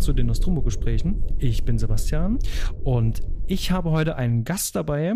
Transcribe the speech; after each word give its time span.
willkommen 0.00 0.02
zu 0.02 0.12
den 0.14 0.26
Nostromo-Gesprächen. 0.26 1.24
Ich 1.38 1.64
bin 1.64 1.78
Sebastian 1.78 2.38
und 2.84 3.20
ich 3.46 3.70
habe 3.70 3.90
heute 3.90 4.16
einen 4.16 4.44
Gast 4.44 4.74
dabei, 4.74 5.14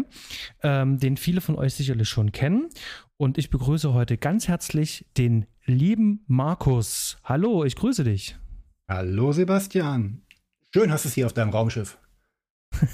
ähm, 0.62 0.98
den 0.98 1.16
viele 1.16 1.40
von 1.40 1.56
euch 1.56 1.74
sicherlich 1.74 2.08
schon 2.08 2.32
kennen. 2.32 2.68
Und 3.16 3.38
ich 3.38 3.48
begrüße 3.48 3.94
heute 3.94 4.18
ganz 4.18 4.46
herzlich 4.46 5.06
den 5.16 5.46
lieben 5.64 6.22
Markus. 6.26 7.16
Hallo, 7.24 7.64
ich 7.64 7.76
grüße 7.76 8.04
dich. 8.04 8.36
Hallo 8.86 9.32
Sebastian. 9.32 10.22
Schön 10.74 10.92
hast 10.92 11.06
du 11.06 11.08
es 11.08 11.14
hier 11.14 11.26
auf 11.26 11.32
deinem 11.32 11.50
Raumschiff. 11.50 11.98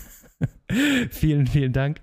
vielen, 1.11 1.49
vielen 1.49 1.73
Dank 1.73 2.01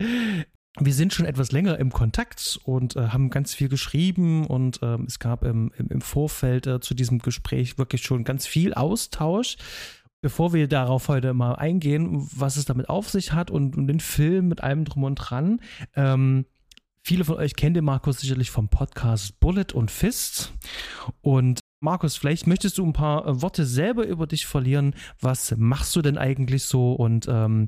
wir 0.79 0.93
sind 0.93 1.13
schon 1.13 1.25
etwas 1.25 1.51
länger 1.51 1.79
im 1.79 1.91
Kontakt 1.91 2.59
und 2.63 2.95
äh, 2.95 3.09
haben 3.09 3.29
ganz 3.29 3.53
viel 3.53 3.69
geschrieben 3.69 4.45
und 4.45 4.79
ähm, 4.83 5.05
es 5.07 5.19
gab 5.19 5.43
im, 5.43 5.71
im, 5.77 5.87
im 5.89 6.01
Vorfeld 6.01 6.67
äh, 6.67 6.79
zu 6.79 6.93
diesem 6.93 7.19
Gespräch 7.19 7.77
wirklich 7.77 8.03
schon 8.03 8.23
ganz 8.23 8.45
viel 8.45 8.73
Austausch. 8.73 9.57
Bevor 10.21 10.51
wir 10.53 10.67
darauf 10.67 11.09
heute 11.09 11.33
mal 11.33 11.53
eingehen, 11.53 12.27
was 12.35 12.57
es 12.57 12.65
damit 12.65 12.89
auf 12.89 13.09
sich 13.09 13.33
hat 13.33 13.51
und, 13.51 13.77
und 13.77 13.87
den 13.87 13.99
Film 13.99 14.47
mit 14.47 14.61
allem 14.61 14.83
drum 14.83 15.03
und 15.03 15.15
dran, 15.15 15.61
ähm, 15.95 16.45
viele 17.01 17.23
von 17.23 17.35
euch 17.35 17.55
kennen 17.55 17.75
den 17.75 17.85
Markus 17.85 18.19
sicherlich 18.19 18.49
vom 18.49 18.67
Podcast 18.67 19.39
Bullet 19.39 19.73
und 19.73 19.91
Fist 19.91 20.53
und 21.21 21.59
Markus, 21.79 22.17
vielleicht 22.17 22.47
möchtest 22.47 22.79
du 22.79 22.85
ein 22.85 22.93
paar 22.93 23.27
äh, 23.27 23.41
Worte 23.41 23.65
selber 23.65 24.07
über 24.07 24.25
dich 24.25 24.47
verlieren. 24.47 24.95
Was 25.21 25.55
machst 25.57 25.95
du 25.95 26.01
denn 26.01 26.17
eigentlich 26.17 26.63
so 26.63 26.93
und 26.93 27.27
ähm, 27.29 27.67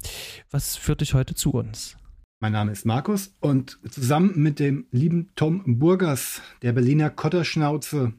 was 0.49 0.75
führt 0.75 1.01
dich 1.01 1.13
heute 1.13 1.35
zu 1.35 1.51
uns? 1.51 1.98
Mein 2.41 2.53
Name 2.53 2.71
ist 2.71 2.85
Markus 2.85 3.33
und 3.41 3.79
zusammen 3.91 4.31
mit 4.41 4.59
dem 4.59 4.85
lieben 4.91 5.29
Tom 5.35 5.77
Burgers, 5.77 6.41
der 6.61 6.71
Berliner 6.71 7.09
Kotterschnauze, 7.09 8.13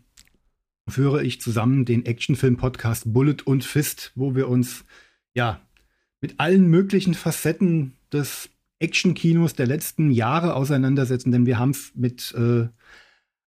führe 0.86 1.24
ich 1.24 1.40
zusammen 1.40 1.86
den 1.86 2.04
Actionfilm-Podcast 2.04 3.14
Bullet 3.14 3.38
und 3.46 3.64
Fist, 3.64 4.12
wo 4.16 4.34
wir 4.34 4.50
uns 4.50 4.84
ja 5.32 5.62
mit 6.20 6.38
allen 6.38 6.66
möglichen 6.66 7.14
Facetten 7.14 7.96
des 8.12 8.50
Actionkinos 8.78 9.54
der 9.54 9.66
letzten 9.66 10.10
Jahre 10.10 10.55
auseinandersetzen, 10.55 11.32
denn 11.32 11.46
wir 11.46 11.58
haben 11.58 11.70
es 11.70 11.92
mit 11.94 12.34
äh, 12.34 12.68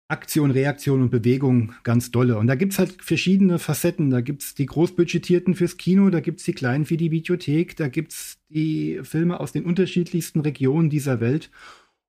Aktion, 0.08 0.52
Reaktion 0.52 1.02
und 1.02 1.10
Bewegung 1.10 1.74
ganz 1.84 2.12
dolle. 2.12 2.38
Und 2.38 2.48
da 2.48 2.56
gibt 2.56 2.74
es 2.74 2.80
halt 2.80 3.02
verschiedene 3.02 3.58
Facetten. 3.58 4.10
Da 4.10 4.22
gibt 4.22 4.44
es 4.44 4.54
die 4.54 4.66
großbudgetierten 4.66 5.56
fürs 5.56 5.78
Kino, 5.78 6.10
da 6.10 6.20
gibt 6.20 6.40
es 6.40 6.46
die 6.46 6.54
kleinen 6.54 6.86
für 6.86 6.98
die 6.98 7.12
Videothek, 7.12 7.76
da 7.78 7.88
gibt 7.88 8.12
es 8.12 8.38
die 8.50 9.00
Filme 9.04 9.40
aus 9.40 9.54
den 9.54 9.66
unterschiedlichsten 9.66 10.42
Regionen 10.42 10.90
dieser 10.90 11.20
Welt. 11.20 11.50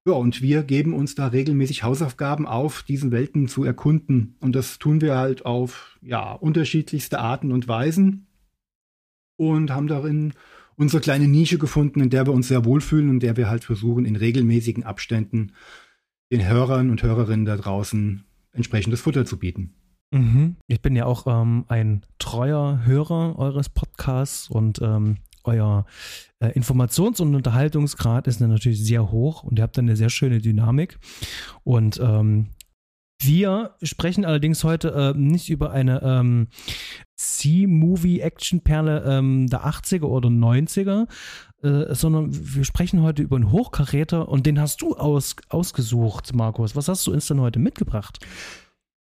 Ja, 0.06 0.12
und 0.12 0.42
wir 0.42 0.64
geben 0.64 0.92
uns 0.92 1.14
da 1.14 1.28
regelmäßig 1.28 1.82
Hausaufgaben 1.82 2.46
auf, 2.46 2.82
diesen 2.82 3.10
Welten 3.10 3.48
zu 3.48 3.64
erkunden. 3.64 4.36
Und 4.40 4.54
das 4.54 4.78
tun 4.78 5.00
wir 5.00 5.16
halt 5.16 5.46
auf 5.46 5.98
ja, 6.02 6.32
unterschiedlichste 6.32 7.20
Arten 7.20 7.52
und 7.52 7.68
Weisen 7.68 8.26
und 9.36 9.70
haben 9.70 9.86
darin 9.86 10.34
unsere 10.76 11.00
kleine 11.00 11.26
Nische 11.26 11.56
gefunden, 11.56 12.00
in 12.00 12.10
der 12.10 12.26
wir 12.26 12.34
uns 12.34 12.48
sehr 12.48 12.66
wohlfühlen 12.66 13.08
und 13.08 13.20
der 13.20 13.38
wir 13.38 13.48
halt 13.48 13.64
versuchen, 13.64 14.04
in 14.04 14.16
regelmäßigen 14.16 14.82
Abständen 14.84 15.52
den 16.34 16.48
Hörern 16.48 16.90
und 16.90 17.02
Hörerinnen 17.02 17.46
da 17.46 17.56
draußen 17.56 18.24
entsprechendes 18.52 19.00
Futter 19.00 19.24
zu 19.24 19.38
bieten. 19.38 19.74
Mhm. 20.10 20.56
Ich 20.66 20.82
bin 20.82 20.96
ja 20.96 21.06
auch 21.06 21.26
ähm, 21.26 21.64
ein 21.68 22.04
treuer 22.18 22.80
Hörer 22.84 23.38
eures 23.38 23.68
Podcasts 23.68 24.48
und 24.48 24.80
ähm, 24.82 25.18
euer 25.44 25.86
äh, 26.40 26.48
Informations- 26.58 27.20
und 27.20 27.34
Unterhaltungsgrad 27.34 28.26
ist 28.26 28.40
natürlich 28.40 28.84
sehr 28.84 29.10
hoch 29.12 29.44
und 29.44 29.58
ihr 29.58 29.62
habt 29.62 29.78
dann 29.78 29.86
eine 29.86 29.96
sehr 29.96 30.10
schöne 30.10 30.40
Dynamik. 30.40 30.98
Und 31.62 32.00
ähm, 32.02 32.48
wir 33.22 33.76
sprechen 33.82 34.24
allerdings 34.24 34.64
heute 34.64 35.14
äh, 35.14 35.18
nicht 35.18 35.50
über 35.50 35.70
eine 35.70 36.02
ähm, 36.02 36.48
C-Movie-Action-Perle 37.16 39.04
ähm, 39.06 39.46
der 39.46 39.66
80er 39.66 40.04
oder 40.04 40.28
90er, 40.28 41.06
äh, 41.64 41.94
sondern 41.94 42.28
wir 42.30 42.64
sprechen 42.64 43.02
heute 43.02 43.22
über 43.22 43.36
einen 43.36 43.50
Hochkaräter 43.50 44.28
und 44.28 44.44
den 44.44 44.60
hast 44.60 44.82
du 44.82 44.96
aus, 44.96 45.34
ausgesucht, 45.48 46.34
Markus. 46.34 46.76
Was 46.76 46.88
hast 46.88 47.06
du 47.06 47.12
uns 47.12 47.26
denn 47.26 47.40
heute 47.40 47.58
mitgebracht? 47.58 48.18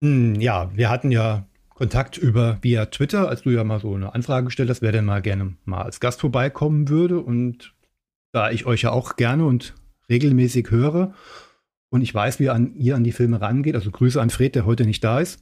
Hm, 0.04 0.36
ja, 0.42 0.72
wir 0.76 0.90
hatten 0.90 1.12
ja 1.12 1.46
Kontakt 1.70 2.18
über 2.18 2.58
via 2.62 2.88
Twitter, 2.88 3.30
als 3.30 3.44
du 3.44 3.52
ja 3.52 3.64
mal 3.64 3.80
so 3.80 3.94
eine 3.94 4.16
Anfrage 4.16 4.46
gestellt 4.46 4.70
hast, 4.70 4.82
wer 4.82 4.92
denn 4.92 5.06
mal 5.06 5.22
gerne 5.22 5.56
mal 5.66 5.84
als 5.84 6.00
Gast 6.00 6.22
vorbeikommen 6.22 6.90
würde. 6.90 7.20
Und 7.20 7.76
da 8.32 8.50
ich 8.50 8.66
euch 8.66 8.82
ja 8.82 8.92
auch 8.92 9.16
gerne 9.16 9.46
und 9.46 9.76
regelmäßig 10.10 10.72
höre 10.72 11.14
und 11.90 12.02
ich 12.02 12.14
weiß, 12.14 12.40
wie 12.40 12.50
an, 12.50 12.76
ihr 12.76 12.96
an 12.96 13.04
die 13.04 13.12
Filme 13.12 13.42
rangeht, 13.42 13.76
also 13.76 13.92
Grüße 13.92 14.20
an 14.20 14.30
Fred, 14.30 14.56
der 14.56 14.66
heute 14.66 14.86
nicht 14.86 15.04
da 15.04 15.20
ist, 15.20 15.42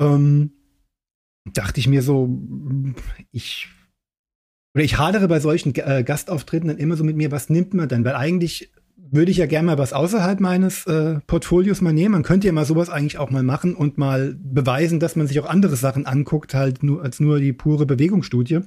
ähm, 0.00 0.52
dachte 1.44 1.78
ich 1.78 1.86
mir 1.86 2.02
so, 2.02 2.28
ich 3.30 3.68
oder 4.74 4.84
ich 4.84 4.98
hadere 4.98 5.28
bei 5.28 5.40
solchen 5.40 5.74
äh, 5.76 6.02
Gastauftritten 6.04 6.68
dann 6.68 6.78
immer 6.78 6.96
so 6.96 7.04
mit 7.04 7.16
mir, 7.16 7.30
was 7.30 7.48
nimmt 7.48 7.74
man 7.74 7.88
denn? 7.88 8.04
Weil 8.04 8.16
eigentlich 8.16 8.72
würde 8.96 9.30
ich 9.30 9.36
ja 9.36 9.46
gerne 9.46 9.66
mal 9.66 9.78
was 9.78 9.92
außerhalb 9.92 10.40
meines 10.40 10.86
äh, 10.86 11.20
Portfolios 11.26 11.80
mal 11.80 11.92
nehmen. 11.92 12.12
Man 12.12 12.22
könnte 12.24 12.48
ja 12.48 12.52
mal 12.52 12.64
sowas 12.64 12.90
eigentlich 12.90 13.18
auch 13.18 13.30
mal 13.30 13.44
machen 13.44 13.76
und 13.76 13.96
mal 13.98 14.36
beweisen, 14.36 14.98
dass 14.98 15.14
man 15.14 15.28
sich 15.28 15.38
auch 15.38 15.46
andere 15.46 15.76
Sachen 15.76 16.06
anguckt, 16.06 16.54
halt 16.54 16.82
nur 16.82 17.02
als 17.02 17.20
nur 17.20 17.38
die 17.38 17.52
pure 17.52 17.86
Bewegungsstudie. 17.86 18.60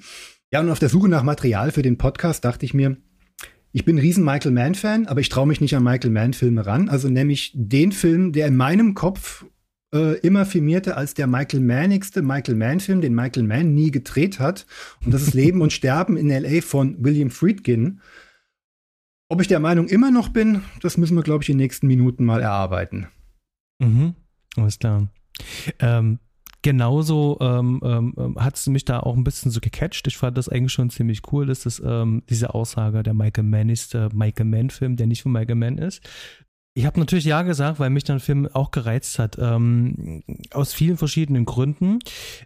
Ja, 0.51 0.61
und 0.61 0.69
auf 0.69 0.79
der 0.79 0.89
Suche 0.89 1.09
nach 1.09 1.23
Material 1.23 1.71
für 1.71 1.81
den 1.81 1.97
Podcast 1.97 2.45
dachte 2.45 2.65
ich 2.65 2.73
mir, 2.73 2.95
ich 3.73 3.83
bin 3.83 3.97
ein 3.97 3.99
riesen 3.99 4.23
Michael 4.23 4.53
Mann-Fan, 4.53 5.07
aber 5.07 5.19
ich 5.19 5.27
traue 5.27 5.47
mich 5.47 5.59
nicht 5.59 5.75
an 5.75 5.83
Michael 5.83 6.11
Mann-Filme 6.11 6.65
ran. 6.65 6.87
Also 6.87 7.09
nämlich 7.09 7.51
den 7.53 7.91
Film, 7.91 8.31
der 8.31 8.47
in 8.47 8.55
meinem 8.55 8.93
Kopf 8.93 9.45
äh, 9.93 10.19
immer 10.19 10.45
firmierte 10.45 10.97
als 10.97 11.13
der 11.13 11.27
Michael 11.27 11.61
Mannigste 11.61 12.21
Michael 12.21 12.55
Mann-Film, 12.55 13.01
den 13.01 13.15
Michael 13.15 13.43
Mann 13.43 13.73
nie 13.73 13.91
gedreht 13.91 14.39
hat. 14.39 14.65
Und 15.05 15.13
das 15.13 15.21
ist 15.21 15.33
Leben 15.33 15.61
und 15.61 15.73
Sterben 15.73 16.17
in 16.17 16.29
L.A. 16.29 16.61
von 16.61 17.03
William 17.03 17.29
Friedkin. 17.29 18.01
Ob 19.29 19.41
ich 19.41 19.47
der 19.47 19.59
Meinung 19.59 19.87
immer 19.87 20.11
noch 20.11 20.29
bin, 20.29 20.61
das 20.81 20.97
müssen 20.97 21.15
wir, 21.15 21.23
glaube 21.23 21.43
ich, 21.43 21.49
in 21.49 21.57
den 21.57 21.63
nächsten 21.63 21.87
Minuten 21.87 22.23
mal 22.23 22.41
erarbeiten. 22.41 23.07
Mhm, 23.79 24.15
alles 24.55 24.79
klar. 24.79 25.07
Ähm, 25.79 26.19
genauso 26.61 27.37
ähm, 27.41 27.81
ähm, 27.83 28.35
hat 28.39 28.55
es 28.55 28.67
mich 28.67 28.85
da 28.85 29.01
auch 29.01 29.15
ein 29.15 29.23
bisschen 29.23 29.51
so 29.51 29.59
gecatcht. 29.59 30.07
Ich 30.07 30.17
fand 30.17 30.37
das 30.37 30.49
eigentlich 30.49 30.71
schon 30.71 30.89
ziemlich 30.89 31.21
cool, 31.31 31.45
dass 31.45 31.63
das 31.63 31.81
ähm, 31.85 32.23
diese 32.29 32.53
Aussage 32.53 33.03
der 33.03 33.13
Michael 33.13 33.43
Mann 33.43 33.69
ist, 33.69 33.93
der 33.93 34.13
Michael 34.13 34.45
Mann-Film, 34.45 34.95
der 34.95 35.07
nicht 35.07 35.23
von 35.23 35.33
Michael 35.33 35.55
Mann 35.55 35.77
ist, 35.77 36.01
ich 36.77 36.85
habe 36.85 36.99
natürlich 36.99 37.25
ja 37.25 37.41
gesagt, 37.41 37.79
weil 37.79 37.89
mich 37.89 38.03
dann 38.03 38.19
Film 38.19 38.47
auch 38.53 38.69
gereizt 38.69 39.17
hat. 39.17 39.35
Ähm, 39.39 40.21
aus 40.51 40.75
vielen 40.75 40.95
verschiedenen 40.95 41.43
Gründen. 41.43 41.97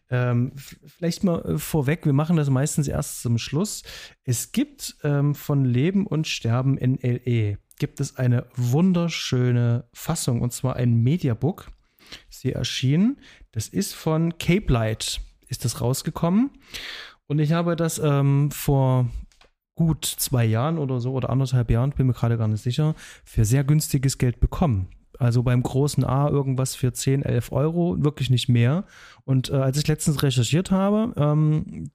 Ähm, 0.09 0.53
vielleicht 0.56 1.25
mal 1.25 1.42
äh, 1.42 1.58
vorweg, 1.58 2.06
wir 2.06 2.14
machen 2.14 2.38
das 2.38 2.50
meistens 2.50 2.88
erst 2.88 3.22
zum 3.22 3.38
Schluss. 3.38 3.84
Es 4.24 4.53
gibt 4.53 4.96
ähm, 5.03 5.36
von 5.36 5.66
Leben 5.66 6.08
und 6.08 6.30
Sterben 6.30 6.78
in 6.78 6.96
LE 6.96 7.58
gibt 7.78 8.00
es 8.00 8.16
eine 8.16 8.46
wunderschöne 8.56 9.90
Fassung 9.91 10.40
und 10.41 10.53
zwar 10.53 10.78
ein 10.78 11.03
Mediabook. 11.03 11.67
Sie 12.29 12.53
erschien. 12.53 13.17
Das 13.52 13.67
ist 13.67 13.94
von 13.94 14.38
Cape 14.38 14.72
Light, 14.72 15.20
ist 15.50 15.66
das 15.66 15.82
rausgekommen. 15.82 16.52
Und 17.28 17.40
ich 17.40 17.52
habe 17.52 17.76
das 17.76 18.00
ähm, 18.00 18.50
vor 18.50 19.09
gut 19.81 20.05
zwei 20.05 20.45
Jahren 20.45 20.78
oder 20.78 20.99
so 20.99 21.13
oder 21.13 21.29
anderthalb 21.29 21.72
Jahren, 21.72 21.91
bin 21.91 22.07
mir 22.07 22.13
gerade 22.13 22.37
gar 22.37 22.47
nicht 22.47 22.61
sicher, 22.61 22.95
für 23.25 23.45
sehr 23.45 23.63
günstiges 23.63 24.17
Geld 24.17 24.39
bekommen. 24.39 24.89
Also 25.19 25.43
beim 25.43 25.61
großen 25.61 26.03
A 26.03 26.29
irgendwas 26.29 26.75
für 26.75 26.93
10, 26.93 27.23
11 27.23 27.51
Euro, 27.51 28.03
wirklich 28.03 28.29
nicht 28.29 28.49
mehr. 28.49 28.85
Und 29.23 29.49
äh, 29.49 29.55
als 29.55 29.78
ich 29.78 29.87
letztens 29.87 30.23
recherchiert 30.23 30.72
habe, 30.72 31.13
ähm, 31.16 31.91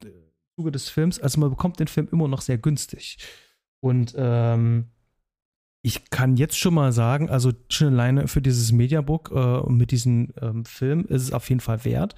Zuge 0.56 0.70
des 0.70 0.88
Films, 0.88 1.20
also 1.20 1.40
man 1.40 1.50
bekommt 1.50 1.80
den 1.80 1.88
Film 1.88 2.08
immer 2.10 2.28
noch 2.28 2.40
sehr 2.40 2.58
günstig. 2.58 3.18
Und 3.80 4.14
ähm, 4.16 4.86
ich 5.82 6.10
kann 6.10 6.36
jetzt 6.36 6.58
schon 6.58 6.74
mal 6.74 6.92
sagen, 6.92 7.30
also 7.30 7.52
schon 7.68 7.88
alleine 7.88 8.26
für 8.26 8.42
dieses 8.42 8.72
Mediabook 8.72 9.30
äh, 9.32 9.70
mit 9.70 9.92
diesem 9.92 10.32
ähm, 10.40 10.64
Film 10.64 11.04
ist 11.06 11.22
es 11.22 11.32
auf 11.32 11.48
jeden 11.48 11.60
Fall 11.60 11.84
wert. 11.84 12.14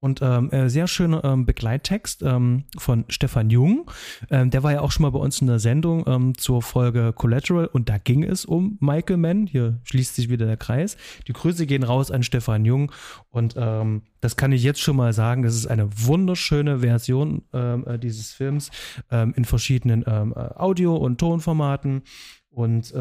Und 0.00 0.20
ähm, 0.22 0.50
äh, 0.52 0.68
sehr 0.70 0.86
schöner 0.86 1.24
ähm, 1.24 1.44
Begleittext 1.44 2.22
ähm, 2.22 2.64
von 2.76 3.04
Stefan 3.08 3.50
Jung. 3.50 3.90
Ähm, 4.30 4.50
der 4.50 4.62
war 4.62 4.72
ja 4.72 4.80
auch 4.80 4.92
schon 4.92 5.02
mal 5.02 5.10
bei 5.10 5.18
uns 5.18 5.40
in 5.40 5.48
der 5.48 5.58
Sendung 5.58 6.04
ähm, 6.06 6.38
zur 6.38 6.62
Folge 6.62 7.12
Collateral 7.12 7.66
und 7.66 7.88
da 7.88 7.98
ging 7.98 8.22
es 8.22 8.44
um 8.44 8.78
Michael 8.80 9.16
Mann. 9.16 9.48
Hier 9.48 9.80
schließt 9.82 10.14
sich 10.14 10.28
wieder 10.28 10.46
der 10.46 10.56
Kreis. 10.56 10.96
Die 11.26 11.32
Grüße 11.32 11.66
gehen 11.66 11.82
raus 11.82 12.12
an 12.12 12.22
Stefan 12.22 12.64
Jung 12.64 12.92
und 13.30 13.54
ähm, 13.58 14.02
das 14.20 14.36
kann 14.36 14.52
ich 14.52 14.62
jetzt 14.62 14.80
schon 14.80 14.96
mal 14.96 15.12
sagen. 15.12 15.42
Das 15.42 15.56
ist 15.56 15.66
eine 15.66 15.88
wunderschöne 16.06 16.80
Version 16.80 17.42
äh, 17.52 17.98
dieses 17.98 18.32
Films 18.32 18.70
in 19.10 19.44
verschiedenen 19.44 20.02
äh, 20.02 20.34
Audio- 20.56 20.96
und 20.96 21.18
Tonformaten 21.18 22.02
und 22.50 22.92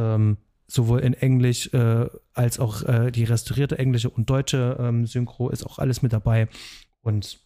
sowohl 0.68 1.00
in 1.00 1.14
Englisch 1.14 1.74
äh, 1.74 2.08
als 2.34 2.60
auch 2.60 2.84
äh, 2.84 3.10
die 3.12 3.24
restaurierte 3.24 3.80
englische 3.80 4.10
und 4.10 4.30
deutsche 4.30 4.78
ähm, 4.80 5.06
Synchro 5.06 5.50
ist 5.50 5.66
auch 5.66 5.80
alles 5.80 6.02
mit 6.02 6.14
dabei. 6.14 6.50
Und 7.08 7.40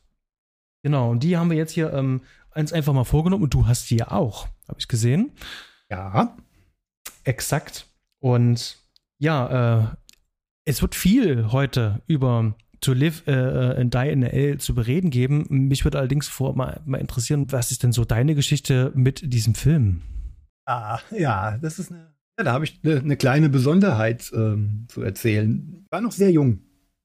genau, 0.84 1.12
und 1.12 1.22
die 1.22 1.38
haben 1.38 1.52
wir 1.52 1.58
jetzt 1.58 1.72
hier 1.72 1.94
ähm, 1.94 2.22
uns 2.56 2.74
einfach 2.74 2.94
mal 2.94 3.04
vorgenommen 3.04 3.44
und 3.44 3.54
du 3.54 3.68
hast 3.68 3.90
die 3.92 3.98
ja 3.98 4.12
auch, 4.12 4.48
habe 4.68 4.80
ich 4.80 4.88
gesehen. 4.88 5.32
Ja. 5.90 6.36
Exakt. 7.24 7.86
Und 8.20 8.80
ja, 9.20 9.82
äh, 9.82 9.96
es 10.66 10.82
wird 10.82 10.96
viel 10.96 11.52
heute 11.52 12.02
über 12.08 12.56
To 12.82 12.94
Live 12.94 13.28
äh, 13.28 13.80
and 13.80 13.94
Die 13.94 14.10
in 14.10 14.24
L 14.24 14.58
zu 14.58 14.74
bereden 14.74 15.12
geben. 15.12 15.46
Mich 15.50 15.84
würde 15.84 16.00
allerdings 16.00 16.28
vor 16.28 16.56
mal, 16.56 16.82
mal 16.86 16.98
interessieren, 16.98 17.52
was 17.52 17.72
ist 17.72 17.84
denn 17.84 17.92
so 17.92 18.04
deine 18.04 18.34
Geschichte 18.34 18.92
mit 18.96 19.32
diesem 19.32 19.54
Film? 19.54 20.02
Ah, 20.66 21.00
ja, 21.12 21.58
das 21.60 21.78
ist 21.78 21.92
eine, 21.92 22.16
ja, 22.40 22.46
da 22.46 22.54
habe 22.54 22.66
ich 22.66 22.80
eine, 22.84 23.00
eine, 23.00 23.18
kleine 23.18 23.50
Besonderheit 23.50 24.32
ähm, 24.34 24.86
zu 24.88 25.04
erzählen. 25.04 25.84
Ich 25.86 25.92
war 25.92 26.02
noch 26.02 26.12
sehr 26.12 26.32
jung. 26.32 26.62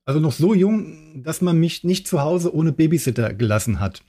Also 0.07 0.21
noch 0.21 0.33
so 0.33 0.55
jung, 0.55 1.23
dass 1.23 1.43
man 1.43 1.59
mich 1.59 1.83
nicht 1.83 2.07
zu 2.07 2.21
Hause 2.21 2.55
ohne 2.55 2.73
Babysitter 2.73 3.35
gelassen 3.35 3.81
hat. 3.81 4.03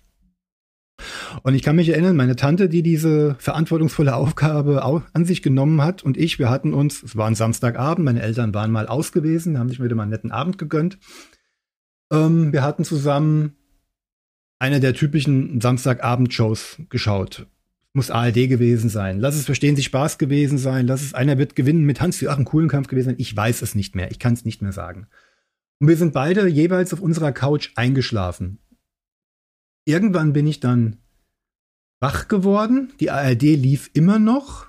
Und 1.44 1.56
ich 1.56 1.64
kann 1.64 1.76
mich 1.76 1.90
erinnern, 1.90 2.16
meine 2.16 2.36
Tante, 2.36 2.70
die 2.70 2.84
diese 2.84 3.36
verantwortungsvolle 3.40 4.16
Aufgabe 4.16 4.84
an 5.14 5.26
sich 5.26 5.42
genommen 5.42 5.82
hat 5.82 6.04
und 6.04 6.16
ich, 6.16 6.40
wir 6.40 6.50
hatten 6.50 6.74
uns, 6.74 7.04
es 7.04 7.16
war 7.16 7.28
ein 7.28 7.36
Samstagabend, 7.36 8.06
meine 8.06 8.22
Eltern 8.22 8.54
waren 8.54 8.72
mal 8.72 8.88
ausgewesen, 8.88 9.58
haben 9.58 9.70
sich 9.70 9.82
wieder 9.82 9.96
mal 9.96 10.04
einen 10.04 10.12
netten 10.12 10.32
Abend 10.32 10.58
gegönnt. 10.58 11.00
Ähm, 12.12 12.54
wir 12.54 12.64
hatten 12.64 12.84
zusammen 12.84 13.56
eine 14.60 14.80
der 14.80 14.94
typischen 14.94 15.62
Samstagabend-Shows 15.62 16.82
geschaut. 16.90 17.48
Muss 17.94 18.12
ARD 18.12 18.48
gewesen 18.48 18.90
sein. 18.90 19.20
Lass 19.20 19.36
es 19.36 19.46
Verstehen 19.46 19.76
Sie 19.76 19.84
Spaß 19.84 20.20
gewesen 20.20 20.58
sein. 20.60 20.86
Lass 20.86 21.02
es 21.02 21.16
Einer 21.16 21.38
wird 21.40 21.56
gewinnen 21.56 21.84
mit 21.84 22.02
Hans-Joachim 22.02 22.46
Kuhlenkampf 22.46 22.88
gewesen 22.88 23.08
sein. 23.08 23.16
Ich 23.18 23.36
weiß 23.36 23.64
es 23.64 23.76
nicht 23.76 23.96
mehr. 23.96 24.12
Ich 24.12 24.20
kann 24.20 24.34
es 24.34 24.46
nicht 24.46 24.62
mehr 24.62 24.72
sagen. 24.72 25.08
Und 25.80 25.88
wir 25.88 25.98
sind 25.98 26.14
beide 26.14 26.48
jeweils 26.48 26.94
auf 26.94 27.02
unserer 27.02 27.32
Couch 27.32 27.72
eingeschlafen 27.76 28.60
irgendwann 29.88 30.34
bin 30.34 30.46
ich 30.46 30.60
dann 30.60 30.98
wach 32.00 32.28
geworden. 32.28 32.94
Die 33.00 33.10
ARD 33.10 33.42
lief 33.42 33.90
immer 33.94 34.20
noch. 34.20 34.68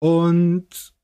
Und 0.00 0.94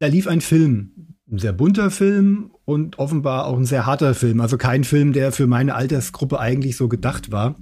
da 0.00 0.08
lief 0.08 0.26
ein 0.26 0.40
Film. 0.40 1.16
Ein 1.30 1.38
sehr 1.38 1.52
bunter 1.52 1.90
Film 1.90 2.50
und 2.64 2.98
offenbar 2.98 3.46
auch 3.46 3.56
ein 3.56 3.66
sehr 3.66 3.86
harter 3.86 4.14
Film. 4.14 4.40
Also 4.40 4.58
kein 4.58 4.82
Film, 4.82 5.12
der 5.12 5.30
für 5.30 5.46
meine 5.46 5.74
Altersgruppe 5.76 6.40
eigentlich 6.40 6.76
so 6.76 6.88
gedacht 6.88 7.30
war. 7.30 7.56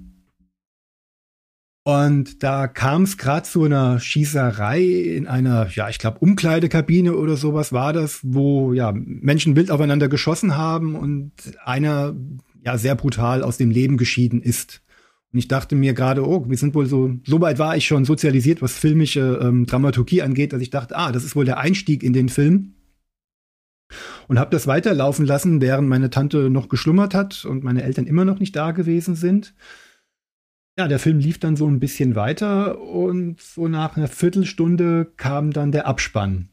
Und 1.88 2.43
da 2.43 2.67
kam 2.67 3.05
es 3.05 3.17
gerade 3.17 3.49
zu 3.49 3.64
einer 3.64 3.99
Schießerei 3.99 4.82
in 4.82 5.26
einer, 5.26 5.70
ja, 5.70 5.88
ich 5.88 5.99
glaube, 5.99 6.19
Umkleidekabine 6.19 7.17
oder 7.17 7.38
sowas 7.38 7.73
war 7.73 7.94
das, 7.94 8.20
wo 8.23 8.75
ja 8.75 8.93
Menschen 8.94 9.56
wild 9.56 9.70
aufeinander 9.70 10.11
geschossen 10.11 10.55
haben 10.55 10.94
und 10.94 11.32
einer 11.64 12.14
ja 12.62 12.76
sehr 12.76 12.94
brutal 12.94 13.43
aus 13.43 13.56
dem 13.56 13.70
Leben 13.70 13.96
geschieden 13.96 14.43
ist. 14.43 14.82
Und 15.32 15.38
ich 15.38 15.49
dachte 15.49 15.76
mir 15.76 15.94
gerade, 15.94 16.29
oh, 16.29 16.44
wir 16.46 16.58
sind 16.58 16.75
wohl 16.75 16.85
so, 16.85 17.14
so 17.25 17.40
weit 17.40 17.58
war 17.58 17.75
ich 17.75 17.87
schon 17.87 18.05
sozialisiert, 18.05 18.61
was 18.61 18.76
filmische 18.76 19.41
ähm, 19.43 19.64
Dramaturgie 19.64 20.20
angeht, 20.20 20.52
dass 20.52 20.61
ich 20.61 20.69
dachte, 20.69 20.94
ah, 20.94 21.11
das 21.11 21.25
ist 21.25 21.37
wohl 21.37 21.46
der 21.46 21.56
Einstieg 21.56 22.02
in 22.02 22.12
den 22.12 22.29
Film. 22.29 22.75
Und 24.26 24.38
habe 24.38 24.50
das 24.50 24.67
weiterlaufen 24.67 25.25
lassen, 25.25 25.62
während 25.62 25.88
meine 25.88 26.11
Tante 26.11 26.50
noch 26.50 26.69
geschlummert 26.69 27.14
hat 27.14 27.46
und 27.46 27.64
meine 27.64 27.82
Eltern 27.82 28.06
immer 28.06 28.26
noch 28.26 28.41
nicht 28.41 28.55
da 28.55 28.73
gewesen 28.73 29.14
sind. 29.14 29.55
Ja, 30.78 30.88
der 30.88 30.98
Film 30.98 31.19
lief 31.19 31.38
dann 31.38 31.56
so 31.56 31.66
ein 31.66 31.80
bisschen 31.80 32.14
weiter 32.14 32.80
und 32.80 33.40
so 33.40 33.66
nach 33.69 33.96
einer 33.96 34.08
Viertelstunde 34.08 35.12
kam 35.16 35.50
dann 35.50 35.72
der 35.72 35.86
Abspann 35.86 36.50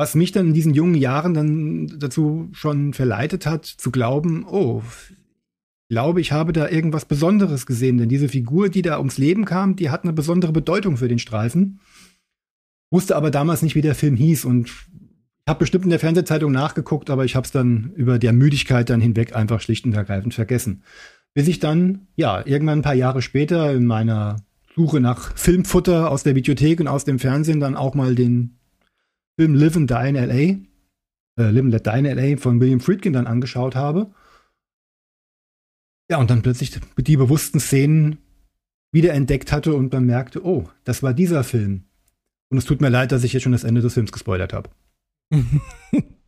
was 0.00 0.14
mich 0.14 0.32
dann 0.32 0.46
in 0.46 0.54
diesen 0.54 0.72
jungen 0.72 0.94
Jahren 0.94 1.34
dann 1.34 1.98
dazu 1.98 2.48
schon 2.52 2.94
verleitet 2.94 3.44
hat, 3.44 3.66
zu 3.66 3.90
glauben, 3.90 4.46
oh, 4.48 4.82
ich 4.88 5.16
glaube, 5.90 6.22
ich 6.22 6.32
habe 6.32 6.54
da 6.54 6.70
irgendwas 6.70 7.04
Besonderes 7.04 7.66
gesehen, 7.66 7.98
denn 7.98 8.08
diese 8.08 8.30
Figur, 8.30 8.70
die 8.70 8.80
da 8.80 8.96
ums 8.96 9.18
Leben 9.18 9.44
kam, 9.44 9.76
die 9.76 9.90
hat 9.90 10.04
eine 10.04 10.14
besondere 10.14 10.52
Bedeutung 10.52 10.96
für 10.96 11.08
den 11.08 11.18
Streifen. 11.18 11.80
Wusste 12.90 13.14
aber 13.14 13.30
damals 13.30 13.60
nicht, 13.60 13.74
wie 13.74 13.82
der 13.82 13.94
Film 13.94 14.16
hieß 14.16 14.46
und 14.46 14.70
ich 14.70 14.74
habe 15.46 15.58
bestimmt 15.58 15.84
in 15.84 15.90
der 15.90 15.98
Fernsehzeitung 15.98 16.50
nachgeguckt, 16.50 17.10
aber 17.10 17.26
ich 17.26 17.36
habe 17.36 17.44
es 17.44 17.52
dann 17.52 17.92
über 17.94 18.18
der 18.18 18.32
Müdigkeit 18.32 18.88
dann 18.88 19.02
hinweg 19.02 19.36
einfach 19.36 19.60
schlicht 19.60 19.84
und 19.84 19.92
ergreifend 19.92 20.32
vergessen. 20.32 20.82
Bis 21.34 21.48
ich 21.48 21.60
dann, 21.60 22.08
ja, 22.16 22.44
irgendwann 22.44 22.80
ein 22.80 22.82
paar 22.82 22.94
Jahre 22.94 23.22
später 23.22 23.72
in 23.72 23.86
meiner 23.86 24.36
Suche 24.74 25.00
nach 25.00 25.36
Filmfutter 25.36 26.10
aus 26.10 26.22
der 26.22 26.34
Videothek 26.34 26.80
und 26.80 26.88
aus 26.88 27.04
dem 27.04 27.18
Fernsehen 27.18 27.60
dann 27.60 27.76
auch 27.76 27.94
mal 27.94 28.14
den 28.14 28.58
Film 29.38 29.54
Live 29.54 29.76
and 29.76 29.90
Die 29.90 30.08
in 30.08 30.16
L.A., 30.16 30.34
äh, 31.40 31.50
Live 31.50 31.64
and 31.64 31.72
Let 31.72 31.86
Die 31.86 31.98
in 31.98 32.04
L.A. 32.04 32.36
von 32.36 32.60
William 32.60 32.80
Friedkin 32.80 33.12
dann 33.12 33.26
angeschaut 33.26 33.74
habe. 33.74 34.12
Ja, 36.10 36.18
und 36.18 36.30
dann 36.30 36.42
plötzlich 36.42 36.78
die 36.98 37.16
bewussten 37.16 37.60
Szenen 37.60 38.18
wiederentdeckt 38.92 39.52
hatte 39.52 39.74
und 39.74 39.94
dann 39.94 40.06
merkte, 40.06 40.44
oh, 40.44 40.68
das 40.84 41.02
war 41.02 41.14
dieser 41.14 41.44
Film. 41.44 41.84
Und 42.50 42.58
es 42.58 42.64
tut 42.64 42.80
mir 42.80 42.88
leid, 42.88 43.12
dass 43.12 43.22
ich 43.22 43.32
jetzt 43.32 43.44
schon 43.44 43.52
das 43.52 43.64
Ende 43.64 43.80
des 43.80 43.94
Films 43.94 44.10
gespoilert 44.10 44.52
habe. 44.52 44.70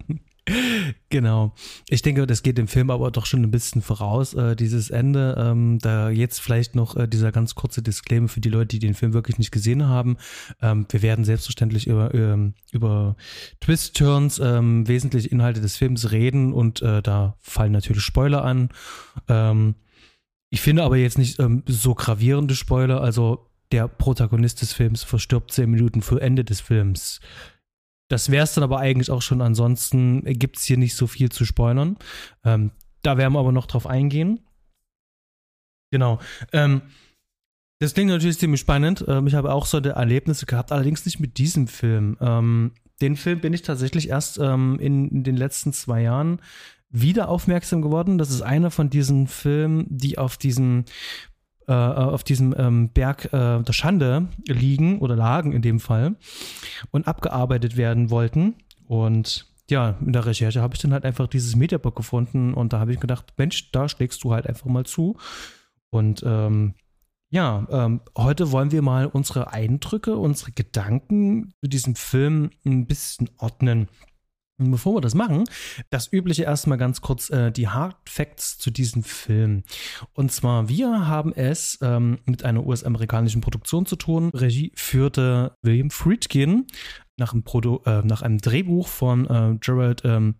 Genau. 1.08 1.54
Ich 1.88 2.02
denke, 2.02 2.26
das 2.26 2.42
geht 2.42 2.58
dem 2.58 2.66
Film 2.66 2.90
aber 2.90 3.10
doch 3.12 3.26
schon 3.26 3.42
ein 3.42 3.50
bisschen 3.50 3.80
voraus, 3.80 4.34
äh, 4.34 4.56
dieses 4.56 4.90
Ende. 4.90 5.36
Ähm, 5.38 5.78
da 5.78 6.10
jetzt 6.10 6.40
vielleicht 6.40 6.74
noch 6.74 6.96
äh, 6.96 7.06
dieser 7.06 7.30
ganz 7.30 7.54
kurze 7.54 7.82
Disclaimer 7.82 8.28
für 8.28 8.40
die 8.40 8.48
Leute, 8.48 8.68
die 8.68 8.80
den 8.80 8.94
Film 8.94 9.12
wirklich 9.12 9.38
nicht 9.38 9.52
gesehen 9.52 9.86
haben. 9.86 10.16
Ähm, 10.60 10.86
wir 10.90 11.02
werden 11.02 11.24
selbstverständlich 11.24 11.86
über, 11.86 12.12
ähm, 12.14 12.54
über 12.72 13.16
Twist-Turns, 13.60 14.40
ähm, 14.40 14.88
wesentliche 14.88 15.28
Inhalte 15.28 15.60
des 15.60 15.76
Films 15.76 16.10
reden 16.10 16.52
und 16.52 16.82
äh, 16.82 17.02
da 17.02 17.36
fallen 17.40 17.72
natürlich 17.72 18.02
Spoiler 18.02 18.44
an. 18.44 18.70
Ähm, 19.28 19.76
ich 20.50 20.60
finde 20.60 20.82
aber 20.82 20.96
jetzt 20.96 21.18
nicht 21.18 21.38
ähm, 21.38 21.62
so 21.66 21.94
gravierende 21.94 22.54
Spoiler. 22.56 23.00
Also 23.00 23.48
der 23.70 23.88
Protagonist 23.88 24.60
des 24.60 24.72
Films 24.72 25.02
verstirbt 25.02 25.52
zehn 25.52 25.70
Minuten 25.70 26.02
vor 26.02 26.20
Ende 26.20 26.44
des 26.44 26.60
Films. 26.60 27.20
Das 28.12 28.30
wäre 28.30 28.44
es 28.44 28.52
dann 28.52 28.62
aber 28.62 28.78
eigentlich 28.78 29.10
auch 29.10 29.22
schon. 29.22 29.40
Ansonsten 29.40 30.22
gibt 30.38 30.58
es 30.58 30.64
hier 30.64 30.76
nicht 30.76 30.94
so 30.96 31.06
viel 31.06 31.30
zu 31.30 31.46
spoilern. 31.46 31.96
Ähm, 32.44 32.72
da 33.00 33.16
werden 33.16 33.32
wir 33.32 33.38
aber 33.40 33.52
noch 33.52 33.64
drauf 33.64 33.86
eingehen. 33.86 34.40
Genau. 35.90 36.18
Ähm, 36.52 36.82
das 37.78 37.94
klingt 37.94 38.10
natürlich 38.10 38.38
ziemlich 38.38 38.60
spannend. 38.60 39.02
Ähm, 39.08 39.26
ich 39.28 39.34
habe 39.34 39.50
auch 39.50 39.64
so 39.64 39.78
Erlebnisse 39.78 40.44
gehabt, 40.44 40.72
allerdings 40.72 41.06
nicht 41.06 41.20
mit 41.20 41.38
diesem 41.38 41.68
Film. 41.68 42.18
Ähm, 42.20 42.72
den 43.00 43.16
Film 43.16 43.40
bin 43.40 43.54
ich 43.54 43.62
tatsächlich 43.62 44.10
erst 44.10 44.36
ähm, 44.36 44.78
in, 44.78 45.08
in, 45.08 45.24
den 45.24 45.38
letzten 45.38 45.72
zwei 45.72 46.02
Jahren 46.02 46.42
wieder 46.90 47.30
aufmerksam 47.30 47.80
geworden. 47.80 48.18
Das 48.18 48.28
ist 48.28 48.42
einer 48.42 48.70
von 48.70 48.90
diesen 48.90 49.26
Filmen, 49.26 49.86
die 49.88 50.18
auf 50.18 50.36
diesem 50.36 50.84
äh, 51.68 51.72
auf 51.72 52.24
diesem 52.24 52.54
ähm, 52.56 52.88
Berg 52.90 53.26
äh, 53.26 53.62
der 53.62 53.72
Schande 53.72 54.28
liegen 54.46 54.98
oder 54.98 55.16
lagen 55.16 55.52
in 55.52 55.62
dem 55.62 55.80
Fall 55.80 56.16
und 56.90 57.06
abgearbeitet 57.06 57.76
werden 57.76 58.10
wollten. 58.10 58.54
Und 58.86 59.46
ja, 59.70 59.96
in 60.04 60.12
der 60.12 60.26
Recherche 60.26 60.60
habe 60.60 60.74
ich 60.74 60.80
dann 60.80 60.92
halt 60.92 61.04
einfach 61.04 61.28
dieses 61.28 61.56
Mediabook 61.56 61.96
gefunden 61.96 62.54
und 62.54 62.72
da 62.72 62.80
habe 62.80 62.92
ich 62.92 63.00
gedacht, 63.00 63.32
Mensch, 63.36 63.70
da 63.72 63.88
schlägst 63.88 64.22
du 64.24 64.32
halt 64.32 64.46
einfach 64.46 64.66
mal 64.66 64.84
zu. 64.84 65.16
Und 65.90 66.22
ähm, 66.26 66.74
ja, 67.30 67.66
ähm, 67.70 68.02
heute 68.16 68.52
wollen 68.52 68.72
wir 68.72 68.82
mal 68.82 69.06
unsere 69.06 69.52
Eindrücke, 69.52 70.16
unsere 70.16 70.52
Gedanken 70.52 71.54
zu 71.62 71.68
diesem 71.68 71.94
Film 71.94 72.50
ein 72.66 72.86
bisschen 72.86 73.30
ordnen. 73.38 73.88
Bevor 74.58 74.96
wir 74.96 75.00
das 75.00 75.14
machen, 75.14 75.44
das 75.90 76.12
übliche 76.12 76.44
erstmal 76.44 76.78
ganz 76.78 77.00
kurz 77.00 77.30
äh, 77.30 77.50
die 77.50 77.68
Hard 77.68 77.96
Facts 78.08 78.58
zu 78.58 78.70
diesem 78.70 79.02
Film. 79.02 79.62
Und 80.12 80.30
zwar, 80.30 80.68
wir 80.68 81.06
haben 81.06 81.32
es 81.32 81.78
ähm, 81.82 82.18
mit 82.26 82.44
einer 82.44 82.64
US-amerikanischen 82.64 83.40
Produktion 83.40 83.86
zu 83.86 83.96
tun. 83.96 84.30
Regie 84.34 84.72
führte 84.74 85.56
William 85.62 85.90
Friedkin 85.90 86.66
nach 87.16 87.32
einem, 87.32 87.42
Produ 87.42 87.80
äh, 87.86 88.02
nach 88.02 88.22
einem 88.22 88.38
Drehbuch 88.38 88.88
von 88.88 89.26
äh, 89.26 89.56
Gerald 89.58 90.02
ähm, 90.04 90.36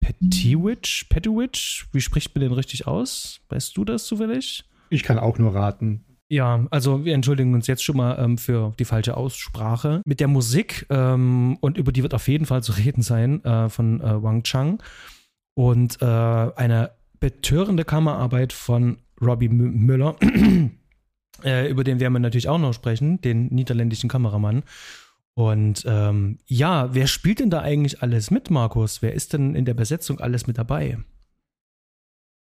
Petiwich. 0.00 1.06
Petiwich, 1.08 1.86
wie 1.92 2.00
spricht 2.00 2.34
man 2.34 2.42
den 2.42 2.52
richtig 2.52 2.86
aus? 2.86 3.40
Weißt 3.48 3.76
du 3.76 3.84
das 3.84 4.06
zufällig? 4.06 4.64
Ich 4.90 5.02
kann 5.02 5.18
auch 5.18 5.38
nur 5.38 5.54
raten. 5.54 6.04
Ja, 6.30 6.64
also 6.70 7.04
wir 7.04 7.14
entschuldigen 7.14 7.54
uns 7.54 7.66
jetzt 7.66 7.82
schon 7.82 7.96
mal 7.96 8.16
ähm, 8.20 8.38
für 8.38 8.72
die 8.78 8.84
falsche 8.84 9.16
Aussprache. 9.16 10.00
Mit 10.04 10.20
der 10.20 10.28
Musik, 10.28 10.86
ähm, 10.88 11.58
und 11.60 11.76
über 11.76 11.90
die 11.90 12.04
wird 12.04 12.14
auf 12.14 12.28
jeden 12.28 12.46
Fall 12.46 12.62
zu 12.62 12.70
reden 12.70 13.02
sein, 13.02 13.44
äh, 13.44 13.68
von 13.68 14.00
äh, 14.00 14.22
Wang 14.22 14.44
Chang. 14.44 14.80
Und 15.54 16.00
äh, 16.00 16.04
eine 16.04 16.92
betörende 17.18 17.84
Kammerarbeit 17.84 18.52
von 18.52 18.98
Robbie 19.20 19.46
M 19.46 19.56
Müller, 19.84 20.14
äh, 21.44 21.68
über 21.68 21.82
den 21.82 21.98
werden 21.98 22.12
wir 22.12 22.20
natürlich 22.20 22.48
auch 22.48 22.58
noch 22.58 22.74
sprechen, 22.74 23.20
den 23.20 23.48
niederländischen 23.48 24.08
Kameramann. 24.08 24.62
Und 25.34 25.84
ähm, 25.84 26.38
ja, 26.46 26.94
wer 26.94 27.08
spielt 27.08 27.40
denn 27.40 27.50
da 27.50 27.60
eigentlich 27.60 28.02
alles 28.02 28.30
mit, 28.30 28.50
Markus? 28.50 29.02
Wer 29.02 29.14
ist 29.14 29.32
denn 29.32 29.56
in 29.56 29.64
der 29.64 29.74
Besetzung 29.74 30.20
alles 30.20 30.46
mit 30.46 30.58
dabei? 30.58 30.98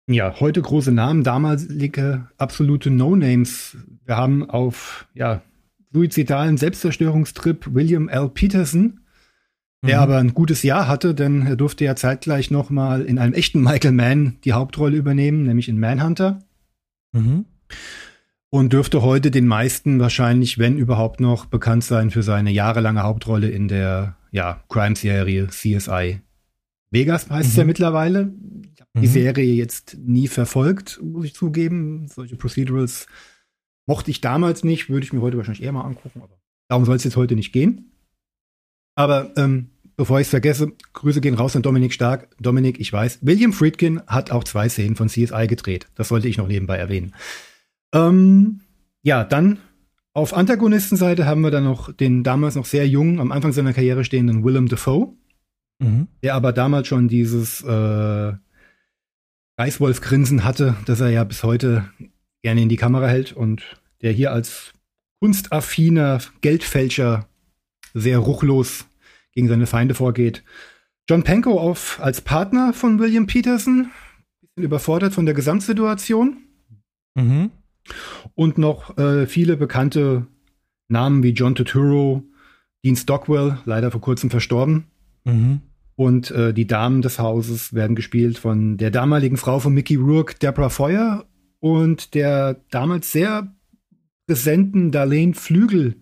Ja, 0.07 0.39
heute 0.39 0.61
große 0.61 0.91
Namen, 0.91 1.23
damalige 1.23 2.27
absolute 2.37 2.89
No-Names. 2.89 3.77
Wir 4.05 4.17
haben 4.17 4.49
auf 4.49 5.07
ja, 5.13 5.41
suizidalen 5.93 6.57
Selbstzerstörungstrip 6.57 7.73
William 7.73 8.09
L. 8.09 8.29
Peterson, 8.29 9.01
der 9.83 9.97
mhm. 9.97 10.03
aber 10.03 10.17
ein 10.17 10.33
gutes 10.33 10.63
Jahr 10.63 10.87
hatte, 10.87 11.13
denn 11.13 11.45
er 11.45 11.55
durfte 11.55 11.85
ja 11.85 11.95
zeitgleich 11.95 12.51
noch 12.51 12.69
mal 12.69 13.03
in 13.03 13.19
einem 13.19 13.33
echten 13.33 13.61
Michael 13.61 13.93
Mann 13.93 14.37
die 14.43 14.53
Hauptrolle 14.53 14.97
übernehmen, 14.97 15.43
nämlich 15.43 15.69
in 15.69 15.79
Manhunter. 15.79 16.39
Mhm. 17.13 17.45
Und 18.49 18.73
dürfte 18.73 19.01
heute 19.01 19.31
den 19.31 19.47
meisten 19.47 19.99
wahrscheinlich, 19.99 20.57
wenn 20.57 20.77
überhaupt 20.77 21.21
noch, 21.21 21.45
bekannt 21.45 21.85
sein 21.85 22.11
für 22.11 22.21
seine 22.21 22.51
jahrelange 22.51 23.01
Hauptrolle 23.01 23.49
in 23.49 23.69
der 23.69 24.17
ja, 24.31 24.61
Crime-Serie 24.67 25.47
CSI. 25.47 26.19
Vegas 26.89 27.29
heißt 27.29 27.49
es 27.49 27.55
ja 27.55 27.63
mhm. 28.93 29.01
die. 29.01 29.07
Serie 29.07 29.53
jetzt 29.53 29.97
nie 29.99 30.27
verfolgt, 30.27 30.99
muss 31.01 31.25
ich 31.25 31.33
zugeben. 31.33 32.07
Solche 32.07 32.35
Procedurals 32.35 33.07
mochte 33.85 34.11
ich 34.11 34.21
damals 34.21 34.63
nicht, 34.63 34.89
würde 34.89 35.05
ich 35.05 35.13
mir 35.13 35.21
heute 35.21 35.37
wahrscheinlich 35.37 35.63
eher 35.63 35.71
mal 35.71 35.81
angucken, 35.81 36.21
aber 36.21 36.39
darum 36.67 36.85
soll 36.85 36.95
es 36.95 37.03
jetzt 37.03 37.17
heute 37.17 37.35
nicht 37.35 37.51
gehen. 37.51 37.91
Aber 38.95 39.33
ähm, 39.37 39.71
bevor 39.97 40.19
ich 40.19 40.27
es 40.27 40.31
vergesse, 40.31 40.73
Grüße 40.93 41.21
gehen 41.21 41.35
raus 41.35 41.55
an 41.55 41.61
Dominik 41.61 41.93
Stark. 41.93 42.35
Dominik, 42.39 42.79
ich 42.79 42.91
weiß, 42.91 43.19
William 43.21 43.53
Friedkin 43.53 44.01
hat 44.07 44.31
auch 44.31 44.43
zwei 44.43 44.69
Szenen 44.69 44.95
von 44.95 45.07
CSI 45.07 45.47
gedreht. 45.47 45.87
Das 45.95 46.09
sollte 46.09 46.27
ich 46.27 46.37
noch 46.37 46.47
nebenbei 46.47 46.77
erwähnen. 46.77 47.13
Ähm, 47.93 48.61
ja, 49.03 49.23
dann 49.23 49.59
auf 50.13 50.33
Antagonistenseite 50.33 51.25
haben 51.25 51.41
wir 51.41 51.51
dann 51.51 51.63
noch 51.63 51.91
den 51.93 52.23
damals 52.23 52.55
noch 52.55 52.65
sehr 52.65 52.87
jungen, 52.87 53.19
am 53.19 53.31
Anfang 53.31 53.53
seiner 53.53 53.73
Karriere 53.73 54.03
stehenden 54.03 54.43
Willem 54.43 54.67
Dafoe, 54.67 55.13
mhm. 55.79 56.07
der 56.21 56.35
aber 56.35 56.51
damals 56.51 56.87
schon 56.87 57.07
dieses 57.07 57.61
äh, 57.61 58.33
Reißwolf-Grinsen 59.61 60.43
hatte, 60.43 60.75
das 60.85 61.01
er 61.01 61.09
ja 61.09 61.23
bis 61.23 61.43
heute 61.43 61.85
gerne 62.41 62.63
in 62.63 62.69
die 62.69 62.77
Kamera 62.77 63.07
hält 63.07 63.31
und 63.31 63.61
der 64.01 64.11
hier 64.11 64.31
als 64.31 64.73
kunstaffiner 65.19 66.19
Geldfälscher 66.41 67.27
sehr 67.93 68.17
ruchlos 68.17 68.85
gegen 69.33 69.47
seine 69.47 69.67
Feinde 69.67 69.93
vorgeht. 69.93 70.43
John 71.07 71.23
Pankow 71.23 71.59
auf, 71.59 71.99
als 72.01 72.21
Partner 72.21 72.73
von 72.73 72.97
William 72.97 73.27
Peterson, 73.27 73.91
bisschen 74.41 74.65
überfordert 74.65 75.13
von 75.13 75.27
der 75.27 75.35
Gesamtsituation. 75.35 76.37
Mhm. 77.13 77.51
Und 78.33 78.57
noch 78.57 78.97
äh, 78.97 79.27
viele 79.27 79.57
bekannte 79.57 80.25
Namen 80.87 81.21
wie 81.21 81.33
John 81.33 81.53
Turturro, 81.53 82.23
Dean 82.83 82.95
Stockwell, 82.95 83.59
leider 83.65 83.91
vor 83.91 84.01
kurzem 84.01 84.31
verstorben. 84.31 84.85
Mhm. 85.23 85.61
Und 86.01 86.31
äh, 86.31 86.51
die 86.51 86.65
Damen 86.65 87.03
des 87.03 87.19
Hauses 87.19 87.75
werden 87.75 87.95
gespielt 87.95 88.39
von 88.39 88.75
der 88.75 88.89
damaligen 88.89 89.37
Frau 89.37 89.59
von 89.59 89.71
Mickey 89.71 89.97
Rourke, 89.97 90.33
Deborah 90.33 90.71
Feuer, 90.71 91.27
und 91.59 92.15
der 92.15 92.59
damals 92.71 93.11
sehr 93.11 93.53
präsenten 94.25 94.89
Darlene 94.89 95.35
Flügel. 95.35 96.01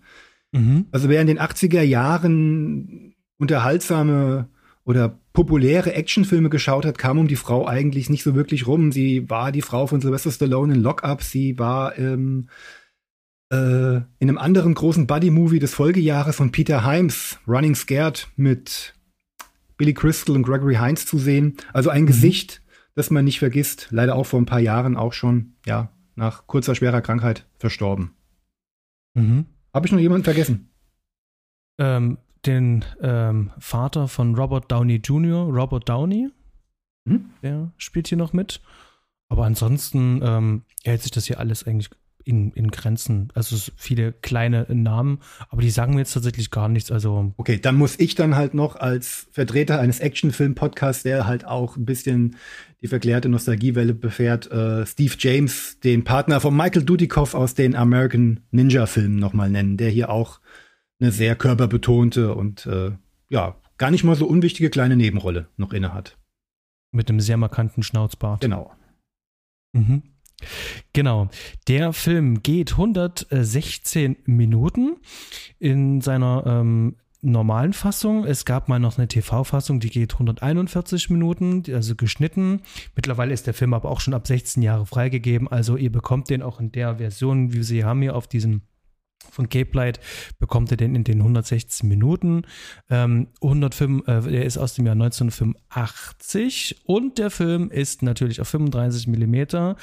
Mhm. 0.54 0.86
Also 0.94 1.10
wer 1.10 1.20
in 1.20 1.28
den 1.28 1.38
80er 1.38 1.82
Jahren 1.82 3.14
unterhaltsame 3.40 4.48
oder 4.86 5.20
populäre 5.34 5.94
Actionfilme 5.94 6.50
geschaut 6.50 6.86
hat, 6.86 6.98
kam 6.98 7.18
um 7.20 7.28
die 7.28 7.36
Frau 7.36 7.68
eigentlich 7.68 8.10
nicht 8.10 8.24
so 8.24 8.36
wirklich 8.36 8.68
rum. 8.68 8.94
Sie 8.94 9.30
war 9.30 9.52
die 9.52 9.62
Frau 9.62 9.86
von 9.86 10.00
Sylvester 10.00 10.32
Stallone 10.32 10.76
in 10.76 10.82
Lockup. 10.82 11.22
Sie 11.24 11.60
war 11.60 11.98
ähm, 11.98 12.48
äh, 13.52 13.98
in 13.98 14.30
einem 14.30 14.38
anderen 14.38 14.76
großen 14.76 15.08
Buddy-Movie 15.08 15.60
des 15.60 15.74
Folgejahres 15.74 16.38
von 16.38 16.54
Peter 16.54 16.90
Himes, 16.90 17.38
Running 17.46 17.76
Scared, 17.76 18.30
mit 18.38 18.94
Billy 19.80 19.94
Crystal 19.94 20.36
und 20.36 20.44
Gregory 20.44 20.76
Hines 20.76 21.06
zu 21.06 21.18
sehen. 21.18 21.56
Also 21.74 21.90
ein 21.90 22.04
mhm. 22.04 22.08
Gesicht, 22.08 22.62
das 22.96 23.10
man 23.10 23.26
nicht 23.26 23.40
vergisst. 23.40 23.88
Leider 23.90 24.16
auch 24.16 24.26
vor 24.26 24.40
ein 24.40 24.46
paar 24.46 24.60
Jahren 24.60 24.98
auch 24.98 25.14
schon, 25.14 25.54
ja, 25.66 25.90
nach 26.16 26.46
kurzer 26.48 26.76
schwerer 26.76 27.02
Krankheit 27.02 27.48
verstorben. 27.58 28.14
Mhm. 29.16 29.46
Habe 29.74 29.88
ich 29.88 29.94
noch 29.94 30.00
jemanden 30.00 30.26
vergessen? 30.26 30.70
Ähm, 31.80 32.18
den 32.46 32.84
ähm, 33.02 33.52
Vater 33.58 34.10
von 34.10 34.36
Robert 34.36 34.70
Downey 34.70 34.98
Jr., 34.98 35.46
Robert 35.46 35.88
Downey. 35.88 36.30
Mhm. 37.06 37.30
Der 37.42 37.72
spielt 37.78 38.10
hier 38.10 38.18
noch 38.18 38.34
mit. 38.34 38.62
Aber 39.30 39.46
ansonsten 39.46 40.20
ähm, 40.22 40.64
hält 40.84 41.04
sich 41.04 41.12
das 41.12 41.26
hier 41.26 41.40
alles 41.40 41.66
eigentlich 41.66 41.90
in, 42.24 42.52
in 42.52 42.70
Grenzen. 42.70 43.30
Also 43.34 43.56
viele 43.76 44.12
kleine 44.12 44.66
Namen, 44.70 45.20
aber 45.50 45.62
die 45.62 45.70
sagen 45.70 45.94
mir 45.94 46.02
jetzt 46.02 46.14
tatsächlich 46.14 46.52
gar 46.52 46.70
nichts. 46.70 46.92
Also 46.92 47.34
okay, 47.38 47.60
dann 47.60 47.76
muss 47.76 48.00
ich 48.00 48.16
dann 48.16 48.36
halt 48.36 48.54
noch 48.54 48.76
als 48.76 49.28
Vertreter 49.32 49.80
eines 49.80 50.00
Actionfilm-Podcasts, 50.00 51.04
der 51.04 51.28
halt 51.28 51.46
auch 51.46 51.78
ein 51.78 51.86
bisschen 51.86 52.36
die 52.82 52.88
verklärte 52.88 53.30
Nostalgiewelle 53.30 53.94
befährt, 53.94 54.50
äh, 54.52 54.86
Steve 54.86 55.16
James, 55.18 55.80
den 55.82 56.04
Partner 56.04 56.40
von 56.40 56.56
Michael 56.56 56.84
Dudikoff 56.84 57.34
aus 57.34 57.54
den 57.54 57.76
American 57.76 58.42
Ninja-Filmen 58.52 59.18
nochmal 59.18 59.50
nennen, 59.50 59.78
der 59.78 59.90
hier 59.90 60.10
auch 60.10 60.40
eine 61.00 61.12
sehr 61.12 61.36
körperbetonte 61.36 62.34
und 62.36 62.66
äh, 62.66 62.92
ja, 63.30 63.56
gar 63.78 63.92
nicht 63.92 64.04
mal 64.04 64.16
so 64.16 64.28
unwichtige 64.28 64.70
kleine 64.70 64.96
Nebenrolle 64.96 65.48
noch 65.58 65.74
inne 65.74 65.94
hat. 65.94 66.18
Mit 66.92 67.10
einem 67.10 67.20
sehr 67.20 67.38
markanten 67.38 67.84
Schnauzbart. 67.84 68.42
Genau. 68.42 68.72
Mhm. 69.74 70.04
Genau. 70.94 71.30
Der 71.68 71.94
Film 71.94 72.42
geht 72.44 72.72
116 72.74 74.18
Minuten 74.26 74.98
in 75.60 76.02
seiner 76.02 76.44
ähm, 76.46 76.96
normalen 77.22 77.74
Fassung. 77.74 78.26
Es 78.26 78.46
gab 78.46 78.70
mal 78.70 78.80
noch 78.80 78.98
eine 78.98 79.08
TV-Fassung, 79.08 79.80
die 79.80 79.90
geht 79.90 80.14
141 80.14 81.10
Minuten, 81.10 81.64
also 81.74 81.96
geschnitten. 81.96 82.62
Mittlerweile 82.96 83.34
ist 83.34 83.48
der 83.48 83.54
Film 83.54 83.74
aber 83.74 83.90
auch 83.90 84.00
schon 84.00 84.14
ab 84.14 84.26
16 84.26 84.64
Jahre 84.64 84.86
freigegeben. 84.86 85.48
Also 85.48 85.76
ihr 85.76 85.92
bekommt 85.92 86.30
den 86.30 86.42
auch 86.42 86.60
in 86.60 86.72
der 86.72 86.98
Version, 86.98 87.54
wie 87.54 87.64
sie 87.64 87.84
haben 87.84 88.02
hier 88.02 88.16
auf 88.16 88.28
diesem 88.28 88.62
von 89.32 89.50
Cape 89.50 89.76
Light 89.76 90.00
bekommt 90.40 90.72
ihr 90.72 90.78
den 90.78 90.96
in 90.96 91.04
den 91.04 91.20
116 91.20 91.88
Minuten. 91.88 92.44
Ähm, 92.90 93.28
105, 93.42 94.08
äh, 94.08 94.22
der 94.22 94.46
ist 94.46 94.58
aus 94.58 94.74
dem 94.74 94.86
Jahr 94.86 94.96
1985 94.96 96.82
und 96.86 97.18
der 97.18 97.30
Film 97.30 97.70
ist 97.70 98.02
natürlich 98.02 98.42
auf 98.42 98.48
35 98.48 99.08
Millimeter 99.08 99.76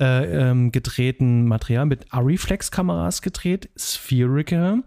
äh, 0.00 0.50
ähm, 0.50 0.72
gedrehten 0.72 1.46
Material 1.46 1.86
mit 1.86 2.12
Ariflex-Kameras 2.12 3.22
gedreht, 3.22 3.70
Spherical 3.78 4.82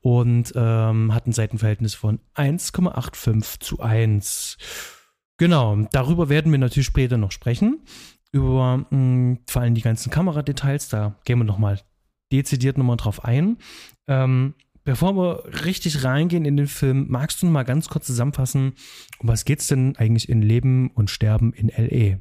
und 0.00 0.52
ähm, 0.54 1.14
hat 1.14 1.26
ein 1.26 1.32
Seitenverhältnis 1.32 1.94
von 1.94 2.20
1,85 2.34 3.60
zu 3.60 3.80
1. 3.80 4.58
Genau, 5.38 5.76
darüber 5.92 6.28
werden 6.28 6.52
wir 6.52 6.58
natürlich 6.58 6.86
später 6.86 7.16
noch 7.16 7.32
sprechen. 7.32 7.80
Über 8.32 8.78
mh, 8.78 8.86
hm, 8.90 9.38
vor 9.48 9.62
allem 9.62 9.74
die 9.74 9.80
ganzen 9.80 10.10
Kameradetails, 10.10 10.88
da 10.88 11.16
gehen 11.24 11.38
wir 11.38 11.44
nochmal 11.44 11.80
dezidiert 12.32 12.78
nochmal 12.78 12.96
drauf 12.96 13.24
ein. 13.24 13.56
Ähm, 14.06 14.54
bevor 14.84 15.16
wir 15.16 15.64
richtig 15.64 16.04
reingehen 16.04 16.44
in 16.44 16.56
den 16.56 16.66
Film, 16.66 17.06
magst 17.08 17.42
du 17.42 17.46
mal 17.46 17.64
ganz 17.64 17.88
kurz 17.88 18.06
zusammenfassen, 18.06 18.74
um 19.18 19.28
was 19.28 19.44
geht 19.44 19.60
es 19.60 19.66
denn 19.66 19.96
eigentlich 19.96 20.28
in 20.28 20.42
Leben 20.42 20.90
und 20.90 21.10
Sterben 21.10 21.52
in 21.52 21.68
L.E.? 21.68 22.18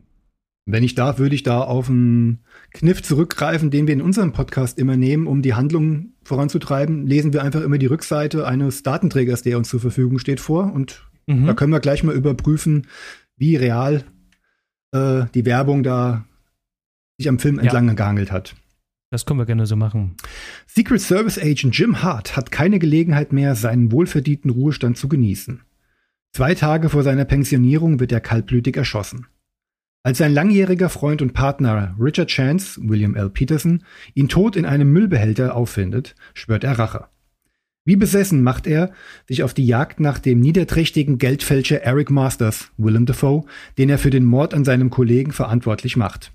Wenn 0.71 0.83
ich 0.83 0.93
darf, 0.93 1.17
würde 1.17 1.33
ich 1.33 1.41
da 1.41 1.61
auf 1.61 1.89
einen 1.89 2.39
Kniff 2.73 3.01
zurückgreifen, 3.01 3.71
den 3.71 3.87
wir 3.87 3.93
in 3.95 4.01
unserem 4.01 4.33
Podcast 4.33 4.77
immer 4.77 4.97
nehmen, 4.97 5.25
um 5.25 5.41
die 5.41 5.55
Handlung 5.55 6.13
voranzutreiben. 6.23 7.07
Lesen 7.07 7.33
wir 7.33 7.41
einfach 7.41 7.61
immer 7.61 7.79
die 7.79 7.87
Rückseite 7.87 8.45
eines 8.45 8.83
Datenträgers, 8.83 9.41
der 9.41 9.57
uns 9.57 9.69
zur 9.69 9.79
Verfügung 9.79 10.19
steht, 10.19 10.39
vor. 10.39 10.71
Und 10.71 11.09
mhm. 11.25 11.47
da 11.47 11.53
können 11.55 11.71
wir 11.71 11.79
gleich 11.79 12.03
mal 12.03 12.15
überprüfen, 12.15 12.85
wie 13.35 13.55
real 13.55 14.03
äh, 14.91 15.23
die 15.33 15.45
Werbung 15.45 15.81
da 15.81 16.25
sich 17.17 17.27
am 17.27 17.39
Film 17.39 17.57
entlang 17.57 17.87
ja. 17.87 17.93
gehangelt 17.95 18.31
hat. 18.31 18.55
Das 19.09 19.25
können 19.25 19.39
wir 19.39 19.47
gerne 19.47 19.65
so 19.65 19.75
machen. 19.75 20.17
Secret 20.67 21.01
Service 21.01 21.39
Agent 21.39 21.75
Jim 21.75 22.03
Hart 22.03 22.37
hat 22.37 22.51
keine 22.51 22.77
Gelegenheit 22.77 23.33
mehr, 23.33 23.55
seinen 23.55 23.91
wohlverdienten 23.91 24.51
Ruhestand 24.51 24.97
zu 24.97 25.09
genießen. 25.09 25.61
Zwei 26.31 26.53
Tage 26.53 26.89
vor 26.89 27.01
seiner 27.01 27.25
Pensionierung 27.25 27.99
wird 27.99 28.11
er 28.11 28.21
kaltblütig 28.21 28.77
erschossen. 28.77 29.25
Als 30.01 30.17
sein 30.17 30.33
langjähriger 30.33 30.89
Freund 30.89 31.21
und 31.21 31.33
Partner 31.33 31.95
Richard 31.99 32.29
Chance, 32.29 32.79
William 32.83 33.15
L. 33.15 33.29
Peterson, 33.29 33.83
ihn 34.13 34.29
tot 34.29 34.55
in 34.55 34.65
einem 34.65 34.93
Müllbehälter 34.93 35.55
auffindet, 35.55 36.15
schwört 36.33 36.63
er 36.63 36.79
Rache. 36.79 37.07
Wie 37.85 37.95
besessen 37.95 38.41
macht 38.41 38.67
er 38.67 38.93
sich 39.27 39.43
auf 39.43 39.53
die 39.53 39.65
Jagd 39.65 39.99
nach 39.99 40.19
dem 40.19 40.39
niederträchtigen 40.39 41.17
Geldfälscher 41.17 41.81
Eric 41.81 42.11
Masters, 42.11 42.71
Willem 42.77 43.05
Dafoe, 43.05 43.45
den 43.77 43.89
er 43.89 43.97
für 43.97 44.09
den 44.09 44.25
Mord 44.25 44.53
an 44.53 44.63
seinem 44.63 44.89
Kollegen 44.89 45.31
verantwortlich 45.31 45.97
macht. 45.97 46.31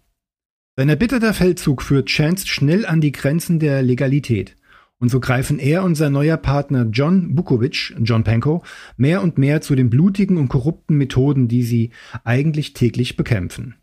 Sein 0.77 0.89
erbitterter 0.89 1.33
Feldzug 1.33 1.83
führt 1.83 2.09
Chance 2.09 2.49
schnell 2.49 2.85
an 2.85 3.01
die 3.01 3.13
Grenzen 3.13 3.61
der 3.61 3.83
Legalität. 3.83 4.57
Und 5.05 5.11
so 5.11 5.21
greifen 5.21 5.59
er 5.59 5.85
und 5.85 5.97
sein 5.97 6.13
neuer 6.13 6.39
Partner 6.39 6.87
John 6.91 7.35
Bukovic, 7.35 7.95
John 8.01 8.25
Pankow, 8.25 8.67
mehr 8.97 9.23
und 9.23 9.37
mehr 9.37 9.61
zu 9.61 9.75
den 9.75 9.91
blutigen 9.91 10.39
und 10.39 10.49
korrupten 10.49 10.97
Methoden, 10.97 11.47
die 11.47 11.63
sie 11.63 11.91
eigentlich 12.25 12.73
täglich 12.73 13.15
bekämpfen. 13.15 13.75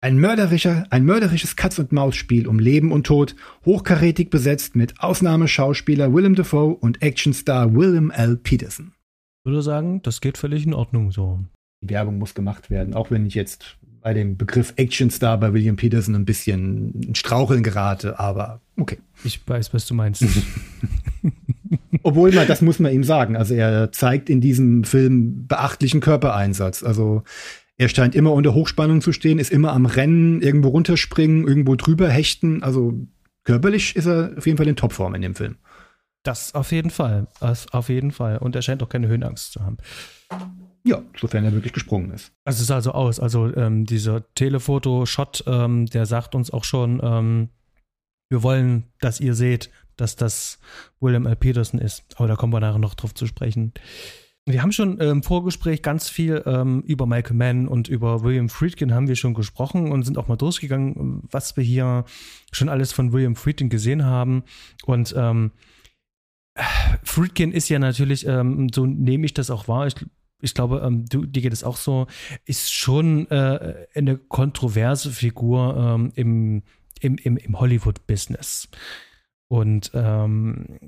Ein, 0.00 0.18
mörderischer, 0.18 0.86
ein 0.88 1.04
mörderisches 1.04 1.56
Katz-und-Maus-Spiel 1.56 2.48
um 2.48 2.58
Leben 2.58 2.90
und 2.90 3.06
Tod, 3.06 3.36
hochkarätig 3.66 4.30
besetzt 4.30 4.76
mit 4.76 4.98
Ausnahmeschauspieler 4.98 6.14
Willem 6.14 6.34
Dafoe 6.34 6.74
und 6.74 7.02
Actionstar 7.02 7.74
William 7.74 8.10
L. 8.10 8.38
Peterson. 8.38 8.94
Ich 9.44 9.50
würde 9.50 9.60
sagen, 9.60 10.00
das 10.04 10.22
geht 10.22 10.38
völlig 10.38 10.64
in 10.64 10.72
Ordnung 10.72 11.10
so. 11.10 11.44
Die 11.84 11.90
Werbung 11.90 12.16
muss 12.16 12.34
gemacht 12.34 12.70
werden, 12.70 12.94
auch 12.94 13.10
wenn 13.10 13.26
ich 13.26 13.34
jetzt 13.34 13.76
bei 14.06 14.14
dem 14.14 14.36
Begriff 14.36 14.72
Actionstar 14.76 15.36
bei 15.40 15.52
William 15.52 15.74
Peterson 15.74 16.14
ein 16.14 16.24
bisschen 16.24 16.92
in 17.02 17.16
Straucheln 17.16 17.64
gerate, 17.64 18.20
aber 18.20 18.60
okay. 18.76 18.98
Ich 19.24 19.40
weiß, 19.44 19.74
was 19.74 19.84
du 19.84 19.94
meinst. 19.94 20.24
Obwohl, 22.04 22.30
man, 22.30 22.46
das 22.46 22.62
muss 22.62 22.78
man 22.78 22.92
ihm 22.92 23.02
sagen. 23.02 23.34
Also 23.34 23.54
er 23.54 23.90
zeigt 23.90 24.30
in 24.30 24.40
diesem 24.40 24.84
Film 24.84 25.48
beachtlichen 25.48 26.00
Körpereinsatz. 26.00 26.84
Also 26.84 27.24
er 27.78 27.88
scheint 27.88 28.14
immer 28.14 28.32
unter 28.32 28.54
Hochspannung 28.54 29.00
zu 29.00 29.10
stehen, 29.10 29.40
ist 29.40 29.50
immer 29.50 29.72
am 29.72 29.86
Rennen, 29.86 30.40
irgendwo 30.40 30.68
runterspringen, 30.68 31.48
irgendwo 31.48 31.74
drüber 31.74 32.08
hechten. 32.08 32.62
Also 32.62 32.94
körperlich 33.42 33.96
ist 33.96 34.06
er 34.06 34.34
auf 34.36 34.46
jeden 34.46 34.56
Fall 34.56 34.68
in 34.68 34.76
Topform 34.76 35.16
in 35.16 35.22
dem 35.22 35.34
Film. 35.34 35.56
Das 36.22 36.54
auf 36.54 36.70
jeden 36.70 36.90
Fall. 36.90 37.26
Das 37.40 37.72
auf 37.72 37.88
jeden 37.88 38.12
Fall. 38.12 38.38
Und 38.38 38.54
er 38.54 38.62
scheint 38.62 38.84
auch 38.84 38.88
keine 38.88 39.08
Höhenangst 39.08 39.50
zu 39.50 39.64
haben. 39.64 39.78
Ja, 40.86 41.02
sofern 41.18 41.44
er 41.44 41.52
wirklich 41.52 41.72
gesprungen 41.72 42.12
ist. 42.12 42.32
Also 42.44 42.60
es 42.60 42.68
sah 42.68 42.80
so 42.80 42.92
aus. 42.92 43.18
Also 43.18 43.54
ähm, 43.56 43.86
dieser 43.86 44.32
Telefoto-Shot, 44.34 45.44
ähm, 45.48 45.86
der 45.86 46.06
sagt 46.06 46.36
uns 46.36 46.52
auch 46.52 46.62
schon, 46.62 47.00
ähm, 47.02 47.48
wir 48.30 48.44
wollen, 48.44 48.84
dass 49.00 49.18
ihr 49.20 49.34
seht, 49.34 49.70
dass 49.96 50.14
das 50.14 50.60
William 51.00 51.26
L. 51.26 51.34
Peterson 51.34 51.80
ist. 51.80 52.04
Aber 52.16 52.28
da 52.28 52.36
kommen 52.36 52.52
wir 52.52 52.60
nachher 52.60 52.78
noch 52.78 52.94
drauf 52.94 53.14
zu 53.14 53.26
sprechen. 53.26 53.72
Wir 54.48 54.62
haben 54.62 54.70
schon 54.70 54.98
im 54.98 55.24
Vorgespräch 55.24 55.82
ganz 55.82 56.08
viel 56.08 56.44
ähm, 56.46 56.82
über 56.82 57.04
Michael 57.06 57.34
Mann 57.34 57.66
und 57.66 57.88
über 57.88 58.22
William 58.22 58.48
Friedkin 58.48 58.94
haben 58.94 59.08
wir 59.08 59.16
schon 59.16 59.34
gesprochen 59.34 59.90
und 59.90 60.04
sind 60.04 60.18
auch 60.18 60.28
mal 60.28 60.36
durchgegangen, 60.36 61.24
was 61.32 61.56
wir 61.56 61.64
hier 61.64 62.04
schon 62.52 62.68
alles 62.68 62.92
von 62.92 63.12
William 63.12 63.34
Friedkin 63.34 63.70
gesehen 63.70 64.04
haben. 64.04 64.44
Und 64.84 65.12
ähm, 65.18 65.50
Friedkin 67.02 67.50
ist 67.50 67.68
ja 67.68 67.80
natürlich, 67.80 68.24
ähm, 68.26 68.68
so 68.72 68.86
nehme 68.86 69.26
ich 69.26 69.34
das 69.34 69.50
auch 69.50 69.66
wahr, 69.66 69.88
ich 69.88 69.96
ich 70.42 70.54
glaube, 70.54 70.82
ähm, 70.84 71.06
du, 71.06 71.24
dir 71.24 71.42
geht 71.42 71.52
es 71.52 71.64
auch 71.64 71.76
so, 71.76 72.06
ist 72.44 72.72
schon 72.72 73.30
äh, 73.30 73.86
eine 73.94 74.18
kontroverse 74.18 75.10
Figur 75.10 75.76
ähm, 75.76 76.12
im, 76.14 76.62
im, 77.00 77.36
im, 77.36 77.58
Hollywood-Business. 77.58 78.68
Und 79.48 79.90
ähm, 79.94 80.78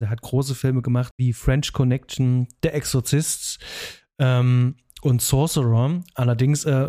er 0.00 0.10
hat 0.10 0.22
große 0.22 0.54
Filme 0.54 0.82
gemacht 0.82 1.12
wie 1.18 1.32
French 1.32 1.72
Connection, 1.72 2.48
Der 2.62 2.74
Exorzist 2.74 3.58
ähm, 4.18 4.76
und 5.02 5.20
Sorcerer. 5.20 6.02
Allerdings 6.14 6.64
äh, 6.64 6.88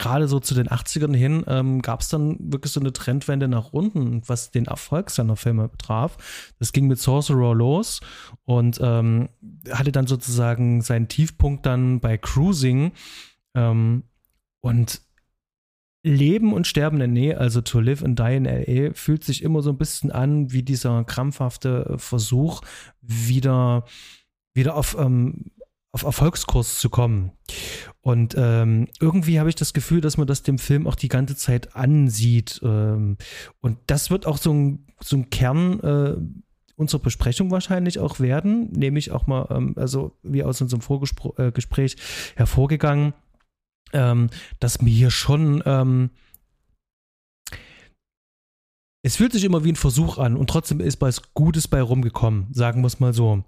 gerade 0.00 0.28
so 0.28 0.40
zu 0.40 0.54
den 0.54 0.68
80ern 0.68 1.14
hin 1.14 1.44
ähm, 1.46 1.82
gab 1.82 2.00
es 2.00 2.08
dann 2.08 2.38
wirklich 2.40 2.72
so 2.72 2.80
eine 2.80 2.92
Trendwende 2.92 3.48
nach 3.48 3.74
unten, 3.74 4.22
was 4.26 4.50
den 4.50 4.64
Erfolg 4.64 5.10
seiner 5.10 5.36
Filme 5.36 5.68
betraf. 5.68 6.16
Das 6.58 6.72
ging 6.72 6.86
mit 6.86 6.98
Sorcerer 6.98 7.54
los 7.54 8.00
und 8.46 8.80
ähm, 8.82 9.28
hatte 9.70 9.92
dann 9.92 10.06
sozusagen 10.06 10.80
seinen 10.80 11.08
Tiefpunkt 11.08 11.66
dann 11.66 12.00
bei 12.00 12.16
Cruising 12.16 12.92
ähm, 13.54 14.04
und 14.62 15.02
Leben 16.02 16.54
und 16.54 16.66
Sterben 16.66 17.02
in 17.02 17.12
Nähe, 17.12 17.36
also 17.36 17.60
To 17.60 17.78
Live 17.78 18.02
and 18.02 18.18
Die 18.18 18.36
in 18.36 18.46
LA, 18.46 18.94
fühlt 18.94 19.22
sich 19.22 19.42
immer 19.42 19.60
so 19.60 19.68
ein 19.68 19.76
bisschen 19.76 20.10
an 20.10 20.50
wie 20.50 20.62
dieser 20.62 21.04
krampfhafte 21.04 21.96
Versuch, 21.98 22.62
wieder, 23.02 23.84
wieder 24.54 24.76
auf 24.76 24.96
ähm, 24.98 25.50
auf 25.92 26.04
Erfolgskurs 26.04 26.78
zu 26.78 26.88
kommen. 26.88 27.32
Und 28.00 28.34
ähm, 28.38 28.88
irgendwie 29.00 29.38
habe 29.38 29.48
ich 29.48 29.56
das 29.56 29.72
Gefühl, 29.72 30.00
dass 30.00 30.16
man 30.16 30.26
das 30.26 30.42
dem 30.42 30.58
Film 30.58 30.86
auch 30.86 30.94
die 30.94 31.08
ganze 31.08 31.36
Zeit 31.36 31.74
ansieht. 31.74 32.60
Ähm, 32.62 33.16
und 33.60 33.78
das 33.86 34.10
wird 34.10 34.26
auch 34.26 34.38
so 34.38 34.52
ein, 34.52 34.86
so 35.00 35.16
ein 35.16 35.30
Kern 35.30 35.80
äh, 35.80 36.16
unserer 36.76 37.02
Besprechung 37.02 37.50
wahrscheinlich 37.50 37.98
auch 37.98 38.20
werden, 38.20 38.70
nämlich 38.70 39.10
auch 39.10 39.26
mal, 39.26 39.46
ähm, 39.50 39.74
also 39.76 40.16
wie 40.22 40.42
aus 40.42 40.60
unserem 40.60 40.80
Vorgespräch 40.80 41.94
äh, 41.94 42.36
hervorgegangen, 42.36 43.12
ähm, 43.92 44.30
dass 44.60 44.80
mir 44.80 44.90
hier 44.90 45.10
schon 45.10 45.62
ähm, 45.66 46.10
es 49.02 49.16
fühlt 49.16 49.32
sich 49.32 49.44
immer 49.44 49.64
wie 49.64 49.72
ein 49.72 49.76
Versuch 49.76 50.18
an 50.18 50.36
und 50.36 50.50
trotzdem 50.50 50.80
ist 50.80 51.00
was 51.00 51.32
Gutes 51.32 51.68
bei 51.68 51.80
rumgekommen, 51.80 52.48
sagen 52.52 52.82
wir 52.82 52.86
es 52.86 53.00
mal 53.00 53.14
so. 53.14 53.44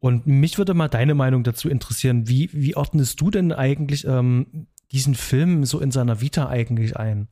Und 0.00 0.26
mich 0.26 0.58
würde 0.58 0.74
mal 0.74 0.88
deine 0.88 1.14
Meinung 1.14 1.44
dazu 1.44 1.68
interessieren. 1.68 2.28
Wie, 2.28 2.50
wie 2.52 2.76
ordnest 2.76 3.20
du 3.20 3.30
denn 3.30 3.52
eigentlich 3.52 4.04
ähm, 4.04 4.66
diesen 4.90 5.14
Film 5.14 5.64
so 5.64 5.80
in 5.80 5.92
seiner 5.92 6.20
Vita 6.20 6.48
eigentlich 6.48 6.96
ein? 6.96 7.28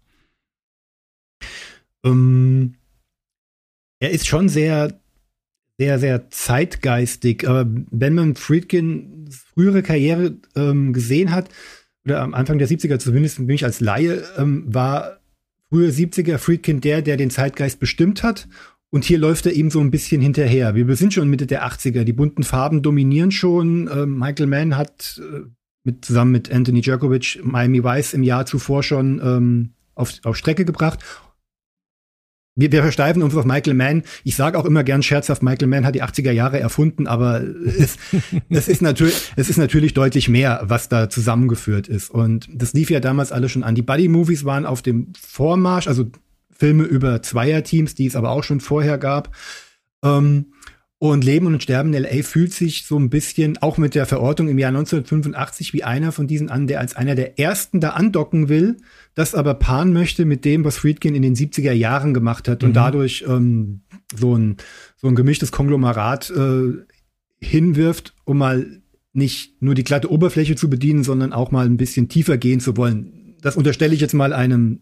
Ähm, 2.04 2.76
er 4.00 4.10
ist 4.10 4.28
schon 4.28 4.48
sehr, 4.48 5.00
sehr, 5.78 5.98
sehr 5.98 6.30
zeitgeistig. 6.30 7.48
Aber 7.48 7.66
wenn 7.90 8.14
man 8.14 8.36
Friedkins 8.36 9.36
frühere 9.52 9.82
Karriere 9.82 10.36
ähm, 10.54 10.92
gesehen 10.92 11.32
hat, 11.32 11.48
oder 12.04 12.20
am 12.20 12.34
Anfang 12.34 12.58
der 12.58 12.68
70er 12.68 12.98
zumindest 12.98 13.38
bin 13.38 13.50
ich 13.50 13.64
als 13.64 13.80
Laie, 13.80 14.22
ähm, 14.36 14.64
war 14.72 15.20
frühe 15.70 15.88
70er 15.88 16.38
Friedkin 16.38 16.80
der, 16.80 17.02
der 17.02 17.16
den 17.16 17.30
Zeitgeist 17.30 17.80
bestimmt 17.80 18.22
hat. 18.22 18.48
Und 18.90 19.04
hier 19.04 19.18
läuft 19.18 19.46
er 19.46 19.52
ihm 19.52 19.70
so 19.70 19.80
ein 19.80 19.90
bisschen 19.90 20.20
hinterher. 20.20 20.74
Wir 20.76 20.94
sind 20.94 21.12
schon 21.12 21.28
Mitte 21.28 21.46
der 21.46 21.66
80er. 21.66 22.04
Die 22.04 22.12
bunten 22.12 22.44
Farben 22.44 22.80
dominieren 22.80 23.32
schon. 23.32 23.90
Ähm, 23.92 24.18
Michael 24.18 24.46
Mann 24.46 24.76
hat 24.76 25.20
äh, 25.20 25.40
mit, 25.82 26.04
zusammen 26.04 26.30
mit 26.30 26.52
Anthony 26.52 26.80
Djokovic 26.80 27.40
Miami 27.42 27.82
Vice 27.82 28.14
im 28.14 28.22
Jahr 28.22 28.46
zuvor 28.46 28.82
schon 28.82 29.20
ähm, 29.24 29.70
auf, 29.94 30.12
auf 30.22 30.36
Strecke 30.36 30.64
gebracht 30.64 31.04
wir, 32.56 32.70
wir 32.70 32.82
versteifen 32.82 33.22
uns 33.22 33.34
auf 33.34 33.44
Michael 33.44 33.74
Mann. 33.74 34.02
Ich 34.22 34.36
sage 34.36 34.58
auch 34.58 34.64
immer 34.64 34.84
gern 34.84 35.02
scherzhaft, 35.02 35.42
Michael 35.42 35.68
Mann 35.68 35.84
hat 35.84 35.94
die 35.94 36.02
80er 36.02 36.30
Jahre 36.30 36.60
erfunden, 36.60 37.06
aber 37.06 37.42
es, 37.42 37.96
es, 38.48 38.68
ist 38.68 38.82
natürlich, 38.82 39.32
es 39.36 39.48
ist 39.48 39.56
natürlich 39.56 39.94
deutlich 39.94 40.28
mehr, 40.28 40.62
was 40.64 40.88
da 40.88 41.10
zusammengeführt 41.10 41.88
ist. 41.88 42.10
Und 42.10 42.48
das 42.52 42.72
lief 42.72 42.90
ja 42.90 43.00
damals 43.00 43.32
alle 43.32 43.48
schon 43.48 43.64
an. 43.64 43.74
Die 43.74 43.82
Buddy-Movies 43.82 44.44
waren 44.44 44.66
auf 44.66 44.82
dem 44.82 45.12
Vormarsch, 45.20 45.88
also 45.88 46.10
Filme 46.50 46.84
über 46.84 47.22
Zweierteams, 47.22 47.94
die 47.94 48.06
es 48.06 48.16
aber 48.16 48.30
auch 48.30 48.44
schon 48.44 48.60
vorher 48.60 48.98
gab. 48.98 49.34
Ähm, 50.04 50.52
und 50.98 51.24
Leben 51.24 51.46
und 51.46 51.62
Sterben 51.62 51.92
in 51.92 52.02
LA 52.02 52.22
fühlt 52.22 52.52
sich 52.52 52.86
so 52.86 52.98
ein 52.98 53.10
bisschen, 53.10 53.58
auch 53.58 53.78
mit 53.78 53.94
der 53.94 54.06
Verortung 54.06 54.48
im 54.48 54.58
Jahr 54.58 54.68
1985, 54.68 55.72
wie 55.72 55.84
einer 55.84 56.12
von 56.12 56.26
diesen 56.26 56.48
an, 56.48 56.66
der 56.66 56.80
als 56.80 56.96
einer 56.96 57.14
der 57.14 57.38
ersten 57.38 57.80
da 57.80 57.90
andocken 57.90 58.48
will, 58.48 58.78
das 59.14 59.34
aber 59.34 59.54
paaren 59.54 59.92
möchte 59.92 60.24
mit 60.24 60.44
dem, 60.44 60.64
was 60.64 60.78
Friedkin 60.78 61.14
in 61.14 61.22
den 61.22 61.34
70er 61.34 61.72
Jahren 61.72 62.14
gemacht 62.14 62.48
hat 62.48 62.62
mhm. 62.62 62.68
und 62.68 62.74
dadurch 62.74 63.24
ähm, 63.28 63.82
so, 64.16 64.36
ein, 64.36 64.56
so 64.96 65.08
ein 65.08 65.14
gemischtes 65.14 65.52
Konglomerat 65.52 66.30
äh, 66.30 66.72
hinwirft, 67.40 68.14
um 68.24 68.38
mal 68.38 68.80
nicht 69.12 69.62
nur 69.62 69.74
die 69.74 69.84
glatte 69.84 70.10
Oberfläche 70.10 70.56
zu 70.56 70.70
bedienen, 70.70 71.04
sondern 71.04 71.32
auch 71.32 71.50
mal 71.50 71.66
ein 71.66 71.76
bisschen 71.76 72.08
tiefer 72.08 72.38
gehen 72.38 72.60
zu 72.60 72.76
wollen. 72.76 73.36
Das 73.42 73.56
unterstelle 73.56 73.94
ich 73.94 74.00
jetzt 74.00 74.14
mal 74.14 74.32
einem 74.32 74.80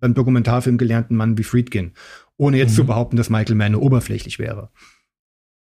beim 0.00 0.14
Dokumentarfilm 0.14 0.78
gelernten 0.78 1.14
Mann 1.14 1.38
wie 1.38 1.44
Friedkin, 1.44 1.92
ohne 2.36 2.58
jetzt 2.58 2.72
mhm. 2.72 2.76
zu 2.76 2.84
behaupten, 2.86 3.16
dass 3.16 3.30
Michael 3.30 3.54
Mann 3.54 3.74
oberflächlich 3.74 4.38
wäre. 4.38 4.70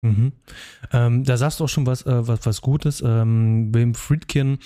Mhm. 0.05 0.33
Ähm, 0.93 1.25
da 1.25 1.37
sagst 1.37 1.61
du 1.61 1.65
auch 1.65 1.69
schon 1.69 1.87
was, 1.87 2.03
äh, 2.03 2.29
was, 2.29 2.45
was 2.45 2.61
Gutes. 2.61 3.03
Ähm, 3.05 3.75
William 3.75 3.95
Friedkin 3.95 4.59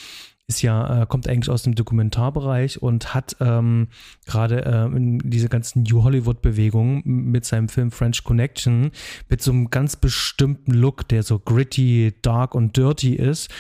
ist 0.48 0.62
ja, 0.62 1.02
äh, 1.02 1.06
kommt 1.06 1.28
eigentlich 1.28 1.50
aus 1.50 1.62
dem 1.62 1.74
Dokumentarbereich 1.74 2.80
und 2.80 3.14
hat 3.14 3.36
ähm, 3.38 3.88
gerade 4.24 4.64
äh, 4.64 4.96
in 4.96 5.18
diese 5.18 5.50
ganzen 5.50 5.82
New 5.82 6.02
Hollywood-Bewegungen 6.02 7.02
mit 7.04 7.44
seinem 7.44 7.68
Film 7.68 7.90
French 7.90 8.24
Connection 8.24 8.90
mit 9.28 9.42
so 9.42 9.52
einem 9.52 9.68
ganz 9.68 9.96
bestimmten 9.96 10.72
Look, 10.72 11.06
der 11.08 11.22
so 11.22 11.38
gritty, 11.38 12.14
dark 12.22 12.54
und 12.54 12.78
dirty 12.78 13.14
ist, 13.14 13.50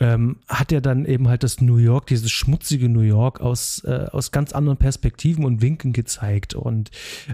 ähm, 0.00 0.38
hat 0.48 0.72
er 0.72 0.80
dann 0.80 1.04
eben 1.04 1.28
halt 1.28 1.44
das 1.44 1.60
New 1.60 1.76
York, 1.76 2.08
dieses 2.08 2.32
schmutzige 2.32 2.88
New 2.88 3.02
York 3.02 3.40
aus, 3.40 3.84
äh, 3.84 4.06
aus 4.10 4.32
ganz 4.32 4.52
anderen 4.52 4.78
Perspektiven 4.78 5.44
und 5.44 5.62
Winkeln 5.62 5.92
gezeigt. 5.92 6.54
Und 6.54 6.90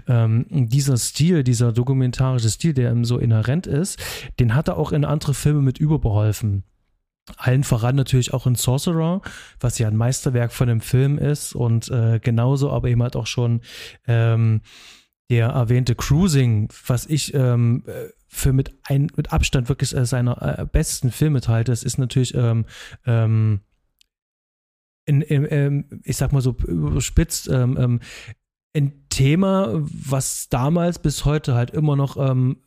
ähm, 0.07 0.45
dieser 0.49 0.97
Stil, 0.97 1.43
dieser 1.43 1.71
dokumentarische 1.71 2.51
Stil, 2.51 2.75
der 2.75 2.91
ihm 2.91 3.05
so 3.05 3.17
inhärent 3.17 3.65
ist, 3.65 3.97
den 4.39 4.53
hat 4.53 4.67
er 4.67 4.77
auch 4.77 4.91
in 4.91 5.03
andere 5.03 5.33
Filme 5.33 5.63
mit 5.63 5.79
überbeholfen. 5.79 6.63
Allen 7.37 7.63
voran 7.63 7.95
natürlich 7.95 8.33
auch 8.33 8.47
in 8.47 8.55
Sorcerer, 8.55 9.21
was 9.59 9.79
ja 9.79 9.87
ein 9.87 9.95
Meisterwerk 9.95 10.51
von 10.51 10.67
dem 10.67 10.81
Film 10.81 11.17
ist 11.17 11.53
und 11.53 11.89
äh, 11.89 12.19
genauso 12.21 12.71
aber 12.71 12.89
eben 12.89 13.03
halt 13.03 13.15
auch 13.15 13.27
schon 13.27 13.61
ähm, 14.07 14.61
der 15.29 15.49
erwähnte 15.49 15.95
Cruising, 15.95 16.69
was 16.87 17.05
ich 17.05 17.33
ähm, 17.33 17.83
für 18.27 18.53
mit, 18.53 18.73
ein, 18.83 19.11
mit 19.15 19.33
Abstand 19.33 19.69
wirklich 19.69 19.95
äh, 19.95 20.05
seiner 20.05 20.59
äh, 20.59 20.65
besten 20.65 21.11
Filme 21.11 21.41
halte, 21.47 21.71
das 21.71 21.83
ist 21.83 21.97
natürlich 21.97 22.35
ähm, 22.35 22.65
ähm, 23.05 23.61
in, 25.05 25.21
in, 25.21 25.45
in, 25.45 26.01
ich 26.03 26.17
sag 26.17 26.31
mal 26.31 26.41
so 26.41 26.55
überspitzt, 26.67 27.49
ähm, 27.49 27.77
ähm, 27.79 27.99
ein 28.75 29.09
Thema, 29.09 29.69
was 29.81 30.47
damals 30.49 30.99
bis 30.99 31.25
heute 31.25 31.55
halt 31.55 31.71
immer 31.71 31.95
noch 31.95 32.17
ähm, 32.17 32.57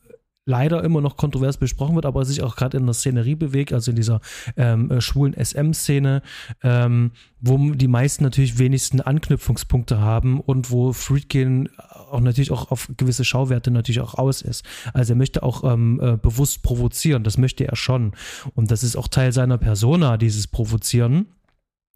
leider 0.45 0.83
immer 0.83 1.01
noch 1.01 1.17
kontrovers 1.17 1.57
besprochen 1.57 1.95
wird, 1.95 2.07
aber 2.07 2.25
sich 2.25 2.43
auch 2.43 2.57
gerade 2.57 2.77
in 2.79 2.87
der 2.87 2.95
Szenerie 2.95 3.37
bewegt, 3.37 3.73
also 3.73 3.93
in 3.93 3.97
dieser 3.97 4.21
ähm, 4.57 4.91
äh, 4.91 5.01
schwulen 5.01 5.35
SM-Szene, 5.35 6.23
ähm, 6.63 7.13
wo 7.41 7.59
die 7.75 7.89
meisten 7.89 8.25
natürlich 8.25 8.59
wenigsten 8.59 9.01
Anknüpfungspunkte 9.01 10.01
haben 10.01 10.41
und 10.41 10.71
wo 10.71 10.93
Friedkin 10.93 11.69
auch 12.11 12.21
natürlich 12.21 12.51
auch 12.51 12.71
auf 12.71 12.91
gewisse 12.97 13.25
Schauwerte 13.25 13.71
natürlich 13.71 14.01
auch 14.01 14.15
aus 14.15 14.43
ist. 14.43 14.65
Also 14.93 15.13
er 15.13 15.17
möchte 15.17 15.43
auch 15.43 15.65
ähm, 15.65 16.01
äh, 16.03 16.17
bewusst 16.17 16.63
provozieren, 16.63 17.23
das 17.23 17.39
möchte 17.39 17.67
er 17.67 17.77
schon. 17.77 18.13
Und 18.55 18.71
das 18.71 18.83
ist 18.83 18.97
auch 18.97 19.09
Teil 19.09 19.33
seiner 19.33 19.59
Persona, 19.59 20.17
dieses 20.17 20.47
Provozieren. 20.49 21.27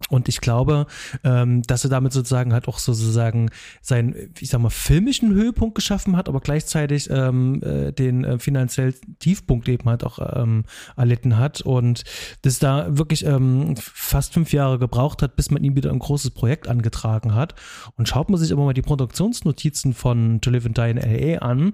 Und 0.09 0.29
ich 0.29 0.41
glaube, 0.41 0.85
ähm, 1.23 1.63
dass 1.63 1.83
er 1.83 1.89
damit 1.89 2.13
sozusagen 2.13 2.53
halt 2.53 2.67
auch 2.67 2.79
sozusagen 2.79 3.49
seinen, 3.81 4.31
ich 4.39 4.49
sag 4.49 4.61
mal, 4.61 4.69
filmischen 4.69 5.33
Höhepunkt 5.33 5.75
geschaffen 5.75 6.15
hat, 6.15 6.29
aber 6.29 6.39
gleichzeitig 6.39 7.09
ähm, 7.09 7.61
äh, 7.63 7.91
den 7.91 8.23
äh, 8.23 8.39
finanziell 8.39 8.93
Tiefpunkt 9.19 9.67
eben 9.67 9.89
halt 9.89 10.03
auch 10.03 10.19
ähm, 10.35 10.63
erlitten 10.95 11.37
hat 11.37 11.61
und 11.61 12.03
das 12.43 12.59
da 12.59 12.97
wirklich 12.97 13.25
ähm, 13.25 13.75
fast 13.77 14.33
fünf 14.33 14.53
Jahre 14.53 14.79
gebraucht 14.79 15.21
hat, 15.21 15.35
bis 15.35 15.51
man 15.51 15.63
ihm 15.63 15.75
wieder 15.75 15.91
ein 15.91 15.99
großes 15.99 16.31
Projekt 16.31 16.67
angetragen 16.67 17.33
hat. 17.33 17.55
Und 17.97 18.07
schaut 18.07 18.29
man 18.29 18.39
sich 18.39 18.53
aber 18.53 18.63
mal 18.63 18.73
die 18.73 18.81
Produktionsnotizen 18.81 19.93
von 19.93 20.39
To 20.41 20.51
Live 20.51 20.65
and 20.65 20.77
Die 20.77 20.89
in 20.91 20.97
L.A. 20.97 21.39
an, 21.39 21.73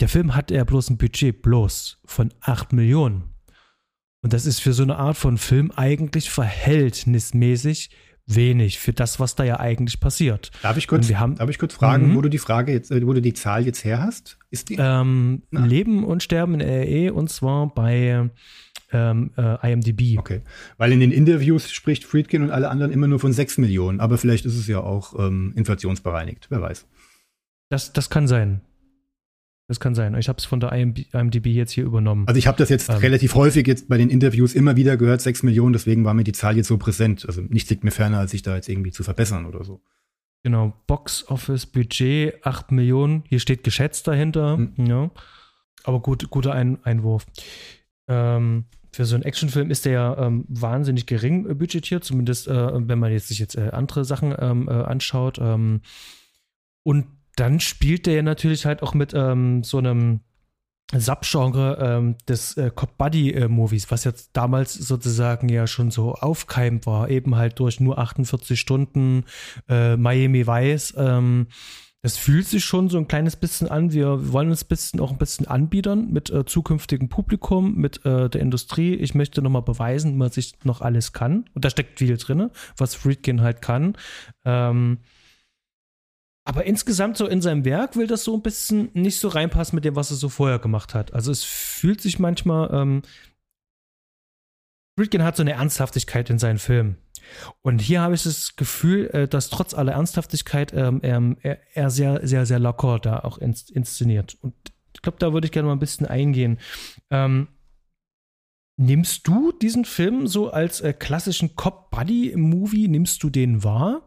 der 0.00 0.08
Film 0.08 0.34
hat 0.34 0.50
er 0.50 0.64
bloß 0.64 0.90
ein 0.90 0.98
Budget 0.98 1.42
bloß 1.42 1.98
von 2.06 2.32
acht 2.40 2.72
Millionen. 2.72 3.35
Und 4.26 4.32
das 4.32 4.44
ist 4.44 4.58
für 4.58 4.72
so 4.72 4.82
eine 4.82 4.96
Art 4.96 5.16
von 5.16 5.38
Film 5.38 5.70
eigentlich 5.76 6.30
verhältnismäßig 6.30 7.90
wenig 8.26 8.80
für 8.80 8.92
das, 8.92 9.20
was 9.20 9.36
da 9.36 9.44
ja 9.44 9.60
eigentlich 9.60 10.00
passiert. 10.00 10.50
Darf 10.62 10.76
ich 10.76 10.88
kurz, 10.88 11.08
haben, 11.14 11.36
darf 11.36 11.48
ich 11.48 11.60
kurz 11.60 11.74
fragen, 11.74 12.08
mhm. 12.08 12.16
wo 12.16 12.22
du 12.22 12.28
die 12.28 12.38
Frage 12.38 12.72
jetzt, 12.72 12.90
äh, 12.90 13.06
wo 13.06 13.12
du 13.12 13.22
die 13.22 13.34
Zahl 13.34 13.64
jetzt 13.64 13.84
her 13.84 14.02
hast? 14.02 14.36
Ist 14.50 14.70
die? 14.70 14.78
Ähm, 14.80 15.44
Leben 15.52 16.02
und 16.02 16.24
Sterben 16.24 16.58
in 16.58 16.60
RE 16.60 17.14
und 17.14 17.30
zwar 17.30 17.72
bei 17.72 18.28
ähm, 18.90 19.30
äh, 19.36 19.72
IMDb. 19.72 20.18
Okay, 20.18 20.40
weil 20.76 20.90
in 20.90 20.98
den 20.98 21.12
Interviews 21.12 21.70
spricht 21.70 22.02
Friedkin 22.02 22.42
und 22.42 22.50
alle 22.50 22.68
anderen 22.68 22.90
immer 22.90 23.06
nur 23.06 23.20
von 23.20 23.32
6 23.32 23.58
Millionen, 23.58 24.00
aber 24.00 24.18
vielleicht 24.18 24.44
ist 24.44 24.56
es 24.56 24.66
ja 24.66 24.80
auch 24.80 25.16
ähm, 25.20 25.52
inflationsbereinigt, 25.54 26.48
wer 26.50 26.60
weiß. 26.62 26.84
Das, 27.68 27.92
das 27.92 28.10
kann 28.10 28.26
sein. 28.26 28.60
Das 29.68 29.80
kann 29.80 29.96
sein. 29.96 30.14
Ich 30.14 30.28
habe 30.28 30.38
es 30.38 30.44
von 30.44 30.60
der 30.60 30.72
IMDb 30.72 31.46
jetzt 31.46 31.72
hier 31.72 31.84
übernommen. 31.84 32.28
Also 32.28 32.38
ich 32.38 32.46
habe 32.46 32.56
das 32.56 32.68
jetzt 32.68 32.88
ähm. 32.88 32.96
relativ 32.96 33.34
häufig 33.34 33.66
jetzt 33.66 33.88
bei 33.88 33.98
den 33.98 34.10
Interviews 34.10 34.54
immer 34.54 34.76
wieder 34.76 34.96
gehört, 34.96 35.20
6 35.20 35.42
Millionen, 35.42 35.72
deswegen 35.72 36.04
war 36.04 36.14
mir 36.14 36.22
die 36.24 36.32
Zahl 36.32 36.56
jetzt 36.56 36.68
so 36.68 36.78
präsent. 36.78 37.24
Also 37.26 37.40
nichts 37.42 37.68
liegt 37.70 37.82
mir 37.82 37.90
ferner, 37.90 38.18
als 38.18 38.30
sich 38.30 38.42
da 38.42 38.54
jetzt 38.54 38.68
irgendwie 38.68 38.92
zu 38.92 39.02
verbessern 39.02 39.44
oder 39.44 39.64
so. 39.64 39.80
Genau, 40.44 40.72
Box 40.86 41.26
Office 41.28 41.66
Budget 41.66 42.46
8 42.46 42.70
Millionen, 42.70 43.24
hier 43.28 43.40
steht 43.40 43.64
geschätzt 43.64 44.06
dahinter. 44.06 44.58
Mhm. 44.58 44.86
Ja. 44.86 45.10
Aber 45.82 46.00
gut, 46.00 46.30
guter 46.30 46.52
Ein 46.52 46.78
Einwurf. 46.84 47.26
Ähm, 48.06 48.66
für 48.92 49.04
so 49.04 49.16
einen 49.16 49.24
Actionfilm 49.24 49.70
ist 49.70 49.84
der 49.84 49.92
ja 49.92 50.18
ähm, 50.18 50.44
wahnsinnig 50.48 51.06
gering 51.06 51.58
budgetiert, 51.58 52.04
zumindest 52.04 52.46
äh, 52.46 52.88
wenn 52.88 52.98
man 52.98 53.10
jetzt 53.10 53.28
sich 53.28 53.40
jetzt 53.40 53.56
äh, 53.56 53.70
andere 53.72 54.04
Sachen 54.04 54.34
ähm, 54.38 54.68
äh, 54.68 54.72
anschaut. 54.72 55.38
Ähm, 55.40 55.80
und 56.84 57.06
dann 57.36 57.60
spielt 57.60 58.06
der 58.06 58.14
ja 58.14 58.22
natürlich 58.22 58.66
halt 58.66 58.82
auch 58.82 58.94
mit 58.94 59.12
ähm, 59.14 59.62
so 59.62 59.78
einem 59.78 60.20
Subgenre 60.92 61.78
ähm, 61.80 62.16
des 62.28 62.56
äh, 62.56 62.70
Cop 62.74 62.96
Buddy 62.96 63.32
äh, 63.32 63.48
Movies, 63.48 63.90
was 63.90 64.04
jetzt 64.04 64.30
damals 64.34 64.74
sozusagen 64.74 65.48
ja 65.48 65.66
schon 65.66 65.90
so 65.90 66.14
aufkeimt 66.14 66.86
war, 66.86 67.10
eben 67.10 67.34
halt 67.34 67.58
durch 67.58 67.80
nur 67.80 67.98
48 67.98 68.58
Stunden 68.58 69.24
äh, 69.68 69.96
Miami 69.96 70.46
Vice. 70.46 70.94
Ähm, 70.96 71.48
das 72.02 72.16
fühlt 72.16 72.46
sich 72.46 72.64
schon 72.64 72.88
so 72.88 72.98
ein 72.98 73.08
kleines 73.08 73.34
bisschen 73.34 73.66
an. 73.66 73.90
Wir 73.90 74.32
wollen 74.32 74.50
uns 74.50 74.62
bisschen 74.62 75.00
auch 75.00 75.10
ein 75.10 75.18
bisschen 75.18 75.48
anbiedern 75.48 76.12
mit 76.12 76.30
äh, 76.30 76.44
zukünftigem 76.44 77.08
Publikum, 77.08 77.74
mit 77.74 78.06
äh, 78.06 78.30
der 78.30 78.40
Industrie. 78.42 78.94
Ich 78.94 79.16
möchte 79.16 79.42
nochmal 79.42 79.62
beweisen, 79.62 80.16
was 80.20 80.36
ich 80.36 80.54
noch 80.62 80.82
alles 80.82 81.12
kann. 81.12 81.46
Und 81.54 81.64
da 81.64 81.70
steckt 81.70 81.98
viel 81.98 82.16
drin, 82.16 82.50
was 82.76 82.94
Friedkin 82.94 83.40
halt 83.40 83.60
kann. 83.60 83.96
Ähm, 84.44 84.98
aber 86.46 86.64
insgesamt 86.64 87.16
so 87.16 87.26
in 87.26 87.42
seinem 87.42 87.64
Werk 87.64 87.96
will 87.96 88.06
das 88.06 88.22
so 88.22 88.34
ein 88.36 88.42
bisschen 88.42 88.90
nicht 88.94 89.18
so 89.18 89.26
reinpassen 89.26 89.74
mit 89.74 89.84
dem, 89.84 89.96
was 89.96 90.12
er 90.12 90.16
so 90.16 90.28
vorher 90.28 90.60
gemacht 90.60 90.94
hat. 90.94 91.12
Also 91.12 91.32
es 91.32 91.42
fühlt 91.42 92.00
sich 92.00 92.20
manchmal, 92.20 92.72
ähm, 92.72 93.02
Friedkin 94.96 95.24
hat 95.24 95.36
so 95.36 95.42
eine 95.42 95.52
Ernsthaftigkeit 95.52 96.30
in 96.30 96.38
seinen 96.38 96.58
Filmen. 96.58 96.98
Und 97.62 97.80
hier 97.80 98.00
habe 98.00 98.14
ich 98.14 98.22
das 98.22 98.54
Gefühl, 98.54 99.08
äh, 99.08 99.26
dass 99.26 99.50
trotz 99.50 99.74
aller 99.74 99.92
Ernsthaftigkeit 99.92 100.72
ähm, 100.72 101.00
er, 101.42 101.58
er, 101.74 101.90
sehr, 101.90 102.24
sehr, 102.24 102.46
sehr 102.46 102.60
locker 102.60 103.00
da 103.00 103.18
auch 103.18 103.38
ins, 103.38 103.68
inszeniert. 103.68 104.38
Und 104.40 104.54
ich 104.94 105.02
glaube, 105.02 105.18
da 105.18 105.32
würde 105.32 105.46
ich 105.46 105.52
gerne 105.52 105.66
mal 105.66 105.74
ein 105.74 105.80
bisschen 105.80 106.06
eingehen. 106.06 106.58
Ähm, 107.10 107.48
nimmst 108.76 109.26
du 109.26 109.50
diesen 109.50 109.84
Film 109.84 110.28
so 110.28 110.50
als 110.50 110.80
äh, 110.80 110.92
klassischen 110.92 111.56
Cop-Buddy-Movie, 111.56 112.86
nimmst 112.86 113.20
du 113.24 113.30
den 113.30 113.64
wahr? 113.64 114.06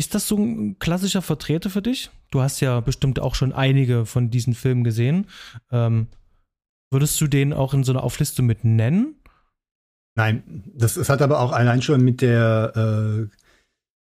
Ist 0.00 0.14
das 0.14 0.26
so 0.26 0.38
ein 0.38 0.78
klassischer 0.78 1.20
Vertreter 1.20 1.68
für 1.68 1.82
dich? 1.82 2.08
Du 2.30 2.40
hast 2.40 2.60
ja 2.60 2.80
bestimmt 2.80 3.20
auch 3.20 3.34
schon 3.34 3.52
einige 3.52 4.06
von 4.06 4.30
diesen 4.30 4.54
Filmen 4.54 4.82
gesehen. 4.82 5.26
Ähm, 5.70 6.06
würdest 6.90 7.20
du 7.20 7.26
den 7.26 7.52
auch 7.52 7.74
in 7.74 7.84
so 7.84 7.92
einer 7.92 8.02
Auflistung 8.02 8.46
mit 8.46 8.64
nennen? 8.64 9.16
Nein, 10.16 10.64
das, 10.74 10.94
das 10.94 11.10
hat 11.10 11.20
aber 11.20 11.40
auch 11.40 11.52
allein 11.52 11.82
schon 11.82 12.02
mit 12.02 12.22
der 12.22 13.28
äh, 13.28 13.36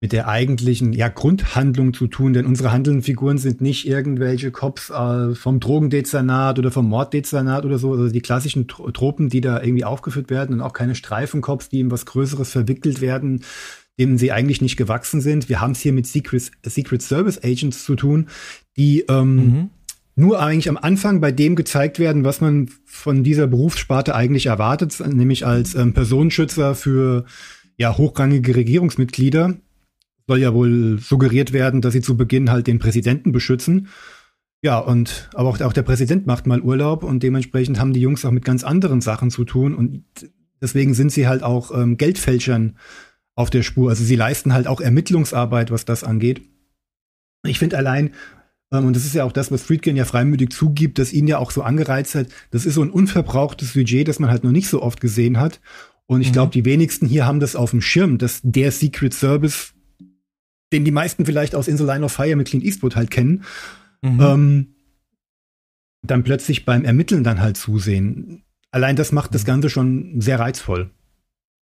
mit 0.00 0.12
der 0.12 0.26
eigentlichen 0.26 0.94
ja, 0.94 1.08
Grundhandlung 1.08 1.92
zu 1.92 2.06
tun, 2.06 2.32
denn 2.32 2.46
unsere 2.46 2.72
handelnden 2.72 3.02
Figuren 3.02 3.36
sind 3.36 3.60
nicht 3.60 3.86
irgendwelche 3.86 4.50
Cops 4.52 4.88
äh, 4.88 5.34
vom 5.34 5.60
Drogendezernat 5.60 6.58
oder 6.58 6.70
vom 6.70 6.88
Morddezernat 6.88 7.66
oder 7.66 7.78
so, 7.78 7.92
also 7.92 8.08
die 8.08 8.20
klassischen 8.20 8.68
Tropen, 8.68 9.28
die 9.28 9.42
da 9.42 9.62
irgendwie 9.62 9.84
aufgeführt 9.84 10.30
werden 10.30 10.54
und 10.56 10.60
auch 10.62 10.72
keine 10.72 10.94
Streifencops, 10.94 11.68
die 11.68 11.80
in 11.80 11.90
was 11.90 12.06
Größeres 12.06 12.50
verwickelt 12.50 13.02
werden, 13.02 13.44
dem 13.98 14.18
sie 14.18 14.32
eigentlich 14.32 14.60
nicht 14.60 14.76
gewachsen 14.76 15.20
sind. 15.20 15.48
Wir 15.48 15.60
haben 15.60 15.72
es 15.72 15.80
hier 15.80 15.92
mit 15.92 16.06
Secret, 16.06 16.50
Secret 16.64 17.02
Service 17.02 17.42
Agents 17.42 17.84
zu 17.84 17.94
tun, 17.94 18.28
die 18.76 19.04
ähm, 19.08 19.36
mhm. 19.36 19.70
nur 20.16 20.40
eigentlich 20.40 20.68
am 20.68 20.76
Anfang 20.76 21.20
bei 21.20 21.30
dem 21.30 21.54
gezeigt 21.54 21.98
werden, 21.98 22.24
was 22.24 22.40
man 22.40 22.68
von 22.84 23.22
dieser 23.22 23.46
Berufssparte 23.46 24.14
eigentlich 24.14 24.46
erwartet, 24.46 25.00
nämlich 25.06 25.46
als 25.46 25.74
ähm, 25.74 25.94
Personenschützer 25.94 26.74
für 26.74 27.24
ja, 27.76 27.96
hochrangige 27.96 28.56
Regierungsmitglieder. 28.56 29.56
Soll 30.26 30.38
ja 30.38 30.54
wohl 30.54 30.98
suggeriert 30.98 31.52
werden, 31.52 31.82
dass 31.82 31.92
sie 31.92 32.00
zu 32.00 32.16
Beginn 32.16 32.50
halt 32.50 32.66
den 32.66 32.78
Präsidenten 32.78 33.30
beschützen. 33.30 33.88
Ja, 34.62 34.78
und 34.78 35.28
aber 35.34 35.50
auch, 35.50 35.60
auch 35.60 35.74
der 35.74 35.82
Präsident 35.82 36.26
macht 36.26 36.46
mal 36.46 36.62
Urlaub 36.62 37.04
und 37.04 37.22
dementsprechend 37.22 37.78
haben 37.78 37.92
die 37.92 38.00
Jungs 38.00 38.24
auch 38.24 38.30
mit 38.30 38.46
ganz 38.46 38.64
anderen 38.64 39.02
Sachen 39.02 39.30
zu 39.30 39.44
tun 39.44 39.74
und 39.74 40.04
deswegen 40.62 40.94
sind 40.94 41.12
sie 41.12 41.28
halt 41.28 41.42
auch 41.42 41.70
ähm, 41.78 41.98
Geldfälschern 41.98 42.78
auf 43.36 43.50
der 43.50 43.62
Spur. 43.62 43.90
Also 43.90 44.04
sie 44.04 44.16
leisten 44.16 44.52
halt 44.52 44.66
auch 44.66 44.80
Ermittlungsarbeit, 44.80 45.70
was 45.70 45.84
das 45.84 46.04
angeht. 46.04 46.42
Ich 47.46 47.58
finde 47.58 47.76
allein, 47.76 48.12
ähm, 48.72 48.86
und 48.86 48.96
das 48.96 49.04
ist 49.04 49.14
ja 49.14 49.24
auch 49.24 49.32
das, 49.32 49.50
was 49.50 49.62
Friedkin 49.62 49.96
ja 49.96 50.04
freimütig 50.04 50.50
zugibt, 50.50 50.98
dass 50.98 51.12
ihn 51.12 51.26
ja 51.26 51.38
auch 51.38 51.50
so 51.50 51.62
angereizt 51.62 52.14
hat, 52.14 52.28
das 52.50 52.66
ist 52.66 52.74
so 52.74 52.82
ein 52.82 52.90
unverbrauchtes 52.90 53.74
Budget, 53.74 54.08
das 54.08 54.18
man 54.18 54.30
halt 54.30 54.44
noch 54.44 54.52
nicht 54.52 54.68
so 54.68 54.82
oft 54.82 55.00
gesehen 55.00 55.38
hat. 55.38 55.60
Und 56.06 56.20
ich 56.20 56.28
mhm. 56.28 56.32
glaube, 56.32 56.52
die 56.52 56.64
wenigsten 56.64 57.06
hier 57.06 57.26
haben 57.26 57.40
das 57.40 57.56
auf 57.56 57.70
dem 57.70 57.80
Schirm, 57.80 58.18
dass 58.18 58.40
der 58.42 58.70
Secret 58.72 59.14
Service, 59.14 59.74
den 60.72 60.84
die 60.84 60.90
meisten 60.90 61.24
vielleicht 61.24 61.54
aus 61.54 61.68
In 61.68 61.76
the 61.76 61.84
Line 61.84 62.04
of 62.04 62.12
Fire 62.12 62.36
mit 62.36 62.48
Clint 62.48 62.64
Eastwood 62.64 62.96
halt 62.96 63.10
kennen, 63.10 63.44
mhm. 64.02 64.20
ähm, 64.20 64.74
dann 66.02 66.22
plötzlich 66.22 66.64
beim 66.64 66.84
Ermitteln 66.84 67.24
dann 67.24 67.40
halt 67.40 67.56
zusehen. 67.56 68.42
Allein 68.70 68.96
das 68.96 69.12
macht 69.12 69.34
das 69.34 69.42
mhm. 69.42 69.46
Ganze 69.46 69.70
schon 69.70 70.20
sehr 70.20 70.38
reizvoll. 70.38 70.90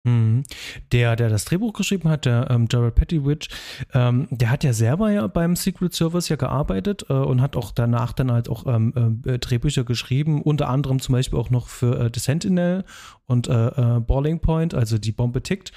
Mhm. 0.04 0.42
Der, 0.90 1.14
der 1.14 1.28
das 1.28 1.44
Drehbuch 1.44 1.72
geschrieben 1.72 2.08
hat, 2.08 2.24
der 2.24 2.50
ähm, 2.50 2.66
Gerald 2.66 2.96
Pettywitch, 2.96 3.48
ähm, 3.94 4.26
der 4.30 4.50
hat 4.50 4.64
ja 4.64 4.72
selber 4.72 5.12
ja 5.12 5.28
beim 5.28 5.54
Secret 5.54 5.94
Service 5.94 6.28
ja 6.28 6.36
gearbeitet 6.36 7.06
äh, 7.08 7.12
und 7.12 7.40
hat 7.40 7.56
auch 7.56 7.70
danach 7.70 8.12
dann 8.12 8.32
halt 8.32 8.48
auch 8.48 8.66
ähm, 8.66 9.22
äh, 9.24 9.38
Drehbücher 9.38 9.84
geschrieben, 9.84 10.42
unter 10.42 10.68
anderem 10.68 10.98
zum 11.00 11.12
Beispiel 11.12 11.38
auch 11.38 11.50
noch 11.50 11.68
für 11.68 12.00
äh, 12.00 12.10
The 12.12 12.18
Sentinel 12.18 12.84
und 13.26 13.46
äh, 13.46 13.68
äh 13.68 14.00
Balling 14.00 14.40
Point, 14.40 14.74
also 14.74 14.98
die 14.98 15.12
Bombe 15.12 15.42
tickt. 15.42 15.72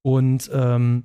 Und 0.00 0.50
ähm, 0.54 1.04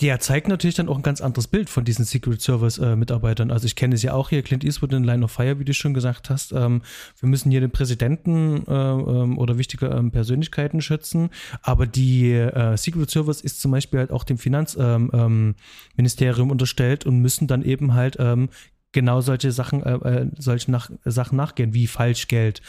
der 0.00 0.18
zeigt 0.18 0.48
natürlich 0.48 0.74
dann 0.74 0.88
auch 0.88 0.96
ein 0.96 1.02
ganz 1.02 1.20
anderes 1.20 1.46
Bild 1.46 1.70
von 1.70 1.84
diesen 1.84 2.04
Secret 2.04 2.42
Service-Mitarbeitern. 2.42 3.52
also 3.52 3.66
ich 3.66 3.76
kenne 3.76 3.94
es 3.94 4.02
ja 4.02 4.12
auch 4.12 4.28
hier, 4.28 4.42
Clint 4.42 4.64
Eastwood 4.64 4.92
in 4.92 5.04
Line 5.04 5.24
of 5.24 5.30
Fire, 5.30 5.60
wie 5.60 5.64
du 5.64 5.72
schon 5.72 5.94
gesagt 5.94 6.30
hast. 6.30 6.50
Ähm, 6.52 6.82
wir 7.20 7.28
müssen 7.28 7.52
hier 7.52 7.60
den 7.60 7.70
Präsidenten 7.70 8.66
äh, 8.66 8.72
ähm, 8.72 9.38
oder 9.38 9.56
wichtige 9.56 9.86
ähm, 9.86 10.10
Persönlichkeiten 10.10 10.82
schützen. 10.82 11.30
Aber 11.62 11.86
die 11.86 12.32
äh, 12.32 12.76
Secret 12.76 13.08
Service 13.08 13.40
ist 13.40 13.60
zum 13.60 13.70
Beispiel 13.70 14.00
halt 14.00 14.10
auch 14.10 14.24
dem 14.24 14.36
Finanzministerium 14.36 15.54
ähm, 15.94 16.46
ähm, 16.46 16.50
unterstellt 16.50 17.06
und 17.06 17.20
müssen 17.20 17.46
dann 17.46 17.62
eben 17.62 17.94
halt 17.94 18.16
ähm, 18.18 18.48
genau 18.90 19.20
solche 19.20 19.52
Sachen, 19.52 19.84
äh, 19.84 19.94
äh, 19.94 20.26
solche 20.36 20.72
nach, 20.72 20.90
Sachen 21.04 21.36
nachgehen, 21.36 21.72
wie 21.72 21.86
Falschgeld, 21.86 22.62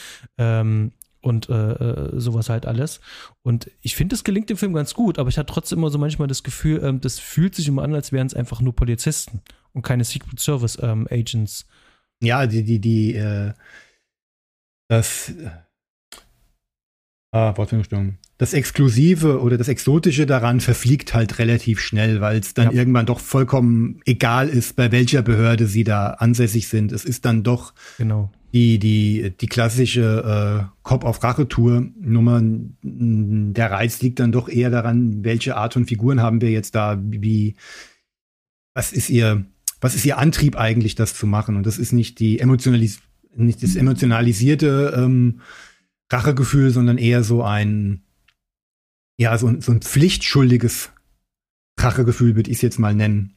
und 1.25 1.49
äh, 1.49 1.53
äh, 1.53 2.19
sowas 2.19 2.49
halt 2.49 2.67
alles. 2.67 3.01
Und 3.41 3.71
ich 3.81 3.95
finde, 3.95 4.13
es 4.13 4.23
gelingt 4.23 4.49
dem 4.51 4.57
Film 4.57 4.73
ganz 4.73 4.93
gut, 4.93 5.17
aber 5.17 5.27
ich 5.27 5.39
hatte 5.39 5.51
trotzdem 5.51 5.79
immer 5.79 5.89
so 5.89 5.97
manchmal 5.97 6.27
das 6.27 6.43
Gefühl, 6.43 6.83
ähm, 6.83 7.01
das 7.01 7.17
fühlt 7.17 7.55
sich 7.55 7.67
immer 7.67 7.81
an, 7.81 7.95
als 7.95 8.11
wären 8.11 8.27
es 8.27 8.35
einfach 8.35 8.61
nur 8.61 8.75
Polizisten 8.75 9.41
und 9.73 9.81
keine 9.81 10.03
Secret 10.03 10.39
Service 10.39 10.77
ähm, 10.79 11.07
Agents. 11.09 11.65
Ja, 12.21 12.45
die, 12.45 12.63
die, 12.63 12.79
die, 12.79 13.15
äh, 13.15 13.53
das, 14.87 15.29
äh, 15.29 15.49
ah, 17.31 17.57
Wortfindungsstörung. 17.57 18.19
Das 18.37 18.53
Exklusive 18.53 19.41
oder 19.41 19.57
das 19.57 19.67
Exotische 19.67 20.27
daran 20.27 20.59
verfliegt 20.59 21.15
halt 21.15 21.39
relativ 21.39 21.79
schnell, 21.79 22.21
weil 22.21 22.39
es 22.39 22.53
dann 22.53 22.67
ja. 22.67 22.73
irgendwann 22.73 23.07
doch 23.07 23.19
vollkommen 23.19 23.99
egal 24.05 24.47
ist, 24.47 24.75
bei 24.75 24.91
welcher 24.91 25.23
Behörde 25.23 25.65
sie 25.65 25.85
da 25.85 26.11
ansässig 26.11 26.67
sind. 26.67 26.91
Es 26.91 27.03
ist 27.03 27.25
dann 27.25 27.41
doch 27.41 27.73
genau 27.97 28.31
die, 28.55 28.79
die, 28.79 29.33
die 29.37 29.47
klassische 29.47 30.63
äh, 30.63 30.77
Cop 30.81 31.03
auf 31.03 31.21
Rache-Tour 31.21 31.89
Nummer, 31.99 32.39
der 32.41 33.69
Reiz 33.69 34.01
liegt 34.01 34.21
dann 34.21 34.31
doch 34.31 34.47
eher 34.47 34.69
daran, 34.69 35.25
welche 35.25 35.57
Art 35.57 35.73
von 35.73 35.85
Figuren 35.85 36.21
haben 36.21 36.39
wir 36.39 36.51
jetzt 36.51 36.73
da, 36.73 36.97
wie, 37.03 37.55
was 38.73 38.93
ist 38.93 39.09
ihr, 39.09 39.45
was 39.81 39.93
ist 39.93 40.05
ihr 40.05 40.17
Antrieb 40.17 40.55
eigentlich, 40.55 40.95
das 40.95 41.13
zu 41.13 41.27
machen? 41.27 41.57
Und 41.57 41.65
das 41.65 41.77
ist 41.77 41.91
nicht 41.91 42.19
die 42.19 42.39
emotionalis 42.39 43.01
nicht 43.35 43.61
das 43.61 43.75
emotionalisierte 43.75 44.93
ähm, 44.95 45.41
Rachegefühl, 46.09 46.69
sondern 46.69 46.97
eher 46.97 47.23
so 47.23 47.43
ein, 47.43 48.03
ja, 49.17 49.37
so, 49.37 49.53
so 49.59 49.73
ein 49.73 49.81
pflichtschuldiges 49.81 50.91
Rachegefühl, 51.77 52.37
würde 52.37 52.49
ich 52.49 52.59
es 52.59 52.61
jetzt 52.61 52.79
mal 52.79 52.95
nennen. 52.95 53.35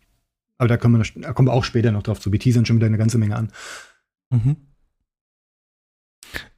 Aber 0.59 0.68
da 0.68 0.76
kommen 0.76 1.02
wir, 1.02 1.22
da 1.22 1.33
kommen 1.33 1.48
wir 1.48 1.52
auch 1.52 1.64
später 1.64 1.90
noch 1.90 2.04
drauf 2.04 2.20
zu. 2.20 2.31
Wir 2.31 2.38
teasern 2.38 2.66
schon 2.66 2.76
wieder 2.76 2.87
eine 2.87 2.98
ganze 2.98 3.18
Menge 3.18 3.35
an. 3.35 3.50
Mhm. 4.31 4.67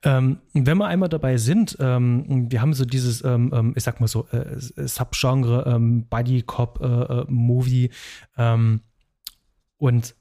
Ähm, 0.02 0.38
wenn 0.52 0.78
wir 0.78 0.86
einmal 0.86 1.08
dabei 1.08 1.36
sind, 1.36 1.76
ähm, 1.80 2.50
wir 2.50 2.60
haben 2.60 2.74
so 2.74 2.84
dieses, 2.84 3.22
ähm, 3.24 3.50
ähm 3.54 3.72
ich 3.76 3.84
sag 3.84 4.00
mal 4.00 4.08
so, 4.08 4.26
äh, 4.28 4.58
Subgenre 4.58 5.64
ähm, 5.66 6.06
Buddy 6.08 6.42
Cop 6.42 6.80
äh, 6.80 6.86
äh, 6.86 7.24
Movie 7.28 7.90
ähm, 8.36 8.80
und 9.78 10.14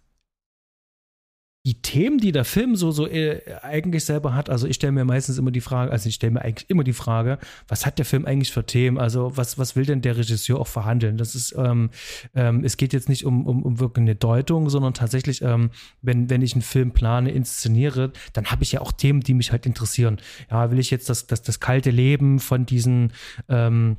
die 1.65 1.81
Themen, 1.81 2.19
die 2.19 2.31
der 2.31 2.45
Film 2.45 2.77
so, 2.77 2.91
so 2.91 3.05
äh, 3.05 3.41
eigentlich 3.61 4.05
selber 4.05 4.33
hat, 4.33 4.49
also 4.49 4.65
ich 4.65 4.77
stelle 4.77 4.93
mir 4.93 5.03
meistens 5.03 5.37
immer 5.37 5.51
die 5.51 5.59
Frage, 5.59 5.91
also 5.91 6.07
ich 6.07 6.15
stelle 6.15 6.31
mir 6.31 6.41
eigentlich 6.41 6.69
immer 6.69 6.85
die 6.85 6.93
Frage, 6.93 7.37
was 7.67 7.85
hat 7.85 7.97
der 7.97 8.05
Film 8.05 8.25
eigentlich 8.25 8.51
für 8.53 8.65
Themen? 8.65 8.97
Also 8.97 9.35
was, 9.35 9.57
was 9.57 9.75
will 9.75 9.85
denn 9.85 10.01
der 10.01 10.17
Regisseur 10.17 10.59
auch 10.59 10.67
verhandeln? 10.67 11.17
Das 11.17 11.35
ist, 11.35 11.53
ähm, 11.57 11.89
ähm, 12.33 12.63
es 12.63 12.77
geht 12.77 12.93
jetzt 12.93 13.09
nicht 13.09 13.25
um, 13.25 13.45
um, 13.45 13.63
um 13.63 13.79
wirklich 13.79 14.03
eine 14.03 14.15
Deutung, 14.15 14.69
sondern 14.69 14.93
tatsächlich, 14.93 15.41
ähm, 15.41 15.71
wenn, 16.01 16.29
wenn 16.29 16.41
ich 16.41 16.53
einen 16.53 16.61
Film 16.61 16.91
plane, 16.91 17.31
inszeniere, 17.31 18.13
dann 18.31 18.45
habe 18.45 18.63
ich 18.63 18.71
ja 18.71 18.79
auch 18.79 18.93
Themen, 18.93 19.19
die 19.19 19.33
mich 19.33 19.51
halt 19.51 19.65
interessieren. 19.65 20.17
Ja, 20.49 20.71
will 20.71 20.79
ich 20.79 20.91
jetzt 20.91 21.09
das, 21.09 21.27
das, 21.27 21.41
das 21.41 21.59
kalte 21.59 21.91
Leben 21.91 22.39
von 22.39 22.65
diesen 22.65 23.11
ähm, 23.49 23.97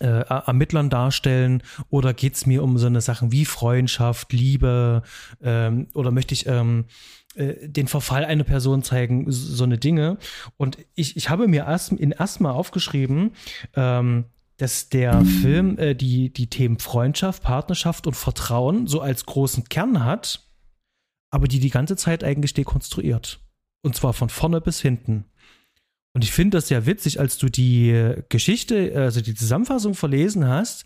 äh, 0.00 0.06
Ermittlern 0.06 0.90
darstellen 0.90 1.62
oder 1.90 2.14
geht 2.14 2.34
es 2.34 2.46
mir 2.46 2.62
um 2.62 2.78
so 2.78 2.86
eine 2.86 3.00
Sachen 3.00 3.32
wie 3.32 3.44
Freundschaft, 3.44 4.32
Liebe 4.32 5.02
ähm, 5.42 5.88
oder 5.94 6.10
möchte 6.10 6.34
ich 6.34 6.46
ähm, 6.46 6.86
äh, 7.34 7.68
den 7.68 7.88
Verfall 7.88 8.24
einer 8.24 8.44
Person 8.44 8.82
zeigen, 8.82 9.26
so 9.28 9.64
eine 9.64 9.78
Dinge. 9.78 10.18
Und 10.56 10.78
ich, 10.94 11.16
ich 11.16 11.30
habe 11.30 11.46
mir 11.46 11.66
erst 11.66 11.92
in 11.92 12.10
erstmal 12.10 12.52
aufgeschrieben, 12.52 13.32
ähm, 13.74 14.24
dass 14.56 14.88
der 14.88 15.24
Film 15.24 15.78
äh, 15.78 15.94
die, 15.94 16.32
die 16.32 16.48
Themen 16.48 16.78
Freundschaft, 16.78 17.42
Partnerschaft 17.44 18.06
und 18.06 18.14
Vertrauen 18.14 18.86
so 18.88 19.00
als 19.00 19.24
großen 19.24 19.68
Kern 19.68 20.04
hat, 20.04 20.48
aber 21.30 21.46
die 21.46 21.60
die 21.60 21.70
ganze 21.70 21.96
Zeit 21.96 22.24
eigentlich 22.24 22.54
dekonstruiert. 22.54 23.40
Und 23.82 23.94
zwar 23.94 24.12
von 24.12 24.28
vorne 24.28 24.60
bis 24.60 24.80
hinten. 24.80 25.24
Und 26.14 26.24
ich 26.24 26.32
finde 26.32 26.58
das 26.58 26.68
sehr 26.68 26.86
witzig, 26.86 27.20
als 27.20 27.38
du 27.38 27.48
die 27.48 28.14
Geschichte, 28.28 28.92
also 28.96 29.20
die 29.20 29.34
Zusammenfassung 29.34 29.94
verlesen 29.94 30.46
hast, 30.46 30.84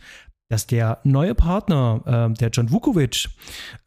dass 0.49 0.67
der 0.67 1.01
neue 1.05 1.35
Partner, 1.35 2.29
äh, 2.31 2.35
der 2.35 2.51
John 2.51 2.71
Vukovic, 2.71 3.29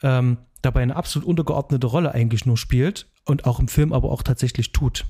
ähm, 0.01 0.37
dabei 0.63 0.81
eine 0.81 0.95
absolut 0.95 1.27
untergeordnete 1.27 1.85
Rolle 1.85 2.13
eigentlich 2.13 2.45
nur 2.45 2.57
spielt 2.57 3.07
und 3.25 3.45
auch 3.45 3.59
im 3.59 3.67
Film 3.67 3.93
aber 3.93 4.11
auch 4.11 4.23
tatsächlich 4.23 4.71
tut. 4.71 5.05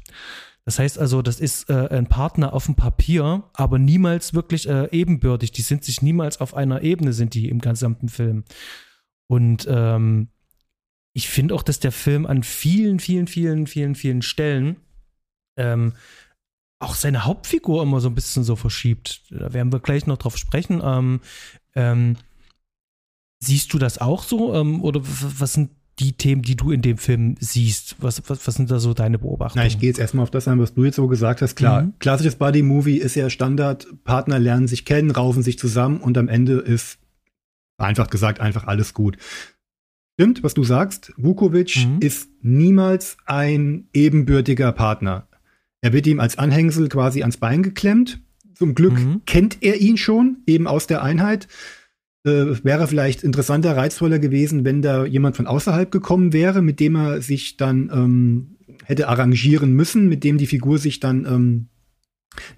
Das 0.65 0.79
heißt 0.79 0.97
also, 0.97 1.21
das 1.21 1.39
ist 1.39 1.69
äh, 1.69 1.87
ein 1.89 2.07
Partner 2.07 2.53
auf 2.53 2.65
dem 2.65 2.75
Papier, 2.75 3.43
aber 3.53 3.77
niemals 3.77 4.33
wirklich 4.33 4.67
äh, 4.67 4.89
ebenbürtig. 4.91 5.51
Die 5.51 5.61
sind 5.61 5.83
sich 5.83 6.01
niemals 6.01 6.41
auf 6.41 6.55
einer 6.55 6.81
Ebene, 6.81 7.13
sind 7.13 7.35
die 7.35 7.49
im 7.49 7.61
gesamten 7.61 8.09
Film. 8.09 8.43
Und 9.27 9.67
ähm, 9.69 10.29
ich 11.13 11.29
finde 11.29 11.53
auch, 11.53 11.63
dass 11.63 11.79
der 11.79 11.91
Film 11.91 12.25
an 12.25 12.43
vielen, 12.43 12.99
vielen, 12.99 13.27
vielen, 13.27 13.67
vielen, 13.67 13.95
vielen 13.95 14.21
Stellen 14.23 14.77
ähm, 15.57 15.93
auch 16.79 16.95
seine 16.95 17.25
Hauptfigur 17.25 17.83
immer 17.83 17.99
so 17.99 18.09
ein 18.09 18.15
bisschen 18.15 18.43
so 18.43 18.55
verschiebt. 18.55 19.21
Da 19.29 19.53
werden 19.53 19.71
wir 19.71 19.79
gleich 19.79 20.07
noch 20.07 20.17
drauf 20.17 20.37
sprechen. 20.37 20.81
Ähm, 20.83 21.21
ähm, 21.75 22.17
siehst 23.39 23.73
du 23.73 23.79
das 23.79 23.99
auch 23.99 24.23
so? 24.23 24.53
Ähm, 24.53 24.83
oder 24.83 25.01
was 25.03 25.53
sind 25.53 25.71
die 25.99 26.13
Themen, 26.13 26.41
die 26.41 26.55
du 26.55 26.71
in 26.71 26.81
dem 26.81 26.97
Film 26.97 27.35
siehst? 27.39 27.95
Was, 27.99 28.21
was, 28.29 28.45
was 28.45 28.55
sind 28.55 28.69
da 28.69 28.79
so 28.79 28.93
deine 28.93 29.17
Beobachtungen? 29.17 29.63
Na, 29.63 29.67
ich 29.67 29.79
gehe 29.79 29.89
jetzt 29.89 29.99
erstmal 29.99 30.23
auf 30.23 30.31
das 30.31 30.47
ein, 30.47 30.59
was 30.59 30.73
du 30.73 30.83
jetzt 30.83 30.95
so 30.95 31.07
gesagt 31.07 31.41
hast. 31.41 31.55
Klar, 31.55 31.83
mhm. 31.83 31.93
klassisches 31.99 32.35
Buddy-Movie 32.35 32.97
ist 32.97 33.15
ja 33.15 33.29
Standard. 33.29 33.87
Partner 34.03 34.39
lernen 34.39 34.67
sich 34.67 34.83
kennen, 34.85 35.11
raufen 35.11 35.43
sich 35.43 35.57
zusammen 35.57 36.01
und 36.01 36.17
am 36.17 36.27
Ende 36.27 36.59
ist 36.59 36.99
einfach 37.77 38.09
gesagt 38.09 38.41
einfach 38.41 38.67
alles 38.67 38.93
gut. 38.93 39.17
Stimmt, 40.17 40.43
was 40.43 40.53
du 40.53 40.63
sagst. 40.63 41.13
Vukovic 41.17 41.85
mhm. 41.85 41.99
ist 41.99 42.29
niemals 42.41 43.17
ein 43.25 43.89
ebenbürtiger 43.93 44.71
Partner. 44.71 45.27
Er 45.85 45.93
wird 45.93 46.07
ihm 46.07 46.19
als 46.19 46.39
Anhängsel 46.39 46.89
quasi 46.89 47.21
ans 47.21 47.37
Bein 47.37 47.61
geklemmt. 47.61 48.19
Zum 48.55 48.73
Glück 48.73 48.93
mhm. 48.93 49.21
kennt 49.27 49.57
er 49.61 49.79
ihn 49.79 49.97
schon, 49.97 50.37
eben 50.47 50.65
aus 50.65 50.87
der 50.87 51.03
Einheit. 51.03 51.47
Äh, 52.23 52.55
wäre 52.63 52.87
vielleicht 52.87 53.21
interessanter, 53.21 53.77
reizvoller 53.77 54.17
gewesen, 54.17 54.65
wenn 54.65 54.81
da 54.81 55.05
jemand 55.05 55.37
von 55.37 55.45
außerhalb 55.45 55.91
gekommen 55.91 56.33
wäre, 56.33 56.63
mit 56.63 56.79
dem 56.79 56.95
er 56.95 57.21
sich 57.21 57.57
dann 57.57 57.91
ähm, 57.93 58.55
hätte 58.83 59.09
arrangieren 59.09 59.73
müssen, 59.73 60.09
mit 60.09 60.23
dem 60.23 60.39
die 60.39 60.47
Figur 60.47 60.79
sich 60.79 60.99
dann 60.99 61.23
ähm, 61.27 61.67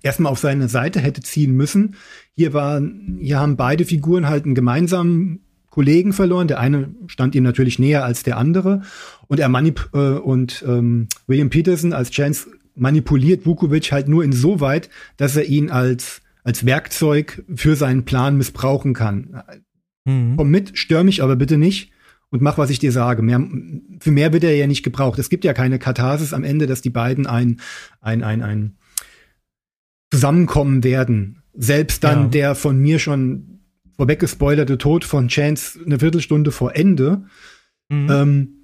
erstmal 0.01 0.31
auf 0.31 0.39
seine 0.39 0.69
Seite 0.69 1.01
hätte 1.01 1.19
ziehen 1.19 1.51
müssen. 1.51 1.95
Hier 2.33 2.53
war, 2.53 2.81
hier 3.19 3.41
haben 3.41 3.57
beide 3.57 3.83
Figuren 3.83 4.29
halt 4.29 4.45
einen 4.45 4.55
gemeinsamen 4.55 5.41
Kollegen 5.69 6.13
verloren. 6.13 6.47
Der 6.47 6.61
eine 6.61 6.95
stand 7.05 7.35
ihm 7.35 7.43
natürlich 7.43 7.77
näher 7.77 8.05
als 8.05 8.23
der 8.23 8.37
andere. 8.37 8.83
Und 9.27 9.41
er 9.41 9.49
manip 9.49 9.89
äh, 9.93 10.13
und 10.13 10.63
ähm, 10.65 11.07
William 11.27 11.49
Peterson 11.49 11.91
als 11.91 12.09
Chance 12.09 12.47
manipuliert 12.77 13.45
Vukovic 13.45 13.91
halt 13.91 14.07
nur 14.07 14.23
insoweit, 14.23 14.89
dass 15.17 15.35
er 15.35 15.45
ihn 15.45 15.69
als, 15.69 16.21
als 16.43 16.65
Werkzeug 16.65 17.43
für 17.53 17.75
seinen 17.75 18.05
Plan 18.05 18.37
missbrauchen 18.37 18.93
kann. 18.93 19.41
Mhm. 20.05 20.35
Komm 20.37 20.49
mit, 20.49 20.77
stör 20.77 21.03
mich 21.03 21.23
aber 21.23 21.35
bitte 21.35 21.57
nicht 21.57 21.91
und 22.29 22.41
mach, 22.41 22.57
was 22.57 22.69
ich 22.69 22.79
dir 22.79 22.91
sage. 22.91 23.21
Mehr, 23.21 23.45
für 23.99 24.11
mehr 24.11 24.33
wird 24.33 24.43
er 24.43 24.55
ja 24.55 24.67
nicht 24.67 24.83
gebraucht. 24.83 25.19
Es 25.19 25.29
gibt 25.29 25.43
ja 25.43 25.53
keine 25.53 25.79
Katharsis 25.79 26.33
am 26.33 26.43
Ende, 26.43 26.67
dass 26.67 26.81
die 26.81 26.89
beiden 26.89 27.25
ein, 27.25 27.59
ein, 28.01 28.23
ein, 28.23 28.41
ein 28.41 28.77
zusammenkommen 30.11 30.83
werden. 30.83 31.43
Selbst 31.53 32.03
dann 32.03 32.23
ja. 32.23 32.27
der 32.27 32.55
von 32.55 32.77
mir 32.77 32.99
schon 32.99 33.59
vorweggespoilerte 33.97 34.77
Tod 34.77 35.03
von 35.05 35.27
Chance 35.27 35.79
eine 35.85 35.99
Viertelstunde 35.99 36.51
vor 36.51 36.75
Ende 36.75 37.25
mhm. 37.89 38.09
ähm, 38.09 38.63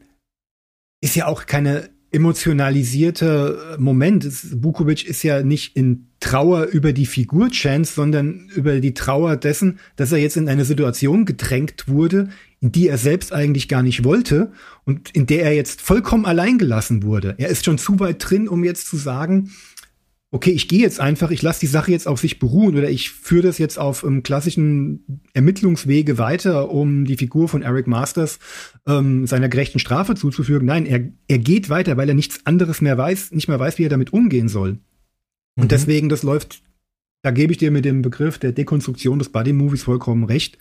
ist 1.01 1.15
ja 1.15 1.25
auch 1.25 1.45
keine 1.45 1.89
emotionalisierte 2.13 3.75
Moment. 3.79 4.27
Bukovic 4.53 5.05
ist 5.05 5.23
ja 5.23 5.43
nicht 5.43 5.75
in 5.75 6.07
Trauer 6.19 6.65
über 6.65 6.93
die 6.93 7.05
Figur 7.05 7.49
Chance, 7.49 7.93
sondern 7.93 8.47
über 8.55 8.79
die 8.79 8.93
Trauer 8.93 9.35
dessen, 9.35 9.79
dass 9.95 10.11
er 10.11 10.19
jetzt 10.19 10.37
in 10.37 10.47
eine 10.47 10.63
Situation 10.63 11.25
gedrängt 11.25 11.87
wurde, 11.87 12.29
in 12.61 12.71
die 12.71 12.87
er 12.87 12.97
selbst 12.97 13.33
eigentlich 13.33 13.67
gar 13.67 13.83
nicht 13.83 14.05
wollte 14.05 14.51
und 14.85 15.09
in 15.09 15.25
der 15.25 15.43
er 15.43 15.53
jetzt 15.53 15.81
vollkommen 15.81 16.25
allein 16.25 16.57
gelassen 16.57 17.03
wurde. 17.03 17.35
Er 17.37 17.49
ist 17.49 17.65
schon 17.65 17.77
zu 17.77 17.99
weit 17.99 18.17
drin, 18.19 18.47
um 18.47 18.63
jetzt 18.63 18.87
zu 18.87 18.95
sagen, 18.95 19.51
okay, 20.33 20.49
ich 20.49 20.67
gehe 20.67 20.79
jetzt 20.79 20.99
einfach, 20.99 21.29
ich 21.29 21.43
lasse 21.43 21.59
die 21.59 21.67
Sache 21.67 21.91
jetzt 21.91 22.07
auf 22.07 22.19
sich 22.19 22.39
beruhen 22.39 22.75
oder 22.75 22.89
ich 22.89 23.11
führe 23.11 23.43
das 23.43 23.59
jetzt 23.59 23.77
auf 23.77 24.03
ähm, 24.03 24.23
klassischen 24.23 25.21
Ermittlungswege 25.33 26.17
weiter, 26.17 26.71
um 26.71 27.05
die 27.05 27.17
Figur 27.17 27.47
von 27.47 27.61
Eric 27.61 27.85
Masters 27.85 28.39
ähm, 28.87 29.27
seiner 29.27 29.47
gerechten 29.47 29.77
Strafe 29.77 30.15
zuzufügen. 30.15 30.65
Nein, 30.65 30.87
er, 30.87 31.07
er 31.27 31.37
geht 31.37 31.69
weiter, 31.69 31.97
weil 31.97 32.09
er 32.09 32.15
nichts 32.15 32.47
anderes 32.47 32.81
mehr 32.81 32.97
weiß, 32.97 33.31
nicht 33.31 33.47
mehr 33.47 33.59
weiß, 33.59 33.77
wie 33.77 33.85
er 33.85 33.89
damit 33.89 34.11
umgehen 34.11 34.49
soll. 34.49 34.79
Und 35.55 35.65
mhm. 35.65 35.67
deswegen, 35.67 36.09
das 36.09 36.23
läuft, 36.23 36.63
da 37.21 37.29
gebe 37.29 37.51
ich 37.51 37.59
dir 37.59 37.69
mit 37.69 37.85
dem 37.85 38.01
Begriff 38.01 38.39
der 38.39 38.53
Dekonstruktion 38.53 39.19
des 39.19 39.29
Buddy 39.29 39.53
Movies 39.53 39.83
vollkommen 39.83 40.23
recht. 40.23 40.57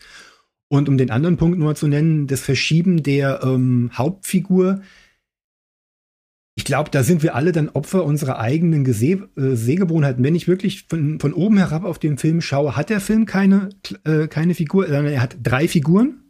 Und 0.68 0.90
um 0.90 0.98
den 0.98 1.10
anderen 1.10 1.38
Punkt 1.38 1.58
nur 1.58 1.74
zu 1.76 1.88
nennen, 1.88 2.26
das 2.26 2.42
Verschieben 2.42 3.02
der 3.02 3.40
ähm, 3.42 3.90
Hauptfigur, 3.94 4.82
ich 6.54 6.64
glaube, 6.64 6.90
da 6.90 7.02
sind 7.02 7.22
wir 7.22 7.34
alle 7.34 7.52
dann 7.52 7.70
Opfer 7.70 8.04
unserer 8.04 8.38
eigenen 8.38 8.84
Gese 8.84 9.28
äh, 9.36 9.54
Sehgewohnheiten. 9.54 10.22
Wenn 10.22 10.34
ich 10.34 10.48
wirklich 10.48 10.84
von, 10.88 11.18
von 11.18 11.32
oben 11.32 11.56
herab 11.56 11.84
auf 11.84 11.98
den 11.98 12.18
Film 12.18 12.40
schaue, 12.42 12.76
hat 12.76 12.90
der 12.90 13.00
Film 13.00 13.24
keine, 13.24 13.70
äh, 14.04 14.28
keine 14.28 14.54
Figur, 14.54 14.86
sondern 14.86 15.06
er 15.06 15.22
hat 15.22 15.38
drei 15.42 15.66
Figuren, 15.66 16.20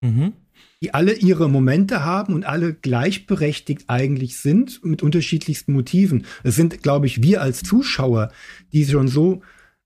mhm. 0.00 0.32
die 0.80 0.94
alle 0.94 1.12
ihre 1.12 1.50
Momente 1.50 2.02
haben 2.02 2.32
und 2.32 2.46
alle 2.46 2.72
gleichberechtigt 2.72 3.84
eigentlich 3.88 4.38
sind 4.38 4.82
mit 4.84 5.02
unterschiedlichsten 5.02 5.74
Motiven. 5.74 6.24
Es 6.42 6.56
sind, 6.56 6.82
glaube 6.82 7.06
ich, 7.06 7.22
wir 7.22 7.42
als 7.42 7.62
Zuschauer, 7.62 8.32
die 8.72 8.86
schon 8.86 9.08
so 9.08 9.42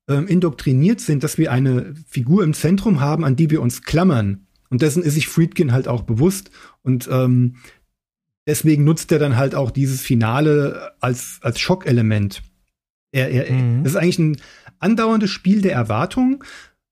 ähm, 0.07 0.27
indoktriniert 0.27 1.01
sind, 1.01 1.23
dass 1.25 1.37
wir 1.37 1.51
eine 1.51 1.93
Figur 2.07 2.45
im 2.45 2.53
Zentrum 2.53 3.01
haben, 3.01 3.25
an 3.25 3.35
die 3.35 3.49
wir 3.49 3.61
uns 3.61 3.81
klammern. 3.81 4.47
Und 4.69 4.81
dessen 4.81 5.03
ist 5.03 5.15
sich 5.15 5.27
Friedkin 5.27 5.73
halt 5.73 5.89
auch 5.89 6.03
bewusst. 6.03 6.51
Und 6.83 7.07
ähm, 7.11 7.57
deswegen 8.47 8.83
nutzt 8.83 9.11
er 9.11 9.19
dann 9.19 9.37
halt 9.37 9.55
auch 9.55 9.71
dieses 9.71 10.01
Finale 10.01 10.93
als, 10.99 11.39
als 11.41 11.59
Schockelement. 11.59 12.41
Er, 13.11 13.29
er, 13.29 13.51
mhm. 13.51 13.83
Das 13.83 13.93
ist 13.93 13.97
eigentlich 13.97 14.19
ein 14.19 14.37
andauerndes 14.79 15.29
Spiel 15.29 15.61
der 15.61 15.73
Erwartung, 15.73 16.43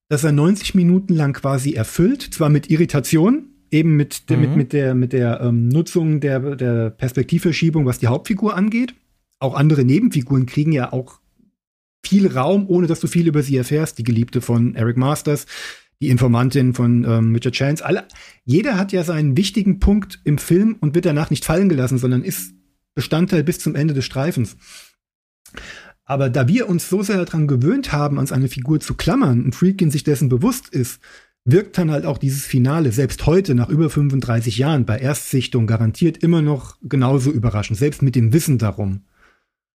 dass 0.09 0.23
er 0.23 0.31
90 0.31 0.75
Minuten 0.75 1.15
lang 1.15 1.33
quasi 1.33 1.73
erfüllt, 1.73 2.21
zwar 2.21 2.49
mit 2.49 2.69
Irritation, 2.69 3.47
eben 3.71 3.95
mit, 3.95 4.29
der, 4.29 4.37
mhm. 4.37 4.43
mit, 4.43 4.55
mit 4.55 4.73
der, 4.73 4.93
mit 4.93 5.13
der 5.13 5.41
ähm, 5.41 5.69
Nutzung 5.69 6.19
der, 6.19 6.55
der 6.55 6.89
Perspektivverschiebung, 6.89 7.85
was 7.85 7.99
die 7.99 8.07
Hauptfigur 8.07 8.55
angeht. 8.55 8.93
Auch 9.39 9.55
andere 9.55 9.83
Nebenfiguren 9.83 10.45
kriegen 10.45 10.71
ja 10.71 10.93
auch 10.93 11.19
viel 12.05 12.27
Raum, 12.27 12.67
ohne 12.67 12.87
dass 12.87 12.99
du 12.99 13.07
viel 13.07 13.27
über 13.27 13.41
sie 13.41 13.57
erfährst. 13.57 13.97
Die 13.97 14.03
Geliebte 14.03 14.41
von 14.41 14.75
Eric 14.75 14.97
Masters, 14.97 15.45
die 16.01 16.09
Informantin 16.09 16.73
von 16.73 17.03
ähm, 17.03 17.33
Richard 17.35 17.53
Chance. 17.53 17.85
Alle, 17.85 18.05
jeder 18.43 18.77
hat 18.77 18.91
ja 18.91 19.03
seinen 19.03 19.37
wichtigen 19.37 19.79
Punkt 19.79 20.19
im 20.23 20.37
Film 20.37 20.77
und 20.79 20.95
wird 20.95 21.05
danach 21.05 21.29
nicht 21.29 21.45
fallen 21.45 21.69
gelassen, 21.69 21.99
sondern 21.99 22.23
ist 22.23 22.53
Bestandteil 22.95 23.43
bis 23.43 23.59
zum 23.59 23.75
Ende 23.75 23.93
des 23.93 24.05
Streifens. 24.05 24.57
Aber 26.03 26.29
da 26.29 26.47
wir 26.47 26.67
uns 26.67 26.89
so 26.89 27.03
sehr 27.03 27.23
daran 27.23 27.47
gewöhnt 27.47 27.93
haben, 27.93 28.17
uns 28.17 28.31
eine 28.31 28.49
Figur 28.49 28.79
zu 28.79 28.95
klammern 28.95 29.45
und 29.45 29.55
Friedkin 29.55 29.91
sich 29.91 30.03
dessen 30.03 30.27
bewusst 30.27 30.67
ist, 30.69 30.99
wirkt 31.45 31.77
dann 31.77 31.91
halt 31.91 32.05
auch 32.05 32.17
dieses 32.17 32.45
Finale 32.45 32.91
selbst 32.91 33.25
heute 33.25 33.55
nach 33.55 33.69
über 33.69 33.89
35 33.89 34.57
Jahren 34.57 34.85
bei 34.85 34.97
Erstsichtung 34.97 35.67
garantiert 35.67 36.17
immer 36.17 36.41
noch 36.41 36.77
genauso 36.81 37.31
überraschend, 37.31 37.79
selbst 37.79 38.01
mit 38.01 38.15
dem 38.15 38.33
Wissen 38.33 38.57
darum. 38.57 39.05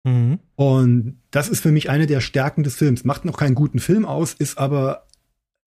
Mhm. 0.05 0.39
Und 0.55 1.21
das 1.31 1.49
ist 1.49 1.61
für 1.61 1.73
mich 1.73 1.91
eine 1.91 2.07
der 2.07 2.21
Stärken 2.21 2.62
des 2.62 2.77
Films. 2.77 3.05
Macht 3.05 3.25
noch 3.25 3.37
keinen 3.37 3.55
guten 3.55 3.81
Film 3.81 4.05
aus, 4.05 4.35
ist 4.35 4.59
aber 4.59 5.06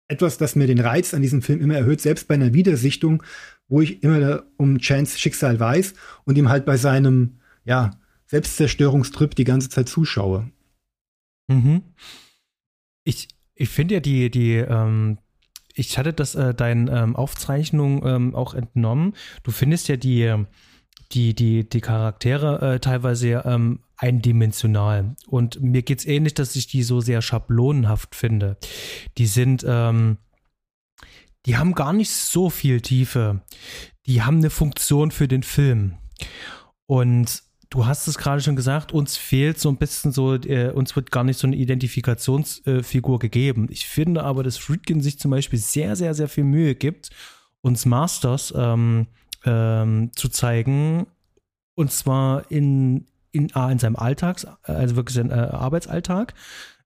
etwas, 0.08 0.38
das 0.38 0.56
mir 0.56 0.66
den 0.66 0.80
Reiz 0.80 1.14
an 1.14 1.22
diesem 1.22 1.42
Film 1.42 1.60
immer 1.60 1.76
erhöht, 1.76 2.00
selbst 2.00 2.28
bei 2.28 2.34
einer 2.34 2.54
Wiedersichtung, 2.54 3.22
wo 3.68 3.82
ich 3.82 4.02
immer 4.02 4.44
um 4.56 4.78
Chance 4.78 5.18
Schicksal 5.18 5.60
weiß 5.60 5.94
und 6.24 6.38
ihm 6.38 6.48
halt 6.48 6.64
bei 6.64 6.76
seinem, 6.76 7.38
ja, 7.64 7.90
Selbstzerstörungstrip 8.26 9.34
die 9.34 9.44
ganze 9.44 9.68
Zeit 9.68 9.88
zuschaue. 9.88 10.50
Mhm. 11.48 11.82
Ich, 13.04 13.28
ich 13.54 13.68
finde 13.68 13.94
ja 13.94 14.00
die, 14.00 14.30
die, 14.30 14.54
ähm, 14.54 15.18
ich 15.74 15.96
hatte 15.96 16.12
das 16.12 16.34
äh, 16.34 16.54
deinen 16.54 16.88
ähm, 16.88 17.16
Aufzeichnungen 17.16 18.02
ähm, 18.04 18.34
auch 18.34 18.54
entnommen. 18.54 19.14
Du 19.44 19.50
findest 19.50 19.88
ja 19.88 19.96
die, 19.96 20.44
die, 21.12 21.34
die, 21.34 21.68
die 21.68 21.80
Charaktere 21.80 22.74
äh, 22.74 22.80
teilweise 22.80 23.42
ähm, 23.46 23.80
eindimensional. 23.98 25.16
Und 25.26 25.61
mir 25.61 25.82
geht 25.82 25.98
es 25.98 26.06
ähnlich, 26.06 26.34
dass 26.34 26.56
ich 26.56 26.68
die 26.68 26.82
so 26.82 27.00
sehr 27.00 27.20
schablonenhaft 27.20 28.14
finde. 28.14 28.56
Die 29.18 29.26
sind, 29.26 29.64
ähm, 29.68 30.18
die 31.46 31.56
haben 31.56 31.74
gar 31.74 31.92
nicht 31.92 32.11
so 32.11 32.48
viel 32.48 32.80
Tiefe. 32.80 33.42
Die 34.06 34.22
haben 34.22 34.38
eine 34.38 34.50
Funktion 34.50 35.11
für 35.11 35.28
den 35.28 35.42
Film. 35.42 35.98
Und 36.87 37.42
du 37.70 37.87
hast 37.87 38.06
es 38.06 38.18
gerade 38.18 38.40
schon 38.40 38.56
gesagt, 38.56 38.92
uns 38.92 39.16
fehlt 39.16 39.58
so 39.58 39.68
ein 39.68 39.76
bisschen 39.76 40.12
so, 40.12 40.34
äh, 40.34 40.70
uns 40.70 40.96
wird 40.96 41.11
gar 41.11 41.24
nicht 41.24 41.38
so 41.38 41.46
eine 41.46 41.56
Identifikationsfigur 41.56 43.16
äh, 43.16 43.18
gegeben. 43.18 43.66
Ich 43.70 43.87
finde 43.87 44.22
aber, 44.22 44.42
dass 44.42 44.56
Friedkin 44.56 45.00
sich 45.00 45.18
zum 45.18 45.30
Beispiel 45.30 45.58
sehr, 45.58 45.96
sehr, 45.96 46.14
sehr 46.14 46.28
viel 46.28 46.44
Mühe 46.44 46.74
gibt, 46.74 47.11
uns 47.61 47.84
Masters 47.84 48.54
ähm, 48.56 49.08
ähm, 49.44 50.11
zu 50.14 50.28
zeigen. 50.28 51.06
Und 51.74 51.92
zwar 51.92 52.50
in, 52.50 53.06
in, 53.32 53.48
in 53.48 53.78
seinem 53.78 53.96
Alltags, 53.96 54.46
also 54.62 54.96
wirklich 54.96 55.16
sein 55.16 55.30
äh, 55.30 55.34
Arbeitsalltag, 55.34 56.34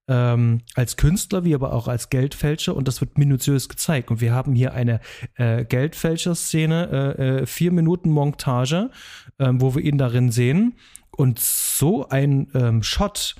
ähm, 0.08 0.62
als 0.74 0.96
Künstler 0.96 1.44
wie 1.44 1.54
aber 1.54 1.72
auch 1.72 1.88
als 1.88 2.10
Geldfälscher 2.10 2.74
und 2.74 2.88
das 2.88 3.00
wird 3.00 3.18
minutiös 3.18 3.68
gezeigt. 3.68 4.10
Und 4.10 4.20
wir 4.20 4.32
haben 4.32 4.54
hier 4.54 4.74
eine 4.74 5.00
äh, 5.36 5.64
Geldfälscher-Szene, 5.64 7.16
äh, 7.18 7.22
äh, 7.42 7.46
vier 7.46 7.72
Minuten 7.72 8.10
Montage, 8.10 8.90
äh, 9.38 9.48
wo 9.52 9.74
wir 9.74 9.82
ihn 9.82 9.98
darin 9.98 10.30
sehen. 10.30 10.74
Und 11.16 11.38
so 11.38 12.08
ein 12.08 12.48
ähm, 12.54 12.82
Shot 12.82 13.36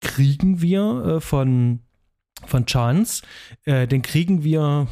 kriegen 0.00 0.60
wir 0.60 1.16
äh, 1.16 1.20
von, 1.20 1.80
von 2.46 2.66
Chance, 2.66 3.22
äh, 3.64 3.88
den 3.88 4.02
kriegen 4.02 4.44
wir 4.44 4.86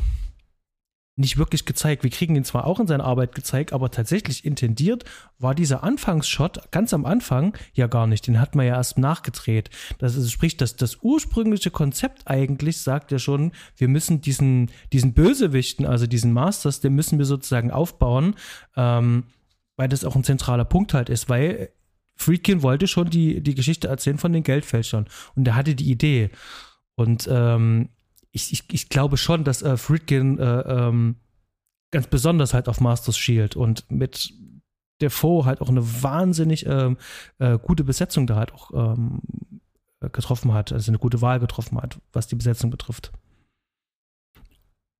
nicht 1.16 1.38
wirklich 1.38 1.64
gezeigt. 1.64 2.02
Wir 2.02 2.10
kriegen 2.10 2.36
ihn 2.36 2.44
zwar 2.44 2.66
auch 2.66 2.78
in 2.78 2.86
seiner 2.86 3.04
Arbeit 3.04 3.34
gezeigt, 3.34 3.72
aber 3.72 3.90
tatsächlich 3.90 4.44
intendiert 4.44 5.04
war 5.38 5.54
dieser 5.54 5.82
Anfangsshot 5.82 6.70
ganz 6.70 6.92
am 6.92 7.06
Anfang 7.06 7.56
ja 7.72 7.86
gar 7.86 8.06
nicht. 8.06 8.26
Den 8.26 8.38
hat 8.38 8.54
man 8.54 8.66
ja 8.66 8.74
erst 8.74 8.98
nachgedreht. 8.98 9.70
Das 9.98 10.14
ist, 10.14 10.30
sprich, 10.30 10.58
dass 10.58 10.76
das 10.76 10.98
ursprüngliche 11.02 11.70
Konzept 11.70 12.28
eigentlich 12.28 12.78
sagt 12.82 13.12
ja 13.12 13.18
schon, 13.18 13.52
wir 13.76 13.88
müssen 13.88 14.20
diesen, 14.20 14.70
diesen 14.92 15.14
Bösewichten, 15.14 15.86
also 15.86 16.06
diesen 16.06 16.32
Masters, 16.32 16.80
den 16.80 16.94
müssen 16.94 17.18
wir 17.18 17.24
sozusagen 17.24 17.70
aufbauen, 17.70 18.34
ähm, 18.76 19.24
weil 19.76 19.88
das 19.88 20.04
auch 20.04 20.16
ein 20.16 20.24
zentraler 20.24 20.66
Punkt 20.66 20.92
halt 20.92 21.08
ist, 21.08 21.30
weil 21.30 21.70
Friedkin 22.14 22.62
wollte 22.62 22.86
schon 22.88 23.08
die, 23.08 23.42
die 23.42 23.54
Geschichte 23.54 23.88
erzählen 23.88 24.18
von 24.18 24.32
den 24.32 24.42
Geldfälschern 24.42 25.06
und 25.34 25.48
er 25.48 25.54
hatte 25.54 25.74
die 25.74 25.90
Idee. 25.90 26.30
Und 26.94 27.28
ähm, 27.30 27.90
ich, 28.36 28.52
ich, 28.52 28.64
ich 28.70 28.88
glaube 28.90 29.16
schon, 29.16 29.44
dass 29.44 29.62
äh, 29.62 29.76
Friedkin 29.76 30.38
äh, 30.38 30.60
ähm, 30.60 31.16
ganz 31.90 32.06
besonders 32.06 32.52
halt 32.52 32.68
auf 32.68 32.80
Masters 32.80 33.16
Shield 33.16 33.56
und 33.56 33.90
mit 33.90 34.32
Defoe 35.00 35.44
halt 35.46 35.60
auch 35.60 35.70
eine 35.70 36.02
wahnsinnig 36.02 36.66
ähm, 36.66 36.98
äh, 37.38 37.58
gute 37.58 37.82
Besetzung 37.82 38.26
da 38.26 38.36
halt 38.36 38.52
auch 38.52 38.70
ähm, 38.72 39.20
getroffen 40.00 40.52
hat, 40.52 40.72
also 40.72 40.90
eine 40.90 40.98
gute 40.98 41.22
Wahl 41.22 41.40
getroffen 41.40 41.80
hat, 41.80 41.98
was 42.12 42.26
die 42.28 42.36
Besetzung 42.36 42.70
betrifft. 42.70 43.10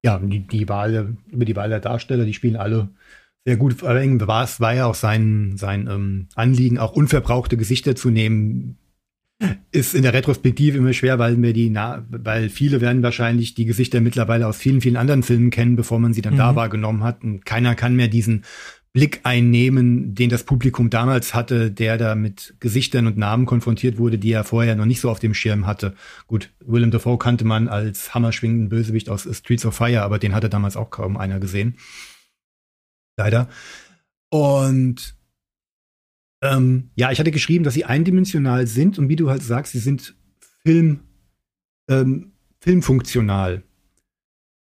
Ja, 0.03 0.19
die, 0.19 0.41
die 0.41 0.69
Wahl, 0.69 1.17
über 1.27 1.45
die 1.45 1.57
Wahl 1.57 1.69
der 1.69 1.81
Darsteller, 1.81 2.25
die 2.25 2.35
spielen 2.35 2.57
alle 2.57 2.89
sehr 3.45 3.57
gut. 3.59 3.83
Allem 3.85 4.27
war 4.27 4.45
es 4.45 4.61
war 4.61 4.75
ja 4.75 4.87
auch 4.87 4.95
sein, 4.95 5.57
sein 5.57 5.89
ähm, 5.89 6.29
Anliegen, 6.35 6.79
auch 6.79 6.93
unverbrauchte 6.93 7.57
Gesichter 7.57 7.95
zu 7.95 8.11
nehmen, 8.11 8.79
ist 9.71 9.95
in 9.95 10.03
der 10.03 10.15
Retrospektive 10.15 10.79
immer 10.79 10.93
schwer, 10.95 11.19
weil 11.19 11.37
mir 11.37 11.53
die, 11.53 11.73
weil 11.75 12.49
viele 12.49 12.81
werden 12.81 13.03
wahrscheinlich 13.03 13.55
die 13.55 13.67
Gesichter 13.67 14.01
mittlerweile 14.01 14.47
aus 14.47 14.57
vielen, 14.57 14.81
vielen 14.81 14.97
anderen 14.97 15.23
Filmen 15.23 15.51
kennen, 15.51 15.77
bevor 15.77 15.99
man 15.99 16.15
sie 16.15 16.23
dann 16.23 16.35
mhm. 16.35 16.39
da 16.39 16.57
wahrgenommen 16.57 17.05
hat. 17.05 17.23
Und 17.23 17.45
keiner 17.45 17.75
kann 17.75 17.97
mehr 17.97 18.09
diesen 18.09 18.45
Blick 18.95 19.21
einnehmen, 19.25 20.15
den 20.15 20.31
das 20.31 20.45
Publikum 20.45 20.89
damals 20.89 21.35
hatte, 21.35 21.71
der 21.71 21.99
da 21.99 22.15
mit 22.15 22.55
Gesichtern 22.61 23.07
und 23.07 23.19
Namen 23.19 23.45
konfrontiert 23.45 23.99
wurde, 23.99 24.17
die 24.17 24.33
er 24.33 24.43
vorher 24.43 24.75
noch 24.75 24.87
nicht 24.87 25.03
so 25.03 25.11
auf 25.11 25.19
dem 25.19 25.35
Schirm 25.35 25.67
hatte. 25.67 25.95
Gut, 26.27 26.51
Willem 26.65 26.91
Dafoe 26.91 27.19
kannte 27.19 27.45
man 27.45 27.69
als 27.69 28.15
hammerschwingenden 28.15 28.71
Bösewicht 28.71 29.11
aus 29.11 29.29
Streets 29.31 29.67
of 29.67 29.75
Fire, 29.75 30.01
aber 30.01 30.19
den 30.19 30.35
hatte 30.35 30.49
damals 30.49 30.79
auch 30.79 30.89
kaum 30.89 31.19
einer 31.19 31.41
gesehen. 31.41 31.77
Leider. 33.19 33.51
Und 34.31 35.16
ähm, 36.53 36.91
ja, 36.95 37.11
ich 37.11 37.19
hatte 37.19 37.31
geschrieben, 37.31 37.65
dass 37.65 37.75
sie 37.75 37.85
eindimensional 37.85 38.67
sind 38.67 38.99
und 38.99 39.09
wie 39.09 39.17
du 39.17 39.31
halt 39.31 39.43
sagst, 39.43 39.73
sie 39.73 39.79
sind 39.79 40.15
Film, 40.65 41.01
ähm, 41.89 42.33
filmfunktional. 42.61 43.63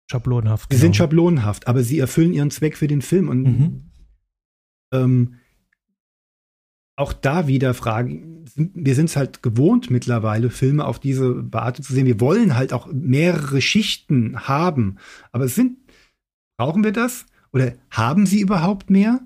Schablonenhaft. 0.10 0.70
Sie 0.70 0.76
genau. 0.76 0.82
sind 0.82 0.96
schablonenhaft, 0.96 1.67
aber 1.67 1.84
sie 1.84 2.00
erfüllen 2.00 2.34
ihren 2.34 2.52
Zweck 2.52 2.78
für 2.78 2.88
den 2.88 3.02
Film. 3.02 3.30
Und 3.30 3.44
mhm. 3.44 3.91
ähm, 4.94 5.36
auch 6.98 7.13
da 7.13 7.48
wieder 7.48 7.74
fragen, 7.74 8.46
wir 8.56 8.96
sind 8.96 9.06
es 9.06 9.15
halt 9.15 9.41
gewohnt 9.41 9.89
mittlerweile, 9.89 10.50
Filme 10.50 10.86
auf 10.86 11.00
diese 11.00 11.48
Art 11.54 11.78
zu 11.82 11.94
sehen. 11.94 12.06
Wir 12.06 12.20
wollen 12.20 12.56
halt 12.56 12.74
auch 12.74 12.88
mehrere 12.91 13.62
Schichten 13.62 14.48
haben. 14.48 14.98
Aber 15.32 15.48
sind, 15.48 15.78
brauchen 16.58 16.84
wir 16.84 16.91
das? 16.91 17.26
Oder 17.54 17.74
haben 17.89 18.26
sie 18.26 18.41
überhaupt 18.41 18.89
mehr? 18.89 19.22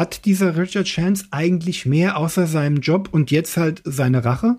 Hat 0.00 0.24
dieser 0.24 0.56
Richard 0.56 0.86
Chance 0.86 1.26
eigentlich 1.30 1.84
mehr 1.84 2.16
außer 2.16 2.46
seinem 2.46 2.78
Job 2.78 3.10
und 3.12 3.30
jetzt 3.30 3.58
halt 3.58 3.82
seine 3.84 4.24
Rache? 4.24 4.56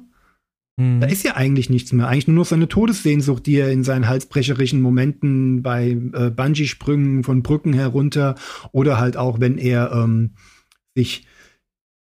Mhm. 0.77 0.99
Da 0.99 1.07
ist 1.07 1.23
ja 1.23 1.35
eigentlich 1.35 1.67
nichts 1.67 1.91
mehr. 1.93 2.07
Eigentlich 2.07 2.27
nur 2.27 2.35
noch 2.35 2.45
seine 2.45 2.67
Todessehnsucht, 2.67 3.47
die 3.47 3.55
er 3.55 3.71
in 3.71 3.83
seinen 3.83 4.07
halsbrecherischen 4.07 4.81
Momenten 4.81 5.63
bei 5.63 5.97
äh, 6.13 6.29
Bungee-Sprüngen 6.29 7.23
von 7.23 7.41
Brücken 7.41 7.73
herunter 7.73 8.35
oder 8.71 8.99
halt 8.99 9.17
auch, 9.17 9.39
wenn 9.39 9.57
er 9.57 9.91
ähm, 9.91 10.35
sich 10.95 11.25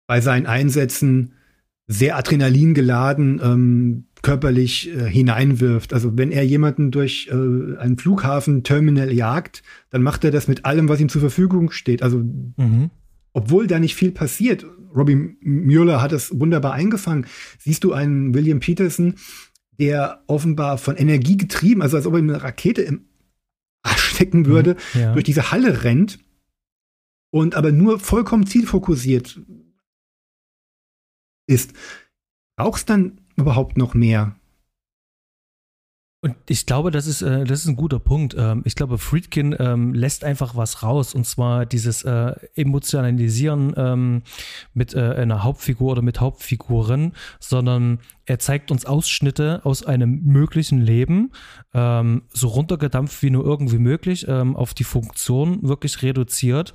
bei 0.07 0.21
seinen 0.21 0.45
Einsätzen 0.45 1.33
sehr 1.87 2.19
Adrenalin 2.19 2.75
geladen 2.75 3.41
ähm, 3.43 4.05
körperlich 4.21 4.95
äh, 4.95 5.09
hineinwirft. 5.09 5.95
Also 5.95 6.19
wenn 6.19 6.31
er 6.31 6.45
jemanden 6.45 6.91
durch 6.91 7.31
äh, 7.31 7.33
einen 7.33 7.97
Flughafen-Terminal 7.97 9.11
jagt, 9.11 9.63
dann 9.89 10.03
macht 10.03 10.25
er 10.25 10.31
das 10.31 10.47
mit 10.47 10.67
allem, 10.67 10.91
was 10.91 11.01
ihm 11.01 11.09
zur 11.09 11.23
Verfügung 11.23 11.71
steht. 11.71 12.03
Also 12.03 12.19
mhm 12.19 12.91
obwohl 13.33 13.67
da 13.67 13.79
nicht 13.79 13.95
viel 13.95 14.13
passiert, 14.13 14.67
Robbie 14.95 15.37
Mueller 15.41 16.03
hat 16.03 16.13
es 16.13 16.39
wunderbar 16.39 16.73
eingefangen, 16.73 17.27
siehst 17.59 17.85
du 17.85 17.93
einen 17.93 18.35
William 18.35 18.61
Peterson, 18.61 19.15
der 19.79 20.25
offenbar 20.27 20.79
von 20.79 20.97
Energie 20.97 21.37
getrieben, 21.37 21.83
also 21.83 21.97
als 21.97 22.07
ob 22.07 22.15
er 22.15 22.19
eine 22.19 22.43
Rakete 22.43 22.83
im 22.83 23.07
Arsch 23.83 24.15
stecken 24.15 24.47
würde, 24.47 24.77
mhm, 24.95 25.01
ja. 25.01 25.13
durch 25.13 25.25
diese 25.25 25.53
Halle 25.53 25.85
rennt 25.85 26.19
und 27.31 27.55
aber 27.55 27.73
nur 27.73 28.01
vollkommen 28.01 28.47
zielfokussiert 28.47 29.41
ist. 31.47 31.73
Brauchst 32.57 32.91
dann 32.91 33.21
überhaupt 33.37 33.79
noch 33.79 33.95
mehr? 33.95 34.40
Und 36.23 36.37
ich 36.51 36.67
glaube, 36.67 36.91
das 36.91 37.07
ist, 37.07 37.23
äh, 37.23 37.45
das 37.45 37.61
ist 37.61 37.67
ein 37.67 37.77
guter 37.77 37.99
Punkt. 37.99 38.37
Ähm, 38.39 38.61
ich 38.67 38.75
glaube, 38.75 38.99
Friedkin 38.99 39.57
ähm, 39.59 39.95
lässt 39.95 40.23
einfach 40.23 40.55
was 40.55 40.83
raus 40.83 41.15
und 41.15 41.27
zwar 41.27 41.65
dieses 41.65 42.03
äh, 42.03 42.35
Emotionalisieren 42.55 43.73
ähm, 43.77 44.23
mit 44.75 44.93
äh, 44.93 45.01
einer 45.01 45.43
Hauptfigur 45.45 45.93
oder 45.93 46.03
mit 46.03 46.21
Hauptfiguren, 46.21 47.15
sondern 47.39 48.01
er 48.27 48.39
zeigt 48.39 48.71
uns 48.71 48.85
Ausschnitte 48.85 49.63
aus 49.65 49.83
einem 49.83 50.21
möglichen 50.25 50.83
Leben, 50.83 51.33
ähm, 51.73 52.23
so 52.29 52.49
runtergedampft 52.49 53.23
wie 53.23 53.31
nur 53.31 53.47
irgendwie 53.47 53.79
möglich, 53.79 54.27
ähm, 54.29 54.57
auf 54.57 54.75
die 54.75 54.85
Funktion 54.85 55.67
wirklich 55.67 56.03
reduziert 56.03 56.75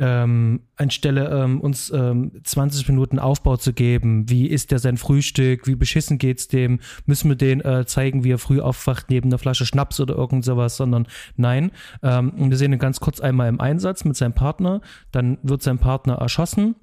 ähm, 0.00 0.62
anstelle 0.76 1.28
ähm, 1.30 1.60
uns 1.60 1.90
ähm, 1.90 2.32
20 2.42 2.88
Minuten 2.88 3.18
Aufbau 3.18 3.56
zu 3.56 3.72
geben, 3.72 4.28
wie 4.28 4.48
isst 4.48 4.72
der 4.72 4.80
sein 4.80 4.96
Frühstück, 4.96 5.66
wie 5.66 5.76
beschissen 5.76 6.18
geht's 6.18 6.48
dem, 6.48 6.80
müssen 7.06 7.28
wir 7.28 7.36
den 7.36 7.60
äh, 7.60 7.86
zeigen, 7.86 8.24
wie 8.24 8.32
er 8.32 8.38
früh 8.38 8.60
aufwacht 8.60 9.08
neben 9.08 9.28
einer 9.28 9.38
Flasche 9.38 9.66
Schnaps 9.66 10.00
oder 10.00 10.16
irgend 10.16 10.44
sowas, 10.44 10.76
sondern 10.76 11.06
nein. 11.36 11.70
Ähm, 12.02 12.32
wir 12.36 12.56
sehen 12.56 12.72
ihn 12.72 12.78
ganz 12.78 12.98
kurz 12.98 13.20
einmal 13.20 13.48
im 13.48 13.60
Einsatz 13.60 14.04
mit 14.04 14.16
seinem 14.16 14.34
Partner, 14.34 14.80
dann 15.12 15.38
wird 15.42 15.62
sein 15.62 15.78
Partner 15.78 16.14
erschossen 16.14 16.74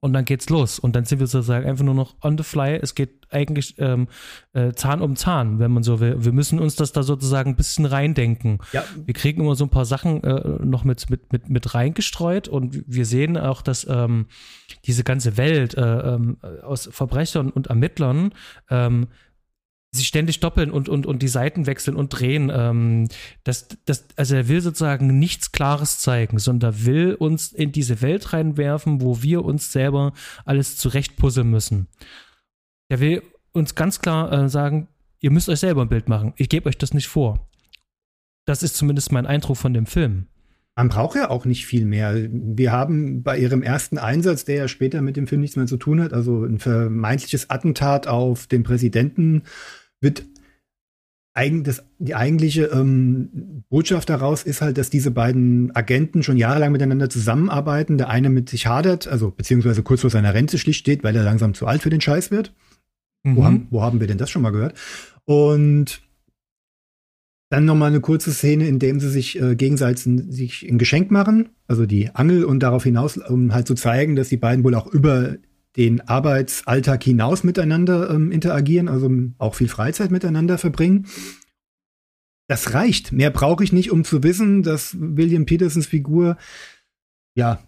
und 0.00 0.12
dann 0.12 0.24
geht's 0.24 0.48
los. 0.48 0.78
Und 0.78 0.94
dann 0.94 1.04
sind 1.04 1.18
wir 1.18 1.26
sozusagen 1.26 1.66
einfach 1.66 1.84
nur 1.84 1.94
noch 1.94 2.14
on 2.22 2.38
the 2.38 2.44
fly. 2.44 2.78
Es 2.80 2.94
geht 2.94 3.26
eigentlich 3.30 3.74
ähm, 3.78 4.08
äh, 4.52 4.72
Zahn 4.72 5.02
um 5.02 5.16
Zahn, 5.16 5.58
wenn 5.58 5.72
man 5.72 5.82
so 5.82 5.98
will. 5.98 6.24
Wir 6.24 6.32
müssen 6.32 6.60
uns 6.60 6.76
das 6.76 6.92
da 6.92 7.02
sozusagen 7.02 7.50
ein 7.50 7.56
bisschen 7.56 7.84
reindenken. 7.84 8.58
Ja. 8.72 8.84
Wir 9.04 9.14
kriegen 9.14 9.40
immer 9.40 9.56
so 9.56 9.64
ein 9.64 9.70
paar 9.70 9.84
Sachen 9.84 10.22
äh, 10.22 10.64
noch 10.64 10.84
mit, 10.84 11.10
mit, 11.10 11.32
mit, 11.32 11.50
mit 11.50 11.74
reingestreut 11.74 12.46
und 12.46 12.84
wir 12.86 13.06
sehen 13.06 13.36
auch, 13.36 13.60
dass 13.60 13.86
ähm, 13.88 14.26
diese 14.84 15.02
ganze 15.02 15.36
Welt 15.36 15.74
äh, 15.74 15.82
ähm, 15.82 16.38
aus 16.62 16.88
Verbrechern 16.92 17.50
und 17.50 17.66
Ermittlern 17.66 18.32
ähm, 18.70 19.08
sich 19.90 20.06
ständig 20.06 20.40
doppeln 20.40 20.70
und, 20.70 20.88
und, 20.88 21.06
und 21.06 21.22
die 21.22 21.28
Seiten 21.28 21.66
wechseln 21.66 21.96
und 21.96 22.10
drehen. 22.10 22.50
Ähm, 22.54 23.08
das, 23.44 23.68
das, 23.86 24.04
also 24.16 24.36
er 24.36 24.48
will 24.48 24.60
sozusagen 24.60 25.18
nichts 25.18 25.52
Klares 25.52 25.98
zeigen, 25.98 26.38
sondern 26.38 26.84
will 26.84 27.14
uns 27.14 27.52
in 27.52 27.72
diese 27.72 28.02
Welt 28.02 28.32
reinwerfen, 28.32 29.00
wo 29.00 29.22
wir 29.22 29.44
uns 29.44 29.72
selber 29.72 30.12
alles 30.44 30.76
zurechtpuzzeln 30.76 31.50
müssen. 31.50 31.88
Er 32.88 33.00
will 33.00 33.22
uns 33.52 33.74
ganz 33.74 34.00
klar 34.00 34.32
äh, 34.32 34.48
sagen, 34.48 34.88
ihr 35.20 35.30
müsst 35.30 35.48
euch 35.48 35.60
selber 35.60 35.82
ein 35.82 35.88
Bild 35.88 36.08
machen. 36.08 36.34
Ich 36.36 36.48
gebe 36.48 36.68
euch 36.68 36.78
das 36.78 36.92
nicht 36.92 37.08
vor. 37.08 37.48
Das 38.44 38.62
ist 38.62 38.76
zumindest 38.76 39.12
mein 39.12 39.26
Eindruck 39.26 39.56
von 39.56 39.74
dem 39.74 39.86
Film. 39.86 40.26
Man 40.78 40.90
braucht 40.90 41.16
ja 41.16 41.28
auch 41.28 41.44
nicht 41.44 41.66
viel 41.66 41.86
mehr. 41.86 42.14
Wir 42.30 42.70
haben 42.70 43.24
bei 43.24 43.36
ihrem 43.36 43.64
ersten 43.64 43.98
Einsatz, 43.98 44.44
der 44.44 44.54
ja 44.54 44.68
später 44.68 45.02
mit 45.02 45.16
dem 45.16 45.26
Film 45.26 45.40
nichts 45.40 45.56
mehr 45.56 45.66
zu 45.66 45.76
tun 45.76 46.00
hat, 46.00 46.12
also 46.12 46.44
ein 46.44 46.60
vermeintliches 46.60 47.50
Attentat 47.50 48.06
auf 48.06 48.46
den 48.46 48.62
Präsidenten, 48.62 49.42
wird 50.00 50.22
das, 51.34 51.84
die 51.98 52.14
eigentliche 52.14 52.66
ähm, 52.66 53.64
Botschaft 53.68 54.08
daraus 54.08 54.44
ist 54.44 54.60
halt, 54.60 54.78
dass 54.78 54.88
diese 54.88 55.10
beiden 55.10 55.74
Agenten 55.74 56.22
schon 56.22 56.36
jahrelang 56.36 56.70
miteinander 56.70 57.10
zusammenarbeiten. 57.10 57.98
Der 57.98 58.08
eine 58.08 58.30
mit 58.30 58.48
sich 58.48 58.68
hadert, 58.68 59.08
also 59.08 59.32
beziehungsweise 59.32 59.82
kurz 59.82 60.02
vor 60.02 60.10
seiner 60.10 60.32
Rente 60.32 60.58
schlicht 60.58 60.78
steht, 60.78 61.02
weil 61.02 61.16
er 61.16 61.24
langsam 61.24 61.54
zu 61.54 61.66
alt 61.66 61.82
für 61.82 61.90
den 61.90 62.00
Scheiß 62.00 62.30
wird. 62.30 62.54
Mhm. 63.24 63.36
Wo, 63.36 63.44
haben, 63.44 63.66
wo 63.70 63.82
haben 63.82 63.98
wir 63.98 64.06
denn 64.06 64.18
das 64.18 64.30
schon 64.30 64.42
mal 64.42 64.52
gehört? 64.52 64.78
Und 65.24 66.07
dann 67.50 67.64
nochmal 67.64 67.88
eine 67.88 68.00
kurze 68.00 68.32
Szene, 68.32 68.68
in 68.68 68.78
dem 68.78 69.00
sie 69.00 69.08
sich 69.08 69.40
äh, 69.40 69.56
gegenseitig 69.56 70.04
sich 70.28 70.62
ein 70.68 70.78
Geschenk 70.78 71.10
machen, 71.10 71.50
also 71.66 71.86
die 71.86 72.14
Angel 72.14 72.44
und 72.44 72.60
darauf 72.60 72.84
hinaus, 72.84 73.16
um 73.16 73.54
halt 73.54 73.66
zu 73.66 73.74
zeigen, 73.74 74.16
dass 74.16 74.28
die 74.28 74.36
beiden 74.36 74.64
wohl 74.64 74.74
auch 74.74 74.86
über 74.86 75.36
den 75.76 76.00
Arbeitsalltag 76.02 77.02
hinaus 77.04 77.44
miteinander 77.44 78.10
ähm, 78.10 78.32
interagieren, 78.32 78.88
also 78.88 79.10
auch 79.38 79.54
viel 79.54 79.68
Freizeit 79.68 80.10
miteinander 80.10 80.58
verbringen. 80.58 81.06
Das 82.48 82.74
reicht. 82.74 83.12
Mehr 83.12 83.30
brauche 83.30 83.62
ich 83.62 83.72
nicht, 83.72 83.92
um 83.92 84.04
zu 84.04 84.22
wissen, 84.22 84.62
dass 84.62 84.96
William 84.98 85.46
Petersons 85.46 85.86
Figur 85.86 86.36
ja 87.34 87.62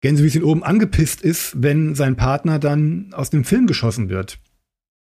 Gänsefüßchen 0.00 0.42
oben 0.42 0.62
angepisst 0.62 1.22
ist, 1.22 1.62
wenn 1.62 1.94
sein 1.94 2.16
Partner 2.16 2.58
dann 2.58 3.12
aus 3.12 3.30
dem 3.30 3.44
Film 3.44 3.66
geschossen 3.66 4.08
wird. 4.08 4.38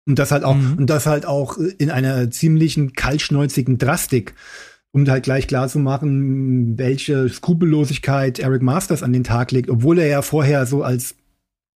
Und 0.08 0.18
das 0.18 0.32
halt 0.32 0.44
auch, 0.44 0.56
mhm. 0.56 0.78
und 0.80 0.90
das 0.90 1.06
halt 1.06 1.26
auch 1.26 1.58
in 1.58 1.92
einer 1.92 2.32
ziemlichen 2.32 2.94
kaltschnäuzigen 2.94 3.78
Drastik, 3.78 4.34
um 4.92 5.08
halt 5.08 5.24
gleich 5.24 5.48
klar 5.48 5.68
zu 5.70 5.80
machen, 5.80 6.78
welche 6.78 7.30
Skrupellosigkeit 7.30 8.40
Eric 8.40 8.62
Masters 8.62 9.04
an 9.04 9.14
den 9.14 9.24
Tag 9.24 9.52
legt, 9.52 9.70
obwohl 9.70 10.00
er 10.00 10.08
ja 10.08 10.22
vorher 10.22 10.66
so 10.66 10.84
als 10.84 11.16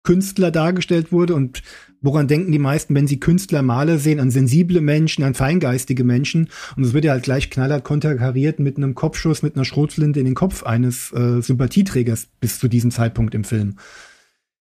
Künstler 0.04 0.50
dargestellt 0.50 1.12
wurde 1.12 1.34
und 1.34 1.62
woran 2.00 2.26
denken 2.26 2.50
die 2.50 2.58
meisten, 2.58 2.94
wenn 2.94 3.06
sie 3.06 3.20
Künstler, 3.20 3.62
Maler 3.62 3.98
sehen, 3.98 4.18
an 4.18 4.30
sensible 4.30 4.80
Menschen, 4.80 5.22
an 5.22 5.34
feingeistige 5.34 6.02
Menschen 6.02 6.48
und 6.76 6.84
es 6.84 6.92
wird 6.92 7.04
ja 7.04 7.12
halt 7.12 7.22
gleich 7.22 7.50
knallhart 7.50 7.84
konterkariert 7.84 8.58
mit 8.58 8.76
einem 8.76 8.94
Kopfschuss, 8.94 9.42
mit 9.42 9.54
einer 9.54 9.64
Schrotflinte 9.64 10.18
in 10.18 10.26
den 10.26 10.34
Kopf 10.34 10.64
eines 10.64 11.12
äh, 11.12 11.40
Sympathieträgers 11.40 12.26
bis 12.40 12.58
zu 12.58 12.66
diesem 12.68 12.90
Zeitpunkt 12.90 13.34
im 13.34 13.44
Film. 13.44 13.76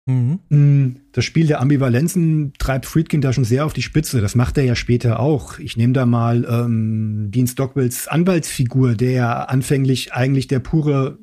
Mhm. 0.06 0.40
Mm, 0.50 0.96
das 1.12 1.26
Spiel 1.26 1.48
der 1.48 1.62
Ambivalenzen 1.62 2.54
treibt 2.58 2.86
Friedkin 2.86 3.22
da 3.22 3.34
schon 3.34 3.44
sehr 3.44 3.66
auf 3.66 3.74
die 3.74 3.82
Spitze. 3.82 4.22
Das 4.22 4.36
macht 4.36 4.58
er 4.58 4.64
ja 4.64 4.76
später 4.76 5.20
auch. 5.20 5.60
Ich 5.60 5.78
nehme 5.78 5.94
da 5.94 6.06
mal 6.06 6.46
ähm, 6.50 7.30
Dean 7.30 7.48
Stockwells 7.48 8.08
Anwaltsfigur, 8.08 8.96
der 8.96 9.12
ja 9.12 9.44
anfänglich 9.44 10.14
eigentlich 10.14 10.48
der 10.48 10.60
pure 10.60 11.20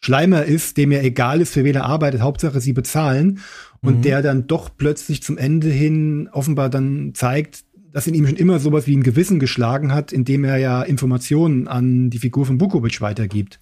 Schleimer 0.00 0.44
ist, 0.44 0.76
dem 0.76 0.92
ja 0.92 1.00
egal 1.00 1.40
ist, 1.40 1.52
für 1.52 1.64
wen 1.64 1.76
er 1.76 1.84
arbeitet, 1.84 2.20
Hauptsache 2.20 2.60
sie 2.60 2.72
bezahlen. 2.72 3.40
Und 3.80 3.98
mhm. 3.98 4.02
der 4.02 4.22
dann 4.22 4.46
doch 4.46 4.70
plötzlich 4.74 5.22
zum 5.22 5.36
Ende 5.36 5.68
hin 5.68 6.28
offenbar 6.32 6.70
dann 6.70 7.12
zeigt, 7.14 7.64
dass 7.92 8.06
in 8.06 8.14
ihm 8.14 8.26
schon 8.26 8.36
immer 8.36 8.58
sowas 8.58 8.86
wie 8.86 8.96
ein 8.96 9.02
Gewissen 9.02 9.38
geschlagen 9.38 9.92
hat, 9.92 10.12
indem 10.12 10.44
er 10.44 10.56
ja 10.56 10.82
Informationen 10.82 11.68
an 11.68 12.10
die 12.10 12.18
Figur 12.18 12.44
von 12.46 12.58
Bukovic 12.58 13.00
weitergibt 13.00 13.60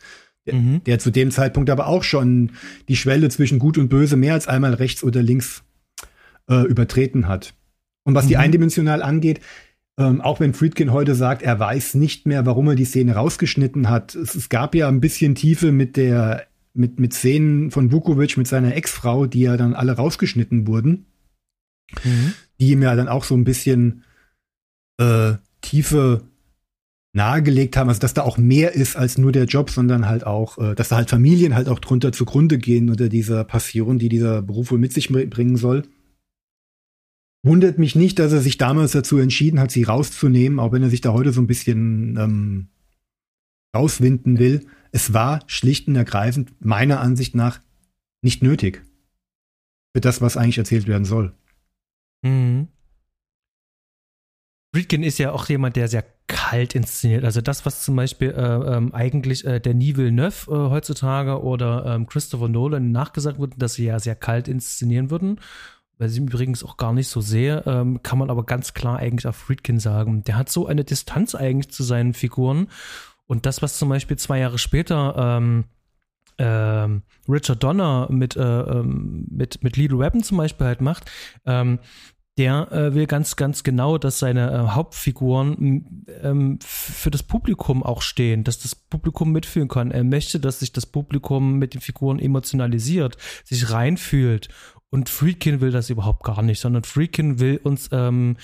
mhm. 0.50 0.82
der 0.84 0.98
zu 0.98 1.10
dem 1.10 1.30
Zeitpunkt 1.30 1.70
aber 1.70 1.86
auch 1.86 2.02
schon 2.02 2.52
die 2.88 2.96
Schwelle 2.96 3.28
zwischen 3.28 3.58
Gut 3.58 3.78
und 3.78 3.88
Böse 3.88 4.16
mehr 4.16 4.34
als 4.34 4.48
einmal 4.48 4.74
rechts 4.74 5.04
oder 5.04 5.22
links 5.22 5.62
äh, 6.48 6.66
übertreten 6.66 7.28
hat. 7.28 7.54
Und 8.04 8.14
was 8.14 8.24
mhm. 8.24 8.28
die 8.28 8.36
eindimensional 8.38 9.02
angeht, 9.02 9.40
ähm, 9.98 10.20
auch 10.20 10.40
wenn 10.40 10.54
Friedkin 10.54 10.92
heute 10.92 11.14
sagt, 11.14 11.42
er 11.42 11.58
weiß 11.58 11.94
nicht 11.94 12.26
mehr, 12.26 12.46
warum 12.46 12.68
er 12.68 12.74
die 12.74 12.84
Szene 12.84 13.14
rausgeschnitten 13.14 13.88
hat. 13.88 14.14
Es, 14.14 14.34
es 14.34 14.48
gab 14.48 14.74
ja 14.74 14.88
ein 14.88 15.00
bisschen 15.00 15.34
Tiefe 15.34 15.70
mit 15.70 15.96
der 15.96 16.46
mit, 16.74 16.98
mit 16.98 17.12
Szenen 17.12 17.70
von 17.70 17.92
Vukovic 17.92 18.38
mit 18.38 18.48
seiner 18.48 18.74
Ex-Frau, 18.74 19.26
die 19.26 19.40
ja 19.40 19.58
dann 19.58 19.74
alle 19.74 19.92
rausgeschnitten 19.92 20.66
wurden. 20.66 21.06
Mhm. 22.02 22.32
Die 22.58 22.70
ihm 22.70 22.82
ja 22.82 22.94
dann 22.96 23.08
auch 23.08 23.24
so 23.24 23.34
ein 23.34 23.44
bisschen 23.44 24.04
äh, 24.98 25.34
tiefe 25.60 26.22
nahegelegt 27.12 27.76
haben, 27.76 27.88
also 27.88 28.00
dass 28.00 28.14
da 28.14 28.22
auch 28.22 28.38
mehr 28.38 28.72
ist 28.72 28.96
als 28.96 29.18
nur 29.18 29.32
der 29.32 29.44
Job, 29.44 29.70
sondern 29.70 30.08
halt 30.08 30.24
auch, 30.26 30.58
äh, 30.58 30.74
dass 30.74 30.88
da 30.88 30.96
halt 30.96 31.10
Familien 31.10 31.54
halt 31.54 31.68
auch 31.68 31.78
drunter 31.78 32.12
zugrunde 32.12 32.58
gehen 32.58 32.88
unter 32.88 33.08
dieser 33.08 33.44
Passion, 33.44 33.98
die 33.98 34.08
dieser 34.08 34.42
Beruf 34.42 34.70
wohl 34.70 34.78
mit 34.78 34.92
sich 34.92 35.08
bringen 35.10 35.56
soll. 35.56 35.82
Wundert 37.44 37.78
mich 37.78 37.96
nicht, 37.96 38.18
dass 38.18 38.32
er 38.32 38.40
sich 38.40 38.56
damals 38.56 38.92
dazu 38.92 39.18
entschieden 39.18 39.60
hat, 39.60 39.70
sie 39.70 39.82
rauszunehmen, 39.82 40.58
auch 40.58 40.72
wenn 40.72 40.82
er 40.82 40.90
sich 40.90 41.00
da 41.00 41.12
heute 41.12 41.32
so 41.32 41.40
ein 41.40 41.48
bisschen 41.48 42.16
ähm, 42.16 42.68
rauswinden 43.76 44.38
will. 44.38 44.66
Es 44.92 45.12
war 45.12 45.42
schlicht 45.48 45.88
und 45.88 45.96
ergreifend 45.96 46.54
meiner 46.64 47.00
Ansicht 47.00 47.34
nach 47.34 47.60
nicht 48.22 48.42
nötig. 48.42 48.84
Für 49.94 50.00
das, 50.00 50.22
was 50.22 50.36
eigentlich 50.36 50.58
erzählt 50.58 50.86
werden 50.86 51.04
soll. 51.04 51.34
Mhm. 52.22 52.68
Friedkin 54.74 55.02
ist 55.02 55.18
ja 55.18 55.32
auch 55.32 55.48
jemand, 55.48 55.76
der 55.76 55.88
sehr 55.88 56.04
kalt 56.52 56.74
inszeniert. 56.74 57.24
Also 57.24 57.40
das, 57.40 57.64
was 57.64 57.82
zum 57.82 57.96
Beispiel 57.96 58.30
äh, 58.30 58.76
ähm, 58.76 58.94
eigentlich 58.94 59.46
äh, 59.46 59.58
der 59.58 59.72
Nivel 59.72 60.04
Villeneuve 60.04 60.50
äh, 60.50 60.70
heutzutage 60.70 61.42
oder 61.42 61.86
ähm, 61.86 62.06
Christopher 62.06 62.48
Nolan 62.48 62.92
nachgesagt 62.92 63.38
wird, 63.38 63.54
dass 63.56 63.74
sie 63.74 63.86
ja 63.86 63.98
sehr 63.98 64.14
kalt 64.16 64.48
inszenieren 64.48 65.10
würden. 65.10 65.40
Weil 65.96 66.10
sie 66.10 66.20
übrigens 66.20 66.62
auch 66.62 66.76
gar 66.76 66.92
nicht 66.92 67.08
so 67.08 67.22
sehr, 67.22 67.66
ähm, 67.66 68.02
kann 68.02 68.18
man 68.18 68.28
aber 68.28 68.44
ganz 68.44 68.74
klar 68.74 68.98
eigentlich 68.98 69.26
auf 69.26 69.36
Friedkin 69.36 69.78
sagen. 69.78 70.24
Der 70.24 70.36
hat 70.36 70.50
so 70.50 70.66
eine 70.66 70.84
Distanz 70.84 71.34
eigentlich 71.34 71.70
zu 71.70 71.84
seinen 71.84 72.12
Figuren. 72.12 72.68
Und 73.26 73.46
das, 73.46 73.62
was 73.62 73.78
zum 73.78 73.88
Beispiel 73.88 74.18
zwei 74.18 74.40
Jahre 74.40 74.58
später 74.58 75.14
ähm, 75.16 75.64
ähm, 76.36 77.02
Richard 77.28 77.62
Donner 77.62 78.08
mit, 78.10 78.36
äh, 78.36 78.42
ähm, 78.42 79.26
mit, 79.30 79.62
mit 79.62 79.78
Little 79.78 79.98
Weapon 79.98 80.22
zum 80.22 80.36
Beispiel 80.36 80.66
halt 80.66 80.82
macht, 80.82 81.10
ähm, 81.46 81.78
der 82.42 82.72
äh, 82.72 82.92
will 82.92 83.06
ganz, 83.06 83.36
ganz 83.36 83.62
genau, 83.62 83.98
dass 83.98 84.18
seine 84.18 84.50
äh, 84.50 84.68
Hauptfiguren 84.74 86.04
ähm, 86.22 86.58
für 86.60 87.12
das 87.12 87.22
Publikum 87.22 87.84
auch 87.84 88.02
stehen, 88.02 88.42
dass 88.42 88.58
das 88.58 88.74
Publikum 88.74 89.30
mitfühlen 89.30 89.68
kann. 89.68 89.92
Er 89.92 90.02
möchte, 90.02 90.40
dass 90.40 90.58
sich 90.58 90.72
das 90.72 90.86
Publikum 90.86 91.60
mit 91.60 91.74
den 91.74 91.80
Figuren 91.80 92.18
emotionalisiert, 92.18 93.16
sich 93.44 93.70
reinfühlt. 93.70 94.48
Und 94.90 95.08
Friedkin 95.08 95.60
will 95.60 95.70
das 95.70 95.88
überhaupt 95.88 96.24
gar 96.24 96.42
nicht, 96.42 96.58
sondern 96.58 96.82
Friedkin 96.82 97.38
will 97.38 97.60
uns 97.62 97.88
ähm, 97.92 98.36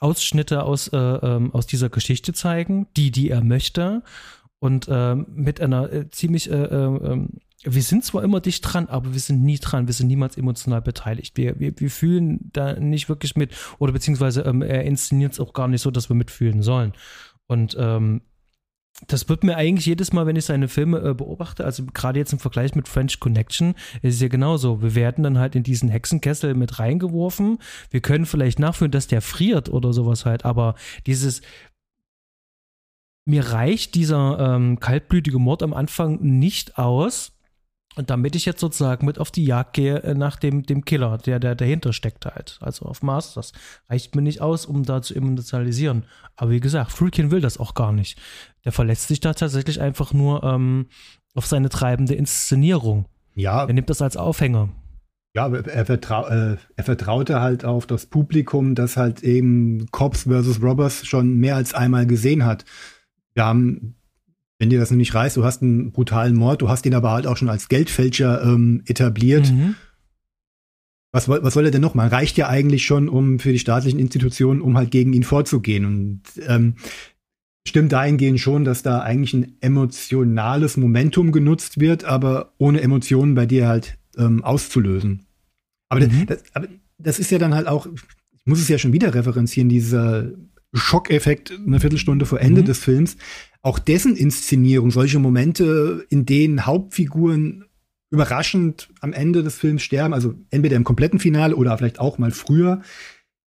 Ausschnitte 0.00 0.64
aus, 0.64 0.88
äh, 0.88 0.96
ähm, 0.96 1.54
aus 1.54 1.68
dieser 1.68 1.90
Geschichte 1.90 2.32
zeigen, 2.32 2.88
die, 2.96 3.12
die 3.12 3.30
er 3.30 3.44
möchte. 3.44 4.02
Und 4.58 4.88
ähm, 4.90 5.26
mit 5.28 5.60
einer 5.60 5.92
äh, 5.92 6.10
ziemlich 6.10 6.50
äh, 6.50 6.54
äh, 6.54 7.12
ähm, 7.12 7.28
wir 7.64 7.82
sind 7.82 8.04
zwar 8.04 8.22
immer 8.22 8.40
dicht 8.40 8.60
dran, 8.62 8.88
aber 8.88 9.12
wir 9.12 9.20
sind 9.20 9.42
nie 9.42 9.58
dran, 9.58 9.86
wir 9.86 9.94
sind 9.94 10.08
niemals 10.08 10.36
emotional 10.36 10.82
beteiligt. 10.82 11.36
Wir, 11.36 11.58
wir, 11.58 11.72
wir 11.78 11.90
fühlen 11.90 12.50
da 12.52 12.78
nicht 12.78 13.08
wirklich 13.08 13.36
mit 13.36 13.54
oder 13.78 13.92
beziehungsweise 13.92 14.42
ähm, 14.42 14.62
er 14.62 14.84
inszeniert 14.84 15.32
es 15.32 15.40
auch 15.40 15.52
gar 15.52 15.68
nicht 15.68 15.82
so, 15.82 15.90
dass 15.90 16.08
wir 16.08 16.16
mitfühlen 16.16 16.62
sollen. 16.62 16.92
Und 17.46 17.76
ähm, 17.78 18.22
das 19.08 19.28
wird 19.28 19.42
mir 19.42 19.56
eigentlich 19.56 19.86
jedes 19.86 20.12
Mal, 20.12 20.26
wenn 20.26 20.36
ich 20.36 20.44
seine 20.44 20.68
Filme 20.68 20.98
äh, 21.00 21.14
beobachte, 21.14 21.64
also 21.64 21.84
gerade 21.84 22.18
jetzt 22.18 22.32
im 22.32 22.38
Vergleich 22.38 22.74
mit 22.74 22.86
French 22.86 23.18
Connection, 23.18 23.74
ist 24.02 24.14
es 24.14 24.20
ja 24.20 24.28
genauso. 24.28 24.82
Wir 24.82 24.94
werden 24.94 25.24
dann 25.24 25.38
halt 25.38 25.56
in 25.56 25.64
diesen 25.64 25.88
Hexenkessel 25.88 26.54
mit 26.54 26.78
reingeworfen. 26.78 27.58
Wir 27.90 28.00
können 28.00 28.26
vielleicht 28.26 28.58
nachführen, 28.60 28.92
dass 28.92 29.08
der 29.08 29.20
friert 29.20 29.68
oder 29.68 29.92
sowas 29.92 30.24
halt, 30.24 30.44
aber 30.44 30.76
dieses, 31.06 31.42
mir 33.26 33.50
reicht 33.50 33.94
dieser 33.94 34.54
ähm, 34.54 34.78
kaltblütige 34.78 35.38
Mord 35.38 35.62
am 35.62 35.74
Anfang 35.74 36.20
nicht 36.20 36.78
aus, 36.78 37.33
und 37.96 38.10
damit 38.10 38.34
ich 38.34 38.44
jetzt 38.44 38.60
sozusagen 38.60 39.06
mit 39.06 39.18
auf 39.18 39.30
die 39.30 39.44
Jagd 39.44 39.74
gehe 39.74 40.02
äh, 40.02 40.14
nach 40.14 40.36
dem, 40.36 40.64
dem 40.64 40.84
Killer, 40.84 41.18
der, 41.18 41.38
der 41.38 41.54
dahinter 41.54 41.92
steckt 41.92 42.26
halt. 42.26 42.58
Also 42.60 42.86
auf 42.86 43.02
Mars, 43.02 43.34
das 43.34 43.52
reicht 43.88 44.14
mir 44.14 44.22
nicht 44.22 44.40
aus, 44.40 44.66
um 44.66 44.82
da 44.82 45.02
zu 45.02 45.14
emotionalisieren. 45.14 46.04
Aber 46.36 46.50
wie 46.50 46.60
gesagt, 46.60 46.92
Friedkin 46.92 47.30
will 47.30 47.40
das 47.40 47.58
auch 47.58 47.74
gar 47.74 47.92
nicht. 47.92 48.20
Der 48.64 48.72
verletzt 48.72 49.08
sich 49.08 49.20
da 49.20 49.34
tatsächlich 49.34 49.80
einfach 49.80 50.12
nur 50.12 50.42
ähm, 50.42 50.86
auf 51.34 51.46
seine 51.46 51.68
treibende 51.68 52.14
Inszenierung. 52.14 53.06
Ja. 53.34 53.64
Er 53.64 53.72
nimmt 53.72 53.90
das 53.90 54.02
als 54.02 54.16
Aufhänger. 54.16 54.70
Ja, 55.36 55.52
er, 55.52 55.84
vertrau 55.84 56.28
äh, 56.28 56.56
er 56.76 56.84
vertraute 56.84 57.40
halt 57.40 57.64
auf 57.64 57.86
das 57.86 58.06
Publikum, 58.06 58.76
das 58.76 58.96
halt 58.96 59.24
eben 59.24 59.86
Cops 59.90 60.22
versus 60.24 60.62
Robbers 60.62 61.04
schon 61.04 61.38
mehr 61.38 61.56
als 61.56 61.74
einmal 61.74 62.06
gesehen 62.06 62.44
hat. 62.44 62.64
Wir 63.34 63.44
haben, 63.44 63.96
wenn 64.58 64.70
dir 64.70 64.78
das 64.78 64.90
nicht 64.90 65.14
reißt, 65.14 65.36
du 65.36 65.44
hast 65.44 65.62
einen 65.62 65.92
brutalen 65.92 66.36
Mord, 66.36 66.62
du 66.62 66.68
hast 66.68 66.86
ihn 66.86 66.94
aber 66.94 67.10
halt 67.10 67.26
auch 67.26 67.36
schon 67.36 67.48
als 67.48 67.68
Geldfälscher 67.68 68.42
ähm, 68.42 68.82
etabliert. 68.86 69.50
Mhm. 69.50 69.74
Was, 71.12 71.28
was 71.28 71.54
soll 71.54 71.64
er 71.64 71.70
denn 71.70 71.80
noch? 71.80 71.94
Man 71.94 72.08
reicht 72.08 72.36
ja 72.36 72.48
eigentlich 72.48 72.84
schon, 72.84 73.08
um 73.08 73.38
für 73.38 73.52
die 73.52 73.58
staatlichen 73.58 74.00
Institutionen, 74.00 74.60
um 74.60 74.76
halt 74.76 74.90
gegen 74.90 75.12
ihn 75.12 75.22
vorzugehen. 75.22 75.84
Und 75.84 76.22
ähm, 76.48 76.74
stimmt 77.66 77.92
dahingehend 77.92 78.40
schon, 78.40 78.64
dass 78.64 78.82
da 78.82 79.00
eigentlich 79.00 79.32
ein 79.34 79.56
emotionales 79.60 80.76
Momentum 80.76 81.32
genutzt 81.32 81.78
wird, 81.78 82.04
aber 82.04 82.52
ohne 82.58 82.80
Emotionen 82.80 83.34
bei 83.34 83.46
dir 83.46 83.68
halt 83.68 83.96
ähm, 84.16 84.42
auszulösen. 84.42 85.26
Aber, 85.88 86.00
mhm. 86.00 86.26
das, 86.26 86.42
aber 86.52 86.68
das 86.98 87.18
ist 87.18 87.30
ja 87.30 87.38
dann 87.38 87.54
halt 87.54 87.68
auch, 87.68 87.86
ich 87.86 88.02
muss 88.44 88.60
es 88.60 88.68
ja 88.68 88.78
schon 88.78 88.92
wieder 88.92 89.14
referenzieren, 89.14 89.68
dieser 89.68 90.30
Schockeffekt 90.74 91.52
eine 91.66 91.80
Viertelstunde 91.80 92.26
vor 92.26 92.40
Ende 92.40 92.62
mhm. 92.62 92.66
des 92.66 92.78
Films, 92.78 93.16
auch 93.62 93.78
dessen 93.78 94.16
Inszenierung, 94.16 94.90
solche 94.90 95.18
Momente, 95.18 96.04
in 96.10 96.26
denen 96.26 96.66
Hauptfiguren 96.66 97.64
überraschend 98.10 98.90
am 99.00 99.12
Ende 99.12 99.42
des 99.42 99.56
Films 99.56 99.82
sterben, 99.82 100.14
also 100.14 100.34
entweder 100.50 100.76
im 100.76 100.84
kompletten 100.84 101.18
Finale 101.18 101.56
oder 101.56 101.76
vielleicht 101.78 101.98
auch 101.98 102.18
mal 102.18 102.30
früher, 102.30 102.82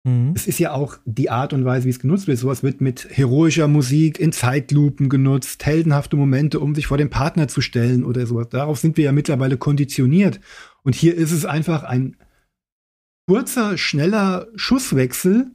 Mhm. 0.03 0.33
Es 0.35 0.47
ist 0.47 0.59
ja 0.59 0.73
auch 0.73 0.97
die 1.05 1.29
Art 1.29 1.53
und 1.53 1.63
Weise, 1.63 1.85
wie 1.85 1.89
es 1.89 1.99
genutzt 1.99 2.27
wird. 2.27 2.37
Sowas 2.37 2.63
wird 2.63 2.81
mit 2.81 3.07
heroischer 3.09 3.67
Musik 3.67 4.19
in 4.19 4.33
Zeitlupen 4.33 5.09
genutzt, 5.09 5.65
heldenhafte 5.65 6.17
Momente, 6.17 6.59
um 6.59 6.75
sich 6.75 6.87
vor 6.87 6.97
den 6.97 7.09
Partner 7.09 7.47
zu 7.47 7.61
stellen 7.61 8.03
oder 8.03 8.25
sowas. 8.25 8.49
Darauf 8.49 8.79
sind 8.79 8.97
wir 8.97 9.05
ja 9.05 9.11
mittlerweile 9.11 9.57
konditioniert. 9.57 10.41
Und 10.83 10.95
hier 10.95 11.15
ist 11.15 11.31
es 11.31 11.45
einfach 11.45 11.83
ein 11.83 12.17
kurzer, 13.27 13.77
schneller 13.77 14.47
Schusswechsel 14.55 15.51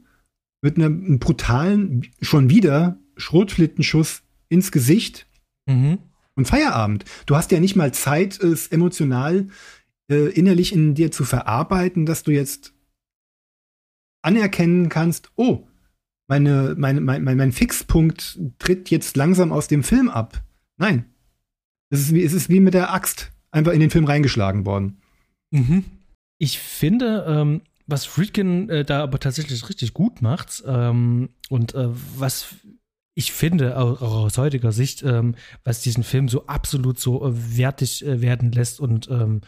mit 0.61 0.77
einem 0.77 1.19
brutalen, 1.19 2.07
schon 2.21 2.51
wieder 2.51 2.99
Schrotflintenschuss 3.17 4.23
ins 4.49 4.73
Gesicht 4.73 5.27
mhm. 5.67 5.99
und 6.35 6.47
Feierabend. 6.47 7.05
Du 7.27 7.37
hast 7.37 7.51
ja 7.53 7.61
nicht 7.61 7.77
mal 7.77 7.93
Zeit, 7.93 8.43
es 8.43 8.69
emotional 8.69 9.49
äh, 10.11 10.31
innerlich 10.31 10.73
in 10.73 10.95
dir 10.95 11.11
zu 11.11 11.25
verarbeiten, 11.25 12.07
dass 12.07 12.23
du 12.23 12.31
jetzt 12.31 12.73
anerkennen 14.23 14.89
kannst, 14.89 15.31
oh, 15.37 15.67
meine, 16.29 16.75
meine, 16.77 17.01
mein, 17.01 17.23
mein 17.25 17.53
Fixpunkt 17.53 18.39
tritt 18.59 18.91
jetzt 18.91 19.17
langsam 19.17 19.53
aus 19.53 19.69
dem 19.69 19.83
Film 19.83 20.11
ab. 20.11 20.43
Nein. 20.77 21.07
Es 21.91 22.01
ist 22.01 22.15
wie, 22.15 22.23
es 22.23 22.35
ist 22.35 22.51
wie 22.51 22.61
mit 22.61 22.75
der 22.75 22.93
Axt 22.93 23.33
einfach 23.51 23.73
in 23.73 23.81
den 23.81 23.91
Film 23.91 24.05
reingeschlagen 24.05 24.67
worden. 24.67 24.99
Mhm. 25.51 25.85
Ich 26.39 26.59
finde, 26.59 27.25
ähm, 27.27 27.63
was 27.89 28.05
Friedkin 28.05 28.69
äh, 28.69 28.85
da 28.85 29.03
aber 29.03 29.19
tatsächlich 29.19 29.69
richtig 29.69 29.95
gut 29.95 30.23
macht 30.23 30.63
ähm, 30.67 31.31
und 31.49 31.75
äh, 31.75 31.89
was 32.17 32.55
ich 33.15 33.33
finde, 33.33 33.77
auch, 33.77 34.01
auch 34.01 34.15
aus 34.27 34.39
heutiger 34.39 34.71
Sicht, 34.71 35.03
ähm, 35.03 35.35
was 35.65 35.81
diesen 35.81 36.05
Film 36.05 36.29
so 36.29 36.47
absolut 36.47 37.01
so 37.01 37.27
äh, 37.27 37.57
wertig 37.57 38.07
äh, 38.07 38.21
werden 38.21 38.53
lässt 38.53 38.79
und 38.79 39.11
ähm, 39.11 39.41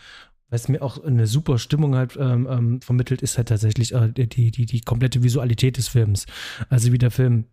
was 0.48 0.68
mir 0.68 0.82
auch 0.82 1.04
eine 1.04 1.28
super 1.28 1.58
Stimmung 1.58 1.94
halt 1.94 2.16
ähm, 2.18 2.48
ähm, 2.50 2.80
vermittelt, 2.80 3.22
ist 3.22 3.36
halt 3.36 3.48
tatsächlich 3.48 3.94
äh, 3.94 4.08
die, 4.12 4.50
die, 4.50 4.66
die 4.66 4.80
komplette 4.80 5.22
Visualität 5.22 5.76
des 5.76 5.86
Films. 5.86 6.26
Also 6.68 6.92
wie 6.92 6.98
der 6.98 7.12
Film 7.12 7.44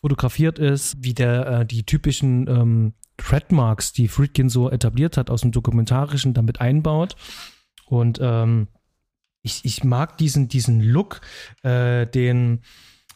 fotografiert 0.00 0.60
ist, 0.60 1.02
wie 1.02 1.14
der 1.14 1.46
äh, 1.46 1.66
die 1.66 1.84
typischen 1.84 2.46
ähm, 2.46 2.92
Trademarks, 3.16 3.92
die 3.92 4.06
Friedkin 4.06 4.48
so 4.48 4.70
etabliert 4.70 5.16
hat 5.16 5.30
aus 5.30 5.40
dem 5.40 5.50
Dokumentarischen, 5.50 6.34
damit 6.34 6.60
einbaut. 6.60 7.16
Und 7.86 8.20
ähm, 8.22 8.68
ich, 9.46 9.64
ich 9.64 9.84
mag 9.84 10.18
diesen, 10.18 10.48
diesen 10.48 10.80
Look, 10.80 11.20
äh, 11.62 12.06
den 12.06 12.60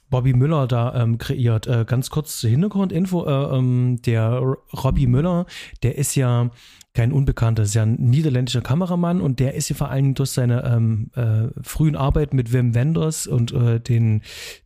Bobby 0.08 0.32
Müller 0.32 0.66
da 0.66 0.94
ähm, 0.94 1.18
kreiert. 1.18 1.66
Äh, 1.66 1.84
ganz 1.86 2.10
kurz 2.10 2.38
zur 2.40 2.50
Hintergrundinfo. 2.50 3.26
Äh, 3.26 3.56
ähm, 3.56 4.00
der 4.02 4.38
Robbie 4.72 5.06
Müller, 5.06 5.46
der 5.82 5.98
ist 5.98 6.14
ja 6.14 6.50
kein 6.94 7.12
Unbekannter, 7.12 7.62
ist 7.64 7.74
ja 7.74 7.82
ein 7.82 7.94
niederländischer 7.94 8.62
Kameramann 8.62 9.20
und 9.20 9.38
der 9.38 9.54
ist 9.54 9.68
ja 9.68 9.76
vor 9.76 9.90
allem 9.90 10.14
durch 10.14 10.30
seine 10.30 10.64
ähm, 10.64 11.10
äh, 11.14 11.48
frühen 11.62 11.94
Arbeit 11.94 12.34
mit 12.34 12.52
Wim 12.52 12.74
Wenders 12.74 13.28
und 13.28 13.52
äh, 13.52 13.78
den, 13.80 14.22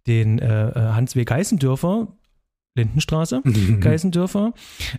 den 0.06 0.38
äh, 0.38 0.68
äh 0.70 0.92
Hans 0.92 1.16
W. 1.16 1.24
Geißendörfer, 1.24 2.08
Lindenstraße, 2.74 3.42
mhm. 3.44 3.80
Geißendörfer, 3.80 4.54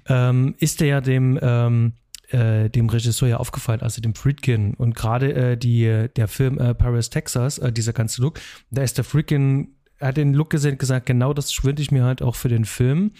ähm, 0.08 0.54
ist 0.60 0.82
er 0.82 0.88
ja 0.88 1.02
dem 1.02 1.40
ähm, 1.42 1.94
äh, 2.36 2.70
dem 2.70 2.90
Regisseur 2.90 3.30
ja 3.30 3.38
aufgefallen, 3.38 3.82
also 3.82 4.02
dem 4.02 4.16
Friedkin. 4.16 4.74
Und 4.74 4.96
gerade 4.96 5.34
äh, 5.34 5.58
die, 5.58 6.08
der 6.16 6.28
Film 6.28 6.60
äh, 6.60 6.74
Paris, 6.74 7.10
Texas, 7.10 7.58
äh, 7.58 7.72
dieser 7.72 7.94
ganze 7.94 8.22
Look, 8.22 8.40
da 8.70 8.84
ist 8.84 8.98
der 8.98 9.06
Friedkin 9.06 9.76
er 9.98 10.10
hat 10.10 10.18
den 10.18 10.34
Look 10.34 10.50
gesehen 10.50 10.78
gesagt, 10.78 11.06
genau 11.06 11.34
das 11.34 11.54
schwinde 11.54 11.82
ich 11.82 11.90
mir 11.90 12.04
halt 12.04 12.22
auch 12.22 12.36
für 12.36 12.50
den 12.50 12.66
Film. 12.66 13.12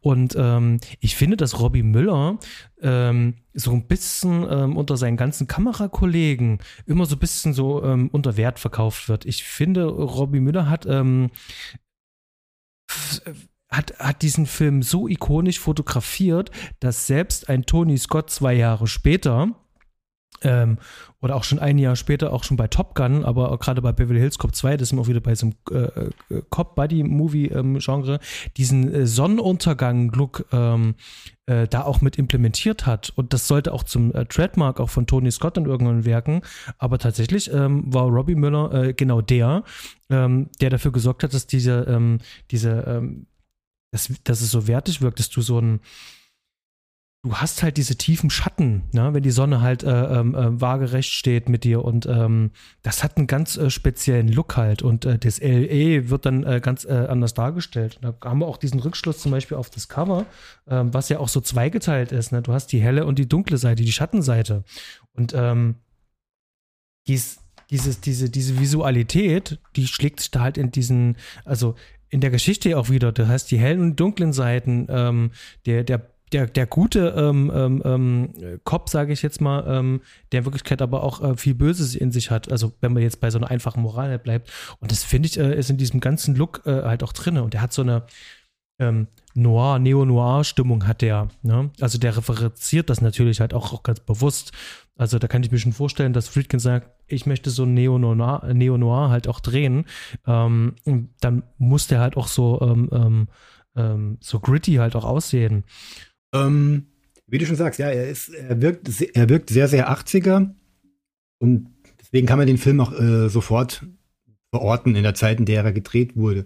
Und 0.00 0.34
ähm, 0.38 0.80
ich 1.00 1.16
finde, 1.16 1.36
dass 1.36 1.60
Robbie 1.60 1.82
Müller 1.82 2.38
ähm, 2.80 3.34
so 3.52 3.72
ein 3.72 3.86
bisschen 3.86 4.46
ähm, 4.50 4.76
unter 4.76 4.96
seinen 4.96 5.18
ganzen 5.18 5.46
Kamerakollegen 5.46 6.60
immer 6.86 7.04
so 7.04 7.16
ein 7.16 7.18
bisschen 7.18 7.52
so 7.52 7.84
ähm, 7.84 8.08
unter 8.10 8.36
Wert 8.36 8.58
verkauft 8.58 9.08
wird. 9.08 9.26
Ich 9.26 9.44
finde, 9.44 9.84
Robbie 9.84 10.40
Müller 10.40 10.70
hat 10.70 10.86
ähm, 10.86 11.30
hat, 13.70 13.98
hat 13.98 14.22
diesen 14.22 14.46
Film 14.46 14.82
so 14.82 15.08
ikonisch 15.08 15.58
fotografiert, 15.58 16.50
dass 16.80 17.06
selbst 17.06 17.48
ein 17.48 17.66
Tony 17.66 17.98
Scott 17.98 18.30
zwei 18.30 18.54
Jahre 18.54 18.86
später 18.86 19.54
ähm, 20.44 20.78
oder 21.20 21.36
auch 21.36 21.44
schon 21.44 21.58
ein 21.58 21.78
Jahr 21.78 21.96
später, 21.96 22.32
auch 22.32 22.44
schon 22.44 22.56
bei 22.56 22.68
Top 22.68 22.94
Gun, 22.94 23.24
aber 23.24 23.56
gerade 23.58 23.80
bei 23.80 23.92
Beverly 23.92 24.20
Hills 24.20 24.38
Cop 24.38 24.54
2, 24.54 24.76
das 24.76 24.90
sind 24.90 24.98
wir 24.98 25.02
auch 25.02 25.08
wieder 25.08 25.20
bei 25.20 25.34
so 25.34 25.46
einem 25.46 25.54
äh, 25.70 26.34
äh 26.34 26.42
Cop-Buddy-Movie-Genre, 26.50 28.20
diesen 28.56 28.92
äh, 28.92 29.06
Sonnenuntergang-Look 29.06 30.46
ähm, 30.52 30.96
äh, 31.46 31.66
da 31.66 31.82
auch 31.82 32.00
mit 32.00 32.16
implementiert 32.16 32.84
hat. 32.84 33.12
Und 33.16 33.32
das 33.32 33.48
sollte 33.48 33.72
auch 33.72 33.84
zum 33.84 34.14
äh, 34.14 34.26
Trademark 34.26 34.80
auch 34.80 34.90
von 34.90 35.06
Tony 35.06 35.30
Scott 35.30 35.56
in 35.56 35.64
irgendwann 35.64 36.04
wirken. 36.04 36.42
Aber 36.78 36.98
tatsächlich 36.98 37.52
ähm, 37.52 37.92
war 37.92 38.04
Robbie 38.04 38.34
Miller 38.34 38.72
äh, 38.72 38.92
genau 38.92 39.22
der, 39.22 39.64
ähm, 40.10 40.50
der 40.60 40.70
dafür 40.70 40.92
gesorgt 40.92 41.22
hat, 41.22 41.32
dass 41.32 41.46
diese, 41.46 41.86
ähm, 41.88 42.18
diese, 42.50 42.84
ähm, 42.86 43.26
dass, 43.94 44.12
dass 44.24 44.40
es 44.40 44.50
so 44.50 44.66
wertig 44.66 45.00
wirkt, 45.00 45.20
dass 45.20 45.30
du 45.30 45.40
so 45.40 45.60
ein 45.60 45.80
du 47.22 47.34
hast 47.36 47.62
halt 47.62 47.78
diese 47.78 47.96
tiefen 47.96 48.28
Schatten, 48.28 48.82
ne? 48.92 49.14
wenn 49.14 49.22
die 49.22 49.30
Sonne 49.30 49.62
halt 49.62 49.82
äh, 49.82 50.20
ähm, 50.20 50.34
äh, 50.34 50.60
waagerecht 50.60 51.10
steht 51.10 51.48
mit 51.48 51.64
dir 51.64 51.82
und 51.82 52.04
ähm, 52.04 52.50
das 52.82 53.02
hat 53.02 53.16
einen 53.16 53.26
ganz 53.26 53.56
äh, 53.56 53.70
speziellen 53.70 54.28
Look 54.28 54.58
halt 54.58 54.82
und 54.82 55.06
äh, 55.06 55.18
das 55.18 55.40
LE 55.40 56.10
wird 56.10 56.26
dann 56.26 56.44
äh, 56.44 56.60
ganz 56.62 56.84
äh, 56.84 57.06
anders 57.08 57.32
dargestellt. 57.32 57.96
Und 57.96 58.04
da 58.04 58.28
haben 58.28 58.40
wir 58.40 58.46
auch 58.46 58.58
diesen 58.58 58.78
Rückschluss 58.78 59.20
zum 59.20 59.32
Beispiel 59.32 59.56
auf 59.56 59.70
das 59.70 59.88
Cover, 59.88 60.26
ähm, 60.68 60.92
was 60.92 61.08
ja 61.08 61.18
auch 61.18 61.28
so 61.28 61.40
zweigeteilt 61.40 62.12
ist. 62.12 62.30
Ne? 62.30 62.42
Du 62.42 62.52
hast 62.52 62.66
die 62.72 62.80
helle 62.80 63.06
und 63.06 63.18
die 63.18 63.28
dunkle 63.28 63.56
Seite, 63.56 63.84
die 63.84 63.92
Schattenseite 63.92 64.62
und 65.14 65.32
ähm, 65.34 65.76
dies, 67.06 67.38
dieses, 67.70 68.00
diese, 68.00 68.28
diese 68.28 68.60
Visualität, 68.60 69.58
die 69.76 69.86
schlägt 69.86 70.20
sich 70.20 70.30
da 70.30 70.40
halt 70.40 70.58
in 70.58 70.70
diesen, 70.70 71.16
also 71.46 71.74
in 72.08 72.20
der 72.20 72.30
Geschichte 72.30 72.78
auch 72.78 72.90
wieder. 72.90 73.12
Du 73.12 73.28
hast 73.28 73.50
die 73.50 73.58
hellen 73.58 73.80
und 73.80 74.00
dunklen 74.00 74.32
Seiten, 74.32 74.86
ähm, 74.88 75.30
der, 75.66 75.84
der 75.84 76.14
der, 76.32 76.46
der 76.48 76.66
gute 76.66 77.14
ähm, 77.16 77.50
ähm, 77.54 77.82
ähm, 77.84 78.60
Cop, 78.64 78.88
sage 78.88 79.12
ich 79.12 79.22
jetzt 79.22 79.40
mal, 79.40 79.64
ähm, 79.68 80.00
der 80.32 80.40
in 80.40 80.46
Wirklichkeit 80.46 80.82
aber 80.82 81.04
auch 81.04 81.22
äh, 81.22 81.36
viel 81.36 81.54
Böses 81.54 81.94
in 81.94 82.10
sich 82.10 82.30
hat. 82.30 82.50
Also 82.50 82.72
wenn 82.80 82.92
man 82.92 83.02
jetzt 83.02 83.20
bei 83.20 83.30
so 83.30 83.38
einer 83.38 83.50
einfachen 83.50 83.82
Moral 83.82 84.18
bleibt. 84.18 84.50
Und 84.80 84.90
das 84.90 85.04
finde 85.04 85.28
ich, 85.28 85.38
äh, 85.38 85.56
ist 85.56 85.70
in 85.70 85.76
diesem 85.76 86.00
ganzen 86.00 86.34
Look 86.34 86.62
äh, 86.66 86.82
halt 86.82 87.04
auch 87.04 87.12
drin. 87.12 87.38
Und 87.38 87.54
der 87.54 87.60
hat 87.60 87.72
so 87.72 87.82
eine 87.82 88.04
ähm, 88.80 89.06
Noir, 89.34 89.78
Neo-Noir-Stimmung 89.78 90.86
hat 90.88 91.02
der. 91.02 91.28
Ne? 91.42 91.70
Also 91.80 91.98
der 91.98 92.16
referenziert 92.16 92.90
das 92.90 93.00
natürlich 93.00 93.40
halt 93.40 93.54
auch, 93.54 93.72
auch 93.72 93.84
ganz 93.84 94.00
bewusst. 94.00 94.52
Also 94.96 95.18
da 95.18 95.28
kann 95.28 95.42
ich 95.42 95.52
mir 95.52 95.58
schon 95.58 95.72
vorstellen, 95.72 96.12
dass 96.12 96.28
Friedkin 96.28 96.58
sagt, 96.58 96.90
ich 97.06 97.26
möchte 97.26 97.50
so 97.50 97.66
Neo-Noir 97.66 98.52
Neo 98.52 99.08
halt 99.08 99.28
auch 99.28 99.40
drehen. 99.40 99.84
Ähm, 100.26 100.74
dann 101.20 101.42
muss 101.58 101.86
der 101.86 102.00
halt 102.00 102.16
auch 102.16 102.28
so, 102.28 102.60
ähm, 102.62 102.88
ähm, 102.92 103.28
ähm 103.76 104.18
so 104.20 104.40
gritty 104.40 104.74
halt 104.74 104.96
auch 104.96 105.04
aussehen. 105.04 105.64
Ähm, 106.34 106.86
wie 107.26 107.38
du 107.38 107.46
schon 107.46 107.56
sagst, 107.56 107.78
ja, 107.78 107.88
er 107.88 108.08
ist, 108.08 108.28
er 108.28 108.60
wirkt, 108.60 108.88
er 109.14 109.28
wirkt 109.28 109.50
sehr, 109.50 109.68
sehr 109.68 109.90
80er 109.90 110.50
und 111.38 111.70
deswegen 112.00 112.26
kann 112.26 112.38
man 112.38 112.46
den 112.46 112.58
Film 112.58 112.80
auch 112.80 112.92
äh, 112.92 113.28
sofort 113.28 113.86
verorten 114.50 114.94
in 114.94 115.02
der 115.02 115.14
Zeit, 115.14 115.38
in 115.38 115.46
der 115.46 115.64
er 115.64 115.72
gedreht 115.72 116.16
wurde. 116.16 116.44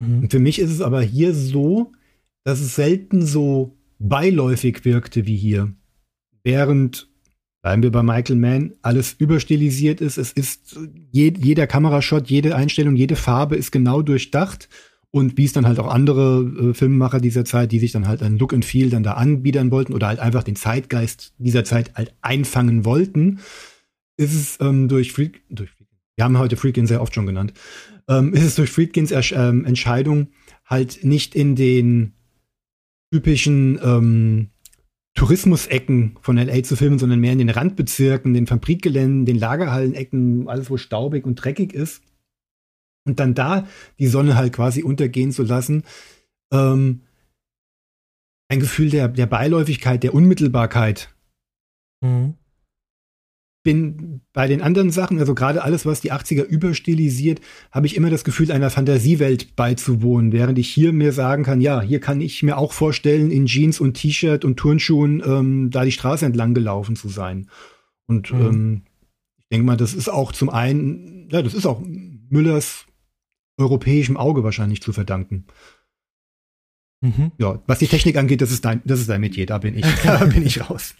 Mhm. 0.00 0.20
Und 0.20 0.30
für 0.32 0.38
mich 0.38 0.58
ist 0.58 0.70
es 0.70 0.80
aber 0.80 1.02
hier 1.02 1.34
so, 1.34 1.92
dass 2.44 2.60
es 2.60 2.74
selten 2.74 3.24
so 3.24 3.78
beiläufig 3.98 4.84
wirkte 4.84 5.26
wie 5.26 5.36
hier. 5.36 5.72
Während, 6.42 7.07
bleiben 7.62 7.82
wir 7.82 7.90
bei 7.90 8.02
Michael 8.02 8.36
Mann, 8.36 8.72
alles 8.82 9.14
überstilisiert 9.18 10.00
ist. 10.00 10.18
Es 10.18 10.32
ist 10.32 10.78
je, 11.10 11.32
jeder 11.36 11.66
Kamerashot, 11.66 12.28
jede 12.28 12.54
Einstellung, 12.54 12.96
jede 12.96 13.16
Farbe 13.16 13.56
ist 13.56 13.72
genau 13.72 14.02
durchdacht 14.02 14.68
und 15.10 15.36
wie 15.36 15.44
es 15.44 15.52
dann 15.52 15.66
halt 15.66 15.78
auch 15.78 15.88
andere 15.88 16.42
äh, 16.42 16.74
Filmemacher 16.74 17.20
dieser 17.20 17.44
Zeit, 17.44 17.72
die 17.72 17.78
sich 17.78 17.92
dann 17.92 18.06
halt 18.06 18.22
ein 18.22 18.38
Look 18.38 18.52
and 18.52 18.64
Feel 18.64 18.90
dann 18.90 19.02
da 19.02 19.14
anbiedern 19.14 19.70
wollten 19.70 19.94
oder 19.94 20.08
halt 20.08 20.20
einfach 20.20 20.42
den 20.42 20.56
Zeitgeist 20.56 21.32
dieser 21.38 21.64
Zeit 21.64 21.94
halt 21.94 22.14
einfangen 22.20 22.84
wollten. 22.84 23.40
ist 24.16 24.34
es 24.34 24.58
ähm, 24.60 24.88
durch, 24.88 25.12
Fried, 25.12 25.40
durch 25.50 25.70
wir 26.16 26.24
haben 26.24 26.38
heute 26.38 26.56
Friedkin 26.56 26.86
sehr 26.86 27.00
oft 27.00 27.14
schon 27.14 27.26
genannt, 27.26 27.52
ähm, 28.08 28.34
ist 28.34 28.42
es 28.42 28.56
durch 28.56 28.70
Friedkins 28.70 29.12
ähm, 29.12 29.64
Entscheidung 29.64 30.28
halt 30.64 31.04
nicht 31.04 31.34
in 31.34 31.54
den 31.54 32.14
typischen 33.12 33.78
ähm, 33.82 34.50
Tourismusecken 35.18 36.16
von 36.20 36.36
LA 36.36 36.62
zu 36.62 36.76
filmen, 36.76 37.00
sondern 37.00 37.18
mehr 37.18 37.32
in 37.32 37.38
den 37.38 37.50
Randbezirken, 37.50 38.34
den 38.34 38.46
Fabrikgeländen, 38.46 39.26
den 39.26 39.36
Lagerhallenecken, 39.36 40.48
alles 40.48 40.70
wo 40.70 40.76
staubig 40.76 41.26
und 41.26 41.34
dreckig 41.34 41.72
ist. 41.72 42.04
Und 43.04 43.18
dann 43.18 43.34
da 43.34 43.66
die 43.98 44.06
Sonne 44.06 44.36
halt 44.36 44.52
quasi 44.52 44.84
untergehen 44.84 45.32
zu 45.32 45.42
lassen. 45.42 45.82
Ähm, 46.52 47.02
ein 48.48 48.60
Gefühl 48.60 48.90
der, 48.90 49.08
der 49.08 49.26
Beiläufigkeit, 49.26 50.04
der 50.04 50.14
Unmittelbarkeit. 50.14 51.12
Mhm 52.00 52.37
bin 53.68 54.22
bei 54.32 54.48
den 54.48 54.62
anderen 54.62 54.90
Sachen, 54.90 55.18
also 55.18 55.34
gerade 55.34 55.62
alles, 55.62 55.84
was 55.84 56.00
die 56.00 56.10
80er 56.10 56.42
überstilisiert, 56.42 57.42
habe 57.70 57.86
ich 57.86 57.96
immer 57.96 58.08
das 58.08 58.24
Gefühl, 58.24 58.50
einer 58.50 58.70
Fantasiewelt 58.70 59.56
beizuwohnen, 59.56 60.32
während 60.32 60.58
ich 60.58 60.70
hier 60.70 60.94
mir 60.94 61.12
sagen 61.12 61.42
kann, 61.42 61.60
ja, 61.60 61.82
hier 61.82 62.00
kann 62.00 62.22
ich 62.22 62.42
mir 62.42 62.56
auch 62.56 62.72
vorstellen, 62.72 63.30
in 63.30 63.44
Jeans 63.44 63.78
und 63.78 63.92
T-Shirt 63.92 64.46
und 64.46 64.56
Turnschuhen 64.56 65.22
ähm, 65.22 65.70
da 65.70 65.84
die 65.84 65.92
Straße 65.92 66.24
entlang 66.24 66.54
gelaufen 66.54 66.96
zu 66.96 67.10
sein. 67.10 67.50
Und 68.06 68.32
mhm. 68.32 68.40
ähm, 68.40 68.82
ich 69.36 69.48
denke 69.52 69.66
mal, 69.66 69.76
das 69.76 69.92
ist 69.92 70.08
auch 70.08 70.32
zum 70.32 70.48
einen, 70.48 71.28
ja, 71.30 71.42
das 71.42 71.52
ist 71.52 71.66
auch 71.66 71.82
Müllers 71.84 72.86
europäischem 73.58 74.16
Auge 74.16 74.44
wahrscheinlich 74.44 74.80
zu 74.80 74.94
verdanken. 74.94 75.44
Mhm. 77.02 77.32
Ja, 77.36 77.62
was 77.66 77.80
die 77.80 77.86
Technik 77.86 78.16
angeht, 78.16 78.40
das 78.40 78.50
ist 78.50 78.64
dein, 78.64 78.80
das 78.86 79.00
ist 79.00 79.10
dein 79.10 79.20
Metier, 79.20 79.44
da 79.44 79.58
bin 79.58 79.76
ich, 79.76 79.84
da 80.04 80.24
bin 80.24 80.46
ich 80.46 80.70
raus. 80.70 80.94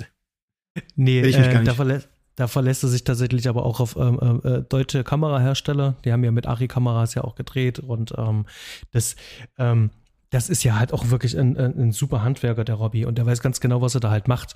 Nee, 0.97 1.21
äh, 1.21 1.65
da, 1.65 1.73
verlässt, 1.73 2.11
da 2.39 2.47
verlässt 2.47 2.85
er 2.85 2.89
sich 2.89 3.03
tatsächlich 3.03 3.49
aber 3.49 3.67
auch 3.67 3.81
auf 3.81 3.97
ähm, 3.97 4.41
äh, 4.45 4.49
äh, 4.49 4.63
deutsche 4.63 5.03
Kamerahersteller. 5.03 5.97
Die 6.05 6.13
haben 6.13 6.23
ja 6.23 6.31
mit 6.31 6.47
Ari-Kameras 6.47 7.15
ja 7.15 7.25
auch 7.25 7.35
gedreht 7.35 7.81
und 7.81 8.15
ähm, 8.17 8.47
das, 8.93 9.17
ähm, 9.59 9.91
das 10.31 10.49
ist 10.49 10.63
ja 10.63 10.79
halt 10.79 10.93
auch 10.93 11.11
wirklich 11.11 11.37
ein, 11.37 11.57
ein, 11.57 11.77
ein, 11.77 11.91
super 11.91 12.23
Handwerker, 12.23 12.63
der 12.63 12.77
Robby. 12.77 13.07
Und 13.07 13.19
der 13.19 13.27
weiß 13.27 13.43
ganz 13.43 13.59
genau, 13.59 13.83
was 13.83 13.97
er 13.97 14.01
da 14.01 14.11
halt 14.11 14.29
macht. 14.29 14.55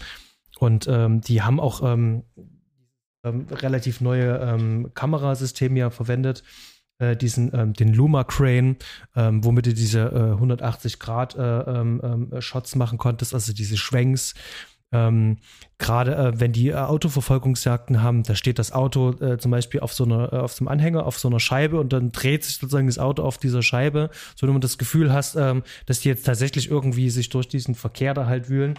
Und 0.60 0.86
ähm, 0.86 1.22
die 1.22 1.42
haben 1.42 1.58
auch 1.58 1.82
ähm, 1.82 2.22
ähm, 3.24 3.48
relativ 3.50 4.00
neue 4.00 4.90
Kamerasysteme 4.94 5.80
ja 5.80 5.90
verwendet 5.90 6.44
äh, 6.98 7.16
diesen 7.16 7.52
ähm, 7.52 7.72
den 7.72 7.92
Luma 7.92 8.22
Crane, 8.22 8.76
ähm, 9.16 9.42
womit 9.44 9.66
du 9.66 9.74
diese 9.74 10.02
äh, 10.02 10.34
180 10.34 11.00
Grad 11.00 11.34
äh, 11.34 11.40
ähm, 11.40 12.30
Shots 12.38 12.76
machen 12.76 12.96
konntest, 12.96 13.34
also 13.34 13.52
diese 13.52 13.76
Schwenks. 13.76 14.34
Ähm, 14.93 15.38
Gerade 15.78 16.14
äh, 16.14 16.40
wenn 16.40 16.53
die 16.53 16.68
äh, 16.68 16.74
Autoverfolgungsjagden 16.74 18.03
haben, 18.03 18.22
da 18.22 18.34
steht 18.34 18.59
das 18.59 18.72
Auto 18.72 19.11
äh, 19.20 19.38
zum 19.38 19.51
Beispiel 19.51 19.80
auf 19.80 19.93
so 19.93 20.05
einer, 20.05 20.32
äh, 20.32 20.36
auf 20.36 20.53
so 20.53 20.61
einem 20.62 20.68
Anhänger, 20.68 21.07
auf 21.07 21.18
so 21.18 21.28
einer 21.28 21.40
Scheibe 21.40 21.80
und 21.80 21.93
dann 21.93 22.12
dreht 22.12 22.45
sich 22.45 22.57
sozusagen 22.57 22.86
das 22.86 22.99
Auto 22.99 23.22
auf 23.22 23.38
dieser 23.38 23.62
Scheibe, 23.62 24.11
so 24.36 24.47
dass 24.47 24.53
man 24.53 24.61
das 24.61 24.78
Gefühl 24.78 25.12
hast, 25.12 25.34
ähm, 25.34 25.62
dass 25.86 26.01
die 26.01 26.09
jetzt 26.09 26.24
tatsächlich 26.24 26.70
irgendwie 26.70 27.11
sich 27.11 27.30
durch 27.30 27.49
diesen 27.49 27.74
Verkehr 27.74 28.14
da 28.14 28.26
halt 28.26 28.49
wühlen. 28.49 28.78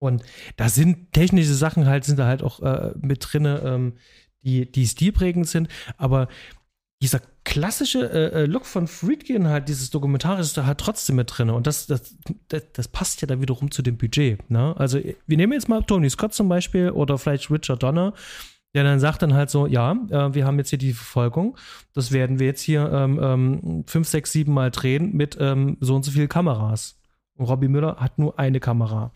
Und 0.00 0.22
da 0.56 0.68
sind 0.68 1.12
technische 1.12 1.54
Sachen 1.54 1.86
halt, 1.86 2.04
sind 2.04 2.18
da 2.18 2.26
halt 2.26 2.42
auch 2.42 2.60
äh, 2.60 2.92
mit 3.00 3.24
drinne, 3.32 3.62
ähm, 3.64 3.92
die, 4.42 4.70
die 4.70 4.86
stilprägend 4.86 5.46
sind, 5.46 5.68
aber 5.96 6.26
dieser 7.02 7.20
klassische 7.44 8.10
äh, 8.10 8.42
äh, 8.42 8.46
Look 8.46 8.64
von 8.64 8.86
Friedkin 8.86 9.48
halt, 9.48 9.68
dieses 9.68 9.90
Dokumentarische 9.90 10.42
ist 10.42 10.56
da 10.56 10.66
halt 10.66 10.78
trotzdem 10.78 11.16
mit 11.16 11.36
drin. 11.36 11.50
Und 11.50 11.66
das, 11.66 11.88
das, 11.88 12.16
das, 12.46 12.62
das, 12.72 12.88
passt 12.88 13.20
ja 13.20 13.26
da 13.26 13.40
wiederum 13.40 13.72
zu 13.72 13.82
dem 13.82 13.98
Budget. 13.98 14.48
Ne? 14.48 14.74
Also, 14.78 15.00
wir 15.26 15.36
nehmen 15.36 15.52
jetzt 15.52 15.68
mal 15.68 15.82
Tony 15.82 16.08
Scott 16.08 16.32
zum 16.32 16.48
Beispiel 16.48 16.90
oder 16.90 17.18
vielleicht 17.18 17.50
Richard 17.50 17.82
Donner, 17.82 18.14
der 18.74 18.84
dann 18.84 19.00
sagt 19.00 19.22
dann 19.22 19.34
halt 19.34 19.50
so: 19.50 19.66
Ja, 19.66 19.92
äh, 20.10 20.32
wir 20.32 20.46
haben 20.46 20.58
jetzt 20.58 20.70
hier 20.70 20.78
die 20.78 20.92
Verfolgung. 20.92 21.56
Das 21.92 22.12
werden 22.12 22.38
wir 22.38 22.46
jetzt 22.46 22.62
hier 22.62 22.88
ähm, 22.92 23.18
ähm, 23.20 23.84
fünf, 23.88 24.06
sechs, 24.06 24.30
sieben 24.30 24.54
Mal 24.54 24.70
drehen 24.70 25.12
mit 25.12 25.36
ähm, 25.40 25.78
so 25.80 25.96
und 25.96 26.04
so 26.04 26.12
vielen 26.12 26.28
Kameras. 26.28 27.00
Und 27.34 27.46
Robbie 27.46 27.68
Müller 27.68 27.96
hat 27.96 28.18
nur 28.18 28.38
eine 28.38 28.60
Kamera. 28.60 29.12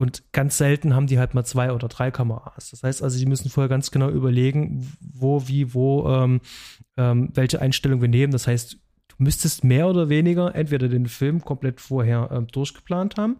Und 0.00 0.32
ganz 0.32 0.56
selten 0.56 0.94
haben 0.94 1.06
die 1.06 1.18
halt 1.18 1.34
mal 1.34 1.44
zwei 1.44 1.72
oder 1.72 1.86
drei 1.86 2.10
Kameras. 2.10 2.70
Das 2.70 2.82
heißt 2.82 3.02
also, 3.02 3.18
die 3.18 3.26
müssen 3.26 3.50
vorher 3.50 3.68
ganz 3.68 3.90
genau 3.90 4.08
überlegen, 4.08 4.90
wo, 4.98 5.46
wie, 5.46 5.74
wo, 5.74 6.08
ähm, 6.08 6.40
ähm, 6.96 7.28
welche 7.34 7.60
Einstellung 7.60 8.00
wir 8.00 8.08
nehmen. 8.08 8.32
Das 8.32 8.46
heißt, 8.46 8.78
du 9.08 9.14
müsstest 9.18 9.62
mehr 9.62 9.86
oder 9.88 10.08
weniger 10.08 10.54
entweder 10.54 10.88
den 10.88 11.04
Film 11.04 11.44
komplett 11.44 11.82
vorher 11.82 12.30
ähm, 12.32 12.46
durchgeplant 12.46 13.18
haben, 13.18 13.36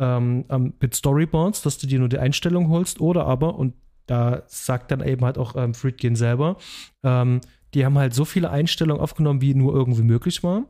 ähm, 0.00 0.44
ähm, 0.50 0.74
mit 0.80 0.92
Storyboards, 0.92 1.62
dass 1.62 1.78
du 1.78 1.86
dir 1.86 2.00
nur 2.00 2.08
die 2.08 2.18
Einstellung 2.18 2.68
holst, 2.68 3.00
oder 3.00 3.26
aber, 3.26 3.54
und 3.54 3.74
da 4.06 4.42
sagt 4.48 4.90
dann 4.90 5.06
eben 5.06 5.24
halt 5.24 5.38
auch 5.38 5.54
ähm, 5.54 5.72
Friedkin 5.72 6.16
selber, 6.16 6.56
die 7.04 7.84
haben 7.84 7.96
halt 7.96 8.12
so 8.12 8.24
viele 8.24 8.50
Einstellungen 8.50 9.00
aufgenommen, 9.00 9.40
wie 9.40 9.54
nur 9.54 9.72
irgendwie 9.72 10.02
möglich 10.02 10.42
war. 10.42 10.66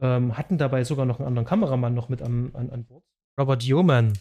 hatten 0.00 0.58
dabei 0.58 0.84
sogar 0.84 1.04
noch 1.04 1.18
einen 1.18 1.26
anderen 1.28 1.46
Kameramann 1.46 1.94
noch 1.94 2.08
mit 2.08 2.22
an, 2.22 2.50
an, 2.54 2.70
an 2.70 2.84
Bord. 2.84 3.02
Robert 3.38 3.64
Yeoman 3.64 4.12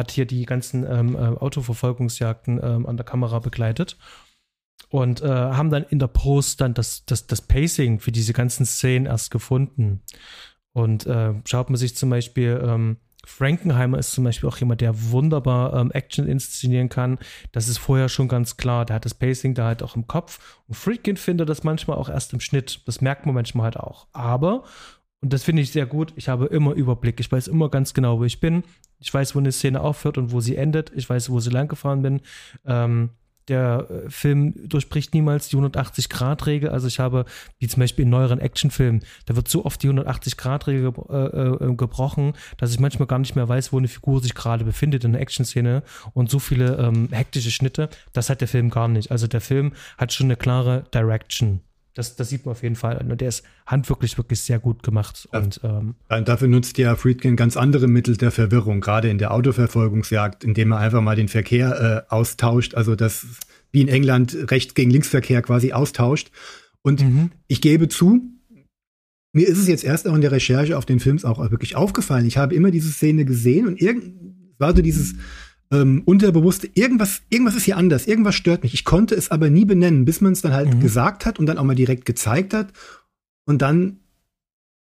hat 0.00 0.10
hier 0.10 0.26
die 0.26 0.46
ganzen 0.46 0.84
ähm, 0.84 1.14
äh, 1.14 1.18
Autoverfolgungsjagden 1.18 2.58
ähm, 2.62 2.86
an 2.86 2.96
der 2.96 3.06
Kamera 3.06 3.38
begleitet 3.38 3.96
und 4.88 5.22
äh, 5.22 5.28
haben 5.28 5.70
dann 5.70 5.84
in 5.84 5.98
der 5.98 6.08
Post 6.08 6.60
dann 6.60 6.74
das, 6.74 7.04
das, 7.04 7.26
das 7.26 7.42
Pacing 7.42 8.00
für 8.00 8.10
diese 8.10 8.32
ganzen 8.32 8.66
Szenen 8.66 9.06
erst 9.06 9.30
gefunden. 9.30 10.02
Und 10.72 11.06
äh, 11.06 11.34
schaut 11.44 11.68
man 11.70 11.76
sich 11.76 11.96
zum 11.96 12.10
Beispiel, 12.10 12.60
ähm, 12.64 12.96
Frankenheimer 13.26 13.98
ist 13.98 14.12
zum 14.12 14.24
Beispiel 14.24 14.48
auch 14.48 14.56
jemand, 14.56 14.80
der 14.80 15.10
wunderbar 15.10 15.74
ähm, 15.74 15.90
Action 15.92 16.26
inszenieren 16.26 16.88
kann. 16.88 17.18
Das 17.52 17.68
ist 17.68 17.78
vorher 17.78 18.08
schon 18.08 18.28
ganz 18.28 18.56
klar. 18.56 18.86
Der 18.86 18.96
hat 18.96 19.04
das 19.04 19.14
Pacing 19.14 19.54
da 19.54 19.66
halt 19.66 19.82
auch 19.82 19.94
im 19.94 20.06
Kopf. 20.06 20.58
Und 20.66 20.74
Freakin 20.74 21.18
findet 21.18 21.48
das 21.48 21.62
manchmal 21.62 21.98
auch 21.98 22.08
erst 22.08 22.32
im 22.32 22.40
Schnitt. 22.40 22.80
Das 22.86 23.00
merkt 23.02 23.26
man 23.26 23.34
manchmal 23.34 23.64
halt 23.64 23.76
auch. 23.76 24.06
Aber 24.12 24.64
und 25.22 25.32
das 25.32 25.42
finde 25.42 25.62
ich 25.62 25.70
sehr 25.70 25.86
gut. 25.86 26.12
Ich 26.16 26.28
habe 26.28 26.46
immer 26.46 26.72
Überblick. 26.72 27.20
Ich 27.20 27.30
weiß 27.30 27.48
immer 27.48 27.68
ganz 27.68 27.92
genau, 27.92 28.18
wo 28.18 28.24
ich 28.24 28.40
bin. 28.40 28.64
Ich 28.98 29.12
weiß, 29.12 29.34
wo 29.34 29.38
eine 29.38 29.52
Szene 29.52 29.80
aufhört 29.80 30.16
und 30.16 30.32
wo 30.32 30.40
sie 30.40 30.56
endet. 30.56 30.92
Ich 30.94 31.08
weiß, 31.08 31.30
wo 31.30 31.40
sie 31.40 31.50
lang 31.50 31.68
gefahren 31.68 32.02
bin. 32.02 32.20
Ähm, 32.64 33.10
der 33.48 33.86
äh, 33.90 34.10
Film 34.10 34.54
durchbricht 34.68 35.12
niemals 35.12 35.48
die 35.48 35.56
180-Grad-Regel. 35.56 36.70
Also 36.70 36.86
ich 36.86 37.00
habe, 37.00 37.26
wie 37.58 37.68
zum 37.68 37.80
Beispiel 37.80 38.04
in 38.04 38.10
neueren 38.10 38.38
Actionfilmen, 38.38 39.02
da 39.26 39.36
wird 39.36 39.48
so 39.48 39.66
oft 39.66 39.82
die 39.82 39.90
180-Grad-Regel 39.90 40.92
äh, 41.10 41.66
äh, 41.66 41.74
gebrochen, 41.74 42.32
dass 42.56 42.72
ich 42.72 42.80
manchmal 42.80 43.08
gar 43.08 43.18
nicht 43.18 43.36
mehr 43.36 43.48
weiß, 43.48 43.72
wo 43.72 43.78
eine 43.78 43.88
Figur 43.88 44.22
sich 44.22 44.34
gerade 44.34 44.64
befindet 44.64 45.04
in 45.04 45.12
der 45.12 45.20
Action-Szene 45.20 45.82
und 46.14 46.30
so 46.30 46.38
viele 46.38 46.76
ähm, 46.78 47.08
hektische 47.10 47.50
Schnitte. 47.50 47.90
Das 48.12 48.30
hat 48.30 48.40
der 48.40 48.48
Film 48.48 48.70
gar 48.70 48.88
nicht. 48.88 49.10
Also 49.10 49.26
der 49.26 49.40
Film 49.40 49.72
hat 49.98 50.12
schon 50.12 50.28
eine 50.28 50.36
klare 50.36 50.84
Direction. 50.94 51.60
Das, 51.94 52.14
das 52.16 52.28
sieht 52.28 52.46
man 52.46 52.52
auf 52.52 52.62
jeden 52.62 52.76
Fall. 52.76 52.98
Und 52.98 53.20
der 53.20 53.28
ist 53.28 53.42
handwerklich 53.66 54.16
wirklich 54.16 54.40
sehr 54.40 54.58
gut 54.58 54.82
gemacht. 54.82 55.28
Und, 55.32 55.60
ähm, 55.64 55.96
dafür 56.08 56.48
nutzt 56.48 56.78
ja 56.78 56.94
Friedkin 56.94 57.36
ganz 57.36 57.56
andere 57.56 57.88
Mittel 57.88 58.16
der 58.16 58.30
Verwirrung, 58.30 58.80
gerade 58.80 59.10
in 59.10 59.18
der 59.18 59.32
Autoverfolgungsjagd, 59.32 60.44
indem 60.44 60.72
er 60.72 60.78
einfach 60.78 61.00
mal 61.00 61.16
den 61.16 61.28
Verkehr 61.28 62.06
äh, 62.08 62.12
austauscht, 62.14 62.74
also 62.74 62.94
das 62.94 63.26
wie 63.72 63.80
in 63.80 63.88
England 63.88 64.36
Rechts- 64.50 64.74
gegen 64.74 64.90
Linksverkehr 64.90 65.42
quasi 65.42 65.72
austauscht. 65.72 66.30
Und 66.82 67.02
mhm. 67.02 67.30
ich 67.46 67.60
gebe 67.60 67.88
zu, 67.88 68.20
mir 69.32 69.46
ist 69.46 69.58
es 69.58 69.68
jetzt 69.68 69.84
erst 69.84 70.08
auch 70.08 70.14
in 70.14 70.20
der 70.20 70.32
Recherche 70.32 70.76
auf 70.76 70.86
den 70.86 71.00
Films 71.00 71.24
auch 71.24 71.38
wirklich 71.50 71.76
aufgefallen. 71.76 72.26
Ich 72.26 72.36
habe 72.36 72.54
immer 72.54 72.70
diese 72.70 72.90
Szene 72.90 73.24
gesehen 73.24 73.66
und 73.66 73.80
irgend 73.80 74.14
war 74.58 74.74
so 74.74 74.82
dieses 74.82 75.14
ähm, 75.72 76.02
unterbewusste, 76.04 76.68
irgendwas, 76.74 77.22
irgendwas 77.28 77.54
ist 77.54 77.64
hier 77.64 77.76
anders, 77.76 78.06
irgendwas 78.06 78.34
stört 78.34 78.62
mich. 78.62 78.74
Ich 78.74 78.84
konnte 78.84 79.14
es 79.14 79.30
aber 79.30 79.50
nie 79.50 79.64
benennen, 79.64 80.04
bis 80.04 80.20
man 80.20 80.32
es 80.32 80.42
dann 80.42 80.52
halt 80.52 80.74
mhm. 80.74 80.80
gesagt 80.80 81.26
hat 81.26 81.38
und 81.38 81.46
dann 81.46 81.58
auch 81.58 81.64
mal 81.64 81.76
direkt 81.76 82.04
gezeigt 82.06 82.54
hat. 82.54 82.72
Und 83.46 83.62
dann 83.62 84.00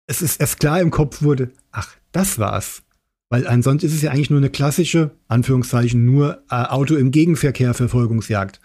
es 0.08 0.22
ist 0.22 0.40
erst 0.40 0.60
klar 0.60 0.82
im 0.82 0.90
Kopf 0.90 1.22
wurde, 1.22 1.52
ach, 1.72 1.96
das 2.12 2.40
war's. 2.40 2.84
Weil 3.30 3.46
ansonsten 3.46 3.88
ist 3.88 3.94
es 3.94 4.02
ja 4.02 4.12
eigentlich 4.12 4.30
nur 4.30 4.40
eine 4.40 4.50
klassische, 4.50 5.12
Anführungszeichen, 5.28 6.06
nur 6.06 6.44
äh, 6.50 6.56
Auto 6.56 6.96
im 6.96 7.12
Gegenverkehr 7.12 7.74
Verfolgungsjagd. 7.74 8.62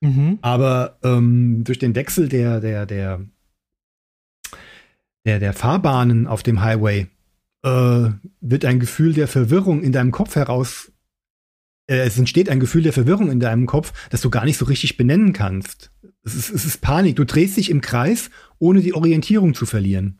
Mhm. 0.00 0.38
Aber 0.40 0.98
ähm, 1.02 1.64
durch 1.64 1.78
den 1.78 1.94
Wechsel 1.94 2.30
der, 2.30 2.60
der, 2.60 2.86
der, 2.86 3.26
der, 5.26 5.38
der 5.38 5.52
Fahrbahnen 5.52 6.26
auf 6.26 6.42
dem 6.42 6.62
Highway 6.62 7.08
äh, 7.62 8.10
wird 8.40 8.64
ein 8.64 8.80
Gefühl 8.80 9.12
der 9.12 9.28
Verwirrung 9.28 9.82
in 9.82 9.92
deinem 9.92 10.12
Kopf 10.12 10.34
heraus 10.34 10.92
es 11.86 12.18
entsteht 12.18 12.48
ein 12.48 12.60
Gefühl 12.60 12.82
der 12.82 12.92
Verwirrung 12.92 13.30
in 13.30 13.40
deinem 13.40 13.66
Kopf, 13.66 13.92
das 14.10 14.20
du 14.20 14.30
gar 14.30 14.44
nicht 14.44 14.58
so 14.58 14.64
richtig 14.64 14.96
benennen 14.96 15.32
kannst. 15.32 15.92
Es 16.24 16.34
ist, 16.34 16.50
es 16.50 16.64
ist 16.64 16.80
Panik. 16.80 17.16
Du 17.16 17.24
drehst 17.24 17.56
dich 17.56 17.70
im 17.70 17.80
Kreis, 17.80 18.30
ohne 18.58 18.80
die 18.80 18.94
Orientierung 18.94 19.54
zu 19.54 19.66
verlieren. 19.66 20.18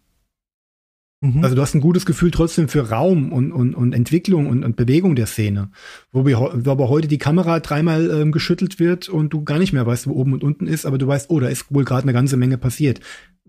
Mhm. 1.21 1.43
Also 1.43 1.57
du 1.57 1.63
hast 1.63 1.75
ein 1.75 1.81
gutes 1.81 2.07
Gefühl 2.07 2.31
trotzdem 2.31 2.69
für 2.69 2.91
Raum 2.91 3.33
und, 3.33 3.51
und, 3.51 3.75
und 3.75 3.93
Entwicklung 3.93 4.47
und, 4.47 4.65
und 4.65 4.77
Bewegung 4.77 5.17
der 5.17 5.27
Szene. 5.27 5.71
Wo, 6.13 6.27
wir, 6.27 6.39
wo 6.39 6.71
aber 6.71 6.89
heute 6.89 7.09
die 7.09 7.19
Kamera 7.19 7.61
dreimal 7.61 8.11
ähm, 8.11 8.33
geschüttelt 8.33 8.79
wird 8.79 9.09
und 9.09 9.33
du 9.33 9.43
gar 9.43 9.59
nicht 9.59 9.73
mehr 9.73 9.87
weißt, 9.87 10.07
wo 10.07 10.13
oben 10.13 10.35
und 10.35 10.45
unten 10.45 10.67
ist, 10.67 10.87
aber 10.87 10.99
du 10.99 11.07
weißt, 11.07 11.31
oh, 11.31 11.41
da 11.41 11.49
ist 11.49 11.73
wohl 11.73 11.85
gerade 11.85 12.03
eine 12.03 12.13
ganze 12.13 12.37
Menge 12.37 12.59
passiert. 12.59 13.01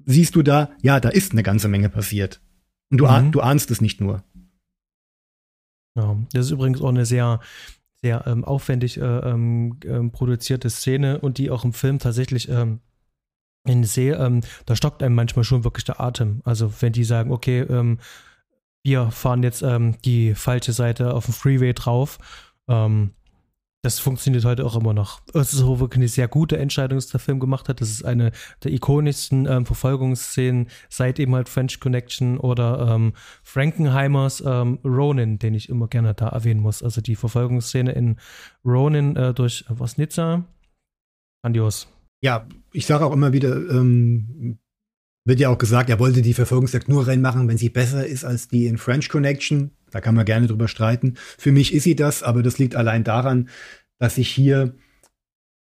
Siehst 0.05 0.35
du 0.35 0.41
da, 0.41 0.71
ja, 0.81 0.99
da 0.99 1.09
ist 1.09 1.33
eine 1.33 1.43
ganze 1.43 1.67
Menge 1.67 1.89
passiert. 1.89 2.41
Und 2.89 2.99
du, 2.99 3.03
mhm. 3.03 3.09
ahn, 3.09 3.31
du 3.31 3.41
ahnst 3.41 3.69
es 3.69 3.81
nicht 3.81 3.99
nur. 3.99 4.23
Ja, 5.95 6.15
das 6.31 6.45
ist 6.45 6.51
übrigens 6.51 6.79
auch 6.81 6.89
eine 6.89 7.05
sehr 7.05 7.41
sehr 8.01 8.25
ähm, 8.27 8.45
aufwendig 8.45 8.97
äh, 8.97 9.01
ähm, 9.03 9.79
ähm, 9.85 10.11
produzierte 10.11 10.69
Szene 10.69 11.19
und 11.19 11.37
die 11.37 11.49
auch 11.49 11.65
im 11.65 11.73
Film 11.73 11.99
tatsächlich 11.99 12.49
ähm, 12.49 12.79
in 13.65 13.83
sehr, 13.83 14.19
ähm, 14.19 14.41
da 14.65 14.75
stockt 14.75 15.03
einem 15.03 15.15
manchmal 15.15 15.43
schon 15.43 15.63
wirklich 15.63 15.83
der 15.83 15.99
Atem. 15.99 16.41
Also 16.45 16.71
wenn 16.79 16.93
die 16.93 17.03
sagen, 17.03 17.31
okay, 17.31 17.61
ähm, 17.61 17.99
wir 18.83 19.11
fahren 19.11 19.43
jetzt 19.43 19.65
die 20.05 20.33
falsche 20.33 20.71
Seite 20.71 21.13
auf 21.13 21.25
dem 21.25 21.33
Freeway 21.33 21.73
drauf, 21.73 22.19
ähm, 22.69 23.11
das 23.87 23.99
funktioniert 23.99 24.43
heute 24.43 24.65
auch 24.65 24.75
immer 24.75 24.93
noch. 24.93 25.21
Es 25.33 25.53
ist 25.53 25.61
auch 25.61 25.79
wirklich 25.79 25.99
eine 25.99 26.09
sehr 26.09 26.27
gute 26.27 26.57
Entscheidung, 26.57 26.97
dass 26.97 27.07
der 27.07 27.21
Film 27.21 27.39
gemacht 27.39 27.69
hat. 27.69 27.79
Das 27.79 27.89
ist 27.89 28.03
eine 28.03 28.33
der 28.61 28.73
ikonischsten 28.73 29.45
ähm, 29.45 29.65
Verfolgungsszenen 29.65 30.67
seit 30.89 31.19
eben 31.19 31.33
halt 31.33 31.47
French 31.47 31.79
Connection 31.79 32.37
oder 32.37 32.93
ähm, 32.93 33.13
Frankenheimers 33.43 34.43
ähm, 34.45 34.79
Ronin, 34.83 35.39
den 35.39 35.53
ich 35.53 35.69
immer 35.69 35.87
gerne 35.87 36.13
da 36.13 36.27
erwähnen 36.27 36.59
muss. 36.59 36.83
Also 36.83 36.99
die 36.99 37.15
Verfolgungsszene 37.15 37.93
in 37.93 38.17
Ronin 38.65 39.15
äh, 39.15 39.33
durch 39.33 39.63
was 39.69 39.97
Nizza. 39.97 40.43
Grandios. 41.41 41.87
Ja, 42.21 42.45
ich 42.73 42.85
sage 42.85 43.05
auch 43.05 43.13
immer 43.13 43.31
wieder, 43.31 43.55
ähm, 43.55 44.57
wird 45.23 45.39
ja 45.39 45.47
auch 45.47 45.57
gesagt, 45.57 45.89
er 45.89 45.99
wollte 45.99 46.21
die 46.21 46.33
Verfolgungsjagd 46.33 46.89
nur 46.89 47.07
reinmachen, 47.07 47.47
wenn 47.47 47.57
sie 47.57 47.69
besser 47.69 48.05
ist 48.05 48.25
als 48.25 48.49
die 48.49 48.67
in 48.67 48.77
French 48.77 49.07
Connection. 49.07 49.71
Da 49.91 50.01
kann 50.01 50.15
man 50.15 50.25
gerne 50.25 50.47
drüber 50.47 50.67
streiten. 50.67 51.15
Für 51.37 51.51
mich 51.51 51.73
ist 51.73 51.83
sie 51.83 51.95
das, 51.95 52.23
aber 52.23 52.43
das 52.43 52.57
liegt 52.57 52.75
allein 52.75 53.03
daran, 53.03 53.49
dass 53.99 54.17
ich 54.17 54.29
hier 54.29 54.75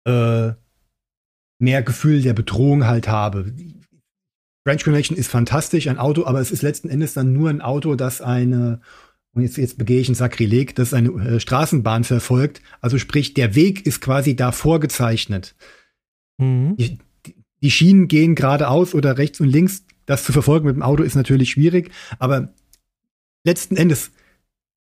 äh, 0.05 0.53
mehr 1.59 1.83
Gefühl 1.83 2.23
der 2.23 2.35
Bedrohung 2.35 2.87
halt 2.87 3.09
habe. 3.09 3.53
French 4.67 4.85
Connection 4.85 5.17
ist 5.17 5.29
fantastisch, 5.29 5.89
ein 5.89 5.99
Auto, 5.99 6.27
aber 6.27 6.41
es 6.41 6.51
ist 6.51 6.63
letzten 6.63 6.89
Endes 6.89 7.15
dann 7.15 7.33
nur 7.33 7.49
ein 7.49 7.63
Auto, 7.63 7.95
das 7.95 8.21
eine, 8.21 8.81
und 9.33 9.43
jetzt, 9.43 9.57
jetzt 9.57 9.79
begehe 9.79 10.01
ich 10.01 10.09
ein 10.09 10.15
Sakrileg, 10.15 10.75
das 10.75 10.93
eine 10.93 11.09
äh, 11.09 11.41
Straßenbahn 11.41 12.05
verfolgt. 12.05 12.61
Also 12.81 12.99
sprich, 12.99 13.35
der 13.35 13.55
Weg 13.55 13.87
ist 13.87 14.01
quasi 14.01 14.37
da 14.37 14.53
vorgezeichnet. 14.53 15.55
Mhm. 16.39 16.77
Die, 16.77 16.99
die 17.63 17.71
Schienen 17.71 18.09
gehen 18.09 18.35
geradeaus 18.35 18.95
oder 18.95 19.17
rechts 19.19 19.41
und 19.41 19.49
links. 19.49 19.85
Das 20.07 20.25
zu 20.25 20.33
verfolgen 20.33 20.67
mit 20.67 20.77
dem 20.77 20.83
Auto 20.83 21.03
ist 21.03 21.17
natürlich 21.17 21.51
schwierig, 21.51 21.91
aber 22.19 22.55
letzten 23.45 23.77
Endes 23.77 24.11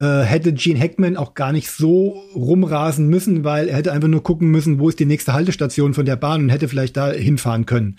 äh, 0.02 0.24
hätte 0.24 0.52
Gene 0.54 0.80
Hackman 0.80 1.16
auch 1.16 1.36
gar 1.36 1.54
nicht 1.54 1.70
so 1.70 2.22
rumrasen 2.36 3.08
müssen, 3.08 3.44
weil 3.46 3.70
er 3.70 3.78
hätte 3.78 3.94
einfach 3.94 4.10
nur 4.10 4.24
gucken 4.24 4.50
müssen, 4.50 4.78
wo 4.80 4.90
ist 4.90 5.00
die 5.00 5.06
nächste 5.06 5.34
Haltestation 5.34 5.94
von 5.94 6.06
der 6.06 6.18
Bahn 6.18 6.44
und 6.44 6.50
hätte 6.50 6.68
vielleicht 6.68 6.98
da 6.98 7.12
hinfahren 7.12 7.66
können. 7.66 7.96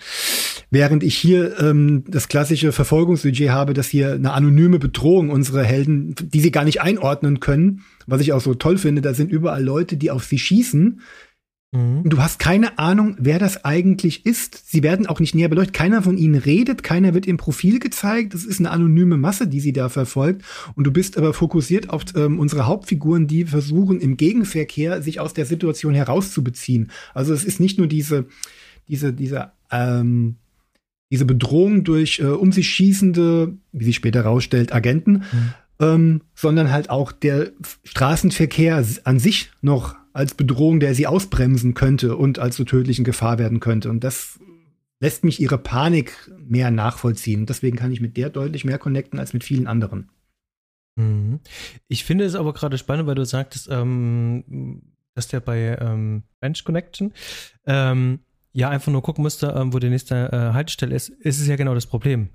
Während 0.69 1.03
ich 1.03 1.17
hier 1.17 1.59
ähm, 1.59 2.03
das 2.07 2.27
klassische 2.27 2.71
Verfolgungssujet 2.71 3.49
habe, 3.49 3.73
dass 3.73 3.87
hier 3.87 4.13
eine 4.13 4.33
anonyme 4.33 4.77
Bedrohung 4.79 5.31
unsere 5.31 5.63
Helden, 5.63 6.13
die 6.19 6.39
sie 6.39 6.51
gar 6.51 6.65
nicht 6.65 6.81
einordnen 6.81 7.39
können, 7.39 7.83
was 8.05 8.21
ich 8.21 8.31
auch 8.31 8.41
so 8.41 8.53
toll 8.53 8.77
finde, 8.77 9.01
da 9.01 9.13
sind 9.13 9.31
überall 9.31 9.63
Leute, 9.63 9.97
die 9.97 10.11
auf 10.11 10.23
sie 10.23 10.39
schießen, 10.39 11.01
Mhm. 11.71 12.03
Du 12.05 12.19
hast 12.19 12.39
keine 12.39 12.79
Ahnung, 12.79 13.17
wer 13.19 13.39
das 13.39 13.65
eigentlich 13.65 14.25
ist. 14.25 14.69
Sie 14.71 14.83
werden 14.83 15.05
auch 15.05 15.19
nicht 15.19 15.35
näher 15.35 15.49
beleuchtet. 15.49 15.73
Keiner 15.73 16.01
von 16.01 16.17
ihnen 16.17 16.35
redet, 16.35 16.81
keiner 16.81 17.13
wird 17.13 17.25
im 17.25 17.37
Profil 17.37 17.79
gezeigt. 17.79 18.33
Das 18.33 18.45
ist 18.45 18.59
eine 18.59 18.71
anonyme 18.71 19.17
Masse, 19.17 19.47
die 19.47 19.59
sie 19.59 19.73
da 19.73 19.89
verfolgt. 19.89 20.43
Und 20.75 20.85
du 20.85 20.91
bist 20.91 21.17
aber 21.17 21.33
fokussiert 21.33 21.89
auf 21.89 22.03
ähm, 22.15 22.39
unsere 22.39 22.67
Hauptfiguren, 22.67 23.27
die 23.27 23.43
versuchen 23.43 23.99
im 23.99 24.15
Gegenverkehr 24.15 25.01
sich 25.01 25.19
aus 25.19 25.33
der 25.33 25.45
Situation 25.45 25.93
herauszubeziehen. 25.93 26.89
Also 27.13 27.33
es 27.33 27.43
ist 27.43 27.59
nicht 27.59 27.77
nur 27.77 27.87
diese, 27.87 28.27
diese, 28.87 29.11
diese, 29.11 29.51
ähm, 29.69 30.35
diese 31.11 31.25
Bedrohung 31.25 31.83
durch 31.83 32.19
äh, 32.19 32.27
um 32.27 32.53
sich 32.53 32.69
schießende, 32.69 33.57
wie 33.73 33.85
sich 33.85 33.97
später 33.97 34.23
herausstellt, 34.23 34.73
Agenten, 34.73 35.23
mhm. 35.31 35.53
ähm, 35.81 36.21
sondern 36.33 36.71
halt 36.71 36.89
auch 36.89 37.11
der 37.11 37.51
Straßenverkehr 37.83 38.85
an 39.03 39.19
sich 39.19 39.51
noch 39.61 39.96
als 40.17 40.33
Bedrohung, 40.33 40.79
der 40.79 40.95
sie 40.95 41.07
ausbremsen 41.07 41.75
könnte 41.75 42.17
und 42.17 42.39
als 42.39 42.55
so 42.55 42.63
tödlichen 42.63 43.05
Gefahr 43.05 43.37
werden 43.37 43.59
könnte. 43.59 43.89
Und 43.89 44.03
das 44.03 44.39
lässt 44.99 45.23
mich 45.23 45.39
ihre 45.39 45.59
Panik 45.59 46.31
mehr 46.39 46.71
nachvollziehen. 46.71 47.45
Deswegen 47.45 47.77
kann 47.77 47.91
ich 47.91 48.01
mit 48.01 48.17
der 48.17 48.31
deutlich 48.31 48.65
mehr 48.65 48.79
connecten 48.79 49.19
als 49.19 49.33
mit 49.33 49.43
vielen 49.43 49.67
anderen. 49.67 50.09
Mhm. 50.95 51.39
Ich 51.87 52.03
finde 52.03 52.25
es 52.25 52.33
aber 52.33 52.53
gerade 52.53 52.79
spannend, 52.79 53.05
weil 53.05 53.13
du 53.13 53.25
sagtest, 53.25 53.69
ähm, 53.69 54.81
dass 55.13 55.27
der 55.27 55.39
bei 55.39 55.77
ähm, 55.79 56.23
Bench 56.39 56.63
Connection 56.63 57.13
ähm, 57.67 58.19
ja 58.53 58.69
einfach 58.69 58.91
nur 58.91 59.03
gucken 59.03 59.21
müsste, 59.21 59.53
ähm, 59.55 59.71
wo 59.71 59.77
die 59.77 59.89
nächste 59.89 60.31
äh, 60.31 60.53
Haltestelle 60.53 60.95
ist. 60.95 61.09
Ist 61.09 61.39
es 61.39 61.47
ja 61.47 61.57
genau 61.57 61.75
das 61.75 61.85
Problem 61.85 62.29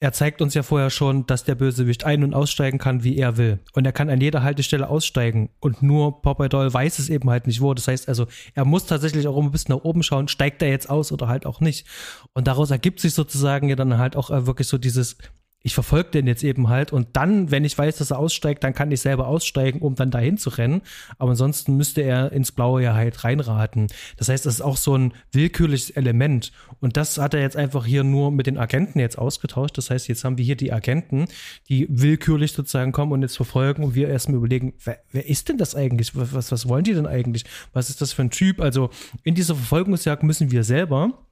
er 0.00 0.12
zeigt 0.12 0.40
uns 0.40 0.54
ja 0.54 0.62
vorher 0.62 0.90
schon, 0.90 1.26
dass 1.26 1.42
der 1.42 1.56
Bösewicht 1.56 2.04
ein- 2.04 2.22
und 2.22 2.32
aussteigen 2.32 2.78
kann, 2.78 3.02
wie 3.02 3.16
er 3.16 3.36
will. 3.36 3.58
Und 3.72 3.84
er 3.84 3.92
kann 3.92 4.10
an 4.10 4.20
jeder 4.20 4.44
Haltestelle 4.44 4.88
aussteigen. 4.88 5.50
Und 5.58 5.82
nur 5.82 6.22
Popeye 6.22 6.48
Doll 6.48 6.72
weiß 6.72 7.00
es 7.00 7.08
eben 7.08 7.28
halt 7.30 7.48
nicht 7.48 7.60
wo. 7.60 7.74
Das 7.74 7.88
heißt 7.88 8.08
also, 8.08 8.26
er 8.54 8.64
muss 8.64 8.86
tatsächlich 8.86 9.26
auch 9.26 9.36
immer 9.36 9.50
bis 9.50 9.68
nach 9.68 9.78
oben 9.78 10.04
schauen, 10.04 10.28
steigt 10.28 10.62
er 10.62 10.68
jetzt 10.68 10.88
aus 10.88 11.10
oder 11.10 11.26
halt 11.26 11.46
auch 11.46 11.60
nicht. 11.60 11.84
Und 12.32 12.46
daraus 12.46 12.70
ergibt 12.70 13.00
sich 13.00 13.12
sozusagen 13.12 13.68
ja 13.68 13.74
dann 13.74 13.98
halt 13.98 14.14
auch 14.14 14.30
äh, 14.30 14.46
wirklich 14.46 14.68
so 14.68 14.78
dieses, 14.78 15.16
ich 15.62 15.74
verfolge 15.74 16.10
den 16.10 16.28
jetzt 16.28 16.44
eben 16.44 16.68
halt 16.68 16.92
und 16.92 17.08
dann, 17.14 17.50
wenn 17.50 17.64
ich 17.64 17.76
weiß, 17.76 17.98
dass 17.98 18.12
er 18.12 18.18
aussteigt, 18.18 18.62
dann 18.62 18.74
kann 18.74 18.92
ich 18.92 19.00
selber 19.00 19.26
aussteigen, 19.26 19.80
um 19.80 19.96
dann 19.96 20.12
dahin 20.12 20.38
zu 20.38 20.50
rennen. 20.50 20.82
Aber 21.18 21.30
ansonsten 21.30 21.76
müsste 21.76 22.02
er 22.02 22.30
ins 22.30 22.52
Blaue 22.52 22.82
ja 22.82 22.94
halt 22.94 23.24
reinraten. 23.24 23.88
Das 24.16 24.28
heißt, 24.28 24.46
das 24.46 24.54
ist 24.54 24.60
auch 24.60 24.76
so 24.76 24.96
ein 24.96 25.14
willkürliches 25.32 25.90
Element. 25.90 26.52
Und 26.80 26.96
das 26.96 27.18
hat 27.18 27.34
er 27.34 27.40
jetzt 27.40 27.56
einfach 27.56 27.84
hier 27.84 28.04
nur 28.04 28.30
mit 28.30 28.46
den 28.46 28.56
Agenten 28.56 29.00
jetzt 29.00 29.18
ausgetauscht. 29.18 29.76
Das 29.76 29.90
heißt, 29.90 30.06
jetzt 30.06 30.22
haben 30.22 30.38
wir 30.38 30.44
hier 30.44 30.56
die 30.56 30.72
Agenten, 30.72 31.26
die 31.68 31.88
willkürlich 31.90 32.52
sozusagen 32.52 32.92
kommen 32.92 33.10
und 33.10 33.22
jetzt 33.22 33.36
verfolgen 33.36 33.82
und 33.82 33.96
wir 33.96 34.08
erstmal 34.08 34.38
überlegen, 34.38 34.74
wer, 34.84 35.00
wer 35.10 35.28
ist 35.28 35.48
denn 35.48 35.58
das 35.58 35.74
eigentlich? 35.74 36.12
Was, 36.14 36.52
was 36.52 36.68
wollen 36.68 36.84
die 36.84 36.94
denn 36.94 37.06
eigentlich? 37.06 37.44
Was 37.72 37.90
ist 37.90 38.00
das 38.00 38.12
für 38.12 38.22
ein 38.22 38.30
Typ? 38.30 38.60
Also 38.60 38.90
in 39.24 39.34
dieser 39.34 39.56
Verfolgungsjagd 39.56 40.22
müssen 40.22 40.52
wir 40.52 40.62
selber 40.62 41.24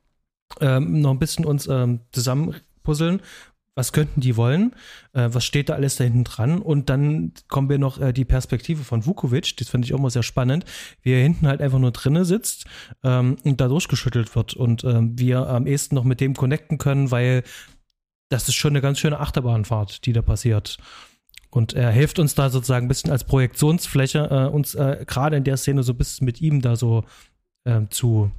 ähm, 0.61 1.01
noch 1.01 1.13
ein 1.13 1.19
bisschen 1.21 1.45
uns 1.45 1.69
ähm, 1.69 2.01
zusammenpuzzeln, 2.13 3.21
was 3.77 3.93
könnten 3.93 4.21
die 4.21 4.37
wollen, 4.37 4.75
äh, 5.13 5.29
was 5.31 5.45
steht 5.45 5.69
da 5.69 5.75
alles 5.75 5.97
da 5.97 6.05
hinten 6.05 6.25
dran 6.25 6.61
und 6.61 6.91
dann 6.91 7.33
kommen 7.49 7.69
wir 7.69 7.79
noch 7.79 8.01
äh, 8.01 8.13
die 8.13 8.25
Perspektive 8.25 8.83
von 8.83 9.07
Vukovic, 9.07 9.57
das 9.59 9.69
finde 9.69 9.87
ich 9.87 9.95
auch 9.95 10.01
mal 10.01 10.11
sehr 10.11 10.25
spannend, 10.25 10.65
wie 11.03 11.13
er 11.13 11.23
hinten 11.23 11.47
halt 11.47 11.61
einfach 11.61 11.79
nur 11.79 11.93
drinne 11.93 12.25
sitzt 12.25 12.65
ähm, 13.05 13.37
und 13.45 13.61
da 13.61 13.69
durchgeschüttelt 13.69 14.35
wird 14.35 14.55
und 14.55 14.83
ähm, 14.83 15.19
wir 15.19 15.47
am 15.47 15.67
ehesten 15.67 15.95
noch 15.95 16.05
mit 16.05 16.21
dem 16.21 16.35
connecten 16.35 16.79
können, 16.79 17.11
weil 17.11 17.45
das 18.31 18.49
ist 18.49 18.55
schon 18.55 18.73
eine 18.73 18.81
ganz 18.81 18.99
schöne 18.99 19.21
Achterbahnfahrt, 19.21 20.05
die 20.07 20.13
da 20.13 20.23
passiert. 20.23 20.79
Und 21.51 21.75
er 21.75 21.91
hilft 21.91 22.19
uns 22.19 22.35
da 22.35 22.51
sozusagen 22.51 22.87
ein 22.87 22.89
bisschen 22.89 23.13
als 23.13 23.25
Projektionsfläche, 23.25 24.29
äh, 24.31 24.53
uns 24.53 24.75
äh, 24.75 25.05
gerade 25.07 25.37
in 25.37 25.45
der 25.45 25.57
Szene 25.57 25.83
so 25.83 25.93
ein 25.93 25.99
bisschen 25.99 26.25
mit 26.25 26.41
ihm 26.41 26.61
da 26.61 26.77
so 26.77 27.05
äh, 27.65 27.83
zu, 27.91 28.31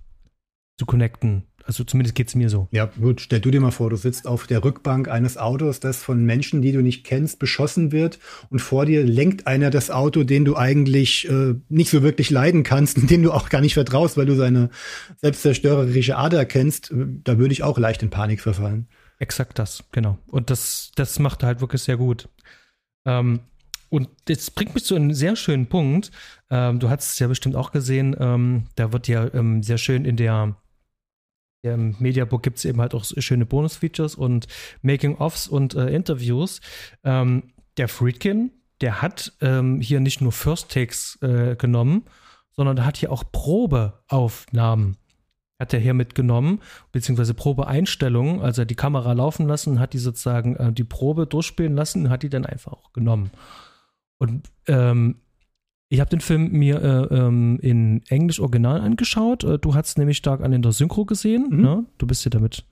zu 0.77 0.85
connecten. 0.85 1.43
Also 1.67 1.83
zumindest 1.83 2.15
geht 2.15 2.29
es 2.29 2.35
mir 2.35 2.49
so. 2.49 2.69
Ja, 2.71 2.85
gut, 2.85 3.19
stell 3.19 3.41
du 3.41 3.51
dir 3.51 3.59
mal 3.59 3.71
vor, 3.71 3.89
du 3.89 3.97
sitzt 3.97 4.25
auf 4.25 4.47
der 4.47 4.63
Rückbank 4.63 5.09
eines 5.09 5.37
Autos, 5.37 5.81
das 5.81 6.01
von 6.01 6.23
Menschen, 6.23 6.61
die 6.61 6.71
du 6.71 6.81
nicht 6.81 7.03
kennst, 7.03 7.39
beschossen 7.39 7.91
wird 7.91 8.19
und 8.49 8.59
vor 8.59 8.85
dir 8.85 9.03
lenkt 9.03 9.47
einer 9.47 9.69
das 9.69 9.91
Auto, 9.91 10.23
den 10.23 10.45
du 10.45 10.55
eigentlich 10.55 11.29
äh, 11.29 11.55
nicht 11.67 11.89
so 11.91 12.03
wirklich 12.03 12.29
leiden 12.29 12.63
kannst, 12.63 13.09
dem 13.11 13.21
du 13.21 13.33
auch 13.33 13.49
gar 13.49 13.59
nicht 13.59 13.73
vertraust, 13.73 14.15
weil 14.15 14.25
du 14.25 14.35
seine 14.35 14.69
selbstzerstörerische 15.17 16.15
Ader 16.15 16.45
kennst. 16.45 16.93
Da 16.93 17.37
würde 17.37 17.51
ich 17.51 17.63
auch 17.63 17.77
leicht 17.77 18.01
in 18.01 18.09
Panik 18.09 18.39
verfallen. 18.39 18.87
Exakt 19.19 19.59
das, 19.59 19.83
genau. 19.91 20.17
Und 20.31 20.49
das, 20.49 20.91
das 20.95 21.19
macht 21.19 21.43
er 21.43 21.47
halt 21.47 21.59
wirklich 21.59 21.81
sehr 21.81 21.97
gut. 21.97 22.29
Ähm, 23.05 23.41
und 23.89 24.07
das 24.25 24.51
bringt 24.51 24.73
mich 24.73 24.85
zu 24.85 24.95
einem 24.95 25.13
sehr 25.13 25.35
schönen 25.35 25.67
Punkt. 25.67 26.11
Ähm, 26.49 26.79
du 26.79 26.89
hast 26.89 27.11
es 27.11 27.19
ja 27.19 27.27
bestimmt 27.27 27.57
auch 27.57 27.73
gesehen, 27.73 28.15
ähm, 28.19 28.67
da 28.75 28.93
wird 28.93 29.09
ja 29.09 29.33
ähm, 29.33 29.63
sehr 29.63 29.77
schön 29.77 30.05
in 30.05 30.15
der 30.15 30.55
im 31.61 31.95
Mediabook 31.99 32.43
gibt 32.43 32.57
es 32.57 32.65
eben 32.65 32.79
halt 32.81 32.93
auch 32.93 33.03
schöne 33.03 33.45
Bonus-Features 33.45 34.15
und 34.15 34.47
Making-ofs 34.81 35.47
und 35.47 35.75
äh, 35.75 35.89
Interviews. 35.89 36.61
Ähm, 37.03 37.51
der 37.77 37.87
Friedkin, 37.87 38.51
der 38.81 39.01
hat 39.01 39.33
ähm, 39.41 39.81
hier 39.81 39.99
nicht 39.99 40.21
nur 40.21 40.31
First 40.31 40.71
Takes 40.71 41.17
äh, 41.21 41.55
genommen, 41.55 42.05
sondern 42.51 42.75
der 42.75 42.85
hat 42.85 42.97
hier 42.97 43.11
auch 43.11 43.23
Probeaufnahmen 43.31 44.97
hat 45.59 45.73
er 45.73 45.79
hier 45.79 45.93
mitgenommen, 45.93 46.61
beziehungsweise 46.91 47.33
Probeeinstellungen, 47.33 48.41
also 48.41 48.63
die 48.63 48.75
Kamera 48.75 49.13
laufen 49.13 49.47
lassen, 49.47 49.79
hat 49.79 49.93
die 49.93 49.97
sozusagen 49.97 50.55
äh, 50.55 50.71
die 50.71 50.83
Probe 50.83 51.25
durchspielen 51.25 51.75
lassen 51.75 52.09
hat 52.09 52.23
die 52.23 52.29
dann 52.29 52.45
einfach 52.45 52.73
auch 52.73 52.93
genommen. 52.93 53.31
Und 54.19 54.49
ähm, 54.67 55.21
ich 55.89 55.99
habe 55.99 56.09
den 56.09 56.19
Film 56.19 56.51
mir 56.51 56.81
äh, 56.81 57.15
ähm, 57.15 57.59
in 57.61 58.03
Englisch 58.09 58.39
Original 58.39 58.81
angeschaut. 58.81 59.43
Äh, 59.43 59.59
du 59.59 59.73
hast 59.73 59.97
nämlich 59.97 60.17
stark 60.17 60.41
an 60.41 60.53
in 60.53 60.61
der 60.61 60.73
Synchro 60.73 61.05
gesehen. 61.05 61.47
Mhm. 61.49 61.61
Ne? 61.61 61.85
Du 61.97 62.07
bist 62.07 62.25
ja 62.25 62.29
damit 62.29 62.65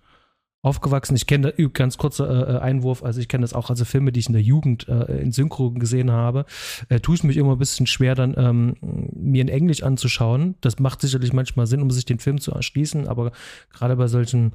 aufgewachsen. 0.65 1.15
Ich 1.15 1.27
kenne 1.27 1.53
ganz 1.73 1.97
kurzer 1.97 2.27
äh, 2.27 2.55
äh, 2.55 2.59
Einwurf, 2.59 3.03
also 3.03 3.21
ich 3.21 3.27
kenne 3.27 3.43
das 3.43 3.53
auch, 3.53 3.69
also 3.69 3.85
Filme, 3.85 4.11
die 4.11 4.19
ich 4.19 4.27
in 4.27 4.33
der 4.33 4.41
Jugend 4.41 4.87
äh, 4.87 5.21
in 5.21 5.31
Synchro 5.31 5.71
gesehen 5.71 6.11
habe, 6.11 6.45
äh, 6.89 6.99
tue 6.99 7.15
ich 7.15 7.23
mich 7.23 7.37
immer 7.37 7.51
ein 7.51 7.59
bisschen 7.59 7.85
schwer, 7.85 8.15
dann 8.15 8.33
ähm, 8.35 8.75
mir 9.13 9.41
in 9.41 9.47
Englisch 9.47 9.83
anzuschauen. 9.83 10.55
Das 10.61 10.79
macht 10.79 11.01
sicherlich 11.01 11.33
manchmal 11.33 11.67
Sinn, 11.67 11.83
um 11.83 11.91
sich 11.91 12.05
den 12.05 12.17
Film 12.17 12.41
zu 12.41 12.51
erschließen, 12.51 13.07
aber 13.07 13.31
gerade 13.71 13.95
bei 13.95 14.07
solchen 14.07 14.53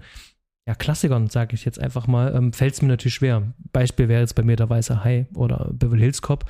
ja, 0.66 0.74
Klassikern, 0.74 1.28
sage 1.28 1.54
ich 1.54 1.64
jetzt 1.64 1.80
einfach 1.80 2.08
mal, 2.08 2.34
ähm, 2.34 2.52
fällt 2.52 2.74
es 2.74 2.82
mir 2.82 2.88
natürlich 2.88 3.14
schwer. 3.14 3.54
Beispiel 3.72 4.08
wäre 4.08 4.20
jetzt 4.20 4.34
bei 4.34 4.42
mir 4.42 4.56
der 4.56 4.68
Weiße 4.68 5.04
Hai 5.04 5.28
oder 5.34 5.70
Beverly 5.72 6.02
Hills 6.02 6.22
Cop. 6.22 6.44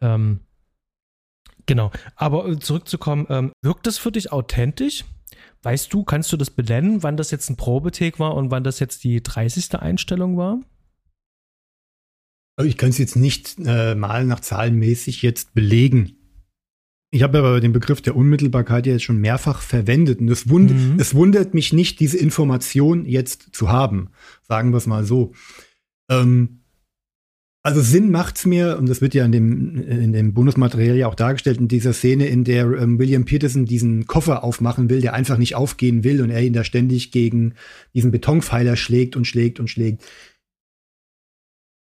Ähm, 0.00 0.40
Genau. 1.68 1.92
Aber 2.16 2.48
äh, 2.48 2.58
zurückzukommen, 2.58 3.26
ähm, 3.28 3.52
wirkt 3.62 3.86
das 3.86 3.98
für 3.98 4.10
dich 4.10 4.32
authentisch? 4.32 5.04
Weißt 5.62 5.92
du, 5.92 6.02
kannst 6.02 6.32
du 6.32 6.36
das 6.36 6.50
benennen, 6.50 7.02
wann 7.02 7.16
das 7.16 7.30
jetzt 7.30 7.50
ein 7.50 7.56
Probetake 7.56 8.18
war 8.18 8.34
und 8.34 8.50
wann 8.50 8.64
das 8.64 8.80
jetzt 8.80 9.04
die 9.04 9.22
30. 9.22 9.74
Einstellung 9.78 10.36
war? 10.36 10.60
Ich 12.64 12.76
kann 12.76 12.88
es 12.88 12.98
jetzt 12.98 13.16
nicht 13.16 13.56
äh, 13.64 13.94
mal 13.94 14.24
nach 14.24 14.40
zahlenmäßig 14.40 15.22
jetzt 15.22 15.54
belegen. 15.54 16.16
Ich 17.10 17.22
habe 17.22 17.38
aber 17.38 17.60
den 17.60 17.72
Begriff 17.72 18.00
der 18.00 18.16
Unmittelbarkeit 18.16 18.86
jetzt 18.86 19.04
schon 19.04 19.18
mehrfach 19.18 19.60
verwendet 19.60 20.20
und 20.20 20.28
es, 20.28 20.48
wund 20.48 20.70
mhm. 20.70 20.96
es 20.98 21.14
wundert 21.14 21.54
mich 21.54 21.72
nicht, 21.72 22.00
diese 22.00 22.18
Information 22.18 23.04
jetzt 23.04 23.54
zu 23.54 23.68
haben. 23.68 24.10
Sagen 24.42 24.72
wir 24.72 24.78
es 24.78 24.86
mal 24.86 25.04
so. 25.04 25.32
Ähm, 26.10 26.57
also 27.68 27.82
Sinn 27.82 28.10
macht's 28.10 28.46
mir, 28.46 28.78
und 28.78 28.88
das 28.88 29.02
wird 29.02 29.12
ja 29.12 29.26
in 29.26 29.32
dem, 29.32 29.76
in 29.76 30.14
dem 30.14 30.32
Bonusmaterial 30.32 30.96
ja 30.96 31.06
auch 31.06 31.14
dargestellt, 31.14 31.58
in 31.58 31.68
dieser 31.68 31.92
Szene, 31.92 32.26
in 32.26 32.42
der 32.42 32.64
ähm, 32.64 32.98
William 32.98 33.26
Peterson 33.26 33.66
diesen 33.66 34.06
Koffer 34.06 34.42
aufmachen 34.42 34.88
will, 34.88 35.02
der 35.02 35.12
einfach 35.12 35.36
nicht 35.36 35.54
aufgehen 35.54 36.02
will 36.02 36.22
und 36.22 36.30
er 36.30 36.42
ihn 36.42 36.54
da 36.54 36.64
ständig 36.64 37.12
gegen 37.12 37.52
diesen 37.92 38.10
Betonpfeiler 38.10 38.74
schlägt 38.74 39.16
und 39.16 39.26
schlägt 39.26 39.60
und 39.60 39.68
schlägt. 39.68 40.02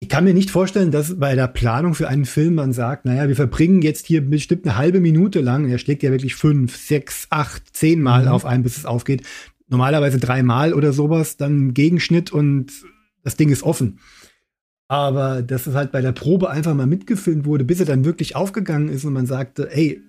Ich 0.01 0.09
kann 0.09 0.25
mir 0.25 0.35
nicht 0.35 0.51
vorstellen, 0.51 0.91
dass 0.91 1.21
bei 1.21 1.37
der 1.37 1.47
Planung 1.47 1.95
für 1.95 2.09
einen 2.09 2.25
Film 2.25 2.57
man 2.57 2.73
sagt, 2.73 3.05
naja, 3.05 3.29
wir 3.29 3.37
verbringen 3.37 3.81
jetzt 3.81 4.07
hier 4.07 4.29
bestimmt 4.29 4.66
eine 4.66 4.77
halbe 4.77 4.99
Minute 4.99 5.41
lang, 5.41 5.68
er 5.68 5.79
schlägt 5.79 6.03
ja 6.03 6.11
wirklich 6.11 6.35
fünf, 6.35 6.77
sechs, 6.77 7.29
acht, 7.31 7.62
zehn 7.77 8.03
Mal 8.03 8.23
mhm. 8.23 8.29
auf 8.31 8.45
einen, 8.45 8.64
bis 8.64 8.77
es 8.77 8.87
aufgeht. 8.87 9.23
Normalerweise 9.68 10.18
dreimal 10.18 10.75
oder 10.75 10.93
sowas, 10.93 11.37
dann 11.37 11.75
Gegenschnitt 11.75 12.33
und 12.33 12.73
das 13.23 13.37
Ding 13.37 13.51
ist 13.51 13.62
offen. 13.62 14.01
Aber 14.91 15.41
dass 15.41 15.68
es 15.68 15.76
halt 15.76 15.93
bei 15.93 16.01
der 16.01 16.11
Probe 16.11 16.51
einfach 16.51 16.74
mal 16.74 16.88
mitgefilmt 16.88 17.45
wurde, 17.45 17.62
bis 17.62 17.78
er 17.78 17.86
dann 17.86 18.05
wirklich 18.05 18.34
aufgegangen 18.34 18.88
ist 18.88 19.05
und 19.05 19.12
man 19.12 19.24
sagte, 19.24 19.70
ey, 19.70 20.03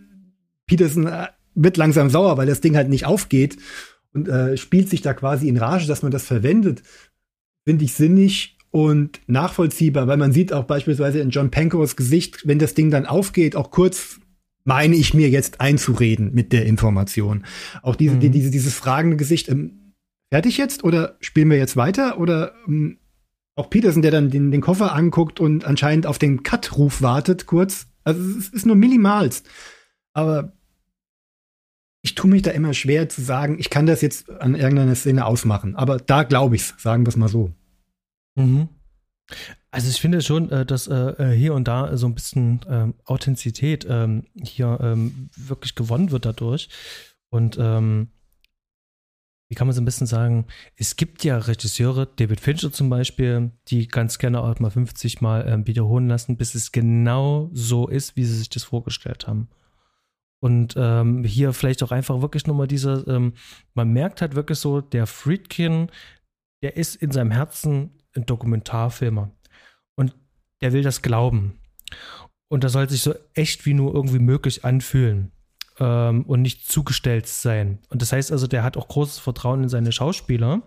Peterson 0.66 1.06
äh, 1.06 1.28
wird 1.54 1.78
langsam 1.78 2.10
sauer, 2.10 2.36
weil 2.38 2.48
das 2.48 2.62
Ding 2.62 2.76
halt 2.76 2.90
nicht 2.90 3.06
aufgeht 3.06 3.58
und 4.12 4.28
äh, 4.28 4.58
spielt 4.58 4.90
sich 4.90 5.04
da 5.04 5.14
quasi 5.14 5.48
in 5.48 5.58
Rage, 5.58 5.86
dass 5.86 6.02
man 6.02 6.12
das 6.12 6.26
verwendet, 6.26 6.82
finde 7.64 7.86
ich 7.86 7.94
sinnig 7.94 8.58
und 8.72 9.22
nachvollziehbar, 9.28 10.08
weil 10.08 10.18
man 10.18 10.32
sieht 10.32 10.52
auch 10.52 10.64
beispielsweise 10.64 11.20
in 11.20 11.30
John 11.30 11.52
Pankos 11.52 11.96
Gesicht, 11.96 12.48
wenn 12.48 12.58
das 12.58 12.74
Ding 12.74 12.90
dann 12.90 13.06
aufgeht, 13.06 13.56
auch 13.56 13.70
kurz 13.70 14.20
meine 14.64 14.96
ich 14.96 15.14
mir 15.14 15.30
jetzt 15.30 15.62
einzureden 15.62 16.34
mit 16.34 16.52
der 16.54 16.66
Information. 16.66 17.46
Auch 17.84 17.96
diese, 17.96 18.16
mhm. 18.16 18.20
die, 18.22 18.30
diese, 18.32 18.50
dieses 18.50 18.74
fragende 18.74 19.18
Gesicht, 19.18 19.48
ähm, 19.48 19.94
fertig 20.32 20.58
jetzt 20.58 20.84
oder 20.84 21.18
spielen 21.20 21.52
wir 21.52 21.58
jetzt 21.58 21.78
weiter 21.78 22.20
oder 22.20 22.54
ähm, 22.68 22.98
auch 23.56 23.70
Peterson, 23.70 24.02
der 24.02 24.12
dann 24.12 24.30
den, 24.30 24.52
den 24.52 24.62
Koffer 24.62 24.94
anguckt 24.94 25.40
und 25.40 25.66
anscheinend 25.66 26.06
auf 26.08 26.18
den 26.18 26.44
Cut-Ruf 26.44 27.02
wartet, 27.02 27.46
kurz. 27.46 27.88
Also 28.04 28.22
es 28.38 28.50
ist 28.50 28.66
nur 28.66 28.76
minimalst. 28.76 29.48
Aber 30.14 30.54
ich 32.02 32.16
tue 32.16 32.30
mich 32.30 32.42
da 32.42 32.52
immer 32.52 32.74
schwer 32.74 33.10
zu 33.10 33.22
sagen, 33.22 33.60
ich 33.60 33.70
kann 33.70 33.86
das 33.86 34.02
jetzt 34.02 34.30
an 34.30 34.56
irgendeiner 34.56 34.96
Szene 34.96 35.26
ausmachen. 35.26 35.76
Aber 35.76 35.98
da 35.98 36.24
glaube 36.24 36.56
ich's, 36.56 36.74
sagen 36.78 37.06
wir 37.06 37.10
es 37.10 37.18
mal 37.18 37.28
so. 37.28 37.52
Mhm. 38.36 38.70
Also 39.70 39.90
ich 39.90 40.02
finde 40.02 40.22
schon, 40.22 40.50
äh, 40.50 40.66
dass 40.66 40.88
äh, 40.88 40.96
äh, 40.96 41.38
hier 41.38 41.54
und 41.54 41.68
da 41.68 41.96
so 41.96 42.08
ein 42.08 42.16
bisschen 42.16 42.62
ähm, 42.68 42.96
Authentizität 43.06 43.86
ähm, 43.90 44.26
hier 44.42 44.80
ähm, 44.82 45.30
wirklich 45.38 45.76
gewonnen 45.76 46.12
wird 46.12 46.26
dadurch. 46.26 46.70
Und 47.30 47.58
wie 49.52 49.56
kann 49.56 49.68
man 49.68 49.76
so 49.76 49.82
ein 49.82 49.86
bisschen 49.86 50.08
sagen, 50.08 50.46
es 50.78 50.96
gibt 50.96 51.26
ja 51.26 51.38
Regisseure, 51.38 52.08
David 52.08 52.40
Fincher 52.40 52.72
zum 52.72 52.90
Beispiel, 52.90 53.52
die 53.68 53.90
ganz 53.90 54.18
gerne 54.18 54.42
auch 54.42 54.58
mal 54.60 54.72
50 54.72 55.20
Mal 55.20 55.68
wiederholen 55.68 56.08
lassen, 56.08 56.38
bis 56.38 56.56
es 56.56 56.72
genau 56.72 57.50
so 57.52 57.90
ist, 57.90 58.16
wie 58.16 58.24
sie 58.24 58.38
sich 58.38 58.48
das 58.48 58.64
vorgestellt 58.64 59.28
haben. 59.28 59.50
Und 60.40 60.76
ähm, 60.78 61.26
hier 61.26 61.52
vielleicht 61.52 61.84
auch 61.84 61.92
einfach 61.92 62.22
wirklich 62.22 62.48
nochmal 62.48 62.68
dieser, 62.68 63.06
ähm, 63.10 63.34
man 63.74 63.92
merkt 63.92 64.22
halt 64.22 64.36
wirklich 64.36 64.58
so, 64.58 64.80
der 64.80 65.06
Friedkin, 65.06 65.92
der 66.64 66.78
ist 66.78 66.96
in 66.96 67.12
seinem 67.12 67.32
Herzen 67.32 67.92
ein 68.16 68.26
Dokumentarfilmer. 68.26 69.32
Und 69.96 70.16
der 70.62 70.72
will 70.72 70.82
das 70.82 71.02
glauben. 71.02 71.60
Und 72.48 72.64
das 72.64 72.72
soll 72.72 72.90
sich 72.90 73.02
so 73.02 73.16
echt 73.34 73.66
wie 73.66 73.74
nur 73.74 73.94
irgendwie 73.94 74.20
möglich 74.20 74.64
anfühlen 74.64 75.34
ähm, 75.82 76.24
und 76.28 76.44
nicht 76.44 76.70
zugestellt 76.70 77.28
sein. 77.28 77.80
Und 77.90 78.04
das 78.04 78.14
heißt 78.14 78.32
also, 78.32 78.46
der 78.46 78.64
hat 78.64 78.78
auch 78.78 78.88
großes 78.88 79.18
Vertrauen 79.18 79.64
in 79.64 79.70
seine 79.70 79.92
Schauspieler. 79.92 80.62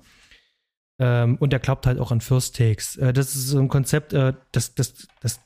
Ähm, 0.98 1.36
und 1.36 1.52
der 1.52 1.60
glaubt 1.60 1.86
halt 1.86 2.00
auch 2.00 2.10
an 2.10 2.20
First 2.20 2.56
Takes. 2.56 2.96
Äh, 2.96 3.12
das 3.12 3.36
ist 3.36 3.48
so 3.48 3.60
ein 3.60 3.68
Konzept, 3.68 4.12
äh, 4.12 4.34
das, 4.50 4.74
das, 4.74 5.06
das, 5.20 5.40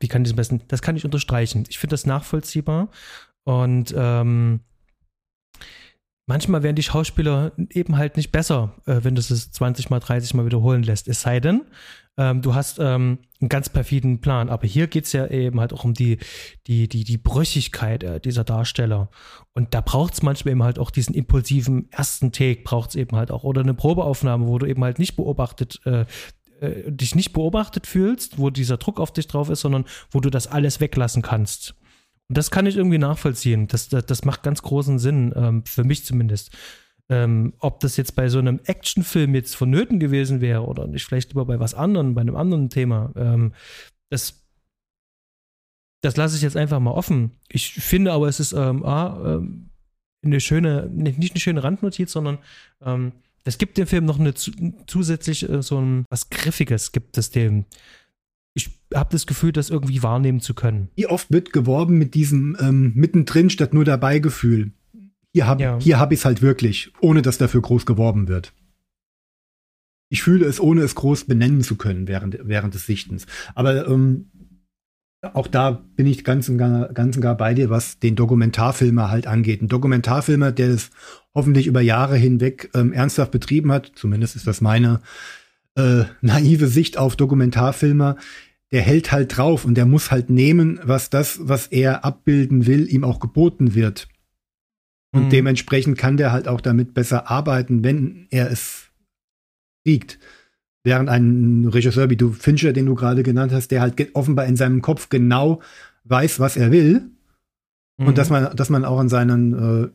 wie 0.00 0.08
kann 0.08 0.22
ich 0.22 0.28
das 0.28 0.32
am 0.32 0.36
besten, 0.36 0.62
das 0.68 0.80
kann 0.80 0.96
ich 0.96 1.04
unterstreichen. 1.04 1.64
Ich 1.68 1.78
finde 1.78 1.92
das 1.92 2.06
nachvollziehbar. 2.06 2.88
Und 3.44 3.94
ähm, 3.96 4.60
manchmal 6.26 6.62
werden 6.62 6.76
die 6.76 6.82
Schauspieler 6.82 7.52
eben 7.70 7.96
halt 7.96 8.16
nicht 8.16 8.32
besser, 8.32 8.74
äh, 8.86 9.00
wenn 9.02 9.14
du 9.14 9.20
es 9.20 9.50
20 9.50 9.90
mal, 9.90 10.00
30 10.00 10.34
mal 10.34 10.44
wiederholen 10.44 10.82
lässt. 10.82 11.08
Es 11.08 11.22
sei 11.22 11.40
denn, 11.40 11.62
ähm, 12.18 12.42
du 12.42 12.54
hast 12.54 12.78
ähm, 12.78 13.18
einen 13.40 13.48
ganz 13.48 13.68
perfiden 13.68 14.20
Plan. 14.20 14.48
Aber 14.48 14.66
hier 14.66 14.86
geht 14.86 15.04
es 15.04 15.12
ja 15.12 15.26
eben 15.26 15.60
halt 15.60 15.72
auch 15.72 15.84
um 15.84 15.94
die, 15.94 16.18
die, 16.66 16.88
die, 16.88 17.04
die 17.04 17.18
Brüchigkeit 17.18 18.02
äh, 18.02 18.20
dieser 18.20 18.44
Darsteller. 18.44 19.10
Und 19.54 19.74
da 19.74 19.80
braucht 19.80 20.14
es 20.14 20.22
manchmal 20.22 20.52
eben 20.52 20.62
halt 20.62 20.78
auch 20.78 20.90
diesen 20.90 21.14
impulsiven 21.14 21.90
ersten 21.92 22.32
Take, 22.32 22.62
braucht 22.62 22.90
es 22.90 22.96
eben 22.96 23.16
halt 23.16 23.30
auch. 23.30 23.44
Oder 23.44 23.60
eine 23.60 23.74
Probeaufnahme, 23.74 24.46
wo 24.46 24.58
du 24.58 24.66
eben 24.66 24.82
halt 24.82 24.98
nicht 24.98 25.16
beobachtet, 25.16 25.80
äh, 25.84 26.06
äh, 26.60 26.90
dich 26.90 27.14
nicht 27.14 27.32
beobachtet 27.32 27.86
fühlst, 27.86 28.38
wo 28.38 28.50
dieser 28.50 28.78
Druck 28.78 28.98
auf 28.98 29.12
dich 29.12 29.26
drauf 29.26 29.50
ist, 29.50 29.60
sondern 29.60 29.84
wo 30.10 30.20
du 30.20 30.30
das 30.30 30.46
alles 30.46 30.80
weglassen 30.80 31.22
kannst. 31.22 31.74
Und 32.28 32.38
das 32.38 32.50
kann 32.50 32.66
ich 32.66 32.76
irgendwie 32.76 32.98
nachvollziehen. 32.98 33.68
Das, 33.68 33.88
das, 33.88 34.06
das 34.06 34.24
macht 34.24 34.42
ganz 34.42 34.62
großen 34.62 34.98
Sinn, 34.98 35.32
ähm, 35.36 35.64
für 35.64 35.84
mich 35.84 36.04
zumindest. 36.04 36.56
Ähm, 37.08 37.54
ob 37.60 37.78
das 37.80 37.96
jetzt 37.96 38.16
bei 38.16 38.28
so 38.28 38.40
einem 38.40 38.60
Actionfilm 38.64 39.34
jetzt 39.36 39.54
vonnöten 39.54 40.00
gewesen 40.00 40.40
wäre 40.40 40.66
oder 40.66 40.88
nicht, 40.88 41.04
vielleicht 41.04 41.28
lieber 41.28 41.44
bei 41.44 41.60
was 41.60 41.72
anderem, 41.74 42.14
bei 42.14 42.20
einem 42.20 42.34
anderen 42.34 42.68
Thema. 42.68 43.12
Ähm, 43.14 43.52
das, 44.10 44.44
das 46.00 46.16
lasse 46.16 46.36
ich 46.36 46.42
jetzt 46.42 46.56
einfach 46.56 46.80
mal 46.80 46.90
offen. 46.90 47.30
Ich 47.48 47.74
finde 47.74 48.12
aber, 48.12 48.26
es 48.26 48.40
ist 48.40 48.52
ähm, 48.52 48.84
A, 48.84 49.36
ähm, 49.36 49.70
eine 50.24 50.40
schöne, 50.40 50.88
nicht 50.90 51.30
eine 51.30 51.40
schöne 51.40 51.62
Randnotiz, 51.62 52.10
sondern 52.10 52.38
ähm, 52.82 53.12
es 53.44 53.58
gibt 53.58 53.78
dem 53.78 53.86
Film 53.86 54.04
noch 54.04 54.18
eine 54.18 54.34
zusätzlich 54.34 55.48
äh, 55.48 55.62
so 55.62 55.80
ein 55.80 56.04
was 56.10 56.30
Griffiges 56.30 56.90
gibt 56.90 57.16
es 57.16 57.30
dem 57.30 57.66
ich 58.56 58.70
habe 58.94 59.10
das 59.12 59.26
Gefühl, 59.26 59.52
das 59.52 59.68
irgendwie 59.68 60.02
wahrnehmen 60.02 60.40
zu 60.40 60.54
können. 60.54 60.88
Wie 60.96 61.06
oft 61.06 61.30
wird 61.30 61.52
geworben 61.52 61.98
mit 61.98 62.14
diesem 62.14 62.56
ähm, 62.58 62.92
mittendrin 62.94 63.50
statt 63.50 63.74
nur 63.74 63.84
dabei 63.84 64.18
Gefühl? 64.18 64.72
Hier 65.34 65.46
habe 65.46 65.62
ja. 65.62 65.98
hab 65.98 66.12
ich 66.12 66.20
es 66.20 66.24
halt 66.24 66.40
wirklich, 66.40 66.90
ohne 67.00 67.20
dass 67.20 67.36
dafür 67.36 67.60
groß 67.60 67.84
geworben 67.84 68.28
wird. 68.28 68.54
Ich 70.08 70.22
fühle 70.22 70.46
es, 70.46 70.58
ohne 70.58 70.80
es 70.80 70.94
groß 70.94 71.24
benennen 71.24 71.62
zu 71.62 71.76
können 71.76 72.08
während, 72.08 72.38
während 72.42 72.72
des 72.72 72.86
Sichtens. 72.86 73.26
Aber 73.54 73.86
ähm, 73.86 74.30
auch 75.34 75.48
da 75.48 75.72
bin 75.72 76.06
ich 76.06 76.24
ganz 76.24 76.48
und, 76.48 76.56
gar, 76.56 76.92
ganz 76.94 77.16
und 77.16 77.22
gar 77.22 77.36
bei 77.36 77.52
dir, 77.52 77.68
was 77.68 77.98
den 77.98 78.16
Dokumentarfilmer 78.16 79.10
halt 79.10 79.26
angeht. 79.26 79.60
Ein 79.60 79.68
Dokumentarfilmer, 79.68 80.52
der 80.52 80.70
es 80.70 80.90
hoffentlich 81.34 81.66
über 81.66 81.82
Jahre 81.82 82.16
hinweg 82.16 82.70
ähm, 82.74 82.94
ernsthaft 82.94 83.32
betrieben 83.32 83.70
hat, 83.72 83.92
zumindest 83.96 84.36
ist 84.36 84.46
das 84.46 84.62
meine 84.62 85.02
äh, 85.76 86.04
naive 86.22 86.68
Sicht 86.68 86.98
auf 86.98 87.16
Dokumentarfilmer, 87.16 88.16
der 88.72 88.82
hält 88.82 89.12
halt 89.12 89.36
drauf 89.36 89.64
und 89.64 89.74
der 89.74 89.86
muss 89.86 90.10
halt 90.10 90.30
nehmen, 90.30 90.80
was 90.82 91.10
das, 91.10 91.38
was 91.48 91.68
er 91.68 92.04
abbilden 92.04 92.66
will, 92.66 92.92
ihm 92.92 93.04
auch 93.04 93.20
geboten 93.20 93.74
wird. 93.74 94.08
Und 95.12 95.26
mhm. 95.26 95.30
dementsprechend 95.30 95.98
kann 95.98 96.16
der 96.16 96.32
halt 96.32 96.48
auch 96.48 96.60
damit 96.60 96.92
besser 96.92 97.30
arbeiten, 97.30 97.84
wenn 97.84 98.26
er 98.30 98.50
es 98.50 98.90
kriegt. 99.84 100.18
Während 100.84 101.08
ein 101.08 101.66
Regisseur 101.66 102.10
wie 102.10 102.16
du 102.16 102.32
Fincher, 102.32 102.72
den 102.72 102.86
du 102.86 102.94
gerade 102.94 103.22
genannt 103.22 103.52
hast, 103.52 103.70
der 103.70 103.80
halt 103.80 104.14
offenbar 104.14 104.46
in 104.46 104.56
seinem 104.56 104.82
Kopf 104.82 105.08
genau 105.08 105.62
weiß, 106.04 106.38
was 106.38 106.56
er 106.56 106.70
will. 106.70 107.10
Mhm. 107.98 108.06
Und 108.08 108.18
dass 108.18 108.30
man, 108.30 108.54
dass 108.54 108.70
man 108.70 108.84
auch 108.84 108.98
an 108.98 109.08
seinen 109.08 109.84
äh, 109.84 109.88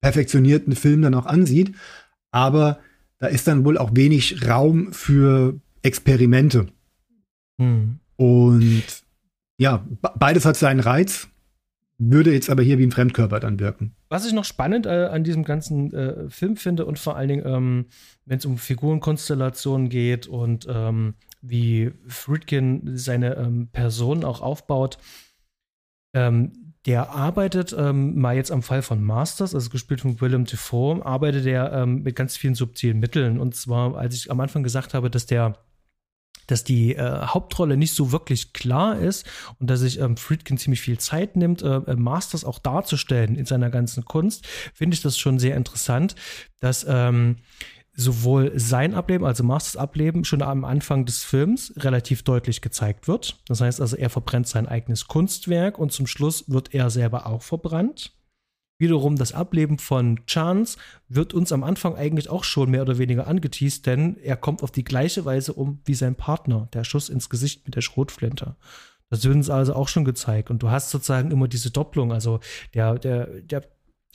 perfektionierten 0.00 0.74
Film 0.74 1.02
dann 1.02 1.14
auch 1.14 1.26
ansieht. 1.26 1.74
Aber 2.30 2.80
da 3.18 3.26
ist 3.26 3.46
dann 3.46 3.64
wohl 3.64 3.78
auch 3.78 3.90
wenig 3.94 4.48
Raum 4.48 4.92
für 4.92 5.60
Experimente. 5.82 6.66
Mhm. 7.58 8.00
Und 8.16 8.84
ja, 9.58 9.86
beides 10.16 10.44
hat 10.44 10.56
seinen 10.56 10.80
Reiz, 10.80 11.28
würde 11.98 12.32
jetzt 12.32 12.50
aber 12.50 12.62
hier 12.62 12.78
wie 12.78 12.86
ein 12.86 12.90
Fremdkörper 12.90 13.40
dann 13.40 13.60
wirken. 13.60 13.94
Was 14.08 14.26
ich 14.26 14.32
noch 14.32 14.44
spannend 14.44 14.86
äh, 14.86 15.06
an 15.06 15.24
diesem 15.24 15.44
ganzen 15.44 15.92
äh, 15.92 16.28
Film 16.28 16.56
finde 16.56 16.86
und 16.86 16.98
vor 16.98 17.16
allen 17.16 17.28
Dingen, 17.28 17.46
ähm, 17.46 17.86
wenn 18.26 18.38
es 18.38 18.46
um 18.46 18.58
Figurenkonstellationen 18.58 19.88
geht 19.88 20.26
und 20.26 20.66
ähm, 20.68 21.14
wie 21.40 21.92
Friedkin 22.08 22.96
seine 22.96 23.36
ähm, 23.36 23.68
Person 23.68 24.24
auch 24.24 24.40
aufbaut, 24.40 24.98
ähm, 26.14 26.74
der 26.86 27.10
arbeitet 27.10 27.74
ähm, 27.78 28.18
mal 28.20 28.36
jetzt 28.36 28.52
am 28.52 28.62
Fall 28.62 28.82
von 28.82 29.02
Masters, 29.02 29.54
also 29.54 29.70
gespielt 29.70 30.02
von 30.02 30.20
Willem 30.20 30.44
Dafoe, 30.44 31.04
arbeitet 31.04 31.46
er 31.46 31.72
ähm, 31.72 32.02
mit 32.02 32.14
ganz 32.14 32.36
vielen 32.36 32.54
subtilen 32.54 32.98
Mitteln. 32.98 33.38
Und 33.38 33.54
zwar, 33.54 33.96
als 33.96 34.14
ich 34.14 34.30
am 34.30 34.40
Anfang 34.40 34.62
gesagt 34.62 34.92
habe, 34.92 35.10
dass 35.10 35.26
der 35.26 35.58
dass 36.46 36.64
die 36.64 36.94
äh, 36.94 37.26
Hauptrolle 37.26 37.76
nicht 37.76 37.94
so 37.94 38.12
wirklich 38.12 38.52
klar 38.52 38.98
ist 38.98 39.26
und 39.58 39.70
dass 39.70 39.80
sich 39.80 40.00
ähm, 40.00 40.16
Friedkin 40.16 40.58
ziemlich 40.58 40.80
viel 40.80 40.98
Zeit 40.98 41.36
nimmt, 41.36 41.62
äh, 41.62 41.76
äh, 41.76 41.96
Masters 41.96 42.44
auch 42.44 42.58
darzustellen 42.58 43.36
in 43.36 43.46
seiner 43.46 43.70
ganzen 43.70 44.04
Kunst, 44.04 44.46
finde 44.74 44.94
ich 44.94 45.02
das 45.02 45.18
schon 45.18 45.38
sehr 45.38 45.56
interessant, 45.56 46.14
dass 46.60 46.86
ähm, 46.88 47.36
sowohl 47.96 48.52
sein 48.56 48.94
Ableben, 48.94 49.24
also 49.24 49.44
Masters 49.44 49.76
Ableben, 49.76 50.24
schon 50.24 50.42
am 50.42 50.64
Anfang 50.64 51.04
des 51.04 51.22
Films 51.22 51.72
relativ 51.76 52.22
deutlich 52.22 52.60
gezeigt 52.60 53.06
wird. 53.08 53.38
Das 53.46 53.60
heißt 53.60 53.80
also, 53.80 53.96
er 53.96 54.10
verbrennt 54.10 54.48
sein 54.48 54.66
eigenes 54.66 55.06
Kunstwerk 55.06 55.78
und 55.78 55.92
zum 55.92 56.06
Schluss 56.06 56.44
wird 56.48 56.74
er 56.74 56.90
selber 56.90 57.26
auch 57.26 57.42
verbrannt. 57.42 58.12
Wiederum 58.84 59.16
das 59.16 59.32
Ableben 59.32 59.78
von 59.78 60.26
Chance 60.26 60.76
wird 61.08 61.32
uns 61.32 61.52
am 61.52 61.64
Anfang 61.64 61.94
eigentlich 61.94 62.28
auch 62.28 62.44
schon 62.44 62.70
mehr 62.70 62.82
oder 62.82 62.98
weniger 62.98 63.26
angeteased, 63.26 63.86
denn 63.86 64.18
er 64.18 64.36
kommt 64.36 64.62
auf 64.62 64.72
die 64.72 64.84
gleiche 64.84 65.24
Weise 65.24 65.54
um 65.54 65.80
wie 65.86 65.94
sein 65.94 66.16
Partner, 66.16 66.68
der 66.74 66.84
Schuss 66.84 67.08
ins 67.08 67.30
Gesicht 67.30 67.64
mit 67.64 67.76
der 67.76 67.80
Schrotflinte. 67.80 68.56
Das 69.08 69.24
wird 69.24 69.36
uns 69.36 69.48
also 69.48 69.72
auch 69.74 69.88
schon 69.88 70.04
gezeigt. 70.04 70.50
Und 70.50 70.62
du 70.62 70.68
hast 70.68 70.90
sozusagen 70.90 71.30
immer 71.30 71.48
diese 71.48 71.70
Doppelung. 71.70 72.12
Also 72.12 72.40
der, 72.74 72.98
der, 72.98 73.26
der, 73.40 73.62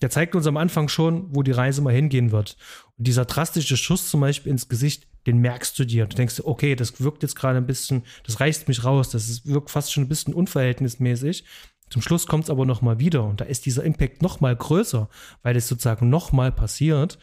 der 0.03 0.11
zeigt 0.11 0.35
uns 0.35 0.45
am 0.45 0.57
Anfang 0.57 0.87
schon, 0.87 1.35
wo 1.35 1.41
die 1.41 1.51
Reise 1.51 1.81
mal 1.81 1.93
hingehen 1.93 2.31
wird. 2.31 2.55
Und 2.95 3.07
dieser 3.07 3.25
drastische 3.25 3.75
Schuss 3.75 4.07
zum 4.07 4.21
Beispiel 4.21 4.51
ins 4.51 4.69
Gesicht, 4.69 5.07
den 5.25 5.39
merkst 5.39 5.79
du 5.79 5.85
dir. 5.85 6.05
Du 6.05 6.15
denkst, 6.15 6.41
okay, 6.43 6.75
das 6.75 7.01
wirkt 7.01 7.23
jetzt 7.23 7.35
gerade 7.35 7.57
ein 7.57 7.65
bisschen, 7.65 8.03
das 8.23 8.39
reißt 8.39 8.67
mich 8.67 8.83
raus, 8.83 9.09
das 9.09 9.47
wirkt 9.47 9.71
fast 9.71 9.91
schon 9.91 10.03
ein 10.03 10.09
bisschen 10.09 10.35
unverhältnismäßig. 10.35 11.43
Zum 11.89 12.01
Schluss 12.01 12.27
kommt 12.27 12.45
es 12.45 12.49
aber 12.49 12.65
noch 12.65 12.81
mal 12.81 12.99
wieder 12.99 13.23
und 13.23 13.41
da 13.41 13.45
ist 13.45 13.65
dieser 13.65 13.83
Impact 13.83 14.21
noch 14.21 14.39
mal 14.39 14.55
größer, 14.55 15.09
weil 15.41 15.55
es 15.55 15.67
sozusagen 15.67 16.09
noch 16.09 16.31
mal 16.31 16.51
passiert. 16.51 17.17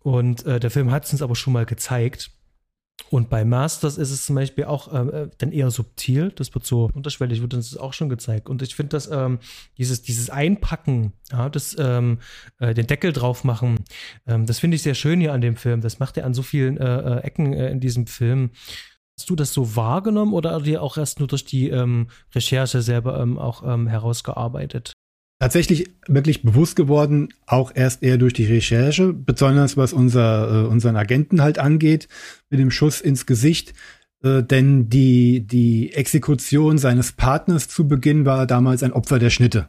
Und 0.00 0.44
äh, 0.46 0.58
der 0.58 0.70
Film 0.70 0.90
hat 0.90 1.04
es 1.04 1.12
uns 1.12 1.22
aber 1.22 1.36
schon 1.36 1.52
mal 1.52 1.66
gezeigt. 1.66 2.30
Und 3.10 3.28
bei 3.30 3.44
Masters 3.44 3.98
ist 3.98 4.10
es 4.10 4.24
zum 4.26 4.36
Beispiel 4.36 4.64
auch 4.64 4.92
äh, 4.92 5.28
dann 5.38 5.52
eher 5.52 5.70
subtil. 5.70 6.30
Das 6.34 6.54
wird 6.54 6.64
so 6.64 6.90
unterschwellig, 6.94 7.42
wird 7.42 7.54
uns 7.54 7.70
das 7.70 7.78
auch 7.78 7.92
schon 7.92 8.08
gezeigt. 8.08 8.48
Und 8.48 8.62
ich 8.62 8.74
finde, 8.74 8.90
dass 8.90 9.10
ähm, 9.10 9.38
dieses, 9.76 10.02
dieses 10.02 10.30
Einpacken, 10.30 11.12
ja, 11.30 11.48
das, 11.48 11.76
ähm, 11.78 12.18
äh, 12.58 12.74
den 12.74 12.86
Deckel 12.86 13.12
drauf 13.12 13.44
machen, 13.44 13.84
ähm, 14.26 14.46
das 14.46 14.60
finde 14.60 14.76
ich 14.76 14.82
sehr 14.82 14.94
schön 14.94 15.20
hier 15.20 15.32
an 15.32 15.40
dem 15.40 15.56
Film. 15.56 15.80
Das 15.80 15.98
macht 15.98 16.16
er 16.16 16.24
an 16.24 16.34
so 16.34 16.42
vielen 16.42 16.78
äh, 16.78 17.18
äh 17.18 17.20
Ecken 17.20 17.52
äh, 17.52 17.70
in 17.70 17.80
diesem 17.80 18.06
Film. 18.06 18.50
Hast 19.18 19.28
du 19.28 19.36
das 19.36 19.52
so 19.52 19.76
wahrgenommen 19.76 20.32
oder 20.32 20.60
dir 20.60 20.82
auch 20.82 20.96
erst 20.96 21.18
nur 21.18 21.28
durch 21.28 21.44
die 21.44 21.68
ähm, 21.68 22.08
Recherche 22.34 22.82
selber 22.82 23.20
ähm, 23.20 23.38
auch 23.38 23.62
ähm, 23.64 23.86
herausgearbeitet? 23.86 24.92
Tatsächlich 25.38 25.90
wirklich 26.06 26.42
bewusst 26.42 26.76
geworden, 26.76 27.30
auch 27.46 27.72
erst 27.74 28.02
eher 28.02 28.16
durch 28.16 28.32
die 28.32 28.46
Recherche, 28.46 29.12
besonders 29.12 29.76
was 29.76 29.92
unser, 29.92 30.64
äh, 30.64 30.66
unseren 30.66 30.96
Agenten 30.96 31.42
halt 31.42 31.58
angeht, 31.58 32.08
mit 32.48 32.60
dem 32.60 32.70
Schuss 32.70 33.00
ins 33.00 33.26
Gesicht. 33.26 33.74
Äh, 34.22 34.42
denn 34.42 34.88
die, 34.88 35.46
die 35.46 35.92
Exekution 35.92 36.78
seines 36.78 37.12
Partners 37.12 37.68
zu 37.68 37.88
Beginn 37.88 38.24
war 38.24 38.46
damals 38.46 38.82
ein 38.82 38.92
Opfer 38.92 39.18
der 39.18 39.30
Schnitte. 39.30 39.68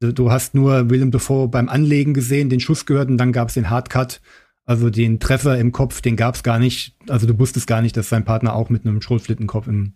Du 0.00 0.30
hast 0.30 0.54
nur 0.54 0.90
Willem 0.90 1.10
Dafoe 1.10 1.48
beim 1.48 1.68
Anlegen 1.68 2.14
gesehen, 2.14 2.50
den 2.50 2.60
Schuss 2.60 2.84
gehört 2.84 3.08
und 3.08 3.16
dann 3.16 3.32
gab 3.32 3.48
es 3.48 3.54
den 3.54 3.70
Hardcut 3.70 4.20
also 4.66 4.90
den 4.90 5.20
Treffer 5.20 5.58
im 5.58 5.72
Kopf, 5.72 6.00
den 6.00 6.16
gab 6.16 6.34
es 6.34 6.42
gar 6.42 6.58
nicht. 6.58 6.96
Also 7.08 7.26
du 7.26 7.38
wusstest 7.38 7.66
gar 7.66 7.82
nicht, 7.82 7.96
dass 7.96 8.08
sein 8.08 8.24
Partner 8.24 8.54
auch 8.54 8.70
mit 8.70 8.86
einem 8.86 9.02
Schrotflintenkopf 9.02 9.66
im, 9.66 9.94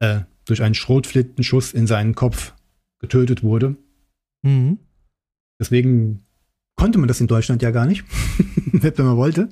äh, 0.00 0.20
durch 0.44 0.62
einen 0.62 0.74
Schrotflintenschuss 0.74 1.72
in 1.72 1.86
seinen 1.86 2.14
Kopf 2.14 2.54
getötet 3.00 3.42
wurde. 3.42 3.76
Mhm. 4.42 4.78
Deswegen 5.60 6.26
konnte 6.76 6.98
man 6.98 7.08
das 7.08 7.20
in 7.20 7.28
Deutschland 7.28 7.62
ja 7.62 7.70
gar 7.70 7.86
nicht, 7.86 8.04
wenn 8.72 9.06
man 9.06 9.16
wollte. 9.16 9.48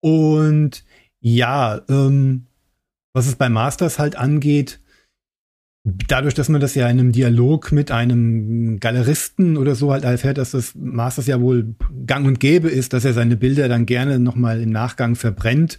Und 0.00 0.84
ja, 1.20 1.80
ähm, 1.88 2.46
was 3.12 3.26
es 3.26 3.36
bei 3.36 3.48
Masters 3.48 3.98
halt 3.98 4.16
angeht, 4.16 4.80
dadurch, 5.84 6.34
dass 6.34 6.48
man 6.48 6.62
das 6.62 6.74
ja 6.74 6.88
in 6.88 6.98
einem 6.98 7.12
Dialog 7.12 7.70
mit 7.70 7.90
einem 7.90 8.80
Galeristen 8.80 9.58
oder 9.58 9.74
so 9.74 9.92
halt 9.92 10.04
erfährt, 10.04 10.38
dass 10.38 10.52
das 10.52 10.74
Masters 10.74 11.26
ja 11.26 11.40
wohl 11.40 11.74
gang 12.06 12.26
und 12.26 12.40
gäbe 12.40 12.70
ist, 12.70 12.94
dass 12.94 13.04
er 13.04 13.12
seine 13.12 13.36
Bilder 13.36 13.68
dann 13.68 13.84
gerne 13.84 14.18
nochmal 14.18 14.62
im 14.62 14.70
Nachgang 14.70 15.14
verbrennt, 15.14 15.78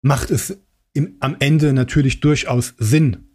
macht 0.00 0.30
es 0.30 0.58
im, 0.94 1.16
am 1.20 1.36
Ende 1.38 1.74
natürlich 1.74 2.20
durchaus 2.20 2.74
Sinn. 2.78 3.26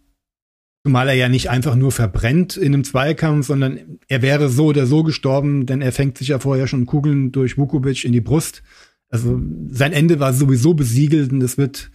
Zumal 0.83 1.07
er 1.07 1.15
ja 1.15 1.29
nicht 1.29 1.49
einfach 1.49 1.75
nur 1.75 1.91
verbrennt 1.91 2.57
in 2.57 2.73
einem 2.73 2.83
Zweikampf, 2.83 3.47
sondern 3.47 3.99
er 4.07 4.21
wäre 4.21 4.49
so 4.49 4.67
oder 4.67 4.87
so 4.87 5.03
gestorben, 5.03 5.67
denn 5.67 5.81
er 5.81 5.91
fängt 5.91 6.17
sich 6.17 6.29
ja 6.29 6.39
vorher 6.39 6.67
schon 6.67 6.85
Kugeln 6.87 7.31
durch 7.31 7.57
Vukovic 7.57 8.05
in 8.05 8.11
die 8.11 8.21
Brust. 8.21 8.63
Also 9.09 9.39
sein 9.69 9.93
Ende 9.93 10.19
war 10.19 10.33
sowieso 10.33 10.73
besiegelt 10.73 11.31
und 11.31 11.41
es 11.41 11.57
wird 11.57 11.91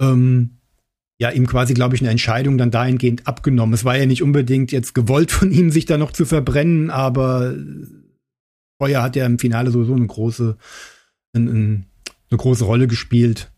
ähm, 0.00 0.58
ja 1.18 1.30
ihm 1.30 1.46
quasi, 1.46 1.74
glaube 1.74 1.94
ich, 1.94 2.02
eine 2.02 2.10
Entscheidung 2.10 2.58
dann 2.58 2.70
dahingehend 2.70 3.26
abgenommen. 3.26 3.74
Es 3.74 3.84
war 3.84 3.96
ja 3.96 4.06
nicht 4.06 4.22
unbedingt 4.22 4.72
jetzt 4.72 4.94
gewollt 4.94 5.30
von 5.30 5.50
ihm, 5.50 5.70
sich 5.70 5.86
da 5.86 5.98
noch 5.98 6.12
zu 6.12 6.24
verbrennen, 6.24 6.90
aber 6.90 7.54
Feuer 8.80 9.02
hat 9.02 9.16
ja 9.16 9.24
im 9.24 9.38
Finale 9.38 9.70
sowieso 9.70 9.94
eine 9.94 10.06
große, 10.06 10.56
eine, 11.32 11.50
eine 11.50 11.84
große 12.30 12.64
Rolle 12.64 12.86
gespielt. 12.86 13.50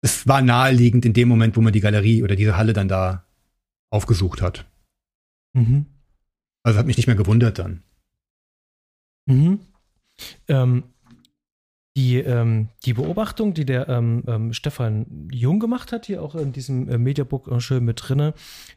Es 0.00 0.26
war 0.26 0.42
naheliegend 0.42 1.04
in 1.04 1.12
dem 1.12 1.28
Moment, 1.28 1.56
wo 1.56 1.60
man 1.60 1.72
die 1.72 1.80
Galerie 1.80 2.22
oder 2.22 2.36
diese 2.36 2.56
Halle 2.56 2.72
dann 2.72 2.88
da 2.88 3.24
aufgesucht 3.90 4.42
hat. 4.42 4.64
Mhm. 5.54 5.86
Also 6.62 6.78
hat 6.78 6.86
mich 6.86 6.96
nicht 6.96 7.06
mehr 7.06 7.16
gewundert 7.16 7.58
dann. 7.58 7.82
Mhm. 9.26 9.60
Ähm, 10.48 10.84
die, 11.96 12.18
ähm, 12.18 12.68
die 12.86 12.94
Beobachtung, 12.94 13.52
die 13.52 13.66
der 13.66 13.88
ähm, 13.88 14.22
ähm, 14.26 14.52
Stefan 14.54 15.28
Jung 15.30 15.60
gemacht 15.60 15.92
hat, 15.92 16.06
hier 16.06 16.22
auch 16.22 16.34
in 16.34 16.52
diesem 16.52 16.88
äh, 16.88 16.96
Mediabook 16.96 17.48
äh, 17.48 17.60
schön 17.60 17.84
mit 17.84 18.02
drinne, 18.02 18.32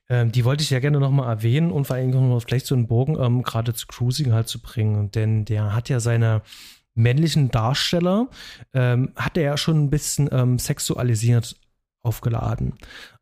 ähm, 0.09 0.33
die 0.33 0.43
wollte 0.43 0.63
ich 0.63 0.69
ja 0.69 0.79
gerne 0.79 0.99
nochmal 0.99 1.29
erwähnen 1.29 1.71
und 1.71 1.87
vor 1.87 1.95
allem 1.95 2.11
noch 2.11 2.41
vielleicht 2.41 2.65
so 2.65 2.75
einen 2.75 2.87
Bogen 2.87 3.17
ähm, 3.17 3.43
gerade 3.43 3.73
zu 3.73 3.87
Cruising 3.87 4.33
halt 4.33 4.49
zu 4.49 4.61
bringen. 4.61 5.11
Denn 5.11 5.45
der 5.45 5.73
hat 5.73 5.87
ja 5.87 6.01
seine 6.01 6.41
männlichen 6.93 7.51
Darsteller, 7.51 8.29
ähm, 8.73 9.13
hat 9.15 9.37
er 9.37 9.43
ja 9.43 9.57
schon 9.57 9.85
ein 9.85 9.89
bisschen 9.89 10.59
sexualisiert 10.59 11.55
aufgeladen. 12.01 12.73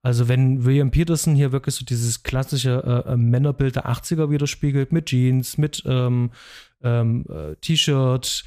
Also 0.02 0.28
wenn 0.28 0.66
William 0.66 0.92
Peterson 0.92 1.36
hier 1.36 1.52
wirklich 1.52 1.76
so 1.76 1.86
dieses 1.86 2.24
klassische 2.24 3.04
äh, 3.08 3.14
äh 3.14 3.18
Männerbild 3.18 3.76
der 3.78 3.88
80er 3.88 4.30
widerspiegelt, 4.30 4.92
mit 4.92 5.06
Jeans, 5.06 5.58
mit 5.58 5.84
äh, 5.86 6.30
T-Shirt, 7.62 8.44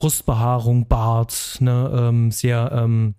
Brustbehaarung, 0.00 0.88
Bart, 0.88 1.58
ne, 1.60 1.90
ähm, 1.94 2.30
sehr 2.30 2.72
ähm, 2.72 3.14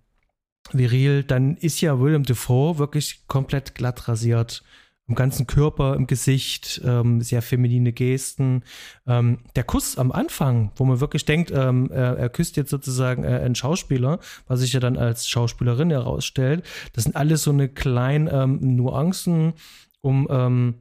viril, 0.72 1.24
dann 1.24 1.56
ist 1.56 1.80
ja 1.80 2.00
William 2.00 2.24
Defoe 2.24 2.80
wirklich 2.80 3.28
komplett 3.28 3.76
glatt 3.76 4.08
rasiert. 4.08 4.64
Im 5.08 5.16
ganzen 5.16 5.46
Körper, 5.46 5.96
im 5.96 6.08
Gesicht, 6.08 6.82
ähm, 6.84 7.22
sehr 7.22 7.42
feminine 7.42 7.92
Gesten. 7.92 8.64
Ähm, 9.06 9.40
der 9.56 9.64
Kuss 9.64 9.98
am 9.98 10.12
Anfang, 10.12 10.72
wo 10.76 10.86
man 10.86 11.02
wirklich 11.02 11.26
denkt, 11.26 11.52
ähm, 11.52 11.92
er, 11.92 12.18
er, 12.18 12.30
küsst 12.30 12.56
jetzt 12.58 12.70
sozusagen 12.70 13.24
äh, 13.26 13.28
einen 13.28 13.56
Schauspieler, 13.56 14.20
was 14.48 14.62
sich 14.62 14.74
ja 14.74 14.80
dann 14.80 14.98
als 14.98 15.28
Schauspielerin 15.28 15.92
herausstellt, 15.92 16.66
das 16.94 17.04
sind 17.04 17.16
alles 17.16 17.44
so 17.44 17.52
eine 17.52 17.68
kleinen 17.68 18.30
ähm, 18.32 18.76
Nuancen, 18.76 19.54
um 20.00 20.28
ähm, 20.32 20.76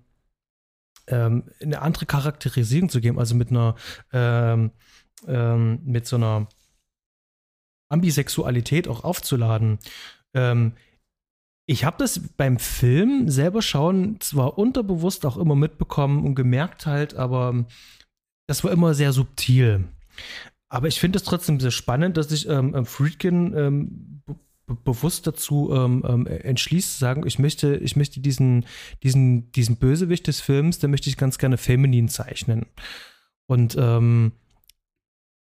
ähm, 1.09 1.44
eine 1.61 1.82
andere 1.82 2.07
Charakterisierung 2.07 2.88
zu 2.88 3.01
geben, 3.01 3.18
also 3.18 3.34
mit 3.34 3.51
einer 3.51 3.74
ähm, 4.12 4.70
ähm, 5.27 5.81
mit 5.85 6.07
so 6.07 6.16
einer 6.16 6.49
Ambisexualität 7.89 8.89
auch 8.89 9.05
aufzuladen. 9.05 9.79
Ähm, 10.35 10.73
ich 11.66 11.85
habe 11.85 11.97
das 11.99 12.21
beim 12.37 12.59
Film 12.59 13.29
selber 13.29 13.62
schauen 13.62 14.21
zwar 14.21 14.59
unterbewusst 14.59 15.25
auch 15.25 15.37
immer 15.37 15.55
mitbekommen 15.55 16.25
und 16.25 16.35
gemerkt 16.35 16.87
halt, 16.87 17.14
aber 17.14 17.66
das 18.49 18.64
war 18.64 18.73
immer 18.73 18.95
sehr 18.95 19.12
subtil. 19.12 19.85
Aber 20.68 20.89
ich 20.89 20.99
finde 20.99 21.18
es 21.18 21.25
trotzdem 21.25 21.61
sehr 21.61 21.71
spannend, 21.71 22.16
dass 22.16 22.29
sich 22.29 22.49
ähm, 22.49 22.75
ähm 22.75 22.87
Friedkin 22.87 23.55
ähm, 23.57 24.23
bewusst 24.85 25.27
dazu 25.27 25.71
ähm, 25.73 26.05
ähm, 26.07 26.27
entschließt, 26.27 26.95
zu 26.95 26.99
sagen, 26.99 27.27
ich 27.27 27.39
möchte, 27.39 27.77
ich 27.77 27.97
möchte 27.97 28.21
diesen, 28.21 28.66
diesen, 29.03 29.51
diesen 29.53 29.77
Bösewicht 29.77 30.27
des 30.27 30.41
Films, 30.41 30.79
den 30.79 30.91
möchte 30.91 31.09
ich 31.09 31.16
ganz 31.16 31.39
gerne 31.39 31.57
feminin 31.57 32.09
zeichnen. 32.09 32.66
Und 33.47 33.77
ähm, 33.79 34.33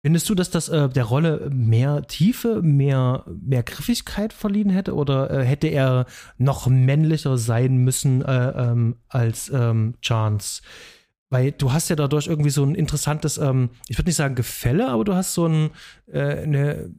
Findest 0.03 0.29
du, 0.29 0.35
dass 0.35 0.51
das 0.51 0.69
äh, 0.69 0.89
der 0.89 1.05
Rolle 1.05 1.49
mehr 1.51 2.03
Tiefe, 2.03 2.61
mehr, 2.61 3.25
mehr 3.41 3.63
Griffigkeit 3.63 4.31
verliehen 4.31 4.69
hätte? 4.69 4.95
Oder 4.95 5.31
äh, 5.31 5.43
hätte 5.43 5.67
er 5.67 6.05
noch 6.37 6.67
männlicher 6.67 7.37
sein 7.37 7.77
müssen 7.77 8.21
äh, 8.23 8.49
ähm, 8.49 8.97
als 9.09 9.49
ähm, 9.53 9.95
Chance? 10.01 10.61
Weil 11.29 11.51
du 11.51 11.73
hast 11.73 11.89
ja 11.89 11.95
dadurch 11.95 12.27
irgendwie 12.27 12.51
so 12.51 12.63
ein 12.63 12.75
interessantes, 12.75 13.37
ähm, 13.37 13.71
ich 13.89 13.97
würde 13.97 14.09
nicht 14.09 14.15
sagen 14.15 14.35
Gefälle, 14.35 14.87
aber 14.87 15.03
du 15.03 15.13
hast 15.13 15.33
so 15.33 15.47
ein, 15.47 15.71
äh, 16.05 16.43
eine 16.43 16.91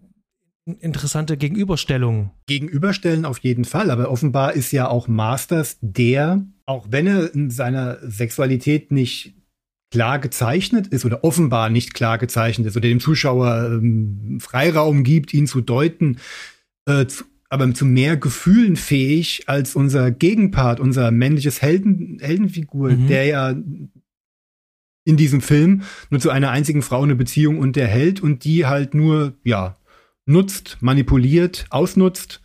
interessante 0.67 1.37
Gegenüberstellung. 1.37 2.33
Gegenüberstellen 2.47 3.25
auf 3.25 3.39
jeden 3.39 3.65
Fall, 3.65 3.91
aber 3.91 4.11
offenbar 4.11 4.53
ist 4.53 4.73
ja 4.73 4.89
auch 4.89 5.09
Masters 5.09 5.79
der, 5.81 6.45
auch 6.67 6.89
wenn 6.91 7.07
er 7.07 7.35
in 7.35 7.51
seiner 7.51 7.99
Sexualität 8.03 8.93
nicht 8.93 9.38
klar 9.91 10.19
gezeichnet 10.19 10.89
ist 10.89 11.05
oder 11.05 11.25
offenbar 11.25 11.71
nicht 11.71 11.95
klar 11.95 12.19
gezeichnet 12.19 12.67
ist 12.67 12.77
oder 12.77 12.89
dem 12.89 13.01
Zuschauer 13.01 13.71
ähm, 13.73 14.39
Freiraum 14.41 15.03
gibt, 15.03 15.33
ihn 15.33 15.47
zu 15.47 15.61
deuten, 15.61 16.19
äh, 16.87 17.07
zu, 17.07 17.25
aber 17.49 17.73
zu 17.73 17.87
mehr 17.87 18.17
Gefühlen 18.17 18.77
fähig 18.77 19.45
als 19.47 19.75
unser 19.75 20.11
Gegenpart, 20.11 20.81
unser 20.81 21.11
männliches 21.11 21.63
Helden, 21.63 22.19
Heldenfigur, 22.21 22.91
mhm. 22.91 23.09
der 23.09 23.25
ja 23.25 23.55
in 25.05 25.17
diesem 25.17 25.41
Film 25.41 25.83
nur 26.11 26.21
zu 26.21 26.29
einer 26.29 26.51
einzigen 26.51 26.83
Frau 26.83 27.03
eine 27.03 27.17
Beziehung 27.17 27.59
unterhält 27.59 28.21
und 28.21 28.45
die 28.45 28.67
halt 28.67 28.93
nur, 28.93 29.33
ja, 29.43 29.79
nutzt, 30.27 30.77
manipuliert, 30.81 31.65
ausnutzt. 31.71 32.43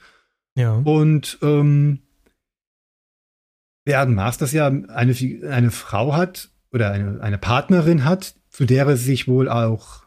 Ja. 0.56 0.76
Und 0.76 1.38
ähm, 1.42 2.00
während 3.84 4.16
Masters 4.16 4.54
ja 4.54 4.68
eine, 4.68 5.14
eine 5.50 5.72
Frau 5.72 6.16
hat 6.16 6.53
oder 6.74 6.92
eine, 6.92 7.22
eine 7.22 7.38
Partnerin 7.38 8.04
hat, 8.04 8.36
zu 8.50 8.66
der 8.66 8.88
er 8.88 8.98
sich 8.98 9.28
wohl 9.28 9.48
auch 9.48 10.04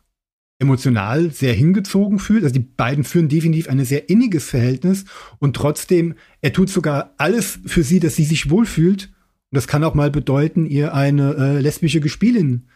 emotional 0.58 1.30
sehr 1.30 1.52
hingezogen 1.52 2.18
fühlt. 2.18 2.42
Also 2.42 2.54
die 2.54 2.60
beiden 2.60 3.04
führen 3.04 3.28
definitiv 3.28 3.68
ein 3.68 3.84
sehr 3.84 4.08
inniges 4.08 4.48
Verhältnis 4.48 5.04
und 5.38 5.54
trotzdem, 5.54 6.14
er 6.40 6.52
tut 6.52 6.70
sogar 6.70 7.14
alles 7.18 7.58
für 7.66 7.82
sie, 7.82 8.00
dass 8.00 8.16
sie 8.16 8.24
sich 8.24 8.50
wohlfühlt. 8.50 9.12
Und 9.50 9.56
das 9.56 9.68
kann 9.68 9.84
auch 9.84 9.94
mal 9.94 10.10
bedeuten, 10.10 10.66
ihr 10.66 10.94
eine 10.94 11.34
äh, 11.34 11.60
lesbische 11.60 12.00
Gespielin 12.00 12.68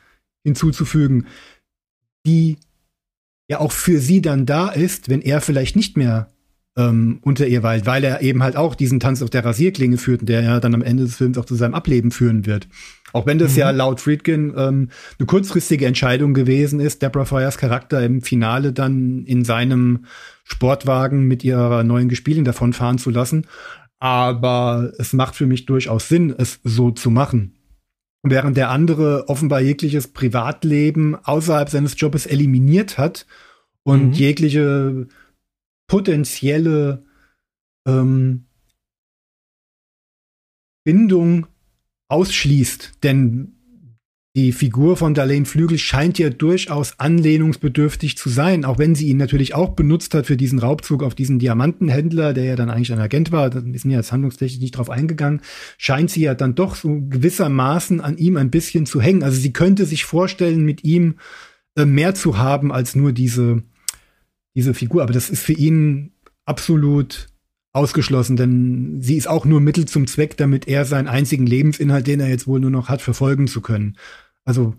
hinzuzufügen, 0.44 1.26
die 2.26 2.58
ja 3.48 3.60
auch 3.60 3.72
für 3.72 3.98
sie 3.98 4.22
dann 4.22 4.46
da 4.46 4.68
ist, 4.68 5.08
wenn 5.08 5.22
er 5.22 5.40
vielleicht 5.40 5.74
nicht 5.74 5.96
mehr 5.96 6.30
ähm, 6.76 7.18
unter 7.22 7.46
ihr 7.46 7.62
weilt, 7.62 7.86
weil 7.86 8.04
er 8.04 8.22
eben 8.22 8.42
halt 8.42 8.56
auch 8.56 8.74
diesen 8.74 9.00
Tanz 9.00 9.22
auf 9.22 9.30
der 9.30 9.44
Rasierklinge 9.44 9.98
führt, 9.98 10.28
der 10.28 10.42
ja 10.42 10.60
dann 10.60 10.74
am 10.74 10.82
Ende 10.82 11.04
des 11.04 11.16
Films 11.16 11.38
auch 11.38 11.44
zu 11.44 11.54
seinem 11.54 11.74
Ableben 11.74 12.10
führen 12.10 12.46
wird. 12.46 12.68
Auch 13.12 13.26
wenn 13.26 13.38
das 13.38 13.52
mhm. 13.52 13.58
ja 13.58 13.70
laut 13.70 14.00
Friedkin 14.00 14.54
ähm, 14.56 14.88
eine 15.18 15.26
kurzfristige 15.26 15.86
Entscheidung 15.86 16.34
gewesen 16.34 16.80
ist, 16.80 17.02
Deborah 17.02 17.24
Fires 17.24 17.58
Charakter 17.58 18.02
im 18.02 18.22
Finale 18.22 18.72
dann 18.72 19.24
in 19.24 19.44
seinem 19.44 20.06
Sportwagen 20.44 21.24
mit 21.26 21.44
ihrer 21.44 21.84
neuen 21.84 22.08
Gespielin 22.08 22.44
davonfahren 22.44 22.98
zu 22.98 23.10
lassen. 23.10 23.46
Aber 23.98 24.92
es 24.98 25.12
macht 25.12 25.34
für 25.34 25.46
mich 25.46 25.66
durchaus 25.66 26.08
Sinn, 26.08 26.34
es 26.36 26.60
so 26.64 26.90
zu 26.90 27.10
machen. 27.10 27.56
Während 28.22 28.56
der 28.56 28.70
andere 28.70 29.28
offenbar 29.28 29.60
jegliches 29.60 30.08
Privatleben 30.08 31.16
außerhalb 31.16 31.68
seines 31.70 31.98
Jobs 31.98 32.26
eliminiert 32.26 32.98
hat 32.98 33.26
und 33.82 34.08
mhm. 34.08 34.12
jegliche 34.12 35.06
potenzielle 35.86 37.04
ähm, 37.86 38.46
Bindung 40.84 41.46
ausschließt. 42.10 42.92
Denn 43.02 43.52
die 44.36 44.52
Figur 44.52 44.96
von 44.96 45.14
Darlene 45.14 45.44
Flügel 45.44 45.76
scheint 45.76 46.18
ja 46.18 46.30
durchaus 46.30 46.98
anlehnungsbedürftig 46.98 48.16
zu 48.16 48.28
sein, 48.28 48.64
auch 48.64 48.78
wenn 48.78 48.94
sie 48.94 49.08
ihn 49.08 49.16
natürlich 49.16 49.54
auch 49.54 49.70
benutzt 49.70 50.14
hat 50.14 50.26
für 50.26 50.36
diesen 50.36 50.60
Raubzug 50.60 51.02
auf 51.02 51.16
diesen 51.16 51.40
Diamantenhändler, 51.40 52.32
der 52.32 52.44
ja 52.44 52.56
dann 52.56 52.70
eigentlich 52.70 52.92
ein 52.92 53.00
Agent 53.00 53.32
war. 53.32 53.50
Da 53.50 53.60
sind 53.60 53.90
ja 53.90 53.96
jetzt 53.98 54.12
handlungstechnisch 54.12 54.60
nicht 54.60 54.76
drauf 54.76 54.88
eingegangen. 54.88 55.40
Scheint 55.78 56.10
sie 56.10 56.22
ja 56.22 56.34
dann 56.34 56.54
doch 56.54 56.76
so 56.76 57.00
gewissermaßen 57.08 58.00
an 58.00 58.18
ihm 58.18 58.36
ein 58.36 58.50
bisschen 58.50 58.86
zu 58.86 59.00
hängen. 59.00 59.24
Also 59.24 59.40
sie 59.40 59.52
könnte 59.52 59.84
sich 59.84 60.04
vorstellen, 60.04 60.64
mit 60.64 60.84
ihm 60.84 61.16
äh, 61.76 61.84
mehr 61.84 62.14
zu 62.14 62.38
haben 62.38 62.72
als 62.72 62.94
nur 62.94 63.12
diese 63.12 63.64
diese 64.54 64.74
Figur. 64.74 65.02
Aber 65.02 65.12
das 65.12 65.30
ist 65.30 65.42
für 65.42 65.52
ihn 65.52 66.12
absolut 66.44 67.28
ausgeschlossen, 67.72 68.36
denn 68.36 69.00
sie 69.00 69.16
ist 69.16 69.28
auch 69.28 69.44
nur 69.44 69.60
Mittel 69.60 69.86
zum 69.86 70.06
Zweck, 70.06 70.36
damit 70.36 70.66
er 70.66 70.84
seinen 70.84 71.08
einzigen 71.08 71.46
Lebensinhalt, 71.46 72.06
den 72.06 72.20
er 72.20 72.28
jetzt 72.28 72.46
wohl 72.46 72.60
nur 72.60 72.70
noch 72.70 72.88
hat, 72.88 73.02
verfolgen 73.02 73.46
zu 73.46 73.60
können. 73.60 73.96
Also 74.44 74.74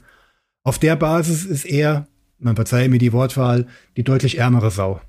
auf 0.63 0.77
der 0.77 0.95
Basis 0.95 1.45
ist 1.45 1.65
er, 1.65 2.07
man 2.37 2.55
verzeihe 2.55 2.89
mir 2.89 2.97
die 2.97 3.13
Wortwahl, 3.13 3.67
die 3.95 4.03
deutlich 4.03 4.37
ärmere 4.37 4.71
Sau. 4.71 5.01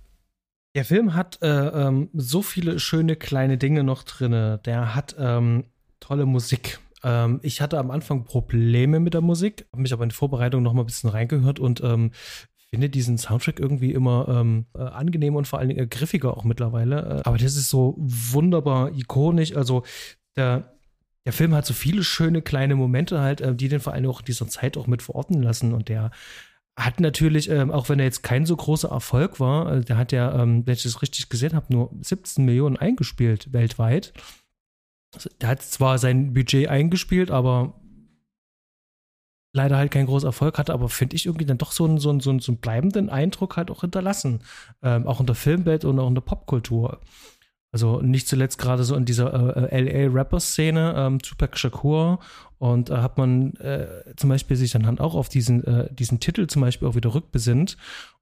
Der 0.74 0.84
Film 0.84 1.14
hat 1.14 1.38
äh, 1.42 1.48
ähm, 1.48 2.08
so 2.14 2.40
viele 2.40 2.78
schöne 2.78 3.16
kleine 3.16 3.58
Dinge 3.58 3.84
noch 3.84 4.04
drin. 4.04 4.58
Der 4.64 4.94
hat 4.94 5.14
ähm, 5.18 5.64
tolle 6.00 6.24
Musik. 6.24 6.78
Ähm, 7.04 7.40
ich 7.42 7.60
hatte 7.60 7.78
am 7.78 7.90
Anfang 7.90 8.24
Probleme 8.24 9.00
mit 9.00 9.12
der 9.12 9.20
Musik, 9.20 9.66
habe 9.72 9.82
mich 9.82 9.92
aber 9.92 10.04
in 10.04 10.10
die 10.10 10.14
Vorbereitung 10.14 10.62
noch 10.62 10.72
mal 10.72 10.82
ein 10.82 10.86
bisschen 10.86 11.10
reingehört 11.10 11.58
und 11.58 11.82
ähm, 11.82 12.12
finde 12.72 12.88
diesen 12.88 13.18
Soundtrack 13.18 13.60
irgendwie 13.60 13.92
immer 13.92 14.26
ähm, 14.28 14.64
äh, 14.74 14.80
angenehm 14.80 15.36
und 15.36 15.46
vor 15.46 15.58
allen 15.58 15.68
Dingen 15.68 15.90
griffiger 15.90 16.34
auch 16.34 16.44
mittlerweile. 16.44 17.20
Äh, 17.20 17.28
aber 17.28 17.36
das 17.36 17.54
ist 17.54 17.68
so 17.68 17.94
wunderbar 17.98 18.92
ikonisch. 18.96 19.54
Also 19.54 19.82
der, 20.36 20.72
der 21.26 21.34
Film 21.34 21.52
hat 21.54 21.66
so 21.66 21.74
viele 21.74 22.02
schöne 22.02 22.40
kleine 22.40 22.74
Momente 22.74 23.20
halt, 23.20 23.42
äh, 23.42 23.54
die 23.54 23.68
den 23.68 23.80
vor 23.80 23.92
allem 23.92 24.06
auch 24.06 24.20
in 24.20 24.24
dieser 24.24 24.48
Zeit 24.48 24.78
auch 24.78 24.86
mit 24.86 25.02
verorten 25.02 25.42
lassen. 25.42 25.74
Und 25.74 25.90
der 25.90 26.12
hat 26.74 26.98
natürlich, 26.98 27.50
ähm, 27.50 27.70
auch 27.70 27.90
wenn 27.90 27.98
er 27.98 28.06
jetzt 28.06 28.22
kein 28.22 28.46
so 28.46 28.56
großer 28.56 28.88
Erfolg 28.88 29.38
war, 29.38 29.70
äh, 29.70 29.80
der 29.82 29.98
hat 29.98 30.10
ja, 30.10 30.42
ähm, 30.42 30.66
wenn 30.66 30.72
ich 30.72 30.84
das 30.84 31.02
richtig 31.02 31.28
gesehen 31.28 31.54
habe, 31.54 31.66
nur 31.68 31.90
17 32.00 32.42
Millionen 32.42 32.78
eingespielt 32.78 33.52
weltweit. 33.52 34.14
Also, 35.14 35.28
der 35.42 35.50
hat 35.50 35.60
zwar 35.60 35.98
sein 35.98 36.32
Budget 36.32 36.68
eingespielt, 36.68 37.30
aber 37.30 37.81
leider 39.52 39.76
halt 39.76 39.90
keinen 39.90 40.06
großen 40.06 40.26
Erfolg 40.26 40.58
hatte, 40.58 40.72
aber 40.72 40.88
finde 40.88 41.16
ich 41.16 41.26
irgendwie 41.26 41.44
dann 41.44 41.58
doch 41.58 41.72
so 41.72 41.84
einen, 41.84 41.98
so 41.98 42.10
einen, 42.10 42.20
so 42.20 42.30
einen, 42.30 42.58
bleibenden 42.58 43.10
Eindruck 43.10 43.56
halt 43.56 43.70
auch 43.70 43.82
hinterlassen. 43.82 44.40
Ähm, 44.82 45.06
auch 45.06 45.20
in 45.20 45.26
der 45.26 45.34
Filmwelt 45.34 45.84
und 45.84 45.98
auch 45.98 46.08
in 46.08 46.14
der 46.14 46.22
Popkultur. 46.22 47.00
Also 47.72 48.02
nicht 48.02 48.28
zuletzt 48.28 48.58
gerade 48.58 48.84
so 48.84 48.94
in 48.94 49.06
dieser 49.06 49.72
äh, 49.72 49.80
LA-Rapper-Szene, 49.80 50.94
ähm, 50.96 51.18
Tupac 51.20 51.58
Shakur. 51.58 52.18
Und 52.58 52.90
da 52.90 52.98
äh, 52.98 53.02
hat 53.02 53.18
man 53.18 53.54
äh, 53.56 53.86
zum 54.16 54.28
Beispiel 54.28 54.56
sich 54.56 54.72
dann 54.72 54.86
halt 54.86 55.00
auch 55.00 55.14
auf 55.14 55.28
diesen, 55.28 55.64
äh, 55.64 55.92
diesen 55.92 56.20
Titel 56.20 56.46
zum 56.46 56.62
Beispiel 56.62 56.88
auch 56.88 56.94
wieder 56.94 57.14
rückbesinnt. 57.14 57.78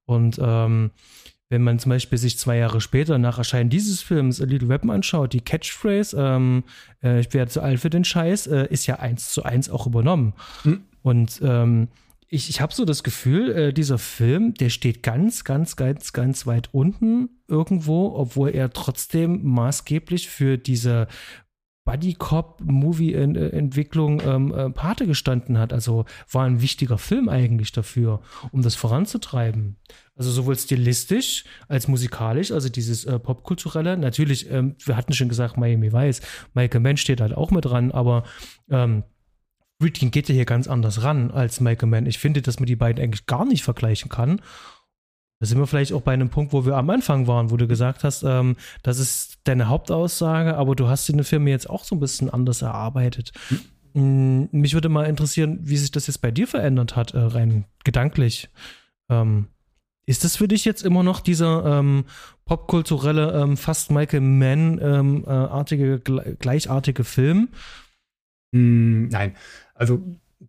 Und 0.07 0.39
ähm, 0.41 0.93
wenn 1.49 1.63
man 1.63 1.81
zum 1.81 1.91
Beispiel 1.91 2.17
sich 2.17 2.39
zwei 2.39 2.59
Jahre 2.59 2.81
später 2.81 3.19
nach 3.19 3.39
Erscheinen 3.39 3.71
dieses 3.71 4.01
Films 4.03 4.41
A 4.41 4.45
Little 4.45 4.69
Weapon 4.69 4.91
anschaut, 4.91 5.33
die 5.33 5.41
Catchphrase, 5.41 6.17
ähm, 6.17 6.63
äh, 7.03 7.19
ich 7.19 7.35
werde 7.35 7.51
zu 7.51 7.61
alt 7.61 7.81
für 7.81 7.91
den 7.91 8.05
Scheiß, 8.05 8.47
äh, 8.47 8.69
ist 8.71 8.87
ja 8.87 9.01
eins 9.01 9.31
zu 9.33 9.43
eins 9.43 9.69
auch 9.69 9.87
übernommen. 9.87 10.33
Hm. 10.63 10.83
Und 11.03 11.41
ähm, 11.43 11.89
ich, 12.29 12.49
ich 12.49 12.61
habe 12.61 12.73
so 12.73 12.85
das 12.85 13.03
Gefühl, 13.03 13.51
äh, 13.51 13.73
dieser 13.73 13.99
Film, 13.99 14.55
der 14.55 14.71
steht 14.71 15.03
ganz, 15.03 15.45
ganz, 15.45 15.77
ganz, 15.77 16.13
ganz 16.13 16.47
weit 16.47 16.69
unten 16.73 17.31
irgendwo, 17.49 18.15
obwohl 18.15 18.51
er 18.51 18.71
trotzdem 18.71 19.43
maßgeblich 19.43 20.29
für 20.29 20.57
diese 20.57 21.09
Buddy 21.85 22.15
Cop 22.15 22.61
Movie 22.61 23.15
Entwicklung 23.15 24.23
ähm, 24.25 24.55
äh, 24.55 24.71
Pate 24.71 25.09
gestanden 25.09 25.59
hat. 25.59 25.73
Also 25.73 26.05
war 26.31 26.45
ein 26.45 26.63
wichtiger 26.63 26.99
Film 26.99 27.29
eigentlich 27.29 27.73
dafür, 27.73 28.21
um 28.53 28.63
das 28.63 28.77
voranzutreiben. 28.77 29.77
Also 30.15 30.31
sowohl 30.31 30.57
stilistisch 30.57 31.45
als 31.67 31.89
musikalisch, 31.89 32.53
also 32.53 32.69
dieses 32.69 33.07
äh, 33.07 33.19
popkulturelle. 33.19 33.97
Natürlich, 33.97 34.49
ähm, 34.51 34.77
wir 34.85 34.97
hatten 34.97 35.15
schon 35.15 35.29
gesagt, 35.29 35.57
Miami 35.57 35.93
Vice, 35.93 36.21
Michael 36.55 36.81
Mann 36.81 36.97
steht 36.97 37.21
halt 37.21 37.35
auch 37.35 37.51
mit 37.51 37.65
dran, 37.65 37.91
aber 37.91 38.23
ähm, 38.69 39.03
Friedkin 39.81 40.11
geht 40.11 40.29
ja 40.29 40.35
hier 40.35 40.45
ganz 40.45 40.69
anders 40.69 41.03
ran 41.03 41.31
als 41.31 41.61
Michael 41.61 41.89
Mann. 41.89 42.07
Ich 42.07 42.19
finde, 42.19 42.43
dass 42.43 42.61
man 42.61 42.67
die 42.67 42.77
beiden 42.77 43.03
eigentlich 43.03 43.27
gar 43.27 43.47
nicht 43.47 43.65
vergleichen 43.65 44.11
kann. 44.11 44.41
Da 45.41 45.47
sind 45.47 45.59
wir 45.59 45.67
vielleicht 45.67 45.95
auch 45.95 46.03
bei 46.03 46.13
einem 46.13 46.29
Punkt, 46.29 46.53
wo 46.53 46.67
wir 46.67 46.77
am 46.77 46.91
Anfang 46.91 47.27
waren, 47.27 47.51
wo 47.51 47.57
du 47.57 47.67
gesagt 47.67 48.05
hast, 48.05 48.23
ähm, 48.23 48.57
das 48.83 48.99
ist 48.99 49.39
deine 49.45 49.69
Hauptaussage, 49.69 50.55
aber 50.57 50.77
du 50.77 50.89
hast 50.89 51.09
den 51.09 51.25
Film 51.25 51.49
jetzt 51.49 51.71
auch 51.71 51.85
so 51.85 51.97
ein 51.97 52.01
bisschen 52.01 52.29
anders 52.29 52.61
erarbeitet. 52.61 53.33
Mhm. 53.95 54.51
Mich 54.53 54.75
würde 54.75 54.91
mal 54.91 55.07
interessieren, 55.07 55.59
wie 55.63 55.79
sich 55.79 55.91
das 55.91 56.07
jetzt 56.07 56.21
bei 56.21 56.31
dir 56.31 56.47
verändert 56.47 56.95
hat, 56.95 57.15
äh, 57.15 57.19
rein 57.19 57.65
gedanklich. 57.83 58.51
Ähm, 59.09 59.49
ist 60.07 60.25
das 60.25 60.37
für 60.37 60.47
dich 60.47 60.65
jetzt 60.65 60.83
immer 60.83 61.03
noch 61.03 61.21
dieser 61.21 61.79
ähm, 61.79 62.05
popkulturelle, 62.45 63.33
ähm, 63.41 63.57
fast 63.57 63.91
Michael 63.91 64.21
Mann-artige, 64.21 66.03
ähm, 66.07 66.19
äh, 66.19 66.35
gleichartige 66.35 67.05
Film? 67.05 67.49
Mm, 68.53 69.09
nein, 69.09 69.37
also 69.81 70.03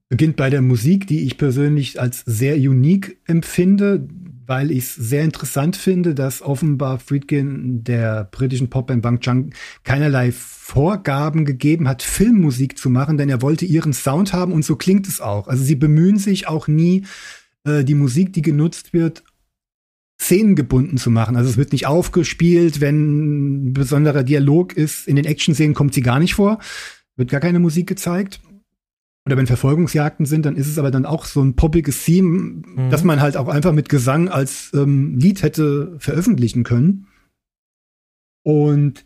beginnt 0.10 0.36
bei 0.36 0.50
der 0.50 0.62
Musik, 0.62 1.08
die 1.08 1.22
ich 1.22 1.38
persönlich 1.38 2.02
als 2.02 2.22
sehr 2.26 2.56
unique 2.56 3.18
empfinde, 3.26 4.10
weil 4.46 4.72
ich 4.72 4.80
es 4.80 4.96
sehr 4.96 5.24
interessant 5.24 5.78
finde, 5.78 6.14
dass 6.14 6.42
offenbar 6.42 7.00
Friedkin 7.00 7.86
der 7.86 8.26
britischen 8.26 8.70
Popband 8.70 9.02
Bang 9.02 9.22
Chang 9.22 9.54
keinerlei 9.86 10.34
Vorgaben 10.34 11.46
gegeben 11.46 11.88
hat, 11.88 12.04
Filmmusik 12.04 12.78
zu 12.78 12.90
machen, 12.90 13.18
denn 13.18 13.30
er 13.30 13.42
wollte 13.42 13.64
ihren 13.64 13.94
Sound 13.94 14.34
haben 14.34 14.52
und 14.52 14.66
so 14.66 14.76
klingt 14.76 15.08
es 15.08 15.22
auch. 15.22 15.48
Also 15.48 15.64
sie 15.64 15.76
bemühen 15.76 16.18
sich 16.18 16.50
auch 16.50 16.68
nie, 16.68 17.06
äh, 17.64 17.86
die 17.86 17.96
Musik, 17.96 18.34
die 18.34 18.42
genutzt 18.42 18.92
wird, 18.92 19.24
szenengebunden 20.20 20.98
zu 20.98 21.10
machen. 21.10 21.38
Also 21.38 21.50
es 21.50 21.58
wird 21.58 21.72
nicht 21.72 21.88
aufgespielt, 21.88 22.82
wenn 22.82 23.70
ein 23.70 23.74
besonderer 23.74 24.24
Dialog 24.24 24.74
ist. 24.76 25.08
In 25.08 25.16
den 25.16 25.26
Action-Szenen 25.26 25.74
kommt 25.74 25.94
sie 25.94 26.02
gar 26.02 26.20
nicht 26.20 26.34
vor 26.34 26.60
wird 27.22 27.30
gar 27.30 27.40
keine 27.40 27.60
Musik 27.60 27.88
gezeigt. 27.88 28.42
Oder 29.26 29.38
wenn 29.38 29.48
Verfolgungsjagden 29.48 30.26
sind, 30.26 30.46
dann 30.46 30.56
ist 30.56 30.68
es 30.68 30.80
aber 30.80 30.90
dann 30.90 31.06
auch 31.06 31.26
so 31.26 31.42
ein 31.42 31.56
poppiges 31.56 32.04
Theme, 32.04 32.64
mhm. 32.66 32.90
das 32.90 33.04
man 33.04 33.22
halt 33.22 33.38
auch 33.38 33.48
einfach 33.48 33.72
mit 33.72 33.88
Gesang 33.88 34.30
als 34.30 34.72
ähm, 34.74 35.18
Lied 35.18 35.44
hätte 35.44 35.96
veröffentlichen 36.00 36.64
können. 36.64 37.08
Und 38.44 39.06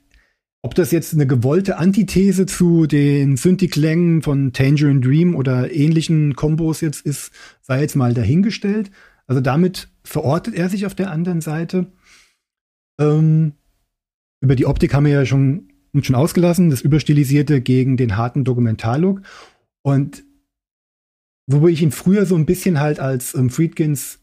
ob 0.62 0.74
das 0.74 0.92
jetzt 0.92 1.14
eine 1.14 1.28
gewollte 1.28 1.78
Antithese 1.78 2.46
zu 2.46 2.88
den 2.88 3.38
Synthi-Klängen 3.38 4.24
von 4.24 4.52
Tangerine 4.52 5.02
Dream 5.02 5.36
oder 5.36 5.72
ähnlichen 5.72 6.36
Kombos 6.36 6.82
jetzt 6.82 7.06
ist, 7.06 7.32
sei 7.62 7.82
jetzt 7.82 7.96
mal 7.96 8.14
dahingestellt. 8.14 8.90
Also 9.28 9.42
damit 9.42 9.90
verortet 10.04 10.56
er 10.56 10.70
sich 10.70 10.86
auf 10.86 10.96
der 10.96 11.12
anderen 11.12 11.42
Seite. 11.42 11.92
Ähm, 13.00 13.54
über 14.42 14.56
die 14.56 14.66
Optik 14.66 14.94
haben 14.94 15.06
wir 15.06 15.12
ja 15.12 15.26
schon, 15.26 15.70
schon 16.02 16.16
ausgelassen, 16.16 16.70
das 16.70 16.82
Überstilisierte 16.82 17.62
gegen 17.62 17.98
den 17.98 18.18
harten 18.18 18.44
Dokumentarlook. 18.44 19.22
Und 19.86 20.24
wobei 21.46 21.70
ich 21.70 21.84
ihn 21.84 21.92
früher 21.92 22.26
so 22.26 22.36
ein 22.36 22.48
bisschen 22.48 22.80
halt 22.80 23.00
als 23.00 23.36
ähm, 23.36 23.52
Friedkins 23.52 24.20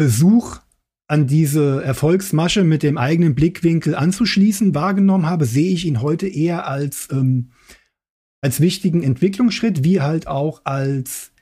Versuch 0.00 0.60
an 1.06 1.26
diese 1.26 1.84
Erfolgsmasche 1.84 2.64
mit 2.64 2.82
dem 2.82 2.96
eigenen 2.96 3.34
Blickwinkel 3.34 3.94
anzuschließen 3.94 4.74
wahrgenommen 4.74 5.26
habe, 5.26 5.44
sehe 5.44 5.70
ich 5.70 5.84
ihn 5.84 6.00
heute 6.00 6.26
eher 6.26 6.66
als, 6.66 7.10
ähm, 7.12 7.50
als 8.40 8.60
wichtigen 8.60 9.02
Entwicklungsschritt, 9.02 9.84
wie 9.84 10.00
halt 10.00 10.28
auch 10.28 10.62
als 10.64 11.32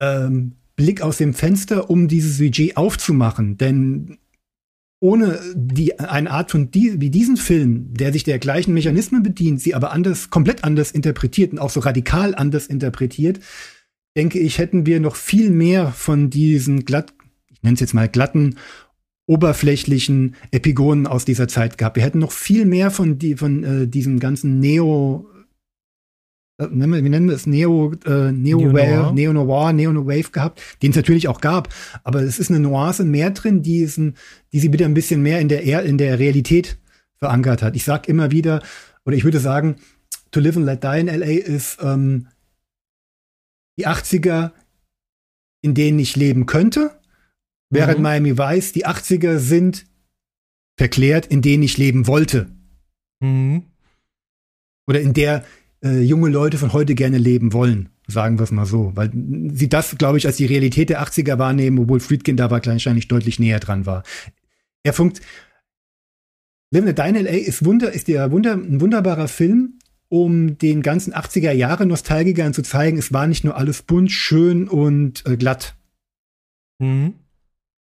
ähm, 0.00 0.56
Blick 0.74 1.02
aus 1.02 1.18
dem 1.18 1.34
Fenster, 1.34 1.88
um 1.88 2.08
dieses 2.08 2.38
Budget 2.38 2.76
aufzumachen. 2.76 3.58
Denn 3.58 4.18
ohne 5.00 5.40
die, 5.54 5.98
eine 5.98 6.30
Art 6.30 6.50
von 6.50 6.70
die, 6.70 7.00
wie 7.00 7.10
diesen 7.10 7.38
Film, 7.38 7.92
der 7.94 8.12
sich 8.12 8.22
der 8.22 8.38
gleichen 8.38 8.74
Mechanismen 8.74 9.22
bedient, 9.22 9.60
sie 9.60 9.74
aber 9.74 9.92
anders, 9.92 10.28
komplett 10.28 10.62
anders 10.62 10.90
interpretiert 10.90 11.52
und 11.52 11.58
auch 11.58 11.70
so 11.70 11.80
radikal 11.80 12.34
anders 12.34 12.66
interpretiert, 12.66 13.40
denke 14.16 14.38
ich, 14.38 14.58
hätten 14.58 14.84
wir 14.84 15.00
noch 15.00 15.16
viel 15.16 15.50
mehr 15.50 15.92
von 15.92 16.28
diesen 16.28 16.84
glatt, 16.84 17.14
ich 17.50 17.62
nenne 17.62 17.74
es 17.74 17.80
jetzt 17.80 17.94
mal 17.94 18.08
glatten, 18.08 18.56
oberflächlichen 19.26 20.34
Epigonen 20.50 21.06
aus 21.06 21.24
dieser 21.24 21.48
Zeit 21.48 21.78
gehabt. 21.78 21.96
Wir 21.96 22.02
hätten 22.02 22.18
noch 22.18 22.32
viel 22.32 22.66
mehr 22.66 22.90
von, 22.90 23.18
die, 23.18 23.36
von 23.36 23.64
äh, 23.64 23.86
diesem 23.86 24.18
ganzen 24.18 24.58
Neo, 24.58 25.28
äh, 26.60 26.70
wie 26.70 27.08
nennen 27.08 27.28
wir 27.28 27.34
es, 27.34 27.46
Neo, 27.46 27.92
äh, 28.04 28.32
Neo, 28.32 28.58
Neo 28.58 28.72
Noir, 28.72 29.12
Neo 29.12 29.32
Noir, 29.32 29.72
Neo 29.72 30.06
Wave 30.06 30.30
gehabt, 30.30 30.60
den 30.82 30.90
es 30.90 30.96
natürlich 30.96 31.28
auch 31.28 31.40
gab. 31.40 31.72
Aber 32.04 32.20
es 32.22 32.38
ist 32.38 32.50
eine 32.50 32.60
Nuance 32.60 33.04
mehr 33.04 33.30
drin, 33.30 33.62
die, 33.62 33.80
ist 33.80 33.98
die 33.98 34.60
sie 34.60 34.72
wieder 34.72 34.86
ein 34.86 34.94
bisschen 34.94 35.22
mehr 35.22 35.40
in 35.40 35.48
der, 35.48 35.62
in 35.84 35.98
der 35.98 36.18
Realität 36.18 36.78
verankert 37.16 37.62
hat. 37.62 37.76
Ich 37.76 37.84
sag 37.84 38.08
immer 38.08 38.30
wieder, 38.30 38.62
oder 39.04 39.16
ich 39.16 39.24
würde 39.24 39.40
sagen, 39.40 39.76
To 40.30 40.40
Live 40.40 40.56
and 40.56 40.66
Let 40.66 40.84
Die 40.84 41.00
in 41.00 41.06
LA 41.06 41.26
ist 41.26 41.78
ähm, 41.82 42.28
die 43.78 43.86
80er, 43.86 44.52
in 45.62 45.74
denen 45.74 45.98
ich 45.98 46.16
leben 46.16 46.46
könnte, 46.46 47.00
während 47.70 47.98
mhm. 47.98 48.02
Miami 48.02 48.38
Vice 48.38 48.72
die 48.72 48.86
80er 48.86 49.38
sind 49.38 49.86
verklärt, 50.76 51.26
in 51.26 51.42
denen 51.42 51.62
ich 51.62 51.78
leben 51.78 52.06
wollte. 52.06 52.50
Mhm. 53.20 53.64
Oder 54.86 55.00
in 55.00 55.12
der 55.12 55.44
äh, 55.82 56.00
junge 56.00 56.28
Leute 56.28 56.58
von 56.58 56.72
heute 56.72 56.94
gerne 56.94 57.18
leben 57.18 57.52
wollen, 57.52 57.90
sagen 58.06 58.38
wir 58.38 58.44
es 58.44 58.50
mal 58.50 58.66
so. 58.66 58.92
Weil 58.94 59.10
sie 59.52 59.68
das, 59.68 59.96
glaube 59.98 60.18
ich, 60.18 60.26
als 60.26 60.36
die 60.36 60.46
Realität 60.46 60.90
der 60.90 61.02
80er 61.02 61.38
wahrnehmen, 61.38 61.78
obwohl 61.78 62.00
Friedkin 62.00 62.36
da 62.36 62.50
wahrscheinlich 62.50 63.08
deutlich 63.08 63.38
näher 63.38 63.60
dran 63.60 63.86
war. 63.86 64.02
Er 64.82 64.92
funkt. 64.92 65.20
Living 66.72 66.90
a 66.90 66.92
Dine 66.92 67.22
LA 67.22 67.30
ist, 67.30 67.64
wunder, 67.64 67.92
ist 67.92 68.08
der 68.08 68.30
wunder, 68.30 68.54
ein 68.54 68.80
wunderbarer 68.80 69.26
Film, 69.26 69.80
um 70.08 70.58
den 70.58 70.82
ganzen 70.82 71.14
80er 71.14 71.52
Jahre 71.52 71.86
Nostalgikern 71.86 72.54
zu 72.54 72.62
zeigen, 72.62 72.98
es 72.98 73.12
war 73.12 73.26
nicht 73.26 73.44
nur 73.44 73.56
alles 73.56 73.82
bunt, 73.82 74.10
schön 74.12 74.68
und 74.68 75.24
äh, 75.26 75.36
glatt. 75.36 75.76
Mhm. 76.78 77.14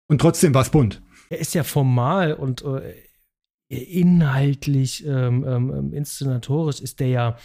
Und 0.09 0.21
trotzdem 0.21 0.55
war 0.55 0.63
es 0.63 0.71
bunt. 0.71 1.03
Er 1.31 1.39
ist 1.39 1.55
ja 1.55 1.65
formal 1.65 2.35
und 2.35 2.63
äh, 2.63 2.95
inhaltlich, 3.69 5.07
ähm, 5.07 5.45
ähm, 5.47 5.93
inszenatorisch 5.95 6.81
ist 6.81 7.01
der 7.01 7.09
ja, 7.09 7.39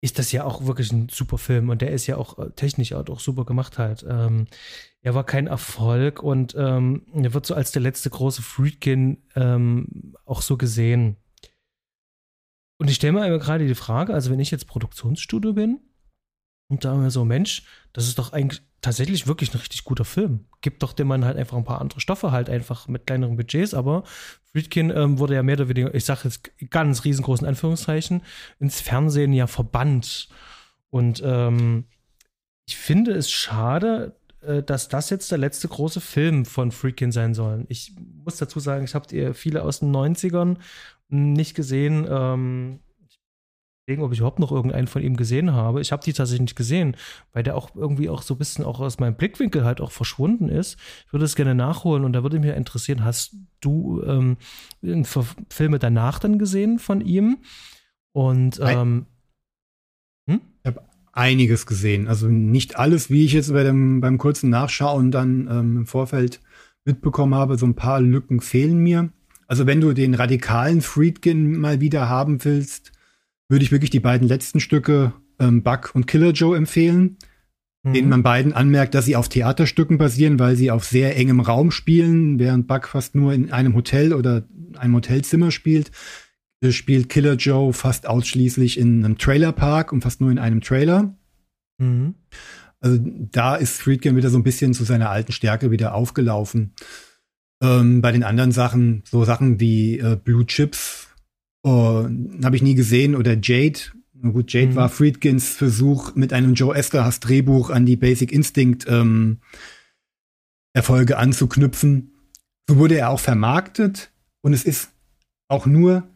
ist 0.00 0.18
das 0.18 0.30
ja 0.30 0.44
auch 0.44 0.66
wirklich 0.66 0.92
ein 0.92 1.08
super 1.08 1.38
Film 1.38 1.70
und 1.70 1.82
der 1.82 1.90
ist 1.90 2.06
ja 2.06 2.16
auch 2.16 2.38
äh, 2.38 2.50
technisch 2.50 2.92
auch 2.92 3.20
super 3.20 3.44
gemacht 3.44 3.78
halt. 3.78 4.04
Ähm, 4.08 4.46
er 5.02 5.14
war 5.14 5.24
kein 5.24 5.46
Erfolg 5.46 6.22
und 6.22 6.54
ähm, 6.56 7.06
er 7.14 7.34
wird 7.34 7.46
so 7.46 7.54
als 7.54 7.72
der 7.72 7.82
letzte 7.82 8.10
große 8.10 8.42
Friedkin 8.42 9.22
ähm, 9.34 10.14
auch 10.24 10.42
so 10.42 10.56
gesehen. 10.56 11.16
Und 12.80 12.88
ich 12.88 12.96
stelle 12.96 13.12
mir 13.12 13.38
gerade 13.38 13.66
die 13.66 13.74
Frage, 13.74 14.14
also 14.14 14.30
wenn 14.30 14.38
ich 14.38 14.52
jetzt 14.52 14.68
Produktionsstudio 14.68 15.52
bin 15.52 15.80
und 16.70 16.84
da 16.84 16.94
mir 16.94 17.10
so, 17.10 17.24
Mensch, 17.24 17.64
das 17.92 18.06
ist 18.06 18.18
doch 18.18 18.32
eigentlich 18.32 18.62
tatsächlich 18.80 19.26
wirklich 19.26 19.52
ein 19.52 19.58
richtig 19.58 19.82
guter 19.82 20.04
Film. 20.04 20.46
Gibt 20.60 20.84
doch 20.84 20.92
dem 20.92 21.08
Mann 21.08 21.24
halt 21.24 21.36
einfach 21.36 21.56
ein 21.56 21.64
paar 21.64 21.80
andere 21.80 22.00
Stoffe, 22.00 22.30
halt 22.30 22.48
einfach 22.48 22.86
mit 22.86 23.06
kleineren 23.06 23.36
Budgets, 23.36 23.74
aber 23.74 24.04
Friedkin 24.52 24.90
ähm, 24.90 25.18
wurde 25.18 25.34
ja 25.34 25.42
mehr 25.42 25.56
oder 25.56 25.68
weniger, 25.68 25.94
ich 25.94 26.04
sage 26.04 26.22
jetzt 26.24 26.50
ganz 26.70 27.04
riesengroßen 27.04 27.46
Anführungszeichen, 27.46 28.22
ins 28.58 28.80
Fernsehen 28.80 29.32
ja 29.32 29.46
verbannt. 29.46 30.28
Und 30.90 31.22
ähm, 31.24 31.84
ich 32.66 32.76
finde 32.76 33.12
es 33.12 33.30
schade, 33.30 34.16
äh, 34.40 34.62
dass 34.62 34.88
das 34.88 35.10
jetzt 35.10 35.30
der 35.30 35.38
letzte 35.38 35.68
große 35.68 36.00
Film 36.00 36.44
von 36.44 36.72
Friedkin 36.72 37.12
sein 37.12 37.34
soll. 37.34 37.66
Ich 37.68 37.94
muss 38.24 38.36
dazu 38.36 38.60
sagen, 38.60 38.84
ich 38.84 38.94
habe 38.94 39.34
viele 39.34 39.62
aus 39.62 39.80
den 39.80 39.94
90ern 39.94 40.56
nicht 41.08 41.54
gesehen. 41.54 42.06
Ähm, 42.08 42.80
ich 43.94 44.00
ob 44.00 44.12
ich 44.12 44.18
überhaupt 44.18 44.38
noch 44.38 44.52
irgendeinen 44.52 44.86
von 44.86 45.02
ihm 45.02 45.16
gesehen 45.16 45.52
habe. 45.52 45.80
Ich 45.80 45.92
habe 45.92 46.04
die 46.04 46.12
tatsächlich 46.12 46.42
nicht 46.42 46.56
gesehen, 46.56 46.96
weil 47.32 47.42
der 47.42 47.56
auch 47.56 47.74
irgendwie 47.74 48.08
auch 48.08 48.22
so 48.22 48.34
ein 48.34 48.38
bisschen 48.38 48.64
auch 48.64 48.80
aus 48.80 48.98
meinem 48.98 49.16
Blickwinkel 49.16 49.64
halt 49.64 49.80
auch 49.80 49.92
verschwunden 49.92 50.48
ist. 50.48 50.78
Ich 51.06 51.12
würde 51.12 51.24
es 51.24 51.36
gerne 51.36 51.54
nachholen 51.54 52.04
und 52.04 52.12
da 52.12 52.22
würde 52.22 52.38
mich 52.38 52.54
interessieren, 52.54 53.04
hast 53.04 53.34
du 53.60 54.02
ähm, 54.02 54.36
Filme 55.48 55.78
danach 55.78 56.18
dann 56.18 56.38
gesehen 56.38 56.78
von 56.78 57.00
ihm? 57.00 57.38
Und 58.12 58.60
ähm, 58.62 59.06
hm? 60.28 60.40
ich 60.62 60.66
habe 60.66 60.82
einiges 61.12 61.66
gesehen. 61.66 62.08
Also 62.08 62.28
nicht 62.28 62.76
alles, 62.76 63.10
wie 63.10 63.24
ich 63.24 63.32
jetzt 63.32 63.52
bei 63.52 63.64
dem, 63.64 64.00
beim 64.00 64.18
kurzen 64.18 64.50
Nachschauen 64.50 65.10
dann 65.10 65.48
ähm, 65.50 65.76
im 65.78 65.86
Vorfeld 65.86 66.40
mitbekommen 66.84 67.34
habe. 67.34 67.56
So 67.56 67.66
ein 67.66 67.74
paar 67.74 68.00
Lücken 68.00 68.40
fehlen 68.40 68.78
mir. 68.78 69.10
Also 69.46 69.66
wenn 69.66 69.80
du 69.80 69.94
den 69.94 70.14
radikalen 70.14 70.82
Friedkin 70.82 71.58
mal 71.58 71.80
wieder 71.80 72.08
haben 72.10 72.44
willst, 72.44 72.92
würde 73.48 73.64
ich 73.64 73.72
wirklich 73.72 73.90
die 73.90 74.00
beiden 74.00 74.28
letzten 74.28 74.60
Stücke 74.60 75.12
ähm, 75.38 75.62
Buck 75.62 75.90
und 75.94 76.06
Killer 76.06 76.32
Joe 76.32 76.56
empfehlen, 76.56 77.16
mhm. 77.82 77.92
denen 77.92 78.08
man 78.08 78.22
beiden 78.22 78.52
anmerkt, 78.52 78.94
dass 78.94 79.06
sie 79.06 79.16
auf 79.16 79.28
Theaterstücken 79.28 79.98
basieren, 79.98 80.38
weil 80.38 80.56
sie 80.56 80.70
auf 80.70 80.84
sehr 80.84 81.16
engem 81.16 81.40
Raum 81.40 81.70
spielen, 81.70 82.38
während 82.38 82.66
Buck 82.66 82.88
fast 82.88 83.14
nur 83.14 83.32
in 83.32 83.52
einem 83.52 83.74
Hotel 83.74 84.12
oder 84.12 84.44
einem 84.76 84.94
Hotelzimmer 84.94 85.50
spielt. 85.50 85.90
Spielt 86.70 87.08
Killer 87.08 87.34
Joe 87.34 87.72
fast 87.72 88.08
ausschließlich 88.08 88.78
in 88.78 89.04
einem 89.04 89.16
Trailerpark 89.16 89.92
und 89.92 90.02
fast 90.02 90.20
nur 90.20 90.32
in 90.32 90.40
einem 90.40 90.60
Trailer. 90.60 91.16
Mhm. 91.78 92.14
Also 92.80 92.98
da 93.00 93.54
ist 93.54 93.80
Friedkin 93.80 94.16
wieder 94.16 94.30
so 94.30 94.38
ein 94.38 94.44
bisschen 94.44 94.74
zu 94.74 94.84
seiner 94.84 95.10
alten 95.10 95.32
Stärke 95.32 95.70
wieder 95.70 95.94
aufgelaufen. 95.94 96.72
Ähm, 97.62 98.02
bei 98.02 98.12
den 98.12 98.24
anderen 98.24 98.52
Sachen, 98.52 99.02
so 99.04 99.24
Sachen 99.24 99.60
wie 99.60 99.98
äh, 99.98 100.16
Blue 100.16 100.46
Chips, 100.46 101.07
äh, 101.64 101.68
habe 101.68 102.56
ich 102.56 102.62
nie 102.62 102.74
gesehen, 102.74 103.14
oder 103.14 103.36
Jade. 103.40 103.80
Na 104.20 104.30
gut, 104.30 104.52
Jade 104.52 104.72
mhm. 104.72 104.76
war 104.76 104.88
Friedkins 104.88 105.50
Versuch 105.50 106.14
mit 106.14 106.32
einem 106.32 106.54
Joe 106.54 106.74
Esterhas 106.74 107.20
Drehbuch 107.20 107.70
an 107.70 107.86
die 107.86 107.96
Basic 107.96 108.32
Instinct 108.32 108.86
ähm, 108.88 109.38
Erfolge 110.72 111.18
anzuknüpfen. 111.18 112.12
So 112.68 112.76
wurde 112.76 112.96
er 112.96 113.10
auch 113.10 113.20
vermarktet 113.20 114.10
und 114.42 114.52
es 114.52 114.64
ist 114.64 114.90
auch 115.48 115.66
nur 115.66 116.08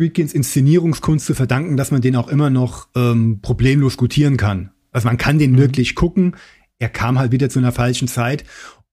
Friedkins 0.00 0.32
Inszenierungskunst 0.32 1.26
zu 1.26 1.34
verdanken, 1.34 1.76
dass 1.76 1.90
man 1.90 2.00
den 2.00 2.16
auch 2.16 2.28
immer 2.28 2.50
noch 2.50 2.88
ähm, 2.94 3.40
problemlos 3.42 3.96
gutieren 3.96 4.36
kann. 4.36 4.70
Also 4.92 5.08
man 5.08 5.18
kann 5.18 5.38
den 5.38 5.52
mhm. 5.52 5.58
wirklich 5.58 5.94
gucken. 5.94 6.36
Er 6.78 6.88
kam 6.88 7.18
halt 7.18 7.32
wieder 7.32 7.50
zu 7.50 7.58
einer 7.58 7.72
falschen 7.72 8.08
Zeit 8.08 8.44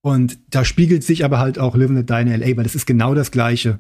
und 0.02 0.40
da 0.50 0.66
spiegelt 0.66 1.04
sich 1.04 1.24
aber 1.24 1.40
halt 1.40 1.60
auch 1.60 1.76
Live 1.76 1.92
and 1.92 2.10
Die 2.10 2.22
in 2.22 2.28
LA, 2.28 2.58
weil 2.58 2.64
das 2.64 2.76
ist 2.76 2.88
genau 2.88 3.14
das 3.14 3.32
Gleiche. 3.32 3.80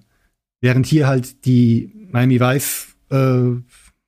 Während 0.61 0.85
hier 0.85 1.07
halt 1.07 1.45
die 1.45 2.07
Miami 2.11 2.39
Vice 2.39 2.95
äh, 3.09 3.61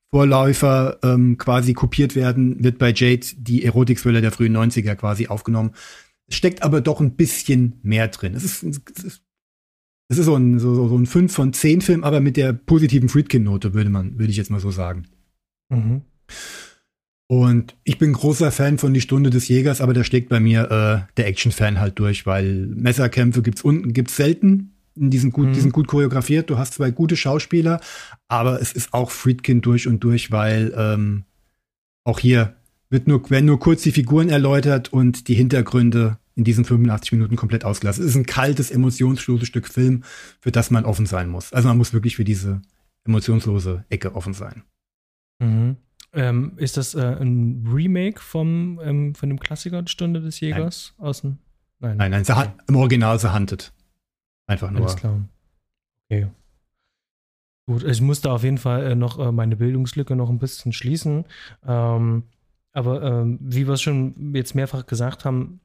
Vorläufer 0.10 1.00
ähm, 1.04 1.38
quasi 1.38 1.74
kopiert 1.74 2.16
werden, 2.16 2.64
wird 2.64 2.78
bei 2.78 2.94
Jade 2.94 3.28
die 3.38 3.64
Erotik-Thriller 3.66 4.22
der 4.22 4.32
frühen 4.32 4.56
90er 4.56 4.96
quasi 4.96 5.28
aufgenommen. 5.28 5.72
Es 6.28 6.36
steckt 6.36 6.64
aber 6.64 6.82
doch 6.82 7.02
ein 7.02 7.16
bisschen 7.16 7.80
mehr 7.84 8.08
drin. 8.08 8.34
Es 8.34 8.44
ist, 8.44 8.64
es 8.64 9.04
ist, 9.04 9.22
es 10.10 10.18
ist 10.18 10.26
so, 10.26 10.36
ein, 10.36 10.60
so, 10.60 10.88
so 10.88 10.98
ein 10.98 11.06
5 11.06 11.34
von 11.34 11.54
10 11.54 11.82
Film, 11.82 12.04
aber 12.04 12.22
mit 12.22 12.38
der 12.38 12.54
positiven 12.54 13.10
Friedkin-Note, 13.10 13.74
würde 13.74 13.90
man, 13.90 14.18
würde 14.18 14.32
ich 14.32 14.38
jetzt 14.38 14.50
mal 14.50 14.62
so 14.62 14.72
sagen. 14.72 15.08
Mhm. 15.70 16.02
Und 17.30 17.76
ich 17.84 17.98
bin 17.98 18.14
großer 18.14 18.52
Fan 18.52 18.78
von 18.78 18.94
Die 18.94 19.02
Stunde 19.02 19.30
des 19.30 19.50
Jägers, 19.50 19.82
aber 19.82 19.94
da 19.94 20.06
steckt 20.06 20.30
bei 20.30 20.40
mir 20.40 20.72
äh, 20.72 21.14
der 21.18 21.28
Action-Fan 21.28 21.80
halt 21.80 22.00
durch, 22.00 22.26
weil 22.26 22.68
Messerkämpfe 22.68 23.42
gibt's 23.42 23.62
unten 23.64 23.92
gibt's 23.92 24.16
selten. 24.16 24.77
Die 25.00 25.18
sind 25.18 25.32
gut, 25.32 25.48
mhm. 25.48 25.54
die 25.54 25.60
sind 25.60 25.74
gut 25.74 25.88
choreografiert. 25.88 26.50
Du 26.50 26.58
hast 26.58 26.74
zwei 26.74 26.92
gute 26.92 27.16
Schauspieler, 27.16 27.80
aber 28.28 28.62
es 28.62 28.74
ist 28.74 28.94
auch 28.94 29.12
Friedkin 29.12 29.62
durch 29.62 29.88
und 29.88 30.04
durch, 30.04 30.32
weil 30.32 30.74
ähm, 30.76 31.26
auch 32.04 32.20
hier 32.20 32.56
wird 32.90 33.08
nur, 33.08 33.30
werden 33.30 33.46
nur 33.46 33.60
kurz 33.60 33.82
die 33.82 33.92
Figuren 33.92 34.30
erläutert 34.30 34.94
und 34.94 35.28
die 35.28 35.36
Hintergründe 35.36 36.18
in 36.36 36.44
diesen 36.44 36.66
85 36.66 37.14
Minuten 37.14 37.36
komplett 37.36 37.66
ausgelassen. 37.66 38.04
Es 38.04 38.12
ist 38.12 38.16
ein 38.16 38.26
kaltes, 38.26 38.72
emotionsloses 38.72 39.48
Stück 39.48 39.68
Film, 39.68 40.04
für 40.40 40.52
das 40.52 40.72
man 40.72 40.86
offen 40.86 41.06
sein 41.06 41.30
muss. 41.30 41.52
Also 41.52 41.68
man 41.68 41.78
muss 41.78 41.94
wirklich 41.94 42.16
für 42.16 42.24
diese 42.24 42.62
emotionslose 43.06 43.86
Ecke 43.90 44.16
offen 44.16 44.34
sein. 44.34 44.64
Mhm. 45.40 45.78
Ähm, 46.14 46.54
ist 46.58 46.78
das 46.78 46.96
äh, 46.96 47.18
ein 47.20 47.68
Remake 47.72 48.22
vom, 48.22 48.80
ähm, 48.84 49.16
von 49.16 49.30
dem 49.30 49.40
Klassiker 49.40 49.84
Stunde 49.88 50.22
des 50.22 50.40
Jägers? 50.40 50.94
Nein. 50.98 51.08
Aus 51.08 51.22
dem, 51.22 51.38
nein, 51.80 51.98
nein, 51.98 52.12
nein 52.12 52.24
okay. 52.24 52.52
im 52.68 52.76
Original 52.76 53.20
The 53.20 53.30
Hunted. 53.30 53.74
Einfach 54.48 54.72
nur. 54.72 54.82
Alles 54.82 54.96
klar. 54.96 55.22
Okay. 56.10 56.28
Gut, 57.70 57.84
ich 57.84 58.00
musste 58.00 58.32
auf 58.32 58.44
jeden 58.44 58.58
Fall 58.58 58.92
äh, 58.92 58.96
noch 58.96 59.20
äh, 59.20 59.32
meine 59.32 59.58
Bildungslücke 59.58 60.16
noch 60.16 60.30
ein 60.30 60.40
bisschen 60.40 60.72
schließen. 60.72 61.26
Ähm, 61.66 62.24
aber 62.72 63.04
ähm, 63.04 63.38
wie 63.42 63.68
wir 63.68 63.74
es 63.74 63.82
schon 63.82 64.34
jetzt 64.34 64.56
mehrfach 64.56 64.86
gesagt 64.86 65.26
haben, 65.26 65.60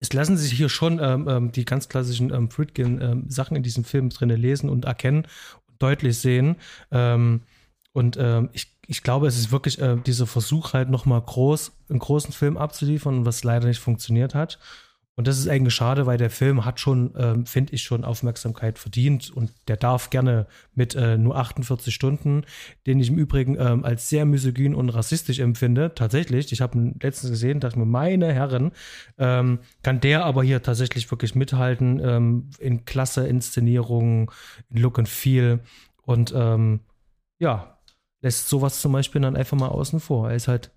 es 0.00 0.12
lassen 0.12 0.36
sich 0.36 0.52
hier 0.52 0.68
schon 0.68 0.98
ähm, 0.98 1.52
die 1.52 1.64
ganz 1.64 1.88
klassischen 1.88 2.32
ähm, 2.32 2.50
Friedkin-Sachen 2.50 3.56
in 3.56 3.62
diesem 3.62 3.84
Film 3.84 4.08
drin 4.08 4.30
lesen 4.30 4.70
und 4.70 4.86
erkennen 4.86 5.26
und 5.68 5.82
deutlich 5.82 6.18
sehen. 6.18 6.56
Und 6.90 8.16
ich, 8.52 8.78
ich 8.86 9.02
glaube, 9.02 9.26
es 9.26 9.38
ist 9.38 9.52
wirklich 9.52 9.78
äh, 9.78 9.96
dieser 9.96 10.26
Versuch 10.26 10.72
halt 10.72 10.88
nochmal 10.88 11.20
groß, 11.20 11.72
einen 11.90 11.98
großen 11.98 12.32
Film 12.32 12.56
abzuliefern, 12.56 13.26
was 13.26 13.44
leider 13.44 13.68
nicht 13.68 13.78
funktioniert 13.78 14.34
hat. 14.34 14.58
Und 15.20 15.26
das 15.26 15.36
ist 15.36 15.48
eigentlich 15.48 15.74
schade, 15.74 16.06
weil 16.06 16.16
der 16.16 16.30
Film 16.30 16.64
hat 16.64 16.80
schon, 16.80 17.12
ähm, 17.14 17.44
finde 17.44 17.74
ich, 17.74 17.82
schon 17.82 18.06
Aufmerksamkeit 18.06 18.78
verdient 18.78 19.30
und 19.30 19.52
der 19.68 19.76
darf 19.76 20.08
gerne 20.08 20.46
mit 20.74 20.94
äh, 20.94 21.18
nur 21.18 21.36
48 21.36 21.94
Stunden, 21.94 22.44
den 22.86 22.98
ich 23.00 23.10
im 23.10 23.18
Übrigen 23.18 23.58
ähm, 23.60 23.84
als 23.84 24.08
sehr 24.08 24.24
misogyn 24.24 24.74
und 24.74 24.88
rassistisch 24.88 25.38
empfinde. 25.38 25.92
Tatsächlich, 25.94 26.50
ich 26.52 26.62
habe 26.62 26.78
ihn 26.78 26.98
letztens 27.02 27.32
gesehen, 27.32 27.60
dachte 27.60 27.78
mir, 27.78 27.84
meine 27.84 28.32
Herren, 28.32 28.72
ähm, 29.18 29.58
kann 29.82 30.00
der 30.00 30.24
aber 30.24 30.42
hier 30.42 30.62
tatsächlich 30.62 31.10
wirklich 31.10 31.34
mithalten 31.34 32.00
ähm, 32.02 32.48
in 32.58 32.86
klasse 32.86 33.26
Inszenierungen, 33.26 34.30
in 34.70 34.78
Look 34.78 34.98
and 34.98 35.06
Feel 35.06 35.60
und 36.00 36.32
ähm, 36.34 36.80
ja, 37.38 37.78
lässt 38.22 38.48
sowas 38.48 38.80
zum 38.80 38.92
Beispiel 38.92 39.20
dann 39.20 39.36
einfach 39.36 39.58
mal 39.58 39.68
außen 39.68 40.00
vor. 40.00 40.30
Er 40.30 40.36
ist 40.36 40.48
halt 40.48 40.70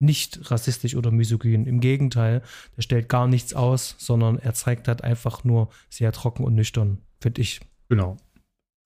nicht 0.00 0.50
rassistisch 0.50 0.96
oder 0.96 1.10
misogyn. 1.10 1.66
Im 1.66 1.80
Gegenteil, 1.80 2.42
der 2.76 2.82
stellt 2.82 3.08
gar 3.08 3.26
nichts 3.28 3.54
aus, 3.54 3.94
sondern 3.98 4.38
er 4.38 4.54
zeigt 4.54 4.88
halt 4.88 5.04
einfach 5.04 5.44
nur 5.44 5.68
sehr 5.88 6.10
trocken 6.12 6.44
und 6.44 6.54
nüchtern, 6.54 6.98
finde 7.20 7.42
ich. 7.42 7.60
Genau. 7.88 8.16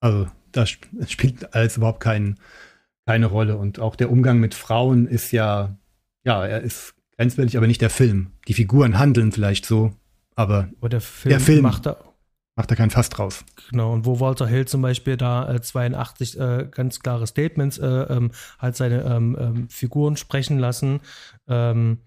Also 0.01 0.27
das 0.51 0.69
spielt 1.07 1.53
alles 1.55 1.77
überhaupt 1.77 2.01
kein, 2.01 2.37
keine 3.05 3.27
Rolle. 3.27 3.57
Und 3.57 3.79
auch 3.79 3.95
der 3.95 4.11
Umgang 4.11 4.39
mit 4.39 4.53
Frauen 4.53 5.07
ist 5.07 5.31
ja, 5.31 5.77
ja, 6.25 6.45
er 6.45 6.61
ist 6.61 6.95
grenzwertig, 7.17 7.57
aber 7.57 7.67
nicht 7.67 7.81
der 7.81 7.89
Film. 7.89 8.31
Die 8.47 8.53
Figuren 8.53 8.99
handeln 8.99 9.31
vielleicht 9.31 9.65
so, 9.65 9.93
aber, 10.35 10.69
aber 10.79 10.89
der 10.89 11.01
Film, 11.01 11.29
der 11.29 11.39
Film 11.39 11.61
macht 11.61 11.85
da 11.85 11.97
macht 12.55 12.71
er 12.71 12.77
kein 12.77 12.89
Fass 12.89 13.09
draus. 13.09 13.43
Genau, 13.69 13.93
und 13.93 14.05
wo 14.05 14.19
Walter 14.19 14.47
Hill 14.47 14.65
zum 14.65 14.81
Beispiel 14.81 15.17
da 15.17 15.53
äh, 15.53 15.61
82 15.61 16.39
äh, 16.39 16.67
ganz 16.71 16.99
klare 16.99 17.27
Statements 17.27 17.77
äh, 17.77 17.85
ähm, 17.85 18.31
halt 18.59 18.75
seine 18.75 19.03
ähm, 19.03 19.37
ähm, 19.39 19.69
Figuren 19.69 20.17
sprechen 20.17 20.57
lassen, 20.57 21.01
ähm, 21.47 21.99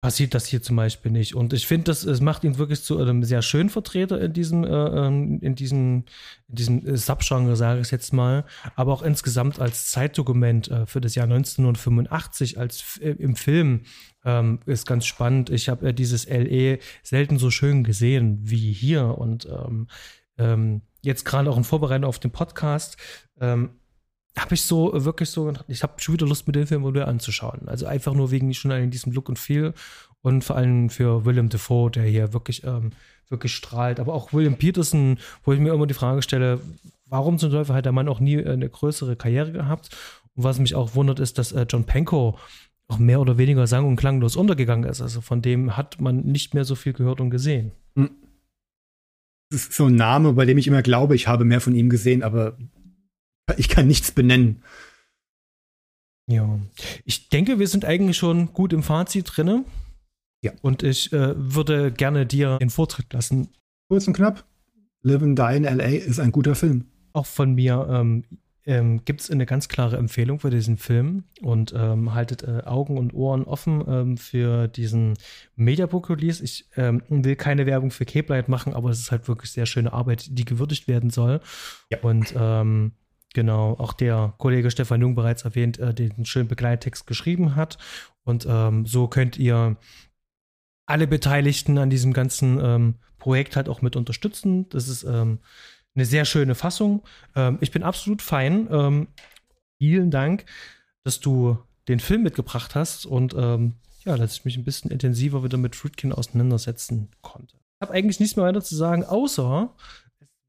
passiert 0.00 0.32
das 0.32 0.46
hier 0.46 0.62
zum 0.62 0.76
Beispiel 0.76 1.12
nicht. 1.12 1.34
Und 1.34 1.52
ich 1.52 1.66
finde, 1.66 1.84
das 1.84 2.04
es 2.04 2.20
macht 2.20 2.42
ihn 2.44 2.56
wirklich 2.56 2.82
zu 2.82 2.98
einem 2.98 3.22
sehr 3.22 3.42
schönen 3.42 3.68
Vertreter 3.68 4.20
in 4.20 4.32
diesem, 4.32 4.64
äh, 4.64 4.68
ähm, 4.68 5.38
in 5.42 5.54
diesem, 5.54 6.04
in 6.48 6.54
diesem 6.54 6.86
äh, 6.86 6.96
Subgenre, 6.96 7.54
sage 7.54 7.82
ich 7.82 7.90
jetzt 7.90 8.12
mal, 8.12 8.44
aber 8.76 8.92
auch 8.94 9.02
insgesamt 9.02 9.60
als 9.60 9.90
Zeitdokument 9.90 10.68
äh, 10.68 10.86
für 10.86 11.02
das 11.02 11.14
Jahr 11.14 11.24
1985 11.24 12.58
als 12.58 12.98
äh, 12.98 13.10
im 13.10 13.36
Film 13.36 13.82
ähm, 14.24 14.60
ist 14.64 14.86
ganz 14.86 15.04
spannend. 15.04 15.50
Ich 15.50 15.68
habe 15.68 15.88
äh, 15.88 15.94
dieses 15.94 16.26
LE 16.26 16.78
selten 17.02 17.38
so 17.38 17.50
schön 17.50 17.84
gesehen 17.84 18.38
wie 18.42 18.72
hier 18.72 19.18
und 19.18 19.46
ähm, 19.46 19.86
ähm, 20.38 20.80
jetzt 21.02 21.24
gerade 21.24 21.50
auch 21.50 21.58
in 21.58 21.64
Vorbereitung 21.64 22.08
auf 22.08 22.18
den 22.18 22.30
Podcast 22.30 22.96
ähm, 23.38 23.79
habe 24.38 24.54
ich 24.54 24.62
so 24.62 24.92
wirklich 25.04 25.30
so, 25.30 25.52
ich 25.68 25.82
habe 25.82 25.94
schon 26.00 26.14
wieder 26.14 26.26
Lust, 26.26 26.46
mir 26.46 26.52
den 26.52 26.66
Film 26.66 26.86
wieder 26.86 27.08
anzuschauen. 27.08 27.68
Also 27.68 27.86
einfach 27.86 28.14
nur 28.14 28.30
wegen 28.30 28.54
schon 28.54 28.70
in 28.70 28.90
diesem 28.90 29.12
Look 29.12 29.28
und 29.28 29.38
Feel 29.38 29.74
und 30.22 30.44
vor 30.44 30.56
allem 30.56 30.90
für 30.90 31.24
William 31.24 31.48
Defoe, 31.48 31.90
der 31.90 32.04
hier 32.04 32.32
wirklich, 32.32 32.64
ähm, 32.64 32.90
wirklich 33.28 33.54
strahlt. 33.54 34.00
Aber 34.00 34.14
auch 34.14 34.32
William 34.32 34.56
Peterson, 34.56 35.18
wo 35.44 35.52
ich 35.52 35.60
mir 35.60 35.72
immer 35.72 35.86
die 35.86 35.94
Frage 35.94 36.22
stelle, 36.22 36.60
warum 37.06 37.38
zum 37.38 37.50
Teufel 37.50 37.74
hat 37.74 37.84
der 37.84 37.92
Mann 37.92 38.08
auch 38.08 38.20
nie 38.20 38.44
eine 38.44 38.68
größere 38.68 39.16
Karriere 39.16 39.52
gehabt? 39.52 39.90
Und 40.34 40.44
was 40.44 40.58
mich 40.58 40.74
auch 40.74 40.94
wundert, 40.94 41.20
ist, 41.20 41.38
dass 41.38 41.52
äh, 41.52 41.66
John 41.68 41.84
Pankow 41.84 42.40
auch 42.88 42.98
mehr 42.98 43.20
oder 43.20 43.38
weniger 43.38 43.66
sang- 43.66 43.86
und 43.86 43.96
klanglos 43.96 44.36
untergegangen 44.36 44.88
ist. 44.88 45.00
Also 45.00 45.20
von 45.20 45.42
dem 45.42 45.76
hat 45.76 46.00
man 46.00 46.22
nicht 46.22 46.54
mehr 46.54 46.64
so 46.64 46.74
viel 46.74 46.92
gehört 46.92 47.20
und 47.20 47.30
gesehen. 47.30 47.72
Hm. 47.96 48.10
Das 49.50 49.62
ist 49.62 49.72
so 49.72 49.86
ein 49.86 49.96
Name, 49.96 50.32
bei 50.32 50.44
dem 50.44 50.58
ich 50.58 50.68
immer 50.68 50.82
glaube, 50.82 51.16
ich 51.16 51.26
habe 51.26 51.44
mehr 51.44 51.60
von 51.60 51.74
ihm 51.74 51.88
gesehen, 51.88 52.22
aber 52.22 52.56
ich 53.58 53.68
kann 53.68 53.86
nichts 53.86 54.12
benennen. 54.12 54.62
Ja, 56.26 56.60
ich 57.04 57.28
denke, 57.28 57.58
wir 57.58 57.66
sind 57.66 57.84
eigentlich 57.84 58.16
schon 58.16 58.52
gut 58.52 58.72
im 58.72 58.82
Fazit 58.82 59.30
drinne. 59.34 59.64
Ja. 60.42 60.52
Und 60.62 60.82
ich 60.82 61.12
äh, 61.12 61.34
würde 61.36 61.92
gerne 61.92 62.24
dir 62.24 62.58
den 62.58 62.70
Vortritt 62.70 63.12
lassen. 63.12 63.48
Kurz 63.88 64.06
und 64.06 64.14
knapp. 64.14 64.44
Live 65.02 65.22
and 65.22 65.38
Die 65.38 65.56
in 65.56 65.64
LA 65.64 65.84
ist 65.84 66.20
ein 66.20 66.32
guter 66.32 66.54
Film. 66.54 66.86
Auch 67.12 67.26
von 67.26 67.54
mir. 67.54 67.86
Ähm, 67.90 68.24
ähm, 68.66 69.04
gibt 69.04 69.22
es 69.22 69.30
eine 69.30 69.46
ganz 69.46 69.68
klare 69.68 69.96
Empfehlung 69.96 70.38
für 70.38 70.50
diesen 70.50 70.76
Film 70.76 71.24
und 71.40 71.72
ähm, 71.76 72.14
haltet 72.14 72.42
äh, 72.42 72.62
Augen 72.64 72.98
und 72.98 73.14
Ohren 73.14 73.44
offen 73.44 73.82
ähm, 73.88 74.16
für 74.16 74.68
diesen 74.68 75.14
Mediabook 75.56 76.10
Release. 76.10 76.44
Ich 76.44 76.68
ähm, 76.76 77.02
will 77.08 77.36
keine 77.36 77.66
Werbung 77.66 77.90
für 77.90 78.04
Cape 78.04 78.32
Light 78.32 78.48
machen, 78.48 78.74
aber 78.74 78.90
es 78.90 79.00
ist 79.00 79.10
halt 79.10 79.28
wirklich 79.28 79.50
sehr 79.50 79.66
schöne 79.66 79.92
Arbeit, 79.92 80.26
die 80.30 80.44
gewürdigt 80.44 80.88
werden 80.88 81.10
soll. 81.10 81.40
Ja. 81.90 81.98
Und 82.02 82.34
ähm, 82.36 82.92
genau, 83.34 83.74
auch 83.78 83.92
der 83.92 84.34
Kollege 84.38 84.70
Stefan 84.70 85.00
Jung 85.00 85.14
bereits 85.14 85.44
erwähnt, 85.44 85.78
äh, 85.78 85.94
den 85.94 86.24
schönen 86.24 86.48
Begleittext 86.48 87.06
geschrieben 87.06 87.56
hat. 87.56 87.78
Und 88.24 88.46
ähm, 88.48 88.86
so 88.86 89.08
könnt 89.08 89.38
ihr 89.38 89.76
alle 90.86 91.06
Beteiligten 91.06 91.78
an 91.78 91.88
diesem 91.88 92.12
ganzen 92.12 92.98
Projekt 93.18 93.54
halt 93.54 93.68
auch 93.68 93.80
mit 93.80 93.94
unterstützen. 93.94 94.68
Das 94.70 94.88
ist 94.88 95.04
eine 95.94 96.04
sehr 96.04 96.24
schöne 96.24 96.54
Fassung. 96.54 97.02
Ähm, 97.34 97.58
ich 97.60 97.70
bin 97.70 97.82
absolut 97.82 98.22
fein. 98.22 98.68
Ähm, 98.70 99.08
vielen 99.78 100.10
Dank, 100.10 100.44
dass 101.04 101.20
du 101.20 101.58
den 101.88 102.00
Film 102.00 102.22
mitgebracht 102.22 102.74
hast 102.74 103.06
und 103.06 103.34
ähm, 103.34 103.74
ja, 104.04 104.16
dass 104.16 104.34
ich 104.34 104.44
mich 104.44 104.56
ein 104.56 104.64
bisschen 104.64 104.90
intensiver 104.90 105.42
wieder 105.42 105.58
mit 105.58 105.76
Fruitkin 105.76 106.12
auseinandersetzen 106.12 107.10
konnte. 107.20 107.56
Ich 107.56 107.86
habe 107.86 107.94
eigentlich 107.94 108.20
nichts 108.20 108.36
mehr 108.36 108.46
weiter 108.46 108.62
zu 108.62 108.76
sagen, 108.76 109.04
außer 109.04 109.74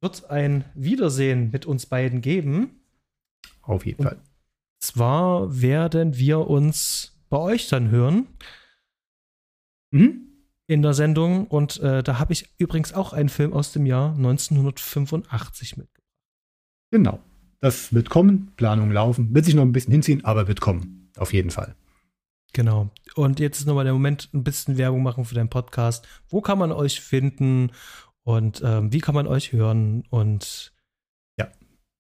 wird 0.02 0.30
ein 0.30 0.65
Wiedersehen 0.73 1.52
mit 1.52 1.65
uns 1.65 1.86
beiden 1.86 2.22
geben. 2.22 2.82
Auf 3.61 3.86
jeden 3.86 4.02
und 4.02 4.07
Fall. 4.07 4.22
Zwar 4.80 5.61
werden 5.61 6.18
wir 6.18 6.48
uns 6.48 7.22
bei 7.30 7.38
euch 7.38 7.69
dann 7.69 7.90
hören. 7.90 8.28
Mhm 9.91 10.32
in 10.72 10.82
der 10.82 10.94
Sendung. 10.94 11.48
Und 11.48 11.80
äh, 11.82 12.02
da 12.02 12.18
habe 12.18 12.34
ich 12.34 12.49
übrigens 12.57 12.94
auch 12.94 13.11
einen 13.14 13.30
Film 13.30 13.53
aus 13.53 13.73
dem 13.73 13.86
Jahr 13.86 14.15
1985 14.15 15.78
mitgebracht. 15.78 16.07
Genau. 16.91 17.19
Das 17.60 17.94
wird 17.94 18.10
kommen, 18.10 18.53
Planungen 18.56 18.91
laufen, 18.91 19.36
wird 19.36 19.45
sich 19.45 19.53
noch 19.53 19.64
ein 19.64 19.73
bisschen 19.73 19.91
hinziehen, 19.91 20.26
aber 20.26 20.48
wird 20.48 20.61
kommen. 20.61 21.11
Auf 21.18 21.34
jeden 21.34 21.52
Fall. 21.52 21.76
Genau. 22.53 22.90
Und 23.15 23.40
jetzt 23.40 23.60
ist 23.60 23.65
nochmal 23.68 23.84
der 23.84 23.94
Moment, 23.94 24.30
ein 24.34 24.44
bisschen 24.44 24.78
Werbung 24.78 25.03
machen 25.03 25.26
für 25.26 25.36
deinen 25.36 25.49
Podcast. 25.49 26.07
Wo 26.30 26.41
kann 26.41 26.57
man 26.57 26.72
euch 26.72 27.02
finden 27.02 27.72
und 28.23 28.61
ähm, 28.64 28.93
wie 28.93 28.99
kann 28.99 29.15
man 29.15 29.27
euch 29.27 29.52
hören? 29.52 30.03
Und 30.10 30.73
ja, 31.38 31.48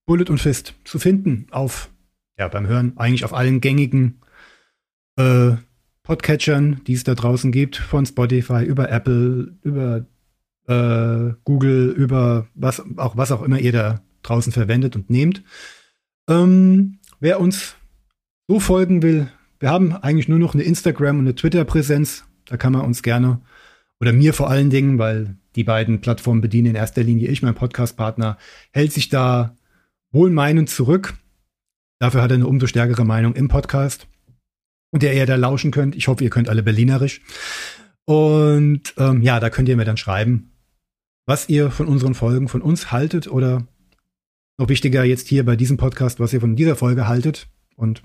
Bullet 0.05 0.29
und 0.29 0.39
Fist 0.39 0.75
zu 0.83 0.99
finden 0.99 1.47
auf, 1.51 1.89
ja, 2.37 2.47
beim 2.47 2.67
Hören 2.67 2.97
eigentlich 2.97 3.25
auf 3.25 3.33
allen 3.33 3.61
gängigen 3.61 4.21
äh, 5.17 5.53
Podcatchern, 6.03 6.81
die 6.85 6.93
es 6.93 7.03
da 7.03 7.15
draußen 7.15 7.51
gibt, 7.51 7.77
von 7.77 8.05
Spotify 8.05 8.63
über 8.63 8.89
Apple, 8.89 9.55
über 9.63 10.05
äh, 10.67 11.33
Google, 11.43 11.89
über 11.91 12.47
was 12.53 12.83
auch 12.97 13.17
was 13.17 13.31
auch 13.31 13.41
immer 13.41 13.59
ihr 13.59 13.71
da 13.71 14.01
draußen 14.23 14.51
verwendet 14.51 14.95
und 14.95 15.09
nehmt. 15.09 15.43
Ähm, 16.27 16.99
wer 17.19 17.39
uns 17.39 17.75
so 18.47 18.59
folgen 18.59 19.01
will, 19.01 19.31
wir 19.59 19.69
haben 19.69 19.93
eigentlich 19.93 20.27
nur 20.27 20.39
noch 20.39 20.53
eine 20.53 20.63
Instagram 20.63 21.19
und 21.19 21.25
eine 21.25 21.35
Twitter-Präsenz. 21.35 22.25
Da 22.45 22.57
kann 22.57 22.73
man 22.73 22.81
uns 22.81 23.03
gerne 23.03 23.41
oder 23.99 24.13
mir 24.13 24.33
vor 24.33 24.49
allen 24.49 24.69
Dingen, 24.69 24.97
weil 24.97 25.37
die 25.55 25.63
beiden 25.63 26.01
Plattformen 26.01 26.41
bedienen 26.41 26.71
in 26.71 26.75
erster 26.75 27.03
Linie 27.03 27.29
ich, 27.29 27.41
mein 27.41 27.55
Podcast-Partner, 27.55 28.37
hält 28.71 28.93
sich 28.93 29.09
da 29.09 29.55
wohlmeinend 30.11 30.69
zurück. 30.69 31.15
Dafür 31.99 32.21
hat 32.21 32.31
er 32.31 32.35
eine 32.35 32.47
umso 32.47 32.67
stärkere 32.67 33.05
Meinung 33.05 33.35
im 33.35 33.47
Podcast 33.47 34.07
der 34.91 35.13
ihr 35.13 35.25
da 35.25 35.35
lauschen 35.35 35.71
könnt. 35.71 35.95
Ich 35.95 36.07
hoffe, 36.07 36.23
ihr 36.23 36.29
könnt 36.29 36.49
alle 36.49 36.63
Berlinerisch. 36.63 37.21
Und 38.05 38.93
ähm, 38.97 39.21
ja, 39.21 39.39
da 39.39 39.49
könnt 39.49 39.69
ihr 39.69 39.77
mir 39.77 39.85
dann 39.85 39.97
schreiben, 39.97 40.51
was 41.25 41.49
ihr 41.49 41.71
von 41.71 41.87
unseren 41.87 42.13
Folgen 42.13 42.47
von 42.47 42.61
uns 42.61 42.91
haltet 42.91 43.27
oder 43.27 43.67
noch 44.57 44.69
wichtiger 44.69 45.03
jetzt 45.03 45.27
hier 45.27 45.45
bei 45.45 45.55
diesem 45.55 45.77
Podcast, 45.77 46.19
was 46.19 46.33
ihr 46.33 46.41
von 46.41 46.55
dieser 46.55 46.75
Folge 46.75 47.07
haltet. 47.07 47.47
Und 47.75 48.03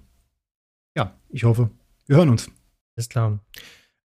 ja, 0.96 1.18
ich 1.28 1.44
hoffe, 1.44 1.70
wir 2.06 2.16
hören 2.16 2.28
uns. 2.28 2.50
Ist 2.94 3.10
klar. 3.10 3.40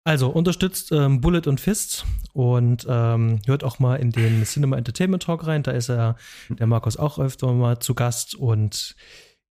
Also 0.05 0.31
unterstützt 0.31 0.93
ähm, 0.93 1.21
Bullet 1.21 1.47
und 1.47 1.61
Fist 1.61 2.07
und 2.33 2.87
ähm, 2.89 3.41
hört 3.47 3.65
auch 3.65 3.79
mal 3.79 3.97
in 3.97 4.11
den 4.11 4.45
Cinema 4.45 4.79
Entertainment 4.79 5.23
Talk 5.23 5.47
rein. 5.47 5.63
Da 5.63 5.73
ist 5.73 5.91
er, 5.91 6.17
der 6.49 6.67
Markus 6.67 6.97
auch 6.97 7.19
öfter 7.19 7.53
mal 7.53 7.79
zu 7.81 7.95
Gast 7.95 8.35
und 8.35 8.97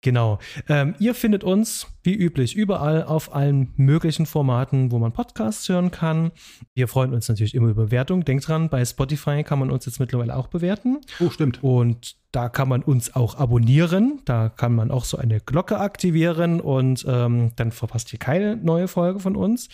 Genau. 0.02 0.38
Ähm, 0.70 0.94
ihr 1.00 1.16
findet 1.16 1.44
uns 1.44 1.88
wie 2.04 2.14
üblich 2.14 2.56
überall 2.56 3.04
auf 3.04 3.34
allen 3.34 3.74
möglichen 3.78 4.28
Formaten, 4.28 4.92
wo 4.92 5.00
man 5.00 5.12
Podcasts 5.12 5.68
hören 5.68 5.90
kann. 5.90 6.32
Wir 6.76 6.88
freuen 6.88 7.14
uns 7.14 7.28
natürlich 7.28 7.56
immer 7.56 7.70
über 7.70 7.86
Bewertung. 7.86 8.24
Denkt 8.24 8.48
dran, 8.48 8.70
bei 8.70 8.86
Spotify 8.86 9.44
kann 9.44 9.58
man 9.58 9.72
uns 9.72 9.86
jetzt 9.88 10.00
mittlerweile 10.00 10.36
auch 10.36 10.48
bewerten. 10.48 11.02
Oh, 11.20 11.32
stimmt. 11.32 11.64
Und 11.64 12.16
da 12.32 12.48
kann 12.48 12.70
man 12.70 12.84
uns 12.84 13.16
auch 13.16 13.36
abonnieren. 13.36 14.22
Da 14.26 14.50
kann 14.50 14.76
man 14.76 14.92
auch 14.92 15.04
so 15.04 15.18
eine 15.18 15.40
Glocke 15.40 15.80
aktivieren 15.80 16.62
und 16.62 17.04
ähm, 17.08 17.54
dann 17.56 17.72
verpasst 17.72 18.14
ihr 18.14 18.20
keine 18.20 18.56
neue 18.56 18.88
Folge 18.88 19.20
von 19.20 19.36
uns. 19.36 19.68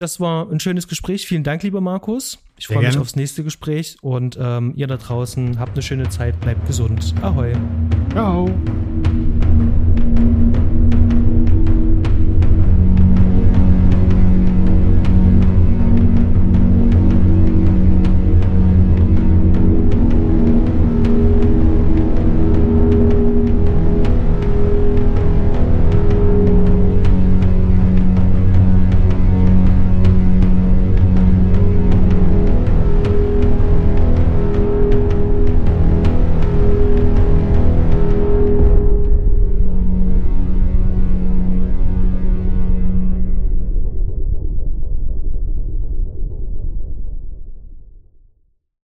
Das 0.00 0.20
war 0.20 0.48
ein 0.48 0.60
schönes 0.60 0.86
Gespräch. 0.86 1.26
Vielen 1.26 1.42
Dank, 1.42 1.64
lieber 1.64 1.80
Markus. 1.80 2.38
Ich 2.56 2.68
freue 2.68 2.86
mich 2.86 2.98
aufs 2.98 3.16
nächste 3.16 3.42
Gespräch 3.42 3.96
und 4.00 4.38
ähm, 4.40 4.72
ihr 4.76 4.86
da 4.86 4.96
draußen 4.96 5.58
habt 5.58 5.72
eine 5.72 5.82
schöne 5.82 6.08
Zeit, 6.08 6.40
bleibt 6.40 6.66
gesund. 6.66 7.14
Ahoi. 7.20 7.52
Ciao. 8.12 8.48